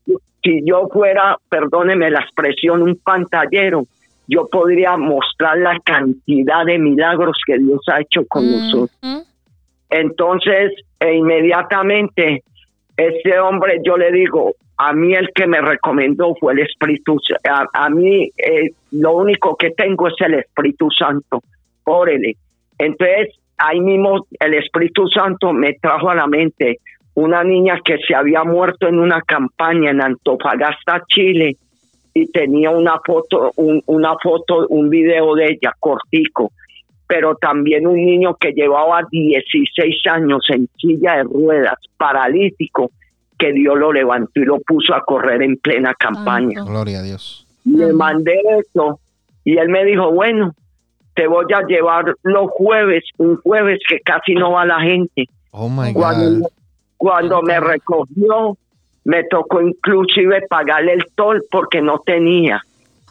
si 0.43 0.61
yo 0.65 0.87
fuera, 0.91 1.37
perdóneme 1.49 2.09
la 2.11 2.19
expresión, 2.21 2.81
un 2.81 2.95
pantallero, 3.03 3.83
yo 4.27 4.47
podría 4.47 4.97
mostrar 4.97 5.57
la 5.57 5.79
cantidad 5.83 6.65
de 6.65 6.79
milagros 6.79 7.37
que 7.45 7.57
Dios 7.57 7.81
ha 7.87 8.01
hecho 8.01 8.25
con 8.27 8.49
nosotros. 8.49 8.97
Mm. 9.01 9.19
Entonces, 9.89 10.73
e 10.99 11.13
inmediatamente, 11.15 12.43
este 12.97 13.39
hombre, 13.39 13.79
yo 13.85 13.97
le 13.97 14.11
digo, 14.11 14.55
a 14.77 14.93
mí 14.93 15.13
el 15.13 15.29
que 15.33 15.47
me 15.47 15.61
recomendó 15.61 16.35
fue 16.39 16.53
el 16.53 16.59
Espíritu 16.59 17.17
Santo. 17.19 17.41
A, 17.49 17.85
a 17.85 17.89
mí 17.89 18.29
eh, 18.37 18.71
lo 18.91 19.13
único 19.13 19.55
que 19.55 19.71
tengo 19.71 20.07
es 20.07 20.15
el 20.19 20.35
Espíritu 20.35 20.89
Santo. 20.91 21.41
Órele. 21.85 22.35
Entonces, 22.77 23.29
ahí 23.57 23.79
mismo 23.79 24.25
el 24.39 24.53
Espíritu 24.55 25.07
Santo 25.07 25.53
me 25.53 25.73
trajo 25.73 26.09
a 26.09 26.15
la 26.15 26.27
mente 26.27 26.79
una 27.13 27.43
niña 27.43 27.79
que 27.83 27.97
se 28.05 28.13
había 28.13 28.43
muerto 28.43 28.87
en 28.87 28.99
una 28.99 29.21
campaña 29.21 29.91
en 29.91 30.01
Antofagasta, 30.01 31.03
Chile, 31.07 31.55
y 32.15 32.31
tenía 32.31 32.71
una 32.71 32.99
foto, 33.05 33.51
un, 33.57 33.83
una 33.85 34.15
foto, 34.17 34.65
un 34.69 34.89
video 34.89 35.35
de 35.35 35.51
ella 35.51 35.73
cortico 35.79 36.51
pero 37.07 37.35
también 37.35 37.85
un 37.85 37.95
niño 37.95 38.35
que 38.35 38.51
llevaba 38.51 39.03
16 39.11 39.95
años 40.11 40.43
en 40.49 40.67
silla 40.77 41.17
de 41.17 41.23
ruedas, 41.23 41.77
paralítico, 41.97 42.91
que 43.37 43.51
Dios 43.51 43.77
lo 43.77 43.91
levantó 43.93 44.39
y 44.39 44.45
lo 44.45 44.59
puso 44.61 44.95
a 44.95 45.03
correr 45.03 45.41
en 45.43 45.57
plena 45.57 45.93
campaña. 45.93 46.63
Gloria 46.63 46.99
a 46.99 47.03
Dios. 47.03 47.45
Le 47.65 47.93
mandé 47.93 48.39
eso 48.59 48.99
y 49.43 49.57
él 49.57 49.69
me 49.69 49.85
dijo, 49.85 50.11
bueno, 50.11 50.53
te 51.13 51.27
voy 51.27 51.45
a 51.53 51.61
llevar 51.67 52.15
los 52.23 52.49
jueves, 52.51 53.03
un 53.17 53.37
jueves 53.37 53.79
que 53.87 53.99
casi 53.99 54.33
no 54.33 54.51
va 54.51 54.65
la 54.65 54.79
gente. 54.79 55.27
Oh 55.51 55.69
my 55.69 55.93
Cuando, 55.93 56.39
God. 56.39 56.49
cuando 56.97 57.41
me 57.41 57.59
recogió, 57.59 58.57
me 59.05 59.23
tocó 59.23 59.61
inclusive 59.61 60.41
pagarle 60.49 60.93
el 60.93 61.05
tol 61.15 61.43
porque 61.49 61.81
no 61.81 61.99
tenía 62.05 62.61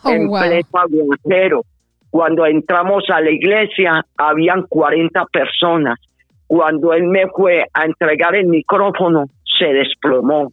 Oh, 0.05 0.11
en 0.11 0.29
wow. 0.29 0.41
pleno 0.41 0.69
aguacero. 0.73 1.63
Cuando 2.11 2.47
entramos 2.47 3.05
a 3.09 3.21
la 3.21 3.31
iglesia, 3.31 4.05
habían 4.17 4.63
40 4.69 5.25
personas. 5.33 5.99
Cuando 6.47 6.93
él 6.93 7.05
me 7.05 7.27
fue 7.29 7.65
a 7.73 7.87
entregar 7.87 8.37
el 8.37 8.47
micrófono, 8.47 9.25
se 9.59 9.67
desplomó. 9.73 10.53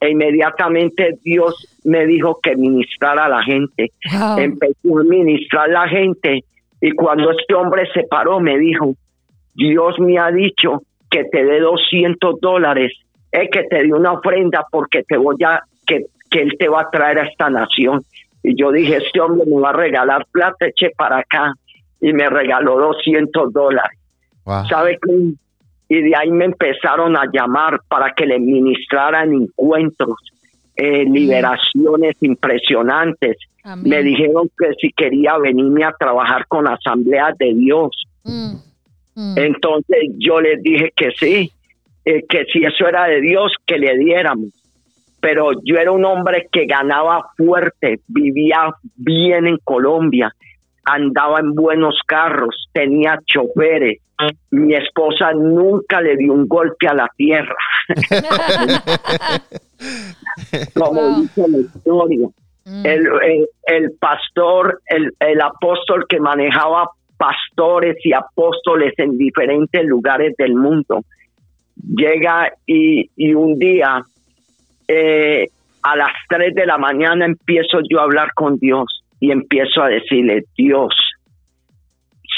E 0.00 0.10
inmediatamente 0.10 1.16
Dios 1.24 1.80
me 1.84 2.06
dijo 2.06 2.38
que 2.42 2.54
ministrara 2.56 3.24
a 3.24 3.28
la 3.28 3.42
gente. 3.42 3.92
Wow. 4.12 4.38
Empezó 4.38 4.98
a 4.98 5.04
ministrar 5.04 5.70
a 5.70 5.72
la 5.72 5.88
gente. 5.88 6.44
Y 6.80 6.90
cuando 6.92 7.30
este 7.30 7.54
hombre 7.54 7.88
se 7.94 8.02
paró, 8.04 8.40
me 8.40 8.58
dijo, 8.58 8.94
Dios 9.54 9.98
me 9.98 10.18
ha 10.18 10.30
dicho 10.30 10.82
que 11.10 11.24
te 11.24 11.44
dé 11.44 11.60
200 11.60 12.40
dólares, 12.40 12.92
es 13.32 13.48
que 13.50 13.64
te 13.64 13.82
dé 13.82 13.92
una 13.92 14.12
ofrenda 14.12 14.64
porque 14.70 15.02
te 15.02 15.16
voy 15.16 15.36
a, 15.44 15.62
que, 15.86 16.06
que 16.30 16.42
él 16.42 16.52
te 16.58 16.68
va 16.68 16.82
a 16.82 16.90
traer 16.90 17.18
a 17.18 17.26
esta 17.26 17.50
nación. 17.50 18.02
Y 18.42 18.54
yo 18.60 18.70
dije, 18.70 18.98
este 18.98 19.20
hombre 19.20 19.44
me 19.46 19.60
va 19.60 19.70
a 19.70 19.72
regalar 19.72 20.26
plata, 20.30 20.66
eche 20.66 20.90
para 20.96 21.18
acá. 21.18 21.54
Y 22.00 22.12
me 22.12 22.28
regaló 22.28 22.78
200 22.78 23.52
dólares. 23.52 23.98
Wow. 24.44 24.66
¿Sabe 24.68 24.98
qué? 25.00 25.12
Y 25.88 26.02
de 26.02 26.16
ahí 26.16 26.30
me 26.30 26.46
empezaron 26.46 27.16
a 27.16 27.24
llamar 27.32 27.80
para 27.88 28.12
que 28.12 28.26
le 28.26 28.38
ministraran 28.38 29.32
encuentros. 29.32 30.16
eh, 30.76 31.04
liberaciones 31.04 32.16
impresionantes. 32.20 33.36
Amén. 33.64 33.88
Me 33.88 34.02
dijeron 34.02 34.50
que 34.58 34.72
si 34.80 34.90
quería 34.92 35.38
venirme 35.38 35.84
a 35.84 35.92
trabajar 35.92 36.46
con 36.48 36.66
Asamblea 36.66 37.32
de 37.38 37.54
Dios. 37.54 37.90
Mm, 38.24 38.54
mm. 39.14 39.38
Entonces 39.38 39.98
yo 40.18 40.40
les 40.40 40.62
dije 40.62 40.92
que 40.96 41.10
sí, 41.18 41.52
eh, 42.04 42.22
que 42.28 42.44
si 42.52 42.64
eso 42.64 42.86
era 42.86 43.06
de 43.06 43.20
Dios, 43.20 43.52
que 43.66 43.78
le 43.78 43.96
diéramos. 43.98 44.50
Pero 45.20 45.50
yo 45.64 45.76
era 45.76 45.92
un 45.92 46.04
hombre 46.04 46.48
que 46.50 46.66
ganaba 46.66 47.26
fuerte, 47.36 48.00
vivía 48.08 48.72
bien 48.96 49.46
en 49.46 49.58
Colombia, 49.62 50.32
andaba 50.84 51.38
en 51.40 51.54
buenos 51.54 52.00
carros, 52.06 52.66
tenía 52.72 53.18
choferes. 53.24 53.98
Mi 54.50 54.74
esposa 54.74 55.32
nunca 55.32 56.00
le 56.00 56.16
dio 56.16 56.32
un 56.32 56.46
golpe 56.48 56.86
a 56.88 56.94
la 56.94 57.08
tierra, 57.16 57.54
como 60.74 60.92
Wow. 60.92 61.20
dice 61.22 61.48
la 61.48 61.58
historia. 61.58 62.28
Mm. 62.64 62.86
El, 62.86 63.06
el- 63.22 63.48
el 63.66 63.92
pastor, 63.98 64.80
el, 64.86 65.12
el 65.20 65.40
apóstol 65.40 66.06
que 66.08 66.20
manejaba 66.20 66.88
pastores 67.16 67.96
y 68.04 68.12
apóstoles 68.12 68.92
en 68.98 69.18
diferentes 69.18 69.84
lugares 69.84 70.34
del 70.36 70.54
mundo, 70.54 71.02
llega 71.82 72.52
y, 72.66 73.10
y 73.16 73.34
un 73.34 73.58
día 73.58 74.02
eh, 74.88 75.48
a 75.82 75.96
las 75.96 76.12
3 76.28 76.54
de 76.54 76.66
la 76.66 76.78
mañana 76.78 77.24
empiezo 77.24 77.80
yo 77.88 78.00
a 78.00 78.04
hablar 78.04 78.32
con 78.34 78.56
Dios 78.58 79.02
y 79.20 79.30
empiezo 79.30 79.82
a 79.82 79.88
decirle, 79.88 80.44
Dios, 80.56 80.94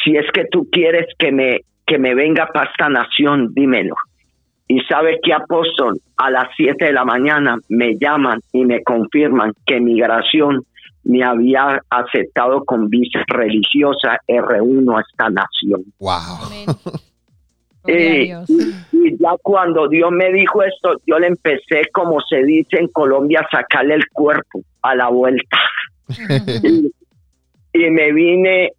si 0.03 0.17
es 0.17 0.31
que 0.33 0.47
tú 0.51 0.69
quieres 0.71 1.07
que 1.19 1.33
me, 1.33 1.61
que 1.87 1.99
me 1.99 2.15
venga 2.15 2.47
para 2.47 2.71
esta 2.71 2.89
nación, 2.89 3.53
dímelo. 3.55 3.95
Y 4.67 4.81
sabe 4.83 5.19
que 5.23 5.33
apóstol, 5.33 5.99
a 6.17 6.31
las 6.31 6.49
7 6.57 6.87
de 6.87 6.93
la 6.93 7.05
mañana 7.05 7.57
me 7.69 7.97
llaman 7.99 8.41
y 8.53 8.65
me 8.65 8.83
confirman 8.83 9.53
que 9.67 9.81
migración 9.81 10.63
me 11.05 11.23
había 11.23 11.81
aceptado 11.91 12.65
con 12.65 12.89
visa 12.89 13.23
religiosa 13.27 14.19
R1 14.27 14.97
a 14.97 15.01
esta 15.01 15.29
nación. 15.29 15.85
Wow. 15.99 16.49
Eh. 17.87 18.35
Y 18.93 19.19
ya 19.19 19.33
cuando 19.43 19.89
Dios 19.89 20.11
me 20.11 20.33
dijo 20.33 20.63
esto, 20.63 20.97
yo 21.07 21.19
le 21.19 21.29
empecé, 21.29 21.83
como 21.93 22.21
se 22.21 22.43
dice 22.45 22.79
en 22.79 22.89
Colombia, 22.89 23.41
a 23.41 23.57
sacarle 23.57 23.95
el 23.95 24.09
cuerpo 24.09 24.63
a 24.83 24.95
la 24.95 25.09
vuelta. 25.09 25.59
y, 26.63 26.91
y 27.73 27.91
me 27.91 28.13
vine 28.13 28.73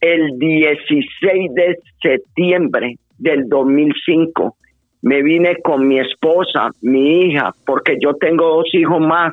el 0.00 0.38
16 0.38 1.54
de 1.54 1.78
septiembre 2.02 2.96
del 3.18 3.48
2005. 3.48 4.56
Me 5.02 5.22
vine 5.22 5.56
con 5.62 5.86
mi 5.86 6.00
esposa, 6.00 6.70
mi 6.80 7.22
hija, 7.22 7.54
porque 7.64 7.96
yo 8.00 8.14
tengo 8.14 8.56
dos 8.56 8.74
hijos 8.74 9.00
más 9.00 9.32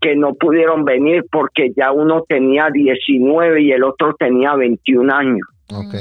que 0.00 0.14
no 0.14 0.34
pudieron 0.34 0.84
venir 0.84 1.24
porque 1.30 1.72
ya 1.74 1.90
uno 1.90 2.24
tenía 2.28 2.68
19 2.70 3.62
y 3.62 3.72
el 3.72 3.84
otro 3.84 4.14
tenía 4.18 4.54
21 4.54 5.14
años. 5.14 5.48
Ok. 5.70 5.94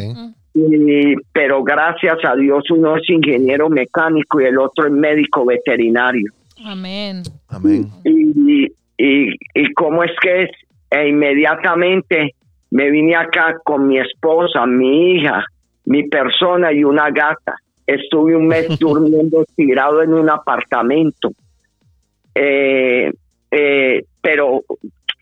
Y- 0.53 1.15
pero 1.31 1.63
gracias 1.63 2.17
a 2.23 2.35
Dios 2.35 2.63
uno 2.69 2.95
es 2.97 3.09
ingeniero 3.09 3.69
mecánico 3.69 4.39
y 4.39 4.45
el 4.45 4.59
otro 4.59 4.85
es 4.85 4.91
médico 4.91 5.45
veterinario. 5.45 6.31
Amén. 6.63 7.23
Amén. 7.49 7.88
Y, 8.03 8.65
y, 8.97 9.30
y 9.55 9.73
cómo 9.73 10.03
es 10.03 10.11
que 10.21 10.43
es, 10.43 10.49
e 10.91 11.09
inmediatamente 11.09 12.35
me 12.69 12.89
vine 12.91 13.15
acá 13.15 13.55
con 13.63 13.88
mi 13.88 13.99
esposa, 13.99 14.65
mi 14.65 15.13
hija, 15.13 15.43
mi 15.85 16.07
persona 16.07 16.71
y 16.71 16.84
una 16.84 17.09
gata. 17.09 17.55
Estuve 17.85 18.35
un 18.35 18.47
mes 18.47 18.67
durmiendo 18.80 19.45
tirado 19.55 20.01
en 20.01 20.13
un 20.13 20.30
apartamento. 20.30 21.31
Eh, 22.35 23.11
eh, 23.51 24.05
pero 24.21 24.61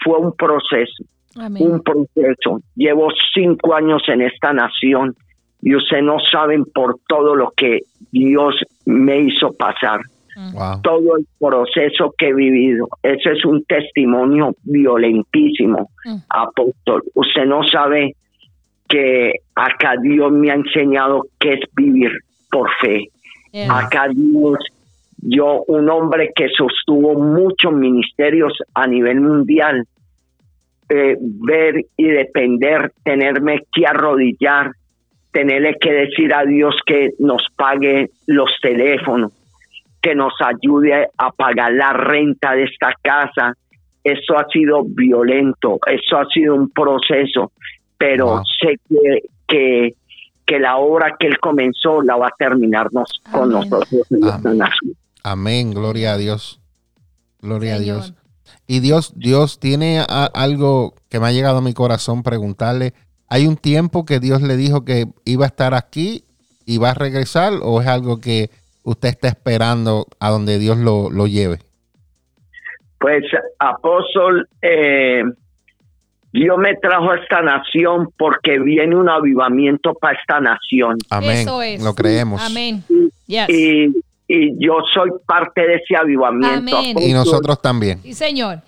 fue 0.04 0.18
un 0.20 0.34
proceso 0.34 1.04
Amén. 1.38 1.64
un 1.72 1.82
proceso. 1.82 2.60
Llevo 2.76 3.08
cinco 3.34 3.74
años 3.74 4.02
en 4.08 4.22
esta 4.22 4.54
nación 4.54 5.16
y 5.62 5.76
ustedes 5.76 6.04
no 6.04 6.18
saben 6.20 6.66
por 6.66 7.00
todo 7.08 7.36
lo 7.36 7.52
que 7.56 7.80
Dios 8.12 8.56
me 8.86 9.20
hizo 9.20 9.54
pasar, 9.54 10.02
Wow. 10.54 10.82
todo 10.82 11.18
el 11.18 11.26
proceso 11.40 12.14
que 12.18 12.30
he 12.30 12.34
vivido. 12.34 12.88
Ese 13.04 13.32
es 13.34 13.46
un 13.46 13.64
testimonio 13.66 14.56
violentísimo, 14.64 15.90
Mm. 16.06 16.16
apóstol. 16.30 17.04
Usted 17.14 17.46
no 17.46 17.64
sabe 17.64 18.16
que 18.90 19.34
acá 19.56 19.94
Dios 20.02 20.32
me 20.32 20.52
ha 20.52 20.56
enseñado 20.56 21.24
qué 21.40 21.54
es 21.54 21.60
vivir 21.76 22.12
por 22.50 22.70
fe. 22.82 23.06
Acá 23.70 24.08
Dios, 24.14 24.58
yo, 25.22 25.64
un 25.68 25.90
hombre 25.90 26.32
que 26.36 26.48
sostuvo 26.50 27.14
muchos 27.16 27.74
ministerios 27.74 28.54
a 28.74 28.88
nivel 28.88 29.22
mundial, 29.22 29.86
eh, 30.94 31.16
ver 31.22 31.86
y 31.96 32.04
depender, 32.06 32.92
tenerme 33.02 33.64
que 33.72 33.88
arrodillar, 33.88 34.74
tenerle 35.32 35.78
que 35.80 35.90
decir 35.90 36.34
a 36.34 36.44
Dios 36.44 36.76
que 36.86 37.12
nos 37.20 37.42
pague 37.56 38.10
los 38.28 38.50
teléfonos, 38.62 39.32
que 40.02 40.16
nos 40.16 40.34
ayude 40.42 41.08
a 41.18 41.32
pagar 41.32 41.72
la 41.72 41.94
renta 41.94 42.56
de 42.56 42.64
esta 42.64 42.94
casa. 43.02 43.54
Eso 44.04 44.38
ha 44.38 44.46
sido 44.52 44.84
violento, 44.84 45.80
eso 45.88 46.18
ha 46.18 46.26
sido 46.26 46.56
un 46.56 46.70
proceso, 46.72 47.54
pero 47.98 48.26
Wow. 48.26 48.44
sé 48.60 48.80
que, 48.90 49.22
que, 49.48 49.94
que 50.46 50.60
la 50.60 50.76
obra 50.76 51.16
que 51.18 51.28
él 51.28 51.40
comenzó 51.40 52.02
la 52.02 52.18
va 52.18 52.28
a 52.28 52.36
terminar 52.38 52.90
con 53.32 53.50
nosotros 53.50 54.08
Amén. 54.22 54.60
Amén. 55.24 55.72
Gloria 55.74 56.14
a 56.14 56.18
Dios. 56.18 56.60
Gloria 57.42 57.76
a. 57.76 57.80
Dios. 57.80 58.14
Y 58.68 58.80
Dios, 58.80 59.14
Dios 59.16 59.60
tiene 59.60 60.00
a- 60.00 60.26
algo 60.34 60.94
que 61.10 61.20
me 61.20 61.28
ha 61.28 61.32
llegado 61.32 61.58
a 61.58 61.62
mi 61.62 61.74
corazón 61.74 62.24
preguntarle. 62.24 62.94
¿Hay 63.28 63.48
un 63.48 63.58
tiempo 63.58 64.06
que 64.06 64.20
Dios 64.20 64.42
le 64.42 64.58
dijo 64.58 64.86
que 64.86 65.06
iba 65.26 65.46
a 65.46 65.48
estar 65.48 65.74
aquí 65.74 66.24
y 66.66 66.78
va 66.78 66.92
a 66.92 66.94
regresar 66.94 67.54
o 67.62 67.82
es 67.82 67.88
algo 67.88 68.20
que 68.20 68.50
usted 68.84 69.10
está 69.10 69.28
esperando 69.30 70.06
a 70.20 70.30
donde 70.30 70.58
Dios 70.60 70.78
lo, 70.78 71.10
lo 71.10 71.28
lleve? 71.28 71.60
Pues, 73.00 73.24
apóstol, 73.58 74.48
eh, 74.62 75.24
Dios 76.34 76.58
me 76.60 76.76
trajo 76.76 77.12
a 77.12 77.18
esta 77.18 77.42
nación 77.42 78.10
porque 78.18 78.60
viene 78.60 78.96
un 78.96 79.10
avivamiento 79.10 79.94
para 79.96 80.18
esta 80.20 80.40
nación. 80.40 80.98
Amén. 81.10 81.32
Eso 81.40 81.62
es. 81.62 81.84
Lo 81.84 81.94
creemos. 81.96 82.42
Amén. 82.42 82.84
Yes. 83.28 83.50
Y, 83.50 83.88
y 84.34 84.66
yo 84.66 84.78
soy 84.94 85.10
parte 85.26 85.62
de 85.68 85.76
ese 85.76 85.96
avivamiento. 85.96 86.78
Amén. 86.78 86.86
Y 86.86 86.92
apóstol. 86.92 87.14
nosotros 87.14 87.62
también. 87.62 88.00
Sí, 88.02 88.14
señor. 88.14 88.60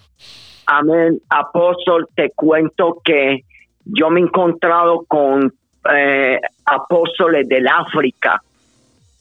Amén. 0.65 1.19
Apóstol, 1.29 2.07
te 2.15 2.29
cuento 2.31 2.99
que 3.03 3.41
yo 3.85 4.09
me 4.09 4.19
he 4.19 4.23
encontrado 4.23 5.03
con 5.07 5.53
eh, 5.93 6.39
apóstoles 6.65 7.47
del 7.49 7.67
África 7.67 8.41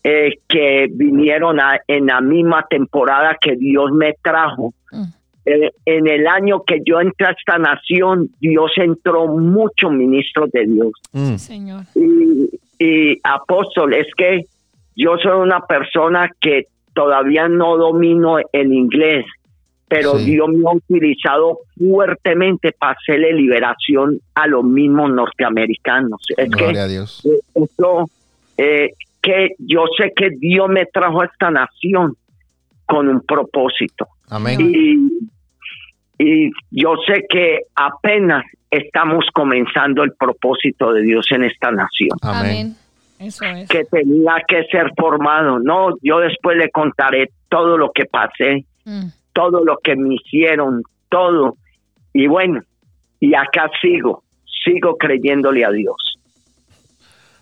eh, 0.04 0.30
que 0.48 0.88
vinieron 0.90 1.58
a- 1.60 1.80
en 1.88 2.06
la 2.06 2.20
misma 2.20 2.64
temporada 2.68 3.36
que 3.40 3.56
Dios 3.56 3.90
me 3.92 4.14
trajo. 4.22 4.72
Mm. 4.92 5.02
Eh, 5.44 5.70
en 5.86 6.06
el 6.06 6.26
año 6.28 6.62
que 6.64 6.78
yo 6.84 7.00
entré 7.00 7.26
a 7.26 7.30
esta 7.30 7.58
nación, 7.58 8.30
Dios 8.40 8.70
entró 8.76 9.26
muchos 9.26 9.90
ministros 9.92 10.50
de 10.52 10.64
Dios. 10.66 10.92
Mm, 11.12 11.26
Sí, 11.32 11.38
señor. 11.38 11.82
Y, 11.96 12.48
y 12.78 13.20
apóstol, 13.24 13.94
es 13.94 14.06
que 14.16 14.46
yo 14.96 15.16
soy 15.22 15.40
una 15.40 15.60
persona 15.66 16.30
que 16.40 16.66
todavía 16.94 17.48
no 17.48 17.76
domino 17.76 18.36
el 18.52 18.72
inglés, 18.72 19.24
pero 19.88 20.18
Sí. 20.18 20.32
Dios 20.32 20.48
me 20.48 20.70
ha 20.70 20.74
utilizado 20.74 21.58
fuertemente 21.78 22.72
para 22.72 22.92
hacerle 22.92 23.32
liberación 23.34 24.20
a 24.34 24.46
los 24.46 24.64
mismos 24.64 25.10
norteamericanos. 25.12 26.20
Es 26.36 26.50
que 26.50 26.64
Gloria 26.64 26.84
a 26.84 26.88
Dios. 26.88 27.22
eh, 27.24 27.40
eso, 27.54 28.10
eh, 28.58 28.90
que 29.20 29.50
yo 29.58 29.84
sé 29.96 30.12
que 30.16 30.30
Dios 30.38 30.68
me 30.68 30.86
trajo 30.86 31.22
a 31.22 31.26
esta 31.26 31.50
nación 31.50 32.16
con 32.86 33.08
un 33.08 33.20
propósito. 33.20 34.08
Amén. 34.28 34.58
Y, 34.60 35.08
y 36.18 36.50
yo 36.70 36.94
sé 37.06 37.24
que 37.28 37.60
apenas 37.74 38.44
estamos 38.70 39.24
comenzando 39.34 40.02
el 40.02 40.12
propósito 40.12 40.92
de 40.92 41.02
Dios 41.02 41.26
en 41.30 41.44
esta 41.44 41.70
nación, 41.70 42.16
Amén. 42.22 42.74
Amén. 43.22 43.28
Eso 43.28 43.44
es. 43.44 43.68
que 43.68 43.84
tenía 43.84 44.34
que 44.46 44.64
ser 44.70 44.90
formado. 44.96 45.58
No, 45.58 45.90
yo 46.02 46.18
después 46.18 46.56
le 46.56 46.70
contaré 46.70 47.30
todo 47.48 47.76
lo 47.78 47.90
que 47.92 48.04
pasé, 48.06 48.64
Mm. 48.84 49.06
todo 49.32 49.64
lo 49.64 49.76
que 49.82 49.94
me 49.96 50.14
hicieron, 50.16 50.82
todo. 51.08 51.56
Y 52.12 52.26
bueno, 52.26 52.60
y 53.20 53.34
acá 53.34 53.70
sigo, 53.80 54.24
sigo 54.64 54.96
creyéndole 54.96 55.64
a 55.64 55.70
Dios. 55.70 55.94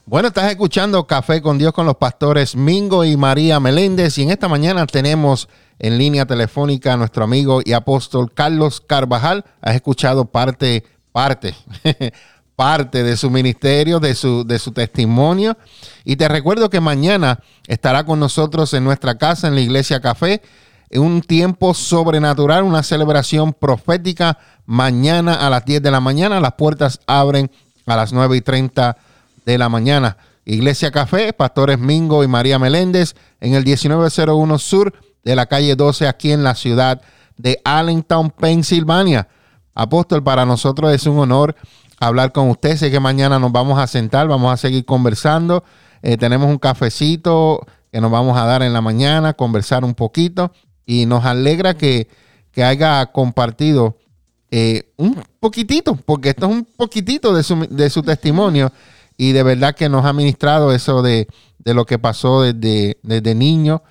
Bueno, 0.07 0.28
estás 0.28 0.51
escuchando 0.51 1.07
Café 1.07 1.40
con 1.40 1.57
Dios 1.57 1.73
con 1.73 1.86
los 1.86 1.94
pastores 1.97 2.57
Mingo 2.57 3.05
y 3.05 3.16
María 3.16 3.61
Meléndez 3.61 4.19
y 4.19 4.24
en 4.24 4.31
esta 4.31 4.48
mañana 4.48 4.85
tenemos 4.86 5.48
en 5.78 5.98
línea 5.98 6.27
telefónica 6.27 6.93
a 6.94 6.97
nuestro 6.97 7.23
amigo 7.24 7.61
y 7.65 7.73
apóstol 7.73 8.32
Carlos 8.35 8.81
Carvajal. 8.81 9.44
Has 9.62 9.77
escuchado 9.77 10.24
parte, 10.27 10.82
parte, 11.12 11.55
parte 12.61 13.03
de 13.03 13.16
su 13.16 13.31
ministerio, 13.31 14.01
de 14.01 14.15
su, 14.15 14.45
de 14.47 14.59
su 14.59 14.70
testimonio. 14.73 15.57
Y 16.05 16.16
te 16.16 16.28
recuerdo 16.28 16.69
que 16.69 16.78
mañana 16.78 17.41
estará 17.66 18.05
con 18.05 18.20
nosotros 18.20 18.74
en 18.74 18.85
nuestra 18.85 19.16
casa, 19.16 19.49
en 19.49 19.55
la 19.55 19.62
Iglesia 19.62 20.01
Café, 20.01 20.43
en 20.91 21.01
un 21.01 21.23
tiempo 21.23 21.73
sobrenatural, 21.73 22.65
una 22.65 22.82
celebración 22.82 23.55
profética 23.55 24.37
mañana 24.66 25.37
a 25.37 25.49
las 25.49 25.65
10 25.65 25.81
de 25.81 25.91
la 25.91 26.01
mañana. 26.01 26.39
Las 26.39 26.53
puertas 26.53 27.01
abren 27.07 27.51
a 27.87 27.97
las 27.97 28.12
9 28.12 28.37
y 28.37 28.43
30 28.43 28.95
de 29.47 29.57
la 29.57 29.70
mañana. 29.70 30.19
Iglesia 30.45 30.91
Café, 30.91 31.32
Pastores 31.32 31.78
Mingo 31.78 32.23
y 32.24 32.28
María 32.28 32.59
Meléndez 32.59 33.15
en 33.41 33.55
el 33.55 33.65
1901 33.65 34.59
Sur 34.59 34.93
de 35.24 35.35
la 35.35 35.47
calle 35.47 35.77
12 35.77 36.07
aquí 36.07 36.31
en 36.31 36.45
la 36.45 36.55
ciudad 36.55 37.01
de 37.39 37.59
Allentown, 37.65 38.28
Pensilvania. 38.28 39.28
Apóstol, 39.74 40.23
para 40.23 40.45
nosotros 40.45 40.93
es 40.93 41.07
un 41.07 41.20
honor 41.20 41.57
hablar 42.01 42.32
con 42.32 42.51
usted. 42.51 42.77
Sé 42.77 42.90
que 42.90 42.98
mañana 42.98 43.39
nos 43.39 43.52
vamos 43.52 43.78
a 43.78 43.86
sentar, 43.86 44.27
vamos 44.27 44.52
a 44.52 44.56
seguir 44.56 44.85
conversando. 44.85 45.62
Eh, 46.02 46.16
tenemos 46.16 46.48
un 46.48 46.59
cafecito 46.59 47.64
que 47.93 48.01
nos 48.01 48.10
vamos 48.10 48.36
a 48.36 48.47
dar 48.47 48.62
en 48.62 48.72
la 48.72 48.81
mañana, 48.81 49.35
conversar 49.35 49.85
un 49.85 49.94
poquito 49.94 50.52
y 50.86 51.06
nos 51.06 51.24
alegra 51.24 51.74
que, 51.74 52.09
que 52.51 52.64
haya 52.64 53.06
compartido 53.06 53.97
eh, 54.51 54.93
un 54.97 55.22
poquitito, 55.39 55.94
porque 55.94 56.31
esto 56.31 56.47
es 56.47 56.52
un 56.52 56.64
poquitito 56.64 57.35
de 57.35 57.43
su, 57.43 57.66
de 57.70 57.90
su 57.90 58.02
testimonio 58.02 58.72
y 59.16 59.32
de 59.32 59.43
verdad 59.43 59.74
que 59.74 59.89
nos 59.89 60.05
ha 60.06 60.12
ministrado 60.12 60.72
eso 60.72 61.02
de, 61.02 61.28
de 61.59 61.74
lo 61.74 61.85
que 61.85 61.98
pasó 61.98 62.43
desde, 62.43 62.98
desde 63.02 63.35
niño 63.35 63.82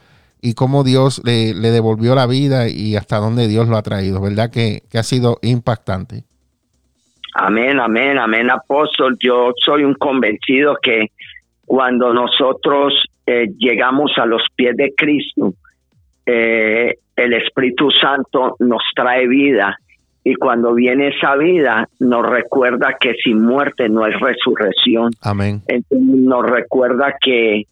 y 0.41 0.53
cómo 0.53 0.83
Dios 0.83 1.21
le, 1.23 1.53
le, 1.53 1.71
devolvió 1.71 2.15
la 2.15 2.25
vida 2.25 2.67
y 2.67 2.95
hasta 2.95 3.17
dónde 3.17 3.47
Dios 3.47 3.67
lo 3.67 3.77
ha 3.77 3.83
traído, 3.83 4.21
¿verdad? 4.21 4.49
Que, 4.49 4.83
que 4.89 4.97
ha 4.97 5.03
sido 5.03 5.37
impactante. 5.41 6.25
Amén, 7.33 7.79
amén, 7.79 8.17
amén, 8.17 8.49
apóstol. 8.49 9.17
Yo 9.19 9.51
soy 9.63 9.83
un 9.83 9.93
convencido 9.93 10.77
que 10.81 11.07
cuando 11.65 12.13
nosotros 12.13 12.93
eh, 13.25 13.47
llegamos 13.57 14.11
a 14.17 14.25
los 14.25 14.41
pies 14.55 14.75
de 14.75 14.93
Cristo, 14.95 15.53
eh, 16.25 16.95
el 17.15 17.33
Espíritu 17.33 17.89
Santo 17.91 18.55
nos 18.59 18.81
trae 18.95 19.27
vida 19.27 19.77
y 20.23 20.35
cuando 20.35 20.73
viene 20.73 21.09
esa 21.09 21.35
vida 21.35 21.87
nos 21.99 22.27
recuerda 22.27 22.97
que 22.99 23.13
sin 23.23 23.43
muerte 23.43 23.89
no 23.89 24.03
hay 24.03 24.13
resurrección. 24.13 25.11
Amén. 25.21 25.61
nos 25.89 26.45
recuerda 26.45 27.15
que 27.21 27.63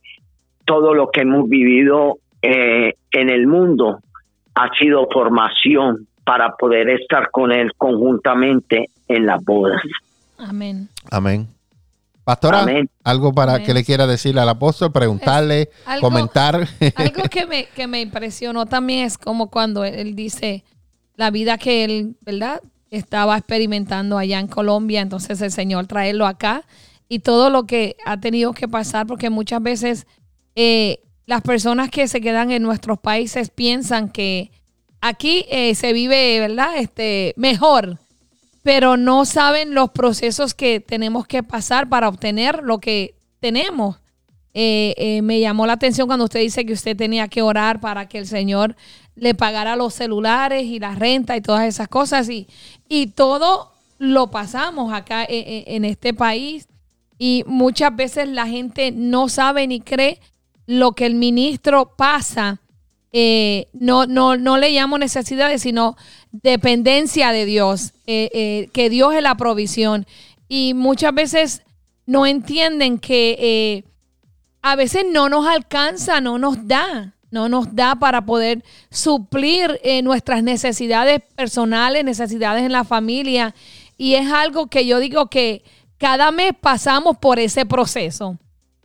todo 0.66 0.94
lo 0.94 1.10
que 1.10 1.22
hemos 1.22 1.50
vivido 1.50 2.18
eh, 2.42 2.94
en 3.12 3.30
el 3.30 3.48
mundo 3.48 4.00
ha 4.56 4.70
sido 4.78 5.08
formación 5.12 6.08
para 6.24 6.56
poder 6.56 6.90
estar 6.90 7.30
con 7.32 7.52
Él 7.52 7.72
conjuntamente 7.78 8.88
en 9.08 9.26
las 9.26 9.44
bodas. 9.44 9.82
Amén. 10.38 10.90
Amén. 11.10 11.48
Pastora, 12.28 12.66
algo 13.06 13.32
para 13.32 13.64
que 13.64 13.74
le 13.74 13.86
quiera 13.86 14.06
decirle 14.06 14.42
al 14.42 14.50
apóstol, 14.50 14.92
preguntarle, 14.92 15.70
comentar. 16.02 16.68
Algo 16.96 17.24
que 17.32 17.46
me, 17.46 17.68
que 17.68 17.88
me 17.88 18.02
impresionó 18.02 18.66
también 18.66 19.06
es 19.06 19.18
como 19.18 19.50
cuando 19.50 19.86
él, 19.86 20.14
dice 20.14 20.66
la 21.16 21.32
vida 21.32 21.58
que 21.58 21.86
él, 21.86 22.18
¿verdad? 22.20 22.62
Estaba 22.92 23.38
experimentando 23.38 24.18
allá 24.18 24.42
en 24.42 24.48
Colombia, 24.48 25.00
entonces 25.00 25.40
el 25.40 25.54
Señor 25.54 25.88
traerlo 25.88 26.26
acá 26.26 26.66
y 27.08 27.20
todo 27.20 27.50
lo 27.50 27.66
que 27.66 27.96
ha 28.06 28.20
tenido 28.20 28.52
que 28.52 28.68
pasar, 28.68 29.08
porque 29.08 29.30
muchas 29.30 29.64
veces 29.64 30.06
eh, 30.56 31.00
las 31.28 31.42
personas 31.42 31.90
que 31.90 32.10
se 32.10 32.20
quedan 32.20 32.52
en 32.52 32.62
nuestros 32.62 33.00
países 33.00 33.52
piensan 33.52 34.10
que 34.10 34.52
aquí 35.00 35.46
eh, 35.50 35.76
se 35.76 35.94
vive, 35.94 36.42
¿verdad? 36.42 36.78
Este, 36.78 37.34
mejor 37.38 38.00
pero 38.68 38.98
no 38.98 39.24
saben 39.24 39.74
los 39.74 39.92
procesos 39.92 40.54
que 40.54 40.82
tenemos 40.82 41.26
que 41.26 41.42
pasar 41.42 41.88
para 41.88 42.10
obtener 42.10 42.64
lo 42.64 42.80
que 42.80 43.16
tenemos. 43.40 43.96
Eh, 44.54 44.94
eh, 44.98 45.22
me 45.22 45.40
llamó 45.40 45.66
la 45.66 45.72
atención 45.72 46.06
cuando 46.06 46.26
usted 46.26 46.42
dice 46.42 46.66
que 46.66 46.74
usted 46.74 46.98
tenía 46.98 47.30
que 47.30 47.42
orar 47.42 47.80
para 47.80 48.10
que 48.10 48.18
el 48.18 48.28
Señor 48.28 48.76
le 49.16 49.34
pagara 49.36 49.78
los 49.78 49.94
celulares 49.94 50.66
y 50.66 50.80
la 50.80 50.96
renta 50.96 51.38
y 51.38 51.42
todas 51.42 51.66
esas 51.66 51.88
cosas. 51.88 52.28
Y, 52.28 52.50
y 52.90 53.08
todo 53.08 53.72
lo 54.00 54.32
pasamos 54.32 54.92
acá 54.92 55.24
eh, 55.24 55.64
en 55.68 55.86
este 55.86 56.14
país. 56.14 56.68
Y 57.18 57.46
muchas 57.48 57.96
veces 57.96 58.28
la 58.28 58.48
gente 58.48 58.92
no 58.92 59.30
sabe 59.30 59.66
ni 59.66 59.80
cree 59.80 60.20
lo 60.66 60.92
que 60.92 61.06
el 61.06 61.16
ministro 61.16 61.96
pasa. 61.96 62.60
No, 63.14 64.06
no, 64.06 64.38
no 64.38 64.58
le 64.58 64.72
llamo 64.72 64.98
necesidades, 64.98 65.62
sino 65.62 65.96
dependencia 66.32 67.32
de 67.32 67.46
Dios, 67.46 67.94
eh, 68.06 68.30
eh, 68.34 68.70
que 68.74 68.90
Dios 68.90 69.14
es 69.14 69.24
la 69.24 69.36
provisión. 69.36 70.06
Y 70.48 70.74
muchas 70.74 71.14
veces 71.14 71.64
no 72.06 72.26
entienden 72.26 73.00
que 73.00 73.38
eh, 73.40 73.84
a 74.62 74.76
veces 74.76 75.06
no 75.12 75.30
nos 75.30 75.48
alcanza, 75.48 76.22
no 76.22 76.38
nos 76.38 76.68
da, 76.68 77.14
no 77.32 77.50
nos 77.50 77.76
da 77.76 77.96
para 77.96 78.26
poder 78.26 78.64
suplir 78.90 79.80
nuestras 80.04 80.44
necesidades 80.44 81.22
personales, 81.36 82.06
necesidades 82.06 82.64
en 82.64 82.72
la 82.72 82.84
familia. 82.84 83.54
Y 83.98 84.14
es 84.14 84.32
algo 84.32 84.68
que 84.68 84.86
yo 84.86 85.00
digo 85.00 85.28
que 85.28 85.64
cada 85.98 86.32
mes 86.32 86.52
pasamos 86.60 87.18
por 87.18 87.40
ese 87.40 87.66
proceso 87.66 88.38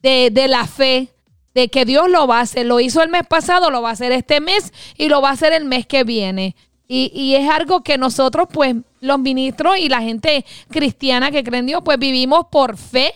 de, 0.02 0.30
de 0.32 0.48
la 0.48 0.66
fe, 0.66 1.11
de 1.54 1.68
que 1.68 1.84
Dios 1.84 2.08
lo 2.08 2.26
va 2.26 2.38
a 2.38 2.42
hacer. 2.42 2.66
Lo 2.66 2.80
hizo 2.80 3.02
el 3.02 3.08
mes 3.08 3.26
pasado, 3.26 3.70
lo 3.70 3.82
va 3.82 3.90
a 3.90 3.92
hacer 3.92 4.12
este 4.12 4.40
mes 4.40 4.72
y 4.96 5.08
lo 5.08 5.20
va 5.20 5.30
a 5.30 5.32
hacer 5.32 5.52
el 5.52 5.64
mes 5.64 5.86
que 5.86 6.04
viene. 6.04 6.56
Y, 6.94 7.34
es 7.36 7.48
algo 7.48 7.82
que 7.82 7.96
nosotros, 7.96 8.48
pues, 8.52 8.76
los 9.00 9.18
ministros 9.18 9.78
y 9.78 9.88
la 9.88 10.02
gente 10.02 10.44
cristiana 10.68 11.30
que 11.30 11.42
cree 11.42 11.60
en 11.60 11.66
Dios, 11.66 11.80
pues 11.82 11.98
vivimos 11.98 12.48
por 12.50 12.76
fe. 12.76 13.14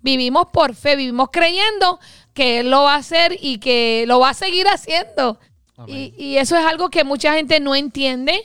Vivimos 0.00 0.48
por 0.52 0.74
fe, 0.74 0.96
vivimos 0.96 1.28
creyendo 1.30 2.00
que 2.32 2.58
Él 2.58 2.70
lo 2.70 2.82
va 2.82 2.94
a 2.94 2.98
hacer 2.98 3.38
y 3.40 3.58
que 3.58 4.04
lo 4.08 4.18
va 4.18 4.30
a 4.30 4.34
seguir 4.34 4.66
haciendo. 4.66 5.38
Y, 5.86 6.36
eso 6.38 6.56
es 6.56 6.64
algo 6.66 6.90
que 6.90 7.04
mucha 7.04 7.34
gente 7.34 7.60
no 7.60 7.76
entiende, 7.76 8.42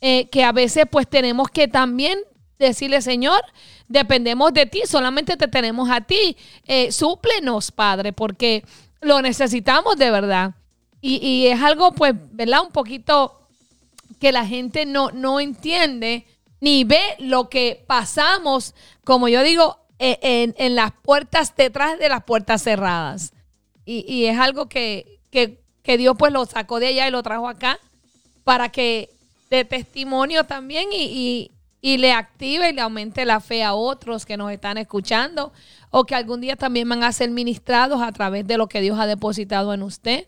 eh, 0.00 0.28
que 0.30 0.44
a 0.44 0.52
veces 0.52 0.84
pues 0.88 1.08
tenemos 1.08 1.48
que 1.50 1.66
también 1.66 2.18
decirle, 2.60 3.02
Señor, 3.02 3.42
dependemos 3.88 4.52
de 4.52 4.66
ti, 4.66 4.82
solamente 4.86 5.36
te 5.36 5.48
tenemos 5.48 5.90
a 5.90 6.00
ti. 6.00 6.36
Eh, 6.66 6.92
súplenos, 6.92 7.70
Padre, 7.70 8.12
porque 8.12 8.64
lo 9.00 9.22
necesitamos 9.22 9.96
de 9.96 10.10
verdad. 10.10 10.54
Y, 11.00 11.16
y 11.26 11.46
es 11.46 11.60
algo, 11.62 11.92
pues, 11.92 12.14
¿verdad? 12.32 12.62
Un 12.62 12.72
poquito 12.72 13.40
que 14.18 14.32
la 14.32 14.46
gente 14.46 14.86
no, 14.86 15.10
no 15.12 15.40
entiende 15.40 16.26
ni 16.60 16.84
ve 16.84 17.00
lo 17.18 17.48
que 17.48 17.84
pasamos, 17.86 18.74
como 19.04 19.28
yo 19.28 19.42
digo, 19.42 19.78
e, 19.98 20.52
en, 20.56 20.74
las 20.74 20.92
puertas, 20.92 21.54
detrás 21.56 21.98
de 21.98 22.08
las 22.08 22.24
puertas 22.24 22.62
cerradas. 22.62 23.32
Y, 23.84 24.24
es 24.24 24.38
algo 24.38 24.68
que, 24.68 25.20
Dios 25.84 26.16
pues 26.18 26.32
lo 26.32 26.44
sacó 26.46 26.80
de 26.80 26.88
allá 26.88 27.06
y 27.06 27.10
lo 27.12 27.22
trajo 27.22 27.48
acá 27.48 27.78
para 28.42 28.70
que 28.70 29.10
de 29.48 29.64
testimonio 29.64 30.44
también 30.44 30.88
y, 30.92 31.04
y, 31.04 31.50
le 31.98 32.12
active 32.12 32.70
y 32.70 32.72
le 32.72 32.80
aumente 32.80 33.24
la 33.24 33.40
fe 33.40 33.62
a 33.62 33.74
otros 33.74 34.26
que 34.26 34.36
nos 34.36 34.50
están 34.50 34.78
escuchando 34.78 35.52
o 35.90 36.04
que 36.04 36.14
algún 36.14 36.40
día 36.40 36.56
también 36.56 36.88
van 36.88 37.04
a 37.04 37.12
ser 37.12 37.30
ministrados 37.30 38.02
a 38.02 38.12
través 38.12 38.46
de 38.46 38.58
lo 38.58 38.66
que 38.66 38.80
Dios 38.80 38.98
ha 38.98 39.06
depositado 39.06 39.72
en 39.72 39.82
usted. 39.82 40.26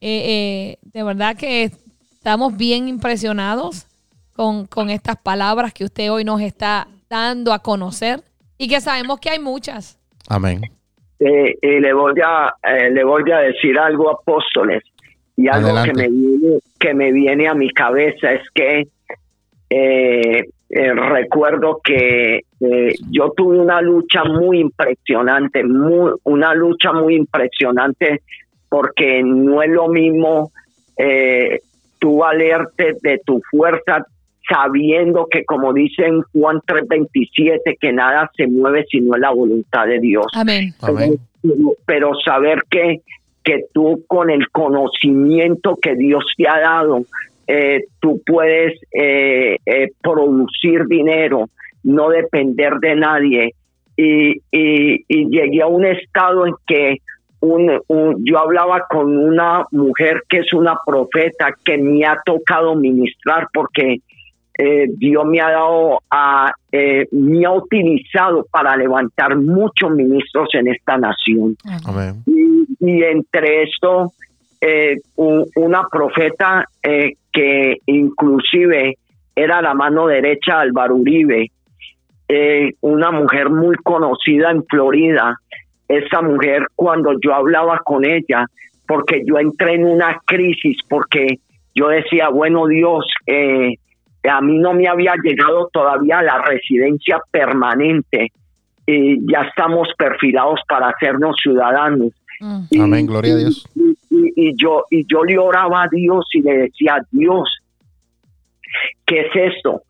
Eh, 0.00 0.22
eh, 0.24 0.78
de 0.82 1.02
verdad 1.02 1.36
que 1.36 1.70
Estamos 2.20 2.54
bien 2.54 2.86
impresionados 2.86 3.86
con, 4.36 4.90
estas 4.90 5.16
palabras 5.16 5.72
que 5.72 5.84
usted 5.84 6.12
hoy 6.12 6.22
nos 6.22 6.42
está 6.42 6.86
dando 7.08 7.50
a 7.50 7.60
conocer 7.60 8.20
y 8.58 8.68
que 8.68 8.78
sabemos 8.82 9.20
que 9.20 9.30
hay 9.30 9.38
muchas. 9.38 9.98
Amén. 10.28 10.60
Eh, 11.18 11.56
y 11.62 11.80
le 11.80 11.94
voy 11.94 12.12
a 12.22 12.52
eh, 12.62 12.90
le 12.90 13.04
voy 13.04 13.22
a 13.32 13.38
decir 13.38 13.78
algo 13.78 14.10
apóstoles 14.10 14.82
y 15.34 15.48
algo 15.48 15.82
que 15.82 15.94
me 15.94 16.08
viene 16.10 16.58
que 16.78 16.92
me 16.92 17.10
viene 17.10 17.48
a 17.48 17.54
mi 17.54 17.70
cabeza 17.70 18.32
es 18.32 18.42
que 18.54 18.88
eh, 19.70 20.50
recuerdo 20.70 21.80
que 21.82 22.42
yo 23.10 23.32
tuve 23.36 23.58
una 23.58 23.80
lucha 23.80 24.22
muy 24.22 24.60
impresionante 24.60 25.64
muy 25.64 26.12
una 26.22 26.54
lucha 26.54 26.92
muy 26.92 27.16
impresionante 27.16 28.22
porque 28.68 29.20
no 29.24 29.62
es 29.62 29.70
lo 29.70 29.88
mismo 29.88 30.52
tú 31.98 32.18
valerte 32.18 32.96
de 33.02 33.20
tu 33.24 33.42
fuerza 33.50 34.06
sabiendo 34.50 35.26
que 35.30 35.44
como 35.44 35.72
dice 35.72 36.06
en 36.06 36.22
Juan 36.32 36.60
3:27 36.66 37.76
que 37.80 37.92
nada 37.92 38.30
se 38.36 38.46
mueve 38.46 38.84
si 38.90 39.00
no 39.00 39.14
es 39.14 39.20
la 39.20 39.30
voluntad 39.30 39.86
de 39.86 40.00
Dios. 40.00 40.26
Amén. 40.34 40.74
Pero, 41.86 42.12
saber 42.24 42.64
que 42.68 43.00
que 43.42 43.64
tú 43.72 44.04
con 44.06 44.28
el 44.28 44.50
conocimiento 44.50 45.78
que 45.80 45.94
Dios 45.94 46.24
te 46.36 46.46
ha 46.46 46.60
dado, 46.60 47.04
eh, 47.52 47.84
tú 47.98 48.22
puedes 48.24 48.78
eh, 48.92 49.56
eh, 49.66 49.88
producir 50.00 50.86
dinero, 50.86 51.48
no 51.82 52.08
depender 52.10 52.74
de 52.74 52.94
nadie. 52.94 53.54
Y, 53.96 54.40
y, 54.52 55.04
y 55.08 55.28
llegué 55.28 55.60
a 55.60 55.66
un 55.66 55.84
estado 55.84 56.46
en 56.46 56.54
que 56.64 56.98
un, 57.40 58.24
yo 58.24 58.38
hablaba 58.38 58.86
con 58.88 59.16
una 59.16 59.64
mujer 59.72 60.22
que 60.28 60.38
es 60.38 60.52
una 60.52 60.76
profeta 60.86 61.48
que 61.64 61.76
me 61.76 62.06
ha 62.06 62.20
tocado 62.24 62.76
ministrar 62.76 63.48
porque 63.52 64.00
eh, 64.56 64.86
Dios 64.96 65.24
me 65.26 65.40
ha 65.40 65.50
dado 65.50 66.02
a 66.08 66.52
eh, 66.70 67.08
me 67.10 67.44
ha 67.46 67.50
utilizado 67.50 68.46
para 68.50 68.76
levantar 68.76 69.36
muchos 69.36 69.90
ministros 69.90 70.50
en 70.52 70.68
esta 70.68 70.98
nación 70.98 71.56
y, 72.26 73.02
entre 73.02 73.64
esto 73.64 74.12
eh, 74.60 74.98
una 75.16 75.88
profeta 75.90 76.64
que 77.32 77.78
inclusive 77.86 78.96
era 79.34 79.62
la 79.62 79.74
mano 79.74 80.06
derecha 80.06 80.56
de 80.56 80.62
Álvaro 80.62 80.96
Uribe, 80.96 81.50
eh, 82.28 82.72
una 82.80 83.10
mujer 83.10 83.50
muy 83.50 83.76
conocida 83.76 84.50
en 84.50 84.64
Florida. 84.66 85.36
Esa 85.88 86.22
mujer, 86.22 86.66
cuando 86.76 87.12
yo 87.20 87.34
hablaba 87.34 87.80
con 87.84 88.04
ella, 88.04 88.46
porque 88.86 89.22
yo 89.24 89.38
entré 89.38 89.74
en 89.74 89.86
una 89.86 90.20
crisis, 90.24 90.78
porque 90.88 91.38
yo 91.74 91.88
decía, 91.88 92.28
bueno 92.28 92.66
Dios, 92.66 93.06
eh, 93.26 93.74
a 94.28 94.40
mí 94.40 94.58
no 94.58 94.74
me 94.74 94.88
había 94.88 95.14
llegado 95.22 95.68
todavía 95.72 96.22
la 96.22 96.42
residencia 96.42 97.20
permanente 97.30 98.32
y 98.86 99.18
ya 99.32 99.42
estamos 99.42 99.88
perfilados 99.96 100.60
para 100.68 100.88
hacernos 100.88 101.36
ciudadanos. 101.42 102.12
Mm. 102.40 102.60
Y- 102.70 102.80
Amén, 102.80 103.06
gloria 103.06 103.34
a 103.34 103.36
Dios. 103.36 103.68
Y, 103.74 103.94
y- 104.10 104.32
y 104.48 104.54
yo 104.60 104.84
y 104.90 105.04
yo 105.06 105.24
le 105.24 105.38
oraba 105.38 105.84
a 105.84 105.88
Dios 105.90 106.26
y 106.34 106.42
le 106.42 106.56
decía, 106.58 106.98
Dios, 107.10 107.48
¿qué 109.06 109.20
es 109.20 109.54
esto? 109.54 109.82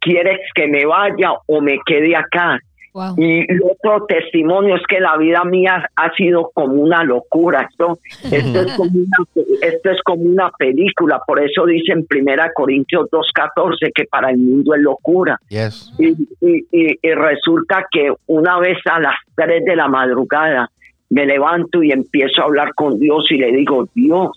¿Quieres 0.00 0.40
que 0.54 0.66
me 0.68 0.84
vaya 0.84 1.32
o 1.46 1.60
me 1.60 1.78
quede 1.86 2.14
acá? 2.16 2.58
Wow. 2.92 3.14
Y 3.16 3.40
el 3.50 3.60
otro 3.62 4.06
testimonio 4.06 4.76
es 4.76 4.82
que 4.86 5.00
la 5.00 5.16
vida 5.16 5.42
mía 5.44 5.90
ha 5.96 6.12
sido 6.14 6.52
como 6.54 6.74
una 6.74 7.02
locura. 7.02 7.66
Esto, 7.68 7.98
esto, 8.30 8.60
es, 8.60 8.76
como 8.76 8.90
una, 8.92 9.46
esto 9.62 9.90
es 9.90 10.00
como 10.04 10.22
una 10.22 10.50
película. 10.50 11.20
Por 11.26 11.42
eso 11.42 11.66
dice 11.66 11.90
en 11.92 12.06
Primera 12.06 12.52
Corintios 12.54 13.08
2.14 13.10 13.90
que 13.92 14.04
para 14.04 14.30
el 14.30 14.36
mundo 14.38 14.74
es 14.76 14.82
locura. 14.82 15.40
Yes. 15.48 15.92
Y, 15.98 16.10
y- 16.40 16.66
y- 16.70 16.98
y 17.02 17.12
resulta 17.14 17.84
que 17.90 18.12
una 18.28 18.60
vez 18.60 18.78
a 18.88 19.00
las 19.00 19.16
3 19.34 19.64
de 19.64 19.74
la 19.74 19.88
madrugada 19.88 20.70
me 21.14 21.26
levanto 21.26 21.80
y 21.84 21.92
empiezo 21.92 22.42
a 22.42 22.46
hablar 22.46 22.74
con 22.74 22.98
Dios 22.98 23.30
y 23.30 23.36
le 23.36 23.52
digo, 23.52 23.88
Dios, 23.94 24.32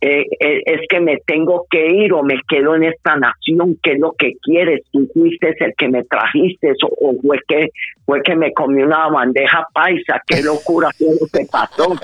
eh, 0.00 0.24
eh, 0.38 0.62
es 0.64 0.82
que 0.88 1.00
me 1.00 1.16
tengo 1.26 1.66
que 1.68 1.90
ir 1.90 2.12
o 2.12 2.22
me 2.22 2.40
quedo 2.48 2.76
en 2.76 2.84
esta 2.84 3.16
nación, 3.16 3.76
¿qué 3.82 3.94
es 3.94 3.98
lo 3.98 4.12
que 4.12 4.34
quieres? 4.40 4.82
Tú 4.92 5.08
fuiste 5.12 5.56
el 5.58 5.74
que 5.76 5.88
me 5.88 6.04
trajiste 6.04 6.70
o, 6.84 7.08
o 7.08 7.20
fue 7.20 7.40
que 7.48 7.70
fue 8.06 8.22
que 8.22 8.36
me 8.36 8.52
comí 8.52 8.80
una 8.84 9.08
bandeja 9.08 9.66
paisa, 9.74 10.22
qué 10.24 10.40
locura 10.40 10.88
fue 10.96 11.08
lo 11.20 11.26
que 11.26 11.46
pasó. 11.50 11.96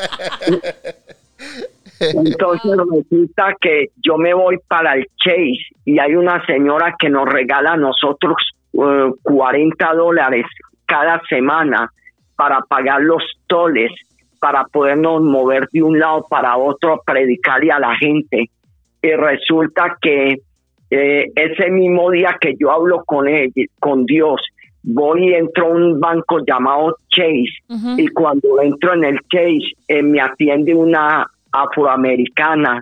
Entonces 2.01 2.73
resulta 2.93 3.55
que 3.61 3.91
yo 4.03 4.17
me 4.17 4.35
voy 4.35 4.59
para 4.67 4.95
el 4.95 5.07
Chase 5.25 5.69
y 5.85 6.01
hay 6.01 6.17
una 6.17 6.45
señora 6.47 6.97
que 6.99 7.11
nos 7.11 7.29
regala 7.29 7.75
a 7.75 7.77
nosotros 7.77 8.35
eh, 8.73 9.11
40 9.23 9.95
dólares 9.95 10.47
cada 10.85 11.23
semana 11.29 11.93
para 12.41 12.63
pagar 12.63 13.03
los 13.03 13.23
toles, 13.49 13.93
para 14.41 14.65
podernos 14.65 15.21
mover 15.21 15.69
de 15.75 15.83
un 15.83 15.99
lado 15.99 16.25
para 16.31 16.57
otro 16.57 17.03
predicarle 17.05 17.71
a 17.71 17.79
la 17.79 17.95
gente. 17.97 18.49
Y 19.03 19.11
resulta 19.11 19.99
que 20.01 20.39
eh, 20.91 21.27
ese 21.35 21.71
mismo 21.71 22.11
día 22.11 22.39
que 22.41 22.55
yo 22.59 22.71
hablo 22.71 23.05
con 23.05 23.29
él, 23.29 23.53
con 23.79 24.07
Dios, 24.07 24.41
voy 24.83 25.29
y 25.29 25.35
entro 25.35 25.67
a 25.67 25.69
un 25.69 26.01
banco 26.01 26.39
llamado 26.47 26.97
Chase. 27.11 27.99
Y 27.99 28.09
cuando 28.09 28.63
entro 28.63 28.95
en 28.95 29.05
el 29.05 29.19
Chase 29.31 29.75
eh, 29.87 30.03
me 30.03 30.23
atiende 30.23 30.75
una 30.75 31.27
afroamericana 31.53 32.81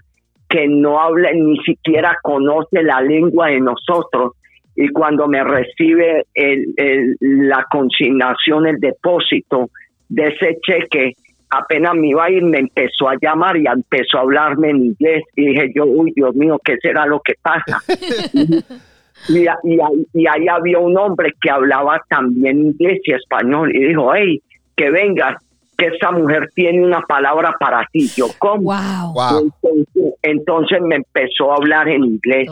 que 0.48 0.68
no 0.68 1.00
habla 1.00 1.32
ni 1.32 1.58
siquiera 1.64 2.16
conoce 2.22 2.80
la 2.84 3.00
lengua 3.00 3.48
de 3.48 3.58
nosotros 3.58 4.34
y 4.80 4.88
cuando 4.90 5.26
me 5.26 5.42
recibe 5.42 6.24
el- 6.34 6.72
el- 6.76 7.16
la 7.20 7.66
consignación, 7.68 8.66
el 8.68 8.78
depósito 8.78 9.70
de 10.08 10.28
ese 10.28 10.56
cheque, 10.62 11.14
apenas 11.50 11.94
me 11.96 12.08
iba 12.08 12.24
a 12.26 12.30
ir, 12.30 12.44
me 12.44 12.58
empezó 12.58 13.08
a 13.08 13.16
llamar 13.20 13.56
y 13.56 13.64
empezó 13.66 14.18
a 14.18 14.20
hablarme 14.20 14.70
en 14.70 14.76
inglés 14.84 15.24
y 15.34 15.46
dije 15.46 15.72
yo, 15.74 15.84
uy 15.84 16.12
Dios 16.14 16.32
mío, 16.36 16.60
¿qué 16.64 16.76
será 16.80 17.06
lo 17.06 17.20
que 17.20 17.32
pasa? 17.42 17.78
y, 19.28 19.42
y, 19.42 19.46
ahí- 19.80 20.06
y 20.14 20.26
ahí 20.28 20.46
había 20.48 20.78
un 20.78 20.96
hombre 20.96 21.32
que 21.40 21.50
hablaba 21.50 22.00
también 22.08 22.58
inglés 22.58 23.00
y 23.04 23.12
español 23.14 23.74
y 23.74 23.80
dijo, 23.88 24.14
hey, 24.14 24.40
que 24.76 24.90
vengas, 24.90 25.42
que 25.76 25.86
esta 25.86 26.12
mujer 26.12 26.50
tiene 26.54 26.84
una 26.84 27.00
palabra 27.00 27.54
para 27.58 27.84
ti. 27.92 28.08
Yo, 28.16 28.26
¿cómo? 28.38 28.62
Wow. 28.62 29.12
Wow. 29.14 29.52
Entonces, 29.62 30.14
entonces 30.22 30.80
me 30.82 30.96
empezó 30.96 31.52
a 31.52 31.56
hablar 31.56 31.88
en 31.88 32.04
inglés 32.04 32.48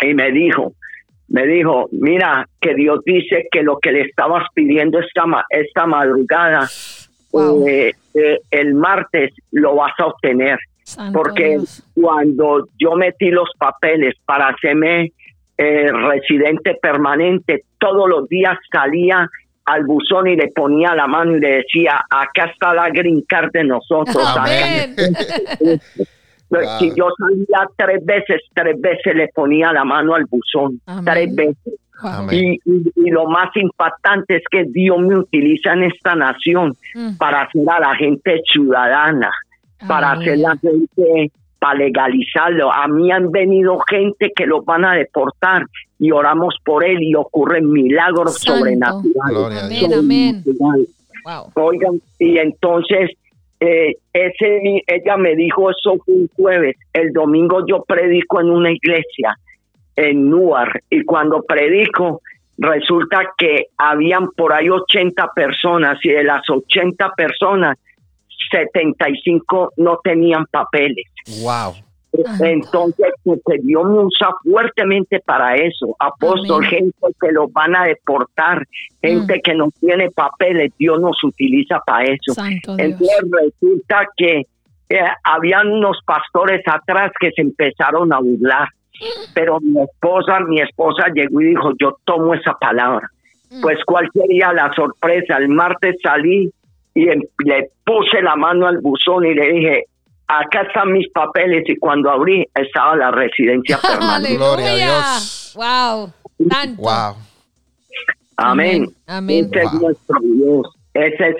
y 0.00 0.14
me 0.14 0.30
dijo, 0.32 0.72
me 1.28 1.46
dijo, 1.46 1.88
mira, 1.92 2.46
que 2.60 2.74
Dios 2.74 3.00
dice 3.04 3.46
que 3.50 3.62
lo 3.62 3.78
que 3.78 3.92
le 3.92 4.02
estabas 4.02 4.44
pidiendo 4.54 4.98
esta, 5.00 5.26
ma- 5.26 5.44
esta 5.50 5.86
madrugada, 5.86 6.68
Wow. 7.30 7.68
eh, 7.68 7.92
eh, 8.14 8.38
el 8.50 8.72
martes 8.74 9.32
lo 9.52 9.74
vas 9.76 9.92
a 9.98 10.06
obtener 10.06 10.58
Santo 10.82 11.18
porque 11.18 11.50
Dios. 11.50 11.82
cuando 11.94 12.66
yo 12.78 12.94
metí 12.96 13.30
los 13.30 13.50
papeles 13.58 14.14
para 14.24 14.48
hacerme 14.48 15.12
eh, 15.58 15.92
residente 15.92 16.74
permanente, 16.80 17.64
todos 17.78 18.08
los 18.08 18.26
días 18.30 18.56
salía 18.72 19.28
al 19.66 19.84
buzón 19.84 20.26
y 20.28 20.36
le 20.36 20.48
ponía 20.48 20.94
la 20.94 21.06
mano 21.06 21.36
y 21.36 21.40
le 21.40 21.56
decía, 21.56 22.00
acá 22.08 22.46
está 22.50 22.72
la 22.72 22.88
green 22.88 23.20
card 23.28 23.52
de 23.52 23.64
nosotros. 23.64 24.16
acá". 26.50 26.58
Amén. 26.58 26.68
Wow. 26.68 26.78
Si 26.78 26.98
yo 26.98 27.06
salía 27.18 27.68
tres 27.76 28.04
veces, 28.04 28.42
tres 28.54 28.80
veces 28.80 29.14
le 29.14 29.28
ponía 29.28 29.72
la 29.72 29.84
mano 29.84 30.14
al 30.14 30.24
buzón, 30.26 30.80
Amén. 30.86 31.04
tres 31.04 31.34
veces. 31.34 31.74
Wow. 32.02 32.10
Amén. 32.12 32.34
Y, 32.64 32.70
y- 32.70 32.92
y 33.06 33.10
lo 33.10 33.26
más 33.26 33.48
impactante 33.56 34.36
es 34.36 34.42
que 34.50 34.64
Dios 34.64 34.98
me 35.00 35.16
utiliza 35.18 35.72
en 35.72 35.84
esta 35.84 36.14
nación 36.14 36.74
Mm. 36.94 37.16
para 37.18 37.42
hacer 37.42 37.62
a 37.68 37.80
la 37.80 37.94
gente 37.96 38.40
ciudadana 38.52 39.30
para 39.86 40.12
Aleluya. 40.12 40.52
hacer 40.52 40.70
la 40.74 40.82
gente, 40.96 41.32
para 41.60 41.74
legalizarlo. 41.78 42.72
A 42.72 42.86
mí 42.88 43.10
han 43.10 43.30
venido 43.32 43.78
gente 43.88 44.30
que 44.34 44.46
los 44.46 44.64
van 44.64 44.84
a 44.84 44.94
deportar 44.94 45.64
y 45.98 46.12
oramos 46.12 46.54
por 46.64 46.84
él 46.84 46.98
y 47.02 47.14
ocurren 47.16 47.70
milagros 47.72 48.38
Santo. 48.40 48.58
sobrenaturales. 48.60 49.12
Gloria 49.30 49.58
a 49.62 49.66
Amén, 49.66 49.92
amén. 49.92 50.42
Sobrenaturales. 50.44 50.88
Wow. 51.24 51.64
Oigan, 51.66 52.00
y 52.20 52.38
entonces 52.38 53.10
eh, 53.60 53.96
ese 54.12 54.82
ella 54.86 55.16
me 55.16 55.34
dijo 55.34 55.70
eso 55.70 55.96
un 56.06 56.28
jueves. 56.36 56.76
El 56.92 57.12
domingo 57.12 57.64
yo 57.66 57.84
predico 57.84 58.40
en 58.40 58.50
una 58.50 58.70
iglesia 58.70 59.36
en 59.96 60.30
Newark 60.30 60.84
y 60.90 61.04
cuando 61.04 61.42
predico 61.42 62.20
resulta 62.56 63.32
que 63.36 63.66
habían 63.76 64.30
por 64.30 64.52
ahí 64.52 64.68
80 64.68 65.30
personas 65.34 65.98
y 66.02 66.10
de 66.10 66.24
las 66.24 66.42
80 66.48 67.12
personas 67.16 67.78
75 68.50 69.72
no 69.76 69.98
tenían 70.02 70.46
papeles. 70.46 71.06
Wow. 71.42 71.74
Entonces, 72.40 73.12
Dios 73.62 73.84
me 73.84 74.04
usa 74.04 74.28
fuertemente 74.42 75.20
para 75.20 75.56
eso. 75.56 75.94
Apóstol, 75.98 76.64
Amén. 76.64 76.70
gente 76.70 77.06
que 77.20 77.32
los 77.32 77.52
van 77.52 77.76
a 77.76 77.84
deportar, 77.84 78.66
gente 79.00 79.40
que 79.42 79.54
no 79.54 79.68
tiene 79.80 80.10
papeles, 80.10 80.72
Dios 80.78 81.00
nos 81.00 81.22
utiliza 81.22 81.80
para 81.86 82.04
eso. 82.04 82.34
Santo 82.34 82.76
Dios. 82.76 82.88
Entonces 82.90 83.20
resulta 83.30 84.08
que 84.16 84.46
eh, 84.90 85.00
habían 85.22 85.68
unos 85.70 85.98
pastores 86.04 86.62
atrás 86.66 87.12
que 87.20 87.30
se 87.32 87.42
empezaron 87.42 88.12
a 88.12 88.20
burlar, 88.20 88.68
pero 89.34 89.60
mi 89.60 89.80
esposa, 89.82 90.40
mi 90.40 90.60
esposa 90.60 91.08
llegó 91.14 91.40
y 91.40 91.50
dijo, 91.50 91.72
yo 91.78 91.98
tomo 92.04 92.34
esa 92.34 92.54
palabra. 92.54 93.08
Mm. 93.50 93.60
Pues 93.60 93.78
cuál 93.84 94.08
sería 94.12 94.52
la 94.52 94.72
sorpresa, 94.74 95.36
el 95.36 95.48
martes 95.48 95.96
salí 96.02 96.50
y 96.94 97.08
em- 97.08 97.22
le 97.44 97.70
puse 97.84 98.22
la 98.22 98.34
mano 98.34 98.66
al 98.66 98.78
buzón 98.78 99.26
y 99.26 99.34
le 99.34 99.52
dije, 99.52 99.84
acá 100.28 100.62
están 100.62 100.92
mis 100.92 101.10
papeles 101.10 101.64
y 101.66 101.76
cuando 101.76 102.10
abrí 102.10 102.46
estaba 102.54 102.94
la 102.96 103.10
residencia 103.10 103.78
permanente. 103.82 104.36
Gloria 104.36 104.72
a. 104.72 104.76
Dios. 104.76 105.54
Wow. 105.56 106.12
Tanto. 106.48 106.82
Wow. 106.82 107.16
Amén. 108.36 108.86
Amén. 109.06 109.50
Ese 109.52 109.64
es 109.64 109.72
nuestro 109.72 110.16
Dios. 110.20 110.66
Ese 110.94 111.28
es 111.28 111.36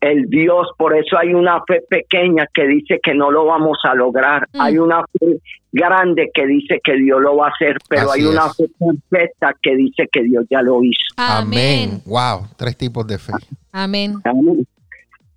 el 0.00 0.28
Dios. 0.28 0.68
Por 0.76 0.96
eso 0.96 1.16
hay 1.16 1.32
una 1.32 1.62
fe 1.66 1.80
pequeña 1.88 2.46
que 2.52 2.66
dice 2.66 3.00
que 3.02 3.14
no 3.14 3.30
lo 3.30 3.46
vamos 3.46 3.78
a 3.84 3.94
lograr. 3.94 4.46
Mm. 4.52 4.60
Hay 4.60 4.78
una 4.78 5.02
fe 5.18 5.38
grande 5.70 6.30
que 6.34 6.46
dice 6.46 6.80
que 6.84 6.96
Dios 6.96 7.20
lo 7.22 7.36
va 7.36 7.46
a 7.46 7.50
hacer, 7.50 7.78
pero 7.88 8.10
Así 8.10 8.20
hay 8.20 8.26
una 8.26 8.52
fe 8.52 8.64
perfecta 8.78 9.56
que 9.62 9.76
dice 9.76 10.08
que 10.12 10.22
Dios 10.22 10.44
ya 10.50 10.60
lo 10.60 10.82
hizo. 10.82 11.14
Amén. 11.16 11.88
Amén. 11.90 12.02
Wow. 12.04 12.48
Tres 12.56 12.76
tipos 12.76 13.06
de 13.06 13.18
fe. 13.18 13.32
Amén. 13.72 14.16
Amén. 14.24 14.66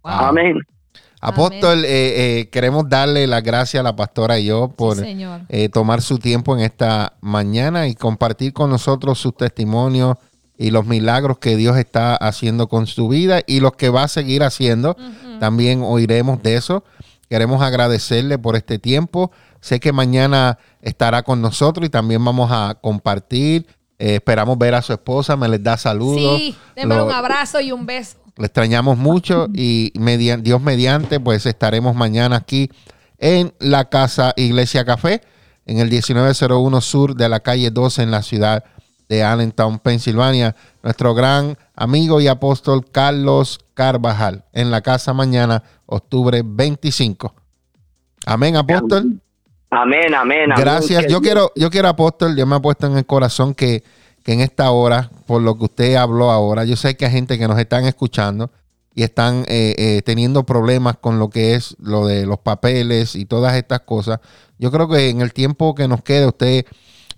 Wow. 0.03 0.11
Amén. 0.11 0.59
Apóstol, 1.21 1.85
eh, 1.85 2.39
eh, 2.41 2.49
queremos 2.49 2.87
darle 2.87 3.25
las 3.27 3.41
gracias 3.41 3.79
a 3.79 3.83
la 3.83 3.95
pastora 3.95 4.37
y 4.39 4.45
yo 4.45 4.67
por 4.69 4.97
Sí, 4.97 5.17
eh, 5.49 5.69
tomar 5.69 6.01
su 6.01 6.19
tiempo 6.19 6.55
en 6.55 6.63
esta 6.63 7.13
mañana 7.21 7.87
y 7.87 7.95
compartir 7.95 8.53
con 8.53 8.69
nosotros 8.69 9.17
sus 9.19 9.35
testimonios 9.35 10.17
y 10.57 10.71
los 10.71 10.85
milagros 10.85 11.37
que 11.39 11.55
Dios 11.57 11.77
está 11.77 12.15
haciendo 12.15 12.67
con 12.69 12.85
su 12.87 13.07
vida 13.07 13.41
y 13.47 13.59
los 13.59 13.73
que 13.73 13.89
va 13.89 14.03
a 14.03 14.07
seguir 14.07 14.43
haciendo. 14.43 14.95
También 15.39 15.81
oiremos 15.83 16.41
de 16.43 16.55
eso. 16.55 16.83
Queremos 17.29 17.61
agradecerle 17.63 18.37
por 18.37 18.55
este 18.55 18.77
tiempo. 18.79 19.31
Sé 19.59 19.79
que 19.79 19.91
mañana 19.91 20.59
estará 20.81 21.23
con 21.23 21.41
nosotros 21.41 21.87
y 21.87 21.89
también 21.89 22.23
vamos 22.23 22.51
a 22.53 22.77
compartir. 22.79 23.65
Eh, 23.97 24.15
esperamos 24.15 24.57
ver 24.57 24.75
a 24.75 24.81
su 24.81 24.93
esposa. 24.93 25.35
Me 25.35 25.47
les 25.49 25.63
da 25.63 25.75
saludos. 25.75 26.37
Sí, 26.39 26.55
Lo- 26.83 27.05
un 27.05 27.11
abrazo 27.11 27.59
y 27.61 27.71
un 27.71 27.85
beso. 27.85 28.17
Le 28.37 28.45
extrañamos 28.45 28.97
mucho 28.97 29.47
y 29.53 29.91
median- 29.95 30.43
Dios 30.43 30.61
mediante, 30.61 31.19
pues 31.19 31.45
estaremos 31.45 31.95
mañana 31.95 32.35
aquí 32.37 32.69
en 33.17 33.53
la 33.59 33.85
casa 33.89 34.33
Iglesia 34.35 34.83
Café, 34.85 35.21
en 35.65 35.79
el 35.79 35.89
1901 35.89 36.81
sur 36.81 37.15
de 37.15 37.29
la 37.29 37.39
calle 37.39 37.71
12 37.71 38.03
en 38.03 38.11
la 38.11 38.21
ciudad 38.21 38.63
de 39.07 39.23
Allentown, 39.23 39.79
Pensilvania. 39.79 40.55
Nuestro 40.83 41.13
gran 41.13 41.57
amigo 41.75 42.19
y 42.21 42.27
apóstol 42.27 42.85
Carlos 42.91 43.59
Carvajal 43.73 44.43
en 44.53 44.69
la 44.71 44.81
casa 44.81 45.13
mañana, 45.13 45.63
octubre 45.85 46.41
25. 46.45 47.33
Amén, 48.25 48.55
apóstol. 48.57 49.21
Amén, 49.69 50.13
amén. 50.15 50.49
Gracias. 50.55 51.05
Yo 51.07 51.21
quiero, 51.21 51.51
yo 51.55 51.69
quiero, 51.69 51.87
apóstol, 51.89 52.35
yo 52.35 52.45
me 52.45 52.55
ha 52.55 52.59
puesto 52.61 52.87
en 52.87 52.97
el 52.97 53.05
corazón 53.05 53.53
que, 53.53 53.83
que 54.25 54.33
en 54.33 54.41
esta 54.41 54.71
hora, 54.71 55.11
por 55.27 55.43
lo 55.43 55.55
que 55.55 55.65
usted 55.65 55.95
habló 55.95 56.31
ahora, 56.31 56.65
yo 56.65 56.75
sé 56.75 56.97
que 56.97 57.05
hay 57.05 57.11
gente 57.11 57.37
que 57.37 57.47
nos 57.47 57.59
están 57.59 57.85
escuchando 57.85 58.49
y 58.95 59.03
están 59.03 59.45
eh, 59.47 59.75
eh, 59.77 60.01
teniendo 60.03 60.47
problemas 60.47 60.97
con 60.97 61.19
lo 61.19 61.29
que 61.29 61.53
es 61.53 61.75
lo 61.79 62.07
de 62.07 62.25
los 62.25 62.39
papeles 62.39 63.15
y 63.15 63.25
todas 63.25 63.55
estas 63.55 63.81
cosas. 63.81 64.19
Yo 64.57 64.71
creo 64.71 64.89
que 64.89 65.09
en 65.09 65.21
el 65.21 65.31
tiempo 65.31 65.75
que 65.75 65.87
nos 65.87 66.01
quede, 66.01 66.25
usted 66.25 66.65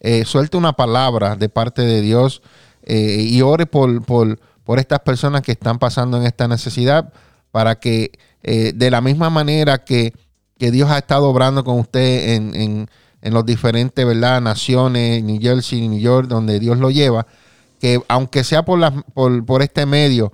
eh, 0.01 0.25
suelte 0.25 0.57
una 0.57 0.73
palabra 0.73 1.37
de 1.37 1.47
parte 1.47 1.83
de 1.83 2.01
Dios 2.01 2.41
y 2.85 3.41
ore 3.41 3.65
por, 3.65 4.03
por, 4.03 4.39
por, 4.63 4.79
estas 4.79 4.99
personas 4.99 5.41
que 5.41 5.51
están 5.53 5.77
pasando 5.77 6.17
en 6.17 6.23
esta 6.23 6.47
necesidad 6.47 7.11
para 7.51 7.79
que 7.79 8.11
de 8.41 8.91
la 8.91 9.01
misma 9.01 9.29
manera 9.29 9.83
que, 9.83 10.13
que, 10.57 10.71
Dios 10.71 10.89
ha 10.89 10.97
estado 10.97 11.29
obrando 11.29 11.65
con 11.65 11.79
usted 11.79 12.35
en, 12.35 12.89
en 13.21 13.33
los 13.33 13.45
diferentes 13.45 14.05
¿verdad? 14.05 14.41
naciones, 14.41 15.23
New 15.23 15.39
Jersey, 15.41 15.87
New 15.87 15.99
York, 15.99 16.27
donde 16.27 16.59
Dios 16.59 16.77
lo 16.77 16.91
lleva, 16.91 17.27
que 17.79 17.99
aunque 18.07 18.43
sea 18.43 18.63
por, 18.63 18.79
la, 18.79 18.91
por, 19.13 19.45
por 19.45 19.61
este 19.61 19.85
medio, 19.85 20.31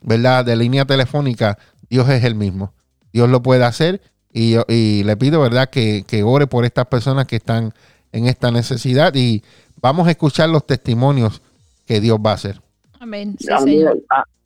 ¿verdad? 0.00 0.44
De 0.44 0.56
línea 0.56 0.84
telefónica, 0.84 1.58
Dios 1.88 2.08
es 2.08 2.24
el 2.24 2.34
mismo. 2.34 2.72
Dios 3.12 3.28
lo 3.28 3.42
puede 3.42 3.64
hacer 3.64 4.00
y, 4.32 4.56
y 4.68 5.04
le 5.04 5.16
pido, 5.16 5.40
¿verdad? 5.40 5.70
Que, 5.70 6.04
que, 6.06 6.22
ore 6.22 6.46
por 6.46 6.64
estas 6.64 6.86
personas 6.86 7.26
que 7.26 7.36
están 7.36 7.72
en 8.12 8.26
esta 8.26 8.50
necesidad 8.50 9.14
y 9.14 9.42
vamos 9.80 10.06
a 10.06 10.10
escuchar 10.10 10.48
los 10.48 10.66
testimonios 10.66 11.42
que 11.86 12.00
Dios 12.00 12.18
va 12.24 12.32
a 12.32 12.34
hacer. 12.34 12.56
Amén. 13.00 13.36
Sí, 13.38 13.48
amén, 13.50 13.86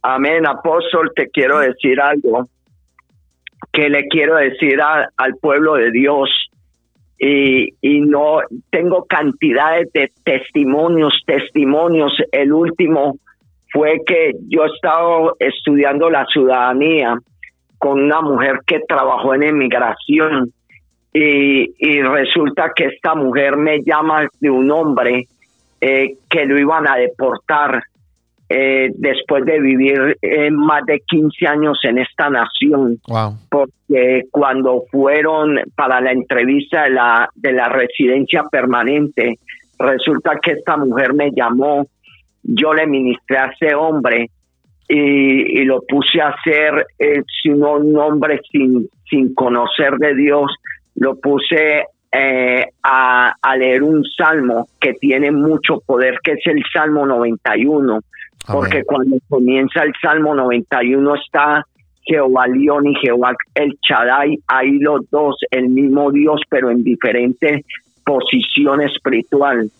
amén, 0.02 0.46
apóstol, 0.46 1.12
te 1.14 1.28
quiero 1.30 1.58
decir 1.58 2.00
algo 2.00 2.48
que 3.72 3.88
le 3.88 4.08
quiero 4.08 4.36
decir 4.36 4.80
a, 4.80 5.10
al 5.16 5.36
pueblo 5.36 5.74
de 5.74 5.90
Dios 5.90 6.28
y, 7.22 7.74
y 7.82 8.00
no 8.00 8.38
tengo 8.70 9.04
cantidades 9.04 9.92
de 9.92 10.10
testimonios, 10.24 11.12
testimonios. 11.26 12.12
El 12.32 12.52
último 12.52 13.18
fue 13.70 14.00
que 14.06 14.32
yo 14.48 14.64
estaba 14.64 15.32
estudiando 15.38 16.08
la 16.08 16.24
ciudadanía 16.24 17.18
con 17.76 18.02
una 18.02 18.22
mujer 18.22 18.60
que 18.66 18.80
trabajó 18.88 19.34
en 19.34 19.42
emigración 19.42 20.50
y, 21.12 21.74
y 21.78 22.02
resulta 22.02 22.72
que 22.74 22.86
esta 22.86 23.14
mujer 23.14 23.58
me 23.58 23.82
llama 23.82 24.26
de 24.40 24.50
un 24.50 24.70
hombre 24.70 25.26
eh, 25.82 26.14
que 26.28 26.46
lo 26.46 26.58
iban 26.58 26.88
a 26.88 26.96
deportar 26.96 27.82
eh, 28.50 28.90
después 28.96 29.44
de 29.44 29.60
vivir 29.60 30.18
eh, 30.20 30.50
más 30.50 30.84
de 30.84 31.00
15 31.06 31.46
años 31.46 31.78
en 31.84 31.98
esta 31.98 32.28
nación. 32.28 32.98
Wow. 33.06 33.34
Porque 33.48 34.24
cuando 34.30 34.82
fueron 34.90 35.60
para 35.76 36.00
la 36.00 36.10
entrevista 36.10 36.82
de 36.82 36.90
la, 36.90 37.28
de 37.34 37.52
la 37.52 37.68
residencia 37.68 38.42
permanente, 38.50 39.38
resulta 39.78 40.32
que 40.42 40.52
esta 40.52 40.76
mujer 40.76 41.14
me 41.14 41.30
llamó 41.30 41.86
yo 42.42 42.72
le 42.74 42.86
ministré 42.86 43.38
a 43.38 43.46
ese 43.46 43.74
hombre 43.74 44.30
y, 44.88 45.60
y 45.60 45.64
lo 45.64 45.82
puse 45.82 46.20
a 46.20 46.28
hacer, 46.28 46.86
eh, 46.98 47.22
sino 47.42 47.74
un 47.74 47.96
hombre 47.96 48.40
sin, 48.50 48.88
sin 49.08 49.34
conocer 49.34 49.94
de 49.98 50.14
Dios, 50.14 50.52
lo 50.96 51.16
puse 51.20 51.84
eh, 52.12 52.66
a, 52.82 53.34
a, 53.40 53.56
leer 53.56 53.82
un 53.82 54.04
salmo 54.04 54.66
que 54.80 54.94
tiene 54.94 55.30
mucho 55.30 55.80
poder, 55.86 56.18
que 56.24 56.32
es 56.32 56.46
el 56.46 56.62
Salmo 56.72 57.06
91, 57.06 58.00
Amén. 58.46 58.60
porque 58.62 58.84
cuando 58.84 59.16
comienza 59.28 59.82
el 59.82 59.92
Salmo 60.00 60.34
91 60.34 61.14
está 61.14 61.64
Jehová 62.02 62.46
León 62.48 62.86
y 62.86 62.94
Jehová 62.96 63.34
el 63.54 63.78
Chadai, 63.80 64.38
ahí 64.48 64.78
los 64.78 65.08
dos, 65.10 65.36
el 65.50 65.68
mismo 65.68 66.10
Dios, 66.10 66.40
pero 66.48 66.70
en 66.70 66.82
diferente 66.82 67.64
posición 68.04 68.80
espiritual. 68.80 69.70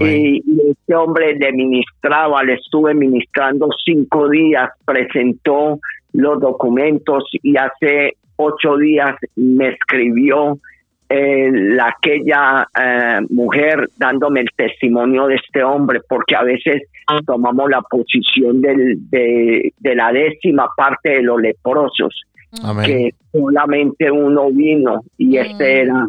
Y, 0.00 0.42
y, 0.44 0.70
este 0.70 0.94
hombre 0.94 1.34
le 1.36 1.52
ministraba, 1.52 2.42
le 2.42 2.54
estuve 2.54 2.94
ministrando 2.94 3.68
cinco 3.84 4.28
días, 4.28 4.70
presentó 4.84 5.78
los 6.12 6.40
documentos 6.40 7.24
y 7.42 7.56
hace 7.56 8.16
ocho 8.36 8.76
días 8.76 9.14
me 9.36 9.68
escribió 9.68 10.58
eh, 11.08 11.50
la, 11.52 11.88
aquella 11.88 12.68
eh, 12.78 13.20
mujer 13.30 13.88
dándome 13.96 14.40
el 14.40 14.50
testimonio 14.54 15.26
de 15.26 15.36
este 15.36 15.62
hombre, 15.62 16.00
porque 16.08 16.36
a 16.36 16.42
veces 16.42 16.82
tomamos 17.26 17.70
la 17.70 17.80
posición 17.82 18.60
del, 18.60 18.98
de, 19.08 19.72
de 19.78 19.94
la 19.94 20.12
décima 20.12 20.68
parte 20.76 21.10
de 21.10 21.22
los 21.22 21.40
leprosos, 21.40 22.22
Amén. 22.62 22.84
que 22.84 23.14
solamente 23.32 24.10
uno 24.10 24.50
vino 24.50 25.02
y 25.16 25.38
este 25.38 25.82
era, 25.82 26.06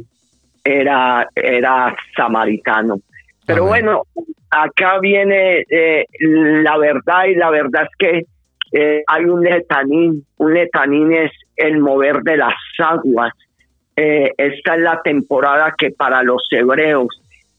era, 0.63 1.27
era 1.35 1.95
samaritano. 2.15 2.99
Pero 3.45 3.67
Amén. 3.67 3.85
bueno, 3.85 4.03
acá 4.49 4.99
viene 4.99 5.63
eh, 5.69 6.05
la 6.19 6.77
verdad 6.77 7.25
y 7.25 7.35
la 7.35 7.49
verdad 7.49 7.83
es 7.83 7.97
que 7.97 8.25
eh, 8.71 9.03
hay 9.07 9.25
un 9.25 9.43
letanín, 9.43 10.25
un 10.37 10.53
letanín 10.53 11.13
es 11.13 11.31
el 11.55 11.79
mover 11.79 12.21
de 12.23 12.37
las 12.37 12.53
aguas. 12.77 13.33
Eh, 14.01 14.31
esta 14.37 14.75
es 14.75 14.81
la 14.81 15.01
temporada 15.01 15.73
que 15.77 15.91
para 15.91 16.23
los 16.23 16.41
hebreos 16.51 17.07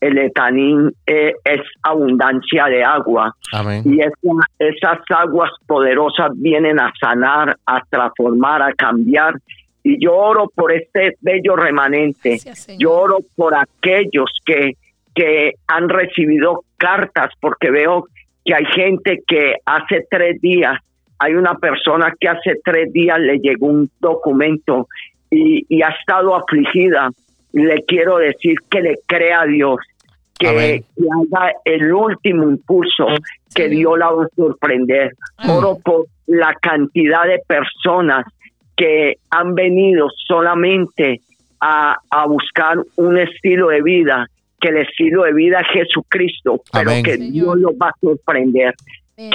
el 0.00 0.16
etanín 0.16 0.90
eh, 1.06 1.34
es 1.44 1.60
abundancia 1.82 2.64
de 2.66 2.82
agua. 2.82 3.36
Amén. 3.52 3.82
Y 3.84 4.00
esa, 4.00 4.14
esas 4.58 4.98
aguas 5.10 5.50
poderosas 5.66 6.30
vienen 6.36 6.80
a 6.80 6.90
sanar, 6.98 7.58
a 7.66 7.82
transformar, 7.90 8.62
a 8.62 8.72
cambiar. 8.72 9.34
Y 9.82 10.02
yo 10.02 10.16
oro 10.16 10.50
por 10.54 10.72
este 10.72 11.16
bello 11.20 11.56
remanente. 11.56 12.40
Gracias, 12.42 12.78
yo 12.78 12.92
oro 12.92 13.18
por 13.36 13.54
aquellos 13.54 14.30
que 14.46 14.76
que 15.14 15.52
han 15.66 15.88
recibido 15.88 16.64
cartas, 16.78 17.30
porque 17.40 17.70
veo 17.70 18.06
que 18.44 18.54
hay 18.54 18.64
gente 18.74 19.22
que 19.26 19.56
hace 19.66 20.06
tres 20.08 20.40
días, 20.40 20.78
hay 21.18 21.34
una 21.34 21.56
persona 21.56 22.14
que 22.18 22.28
hace 22.28 22.54
tres 22.64 22.92
días 22.92 23.18
le 23.18 23.38
llegó 23.38 23.66
un 23.66 23.90
documento 24.00 24.88
y, 25.30 25.64
y 25.68 25.82
ha 25.82 25.88
estado 25.88 26.34
afligida. 26.34 27.10
Le 27.52 27.82
quiero 27.84 28.18
decir 28.18 28.54
que 28.70 28.80
le 28.80 28.94
crea 29.06 29.42
a 29.42 29.46
Dios, 29.46 29.76
que, 30.38 30.84
que, 30.96 31.04
haga 31.36 31.52
el 31.64 31.92
último 31.92 32.44
impulso, 32.44 33.06
que 33.54 33.68
sí. 33.68 33.76
Dios 33.76 33.98
la 33.98 34.10
va 34.10 34.24
a 34.24 34.28
sorprender. 34.36 35.12
Oro 35.48 35.78
por 35.84 36.06
la 36.26 36.54
cantidad 36.60 37.24
de 37.26 37.40
personas 37.46 38.24
que 38.76 39.16
han 39.30 39.54
venido 39.54 40.08
solamente 40.26 41.20
a, 41.60 41.96
a 42.10 42.26
buscar 42.26 42.78
un 42.96 43.18
estilo 43.18 43.68
de 43.68 43.82
vida 43.82 44.26
que 44.60 44.68
el 44.68 44.76
estilo 44.76 45.24
de 45.24 45.32
vida 45.32 45.60
es 45.60 45.66
Jesucristo, 45.72 46.62
pero 46.72 46.90
Amén. 46.90 47.02
que 47.02 47.16
Dios 47.16 47.56
los 47.58 47.72
va 47.72 47.88
a 47.88 47.94
sorprender, 48.00 48.74
que, 49.16 49.30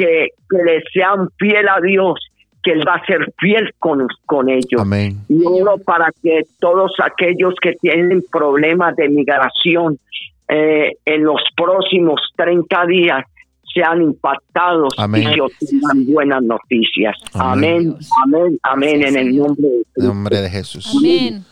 que, 0.49 0.63
le 0.63 0.84
sean 0.93 1.30
fiel 1.38 1.67
a 1.67 1.81
Dios, 1.81 2.19
que 2.65 2.71
Él 2.71 2.83
va 2.85 2.95
a 2.95 3.05
ser 3.05 3.31
fiel 3.37 3.71
con, 3.77 4.07
con 4.25 4.49
ellos. 4.49 4.81
Amén. 4.81 5.19
Y 5.29 5.45
oro 5.45 5.77
para 5.77 6.11
que 6.23 6.41
todos 6.59 6.93
aquellos 7.01 7.53
que 7.61 7.73
tienen 7.73 8.25
problemas 8.31 8.95
de 8.95 9.07
migración 9.07 9.99
eh, 10.47 10.93
en 11.05 11.23
los 11.23 11.41
próximos 11.55 12.19
30 12.35 12.85
días 12.87 13.23
sean 13.73 14.01
impactados 14.01 14.93
Amén. 14.97 15.29
y 15.29 15.33
que 15.35 15.41
obtengan 15.41 16.05
buenas 16.07 16.41
noticias. 16.41 17.15
Amén, 17.33 17.95
amén, 18.23 18.59
amén, 18.63 18.99
amén 18.99 19.03
en 19.03 19.17
el 19.17 19.37
nombre 19.37 19.67
de, 19.95 20.07
nombre 20.07 20.41
de 20.41 20.49
Jesús. 20.49 20.91
Amén. 20.97 21.45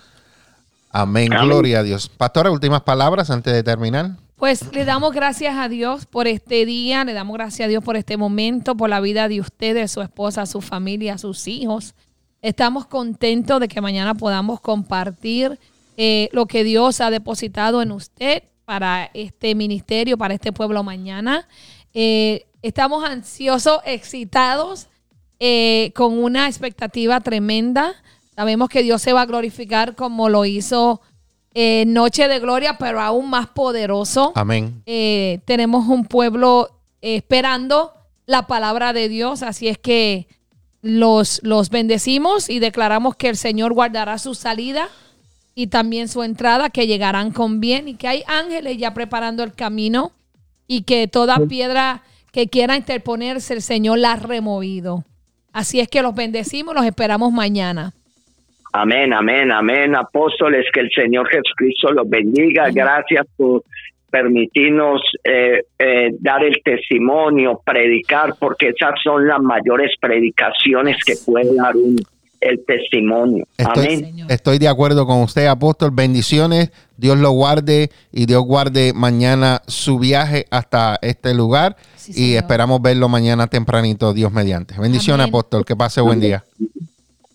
Amén. 0.89 1.33
Amén. 1.33 1.47
Gloria 1.47 1.79
a 1.79 1.83
Dios. 1.83 2.09
Pastora, 2.09 2.49
últimas 2.49 2.81
palabras 2.81 3.29
antes 3.29 3.53
de 3.53 3.61
terminar. 3.61 4.11
Pues 4.35 4.73
le 4.73 4.83
damos 4.83 5.13
gracias 5.13 5.55
a 5.55 5.69
Dios 5.69 6.05
por 6.05 6.27
este 6.27 6.65
día, 6.65 7.05
le 7.05 7.13
damos 7.13 7.35
gracias 7.35 7.65
a 7.65 7.69
Dios 7.69 7.83
por 7.83 7.95
este 7.95 8.17
momento, 8.17 8.75
por 8.75 8.89
la 8.89 8.99
vida 8.99 9.27
de 9.27 9.39
ustedes, 9.39 9.91
su 9.91 10.01
esposa, 10.01 10.45
su 10.45 10.61
familia, 10.61 11.17
sus 11.17 11.47
hijos. 11.47 11.95
Estamos 12.41 12.87
contentos 12.87 13.59
de 13.59 13.67
que 13.67 13.79
mañana 13.79 14.15
podamos 14.15 14.59
compartir 14.59 15.59
eh, 15.95 16.29
lo 16.33 16.45
que 16.45 16.63
Dios 16.63 16.99
ha 16.99 17.09
depositado 17.09 17.81
en 17.81 17.91
usted 17.91 18.43
para 18.65 19.09
este 19.13 19.55
ministerio, 19.55 20.17
para 20.17 20.33
este 20.33 20.51
pueblo 20.51 20.83
mañana. 20.83 21.47
Eh, 21.93 22.45
estamos 22.61 23.03
ansiosos, 23.05 23.79
excitados, 23.85 24.87
eh, 25.39 25.91
con 25.95 26.17
una 26.17 26.47
expectativa 26.47 27.19
tremenda 27.21 27.95
Sabemos 28.35 28.69
que 28.69 28.81
Dios 28.81 29.01
se 29.01 29.13
va 29.13 29.21
a 29.21 29.25
glorificar 29.25 29.95
como 29.95 30.27
lo 30.27 30.45
hizo 30.45 31.01
eh, 31.53 31.85
Noche 31.87 32.27
de 32.27 32.39
Gloria, 32.39 32.77
pero 32.77 32.99
aún 32.99 33.29
más 33.29 33.47
poderoso. 33.47 34.31
Amén. 34.35 34.81
Eh, 34.85 35.41
tenemos 35.45 35.87
un 35.87 36.05
pueblo 36.05 36.69
eh, 37.01 37.17
esperando 37.17 37.93
la 38.25 38.47
palabra 38.47 38.93
de 38.93 39.09
Dios, 39.09 39.43
así 39.43 39.67
es 39.67 39.77
que 39.77 40.27
los, 40.81 41.41
los 41.43 41.69
bendecimos 41.69 42.49
y 42.49 42.59
declaramos 42.59 43.15
que 43.15 43.29
el 43.29 43.37
Señor 43.37 43.73
guardará 43.73 44.17
su 44.17 44.35
salida 44.35 44.89
y 45.55 45.67
también 45.67 46.07
su 46.07 46.23
entrada, 46.23 46.69
que 46.69 46.87
llegarán 46.87 47.31
con 47.31 47.59
bien 47.59 47.87
y 47.87 47.95
que 47.95 48.07
hay 48.07 48.23
ángeles 48.27 48.77
ya 48.77 48.93
preparando 48.93 49.43
el 49.43 49.53
camino 49.53 50.11
y 50.67 50.83
que 50.83 51.07
toda 51.07 51.37
piedra 51.47 52.03
que 52.31 52.47
quiera 52.47 52.75
interponerse, 52.75 53.53
el 53.53 53.61
Señor 53.61 53.99
la 53.99 54.13
ha 54.13 54.15
removido. 54.15 55.05
Así 55.51 55.79
es 55.79 55.87
que 55.87 56.01
los 56.01 56.15
bendecimos, 56.15 56.73
los 56.73 56.85
esperamos 56.85 57.31
mañana. 57.31 57.93
Amén, 58.75 59.13
amén, 59.13 59.51
amén. 59.51 59.95
Apóstoles, 59.95 60.65
que 60.73 60.79
el 60.79 60.89
Señor 60.89 61.29
Jesucristo 61.29 61.91
los 61.91 62.09
bendiga. 62.09 62.71
Gracias 62.71 63.25
por 63.37 63.63
permitirnos 64.09 64.99
eh, 65.23 65.63
eh, 65.77 66.09
dar 66.19 66.43
el 66.43 66.59
testimonio, 66.63 67.61
predicar, 67.63 68.33
porque 68.39 68.69
esas 68.69 68.93
son 69.03 69.27
las 69.27 69.39
mayores 69.41 69.91
predicaciones 70.01 70.97
que 71.05 71.13
puede 71.23 71.55
dar 71.55 71.75
un, 71.75 71.97
el 72.41 72.65
testimonio. 72.65 73.45
Amén. 73.63 74.25
Estoy 74.27 74.57
de 74.57 74.67
acuerdo 74.67 75.05
con 75.05 75.21
usted, 75.21 75.45
apóstol. 75.45 75.91
Bendiciones. 75.93 76.71
Dios 76.97 77.17
lo 77.19 77.29
guarde 77.31 77.91
y 78.11 78.25
Dios 78.25 78.43
guarde 78.43 78.93
mañana 78.93 79.61
su 79.67 79.99
viaje 79.99 80.45
hasta 80.49 80.97
este 81.03 81.35
lugar. 81.35 81.75
y 82.07 82.33
esperamos 82.33 82.81
verlo 82.81 83.07
mañana 83.07 83.45
tempranito, 83.45 84.13
Dios 84.13 84.31
mediante. 84.31 84.79
Bendiciones, 84.79 85.27
apóstol. 85.27 85.63
Que 85.63 85.75
pase 85.75 86.01
buen 86.01 86.19
día. 86.19 86.43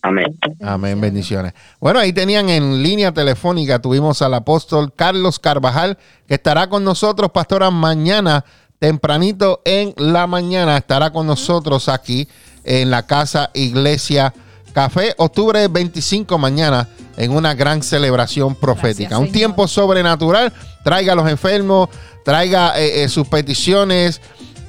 Amén. 0.03 0.39
Amén, 0.63 1.01
bendiciones. 1.01 1.55
Bueno, 1.81 1.99
ahí 1.99 2.13
tenían 2.13 2.49
en 2.49 2.83
línea 2.83 3.13
telefónica, 3.13 3.81
tuvimos 3.81 4.23
al 4.23 4.35
apóstol 4.35 4.93
Carlos 4.95 5.39
Carvajal, 5.39 5.99
que 6.27 6.35
estará 6.35 6.69
con 6.69 6.85
nosotros, 6.85 7.31
pastora, 7.31 7.71
mañana, 7.71 8.45
tempranito 8.79 9.61
en 9.65 9.95
la 9.97 10.27
mañana, 10.27 10.77
estará 10.77 11.11
con 11.11 11.27
nosotros 11.27 11.89
aquí 11.89 12.29
en 12.65 12.91
la 12.91 13.07
casa 13.07 13.51
Iglesia 13.55 14.33
Café, 14.73 15.15
octubre 15.17 15.67
25 15.67 16.39
mañana, 16.39 16.89
en 17.17 17.33
una 17.33 17.55
gran 17.55 17.83
celebración 17.83 18.55
profética. 18.55 19.19
Un 19.19 19.33
tiempo 19.33 19.67
sobrenatural, 19.67 20.53
traiga 20.85 21.15
a 21.15 21.17
los 21.17 21.29
enfermos, 21.29 21.89
traiga 22.25 22.79
eh, 22.79 23.03
eh, 23.03 23.09
sus 23.09 23.27
peticiones. 23.27 24.21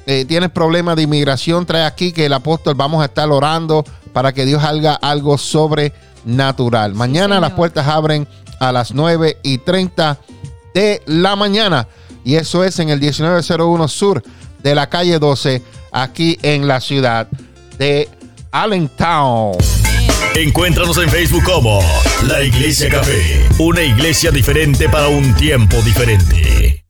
Eh, 0.06 0.24
tienes 0.24 0.50
problemas 0.50 0.96
de 0.96 1.02
inmigración, 1.02 1.66
trae 1.66 1.84
aquí 1.84 2.12
que 2.12 2.26
el 2.26 2.32
apóstol 2.32 2.74
vamos 2.74 3.02
a 3.02 3.04
estar 3.04 3.30
orando 3.30 3.84
para 4.12 4.32
que 4.32 4.44
Dios 4.44 4.62
haga 4.62 4.94
algo 4.94 5.38
sobrenatural. 5.38 6.94
Mañana 6.94 7.40
las 7.40 7.52
puertas 7.52 7.86
abren 7.86 8.26
a 8.58 8.72
las 8.72 8.92
9 8.92 9.38
y 9.42 9.58
30 9.58 10.18
de 10.74 11.02
la 11.06 11.36
mañana. 11.36 11.88
Y 12.24 12.36
eso 12.36 12.64
es 12.64 12.78
en 12.78 12.90
el 12.90 13.00
1901 13.00 13.88
Sur 13.88 14.22
de 14.62 14.74
la 14.74 14.88
calle 14.88 15.18
12, 15.18 15.62
aquí 15.92 16.38
en 16.42 16.68
la 16.68 16.80
ciudad 16.80 17.28
de 17.78 18.08
Allentown. 18.52 19.56
Encuéntranos 20.36 20.96
en 20.98 21.08
Facebook 21.08 21.44
como 21.44 21.80
La 22.28 22.42
Iglesia 22.42 22.88
Café, 22.88 23.48
una 23.58 23.82
iglesia 23.82 24.30
diferente 24.30 24.88
para 24.88 25.08
un 25.08 25.34
tiempo 25.34 25.76
diferente. 25.82 26.84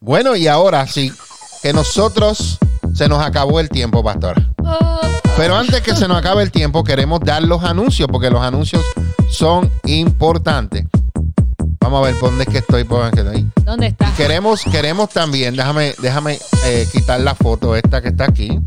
Bueno, 0.00 0.34
y 0.34 0.48
ahora 0.48 0.86
sí, 0.86 1.12
que 1.62 1.72
nosotros 1.72 2.58
se 2.94 3.08
nos 3.08 3.24
acabó 3.24 3.60
el 3.60 3.68
tiempo, 3.68 4.02
pastor. 4.02 4.42
Pero 5.36 5.54
antes 5.54 5.82
que 5.82 5.94
se 5.94 6.08
nos 6.08 6.16
acabe 6.16 6.42
el 6.42 6.50
tiempo, 6.50 6.82
queremos 6.82 7.20
dar 7.20 7.42
los 7.42 7.62
anuncios, 7.62 8.08
porque 8.10 8.30
los 8.30 8.42
anuncios 8.42 8.82
son 9.30 9.70
importantes. 9.84 10.86
Vamos 11.80 12.02
a 12.02 12.10
ver 12.10 12.18
por 12.18 12.30
dónde 12.30 12.44
es 12.44 12.50
que 12.50 12.58
estoy. 12.58 12.84
Por 12.84 13.00
dónde 13.14 13.44
¿Dónde 13.64 13.86
está? 13.88 14.12
Queremos, 14.16 14.62
queremos 14.64 15.10
también, 15.10 15.54
déjame, 15.54 15.94
déjame 16.00 16.38
eh, 16.64 16.88
quitar 16.90 17.20
la 17.20 17.34
foto 17.34 17.76
esta 17.76 18.00
que 18.00 18.08
está 18.08 18.24
aquí. 18.24 18.58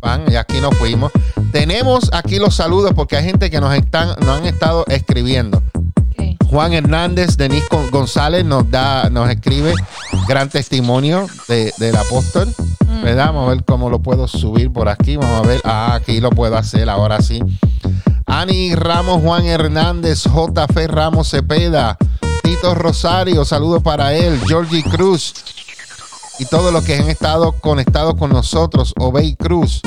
Van, 0.00 0.30
y 0.30 0.36
aquí 0.36 0.60
nos 0.60 0.76
fuimos. 0.76 1.10
Tenemos 1.52 2.10
aquí 2.12 2.38
los 2.38 2.54
saludos 2.54 2.92
porque 2.94 3.16
hay 3.16 3.24
gente 3.24 3.50
que 3.50 3.60
nos, 3.60 3.74
están, 3.74 4.08
nos 4.20 4.38
han 4.38 4.44
estado 4.44 4.84
escribiendo. 4.88 5.62
Juan 6.46 6.72
Hernández, 6.72 7.36
Denis 7.36 7.64
González 7.90 8.44
nos 8.44 8.70
da, 8.70 9.10
nos 9.10 9.30
escribe 9.30 9.74
gran 10.28 10.48
testimonio 10.48 11.26
del 11.48 11.96
apóstol. 11.96 12.54
¿verdad? 13.02 13.26
Vamos 13.26 13.48
a 13.48 13.54
ver 13.54 13.64
cómo 13.64 13.90
lo 13.90 14.00
puedo 14.00 14.28
subir 14.28 14.72
por 14.72 14.88
aquí. 14.88 15.16
Vamos 15.16 15.44
a 15.44 15.46
ver. 15.46 15.60
Ah, 15.64 15.94
aquí 15.94 16.20
lo 16.20 16.30
puedo 16.30 16.56
hacer, 16.56 16.88
ahora 16.88 17.20
sí. 17.20 17.40
Ani 18.26 18.74
Ramos, 18.74 19.22
Juan 19.22 19.44
Hernández, 19.44 20.24
JF 20.24 20.76
Ramos 20.88 21.30
Cepeda, 21.30 21.96
Tito 22.42 22.74
Rosario, 22.74 23.44
saludos 23.44 23.82
para 23.82 24.14
él, 24.14 24.40
Georgie 24.46 24.82
Cruz 24.82 25.34
y 26.38 26.46
todos 26.46 26.72
los 26.72 26.84
que 26.84 26.96
han 26.96 27.08
estado 27.08 27.52
conectados 27.52 28.14
con 28.14 28.30
nosotros, 28.30 28.92
Obey 28.98 29.36
Cruz, 29.36 29.82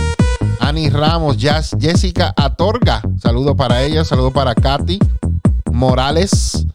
Ani 0.59 0.89
Ramos, 0.89 1.37
Jazz, 1.37 1.75
Jessica 1.79 2.33
Atorga, 2.37 3.01
saludos 3.21 3.55
para 3.57 3.83
ella, 3.83 4.05
saludos 4.05 4.33
para 4.33 4.55
Katy 4.55 4.99
Morales, 5.77 6.65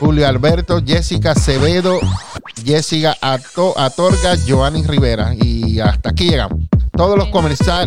Julio 0.00 0.26
Alberto, 0.26 0.82
Jessica 0.84 1.32
Acevedo, 1.32 2.00
Jessica 2.64 3.16
Atorga, 3.20 4.36
Joanny 4.46 4.82
Rivera. 4.82 5.34
Y 5.36 5.78
hasta 5.78 6.10
aquí 6.10 6.30
llegamos. 6.30 6.58
Todos 6.96 7.16
los, 7.16 7.28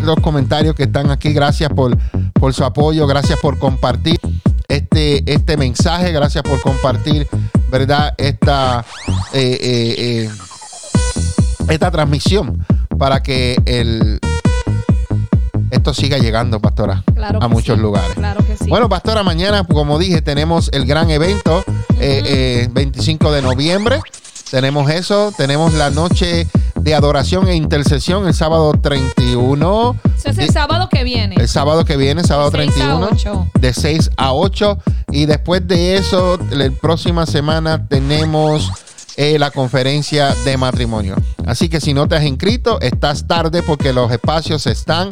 los 0.04 0.16
comentarios 0.22 0.74
que 0.74 0.84
están 0.84 1.12
aquí, 1.12 1.34
gracias 1.34 1.70
por, 1.72 1.98
por 2.32 2.54
su 2.54 2.64
apoyo, 2.64 3.06
gracias 3.08 3.40
por 3.40 3.60
compartir 3.60 4.18
este, 4.70 5.30
este 5.30 5.58
mensaje, 5.58 6.14
gracias 6.14 6.46
por 6.46 6.62
compartir, 6.62 7.28
¿verdad? 7.70 8.14
Esta, 8.18 8.86
eh, 9.34 9.60
eh, 9.62 9.96
eh, 9.98 10.30
esta 11.68 11.92
transmisión 11.92 12.66
para 12.98 13.22
que 13.22 13.58
el, 13.66 14.18
esto 15.72 15.94
siga 15.94 16.18
llegando, 16.18 16.60
pastora, 16.60 17.04
a 17.40 17.48
muchos 17.48 17.80
lugares. 17.80 18.14
Claro 18.16 18.46
que 18.46 18.58
sí. 18.58 18.70
Bueno, 18.70 18.90
pastora, 18.90 19.24
mañana, 19.24 19.64
como 19.64 19.98
dije, 19.98 20.22
tenemos 20.22 20.70
el 20.74 20.86
gran 20.86 21.10
evento, 21.10 21.64
25 22.00 23.32
de 23.32 23.42
noviembre. 23.42 24.00
Tenemos 24.50 24.92
eso, 24.92 25.34
tenemos 25.36 25.74
la 25.74 25.90
noche 25.92 26.46
de 26.76 26.94
adoración 26.94 27.48
e 27.48 27.56
intercesión 27.56 28.28
el 28.28 28.34
sábado 28.34 28.74
31. 28.74 29.96
Ese 30.18 30.30
es 30.32 30.38
el 30.40 30.52
sábado 30.52 30.90
que 30.90 31.06
viene. 31.06 31.36
El 31.38 31.48
sábado 31.48 31.86
que 31.86 31.96
viene, 31.96 32.24
sábado 32.24 32.52
31. 32.52 33.10
De 33.60 33.74
6 33.74 34.12
a 34.18 34.34
8. 34.34 34.78
Y 35.12 35.26
después 35.26 35.66
de 35.68 35.96
eso, 35.96 36.38
la 36.50 36.70
próxima 36.70 37.26
semana 37.26 37.88
tenemos 37.88 38.72
eh, 39.18 39.38
la 39.38 39.52
conferencia 39.52 40.34
de 40.46 40.58
matrimonio. 40.58 41.16
Así 41.46 41.70
que 41.70 41.80
si 41.80 41.94
no 41.94 42.08
te 42.08 42.16
has 42.16 42.24
inscrito, 42.24 42.80
estás 42.82 43.28
tarde 43.28 43.62
porque 43.62 43.94
los 43.94 44.12
espacios 44.12 44.68
están 44.68 45.10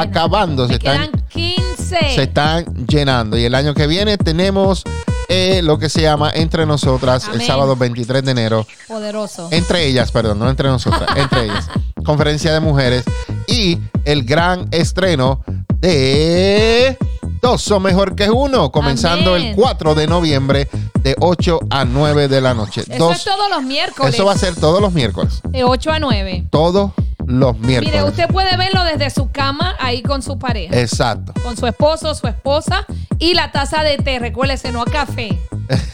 acabando. 0.00 0.66
Se 0.66 0.74
están, 0.74 1.10
15. 1.28 2.14
Se 2.14 2.22
están 2.22 2.86
llenando. 2.86 3.36
Y 3.36 3.44
el 3.44 3.54
año 3.54 3.74
que 3.74 3.86
viene 3.86 4.18
tenemos 4.18 4.84
eh, 5.28 5.60
lo 5.62 5.78
que 5.78 5.88
se 5.88 6.02
llama 6.02 6.30
Entre 6.34 6.66
Nosotras 6.66 7.28
el 7.32 7.42
sábado 7.42 7.76
23 7.76 8.24
de 8.24 8.30
enero. 8.30 8.66
Poderoso. 8.86 9.48
Entre 9.50 9.86
ellas, 9.86 10.10
perdón, 10.10 10.38
no 10.38 10.48
entre 10.48 10.68
nosotras, 10.68 11.08
entre 11.16 11.44
ellas. 11.44 11.68
Conferencia 12.04 12.52
de 12.52 12.60
mujeres 12.60 13.04
y 13.46 13.78
el 14.04 14.24
gran 14.24 14.68
estreno 14.70 15.44
de 15.80 16.96
Dos 17.40 17.62
son 17.62 17.82
mejor 17.82 18.16
que 18.16 18.30
uno, 18.30 18.72
comenzando 18.72 19.36
el 19.36 19.54
4 19.54 19.94
de 19.94 20.06
noviembre 20.06 20.68
de 21.02 21.14
8 21.20 21.60
a 21.70 21.84
9 21.84 22.28
de 22.28 22.40
la 22.40 22.54
noche. 22.54 22.82
Eso 22.88 23.12
es 23.12 23.24
todos 23.24 23.48
los 23.48 23.62
miércoles. 23.62 24.14
Eso 24.14 24.24
va 24.24 24.32
a 24.32 24.38
ser 24.38 24.56
todos 24.56 24.80
los 24.80 24.92
miércoles. 24.92 25.40
De 25.44 25.62
8 25.62 25.92
a 25.92 26.00
9. 26.00 26.48
Todos 26.50 26.92
los 27.28 27.58
miércoles. 27.58 27.92
Mire, 27.92 28.04
usted 28.04 28.26
puede 28.28 28.56
verlo 28.56 28.82
desde 28.84 29.10
su 29.10 29.30
cama 29.30 29.76
ahí 29.78 30.02
con 30.02 30.22
su 30.22 30.38
pareja. 30.38 30.80
Exacto. 30.80 31.34
Con 31.42 31.56
su 31.56 31.66
esposo, 31.66 32.14
su 32.14 32.26
esposa 32.26 32.86
y 33.18 33.34
la 33.34 33.52
taza 33.52 33.82
de 33.82 33.98
té. 33.98 34.18
Recuérdese, 34.18 34.72
no 34.72 34.82
a 34.82 34.86
café. 34.86 35.38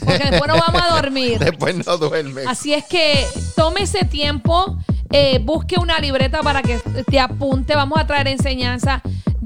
Porque 0.05 0.31
después 0.31 0.47
no 0.47 0.56
vamos 0.59 0.81
a 0.81 0.94
dormir. 0.94 1.39
después 1.40 1.85
no 1.85 1.97
duerme. 1.98 2.43
Así 2.47 2.73
es 2.73 2.85
que 2.85 3.27
tome 3.56 3.82
ese 3.82 4.05
tiempo, 4.05 4.78
eh, 5.11 5.40
busque 5.43 5.77
una 5.77 5.98
libreta 5.98 6.40
para 6.43 6.62
que 6.62 6.78
te 6.78 7.19
apunte. 7.19 7.74
Vamos 7.74 7.98
a 7.98 8.06
traer 8.06 8.28
enseñanza. 8.28 9.02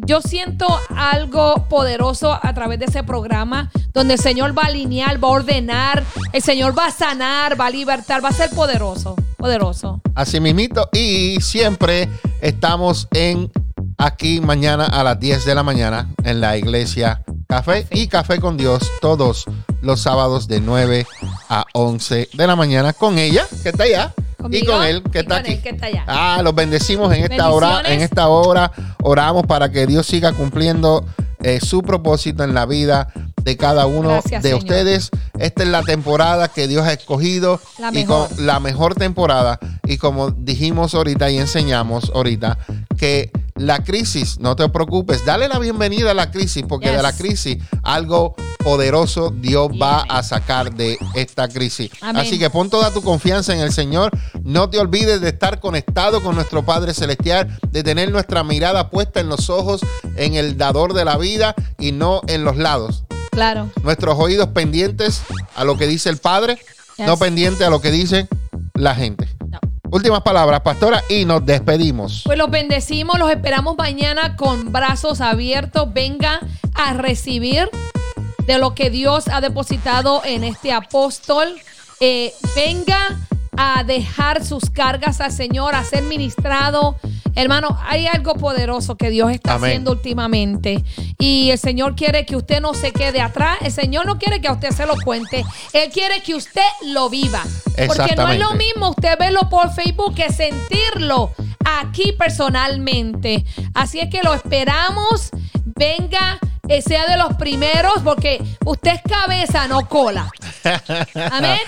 Yo 0.08 0.22
siento 0.22 0.66
algo 0.96 1.66
poderoso 1.68 2.32
a 2.32 2.54
través 2.54 2.78
de 2.78 2.86
ese 2.86 3.02
programa, 3.02 3.70
donde 3.92 4.14
el 4.14 4.18
Señor 4.18 4.56
va 4.56 4.62
a 4.62 4.66
alinear, 4.68 5.22
va 5.22 5.28
a 5.28 5.32
ordenar, 5.32 6.02
el 6.32 6.40
Señor 6.40 6.76
va 6.76 6.86
a 6.86 6.90
sanar, 6.90 7.60
va 7.60 7.66
a 7.66 7.70
libertar, 7.70 8.24
va 8.24 8.30
a 8.30 8.32
ser 8.32 8.48
poderoso, 8.48 9.16
poderoso. 9.36 10.00
Así 10.14 10.40
mismito, 10.40 10.88
y 10.94 11.42
siempre 11.42 12.08
estamos 12.40 13.06
en 13.12 13.52
aquí 13.98 14.40
mañana 14.40 14.86
a 14.86 15.04
las 15.04 15.20
10 15.20 15.44
de 15.44 15.54
la 15.54 15.62
mañana 15.62 16.08
en 16.24 16.40
la 16.40 16.56
iglesia 16.56 17.22
Café 17.46 17.86
y 17.90 18.08
Café 18.08 18.40
con 18.40 18.56
Dios 18.56 18.90
todos 19.02 19.44
los 19.82 20.00
sábados 20.00 20.48
de 20.48 20.62
9 20.62 21.06
a 21.50 21.66
11 21.74 22.30
de 22.32 22.46
la 22.46 22.56
mañana 22.56 22.94
con 22.94 23.18
ella, 23.18 23.46
que 23.62 23.68
está 23.68 23.84
allá. 23.84 24.14
Y 24.50 24.64
con 24.64 24.82
él 24.84 25.02
que 25.10 25.20
está 25.20 25.36
aquí. 25.38 25.60
Ah, 26.06 26.40
los 26.42 26.54
bendecimos 26.54 27.12
en 27.14 27.24
esta 27.24 27.50
hora, 27.50 27.82
en 27.84 28.00
esta 28.00 28.28
hora 28.28 28.72
oramos 29.02 29.46
para 29.46 29.70
que 29.70 29.86
Dios 29.86 30.06
siga 30.06 30.32
cumpliendo 30.32 31.04
eh, 31.42 31.60
su 31.60 31.82
propósito 31.82 32.42
en 32.42 32.54
la 32.54 32.66
vida 32.66 33.12
de 33.42 33.56
cada 33.56 33.86
uno 33.86 34.20
de 34.42 34.54
ustedes. 34.54 35.10
Esta 35.38 35.62
es 35.62 35.68
la 35.68 35.82
temporada 35.82 36.48
que 36.48 36.66
Dios 36.66 36.86
ha 36.86 36.92
escogido 36.92 37.60
la 37.78 37.90
y 37.92 38.04
con 38.04 38.26
la 38.38 38.60
mejor 38.60 38.94
temporada. 38.94 39.58
Y 39.84 39.98
como 39.98 40.30
dijimos 40.30 40.94
ahorita 40.94 41.30
y 41.30 41.38
enseñamos 41.38 42.10
ahorita, 42.14 42.58
que 42.96 43.30
la 43.58 43.82
crisis, 43.82 44.38
no 44.38 44.56
te 44.56 44.68
preocupes, 44.68 45.24
dale 45.24 45.48
la 45.48 45.58
bienvenida 45.58 46.12
a 46.12 46.14
la 46.14 46.30
crisis, 46.30 46.64
porque 46.68 46.90
de 46.90 47.02
la 47.02 47.12
crisis 47.12 47.58
algo 47.82 48.34
poderoso 48.58 49.30
Dios 49.30 49.70
va 49.80 50.02
a 50.02 50.22
sacar 50.22 50.74
de 50.74 50.98
esta 51.14 51.48
crisis. 51.48 51.90
Amén. 52.00 52.22
Así 52.22 52.38
que 52.38 52.50
pon 52.50 52.70
toda 52.70 52.92
tu 52.92 53.02
confianza 53.02 53.54
en 53.54 53.60
el 53.60 53.72
Señor. 53.72 54.10
No 54.42 54.70
te 54.70 54.78
olvides 54.78 55.20
de 55.20 55.28
estar 55.30 55.60
conectado 55.60 56.22
con 56.22 56.34
nuestro 56.34 56.64
Padre 56.64 56.94
Celestial, 56.94 57.58
de 57.70 57.82
tener 57.82 58.10
nuestra 58.10 58.44
mirada 58.44 58.90
puesta 58.90 59.20
en 59.20 59.28
los 59.28 59.50
ojos, 59.50 59.80
en 60.16 60.34
el 60.34 60.56
dador 60.56 60.94
de 60.94 61.04
la 61.04 61.16
vida 61.16 61.54
y 61.78 61.92
no 61.92 62.20
en 62.26 62.44
los 62.44 62.56
lados. 62.56 63.04
Claro. 63.30 63.70
Nuestros 63.82 64.18
oídos 64.18 64.48
pendientes 64.48 65.22
a 65.54 65.64
lo 65.64 65.76
que 65.76 65.86
dice 65.86 66.08
el 66.10 66.18
Padre, 66.18 66.58
Yes. 66.96 67.06
no 67.06 67.16
pendientes 67.16 67.64
a 67.64 67.70
lo 67.70 67.80
que 67.80 67.92
dice 67.92 68.26
la 68.74 68.94
gente. 68.94 69.28
Últimas 69.90 70.22
palabras, 70.22 70.60
pastora, 70.60 71.02
y 71.08 71.24
nos 71.24 71.44
despedimos. 71.46 72.22
Pues 72.24 72.36
los 72.36 72.50
bendecimos, 72.50 73.18
los 73.18 73.30
esperamos 73.30 73.76
mañana 73.76 74.36
con 74.36 74.70
brazos 74.70 75.20
abiertos. 75.20 75.92
Venga 75.92 76.40
a 76.74 76.92
recibir 76.92 77.70
de 78.46 78.58
lo 78.58 78.74
que 78.74 78.90
Dios 78.90 79.28
ha 79.28 79.40
depositado 79.40 80.22
en 80.24 80.44
este 80.44 80.72
apóstol. 80.72 81.48
Eh, 82.00 82.32
venga 82.54 82.98
a 83.60 83.82
dejar 83.82 84.44
sus 84.44 84.70
cargas 84.70 85.20
al 85.20 85.32
Señor, 85.32 85.74
a 85.74 85.82
ser 85.82 86.04
ministrado. 86.04 86.96
Hermano, 87.34 87.76
hay 87.84 88.06
algo 88.06 88.34
poderoso 88.34 88.96
que 88.96 89.10
Dios 89.10 89.32
está 89.32 89.54
Amén. 89.54 89.70
haciendo 89.70 89.90
últimamente. 89.90 90.84
Y 91.18 91.50
el 91.50 91.58
Señor 91.58 91.96
quiere 91.96 92.24
que 92.24 92.36
usted 92.36 92.60
no 92.60 92.72
se 92.72 92.92
quede 92.92 93.20
atrás. 93.20 93.58
El 93.62 93.72
Señor 93.72 94.06
no 94.06 94.16
quiere 94.16 94.40
que 94.40 94.46
a 94.46 94.52
usted 94.52 94.70
se 94.70 94.86
lo 94.86 94.94
cuente. 95.04 95.44
Él 95.72 95.90
quiere 95.90 96.22
que 96.22 96.36
usted 96.36 96.62
lo 96.86 97.10
viva. 97.10 97.42
Porque 97.88 98.14
no 98.14 98.28
es 98.28 98.38
lo 98.38 98.54
mismo 98.54 98.90
usted 98.90 99.18
verlo 99.18 99.48
por 99.48 99.72
Facebook 99.72 100.14
que 100.14 100.32
sentirlo 100.32 101.32
aquí 101.64 102.12
personalmente. 102.12 103.44
Así 103.74 103.98
es 103.98 104.08
que 104.08 104.22
lo 104.22 104.34
esperamos. 104.34 105.30
Venga, 105.64 106.38
eh, 106.68 106.82
sea 106.82 107.06
de 107.06 107.16
los 107.16 107.34
primeros, 107.34 107.94
porque 108.04 108.42
usted 108.64 108.92
es 108.92 109.02
cabeza, 109.02 109.66
no 109.68 109.88
cola. 109.88 110.30
Amén. 111.32 111.58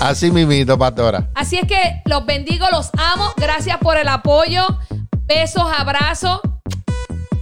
Así 0.00 0.30
mismito, 0.30 0.78
pastora. 0.78 1.28
Así 1.34 1.56
es 1.56 1.66
que 1.66 2.02
los 2.04 2.24
bendigo, 2.26 2.66
los 2.70 2.90
amo. 2.96 3.32
Gracias 3.36 3.78
por 3.78 3.96
el 3.96 4.08
apoyo. 4.08 4.66
Besos, 5.26 5.64
abrazos. 5.76 6.40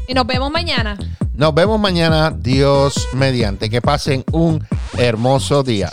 Y 0.07 0.15
nos 0.15 0.27
vemos 0.27 0.51
mañana. 0.51 0.97
Nos 1.35 1.55
vemos 1.55 1.78
mañana, 1.78 2.31
Dios 2.31 3.09
mediante. 3.15 3.70
Que 3.70 3.81
pasen 3.81 4.24
un 4.32 4.66
hermoso 4.97 5.62
día. 5.62 5.93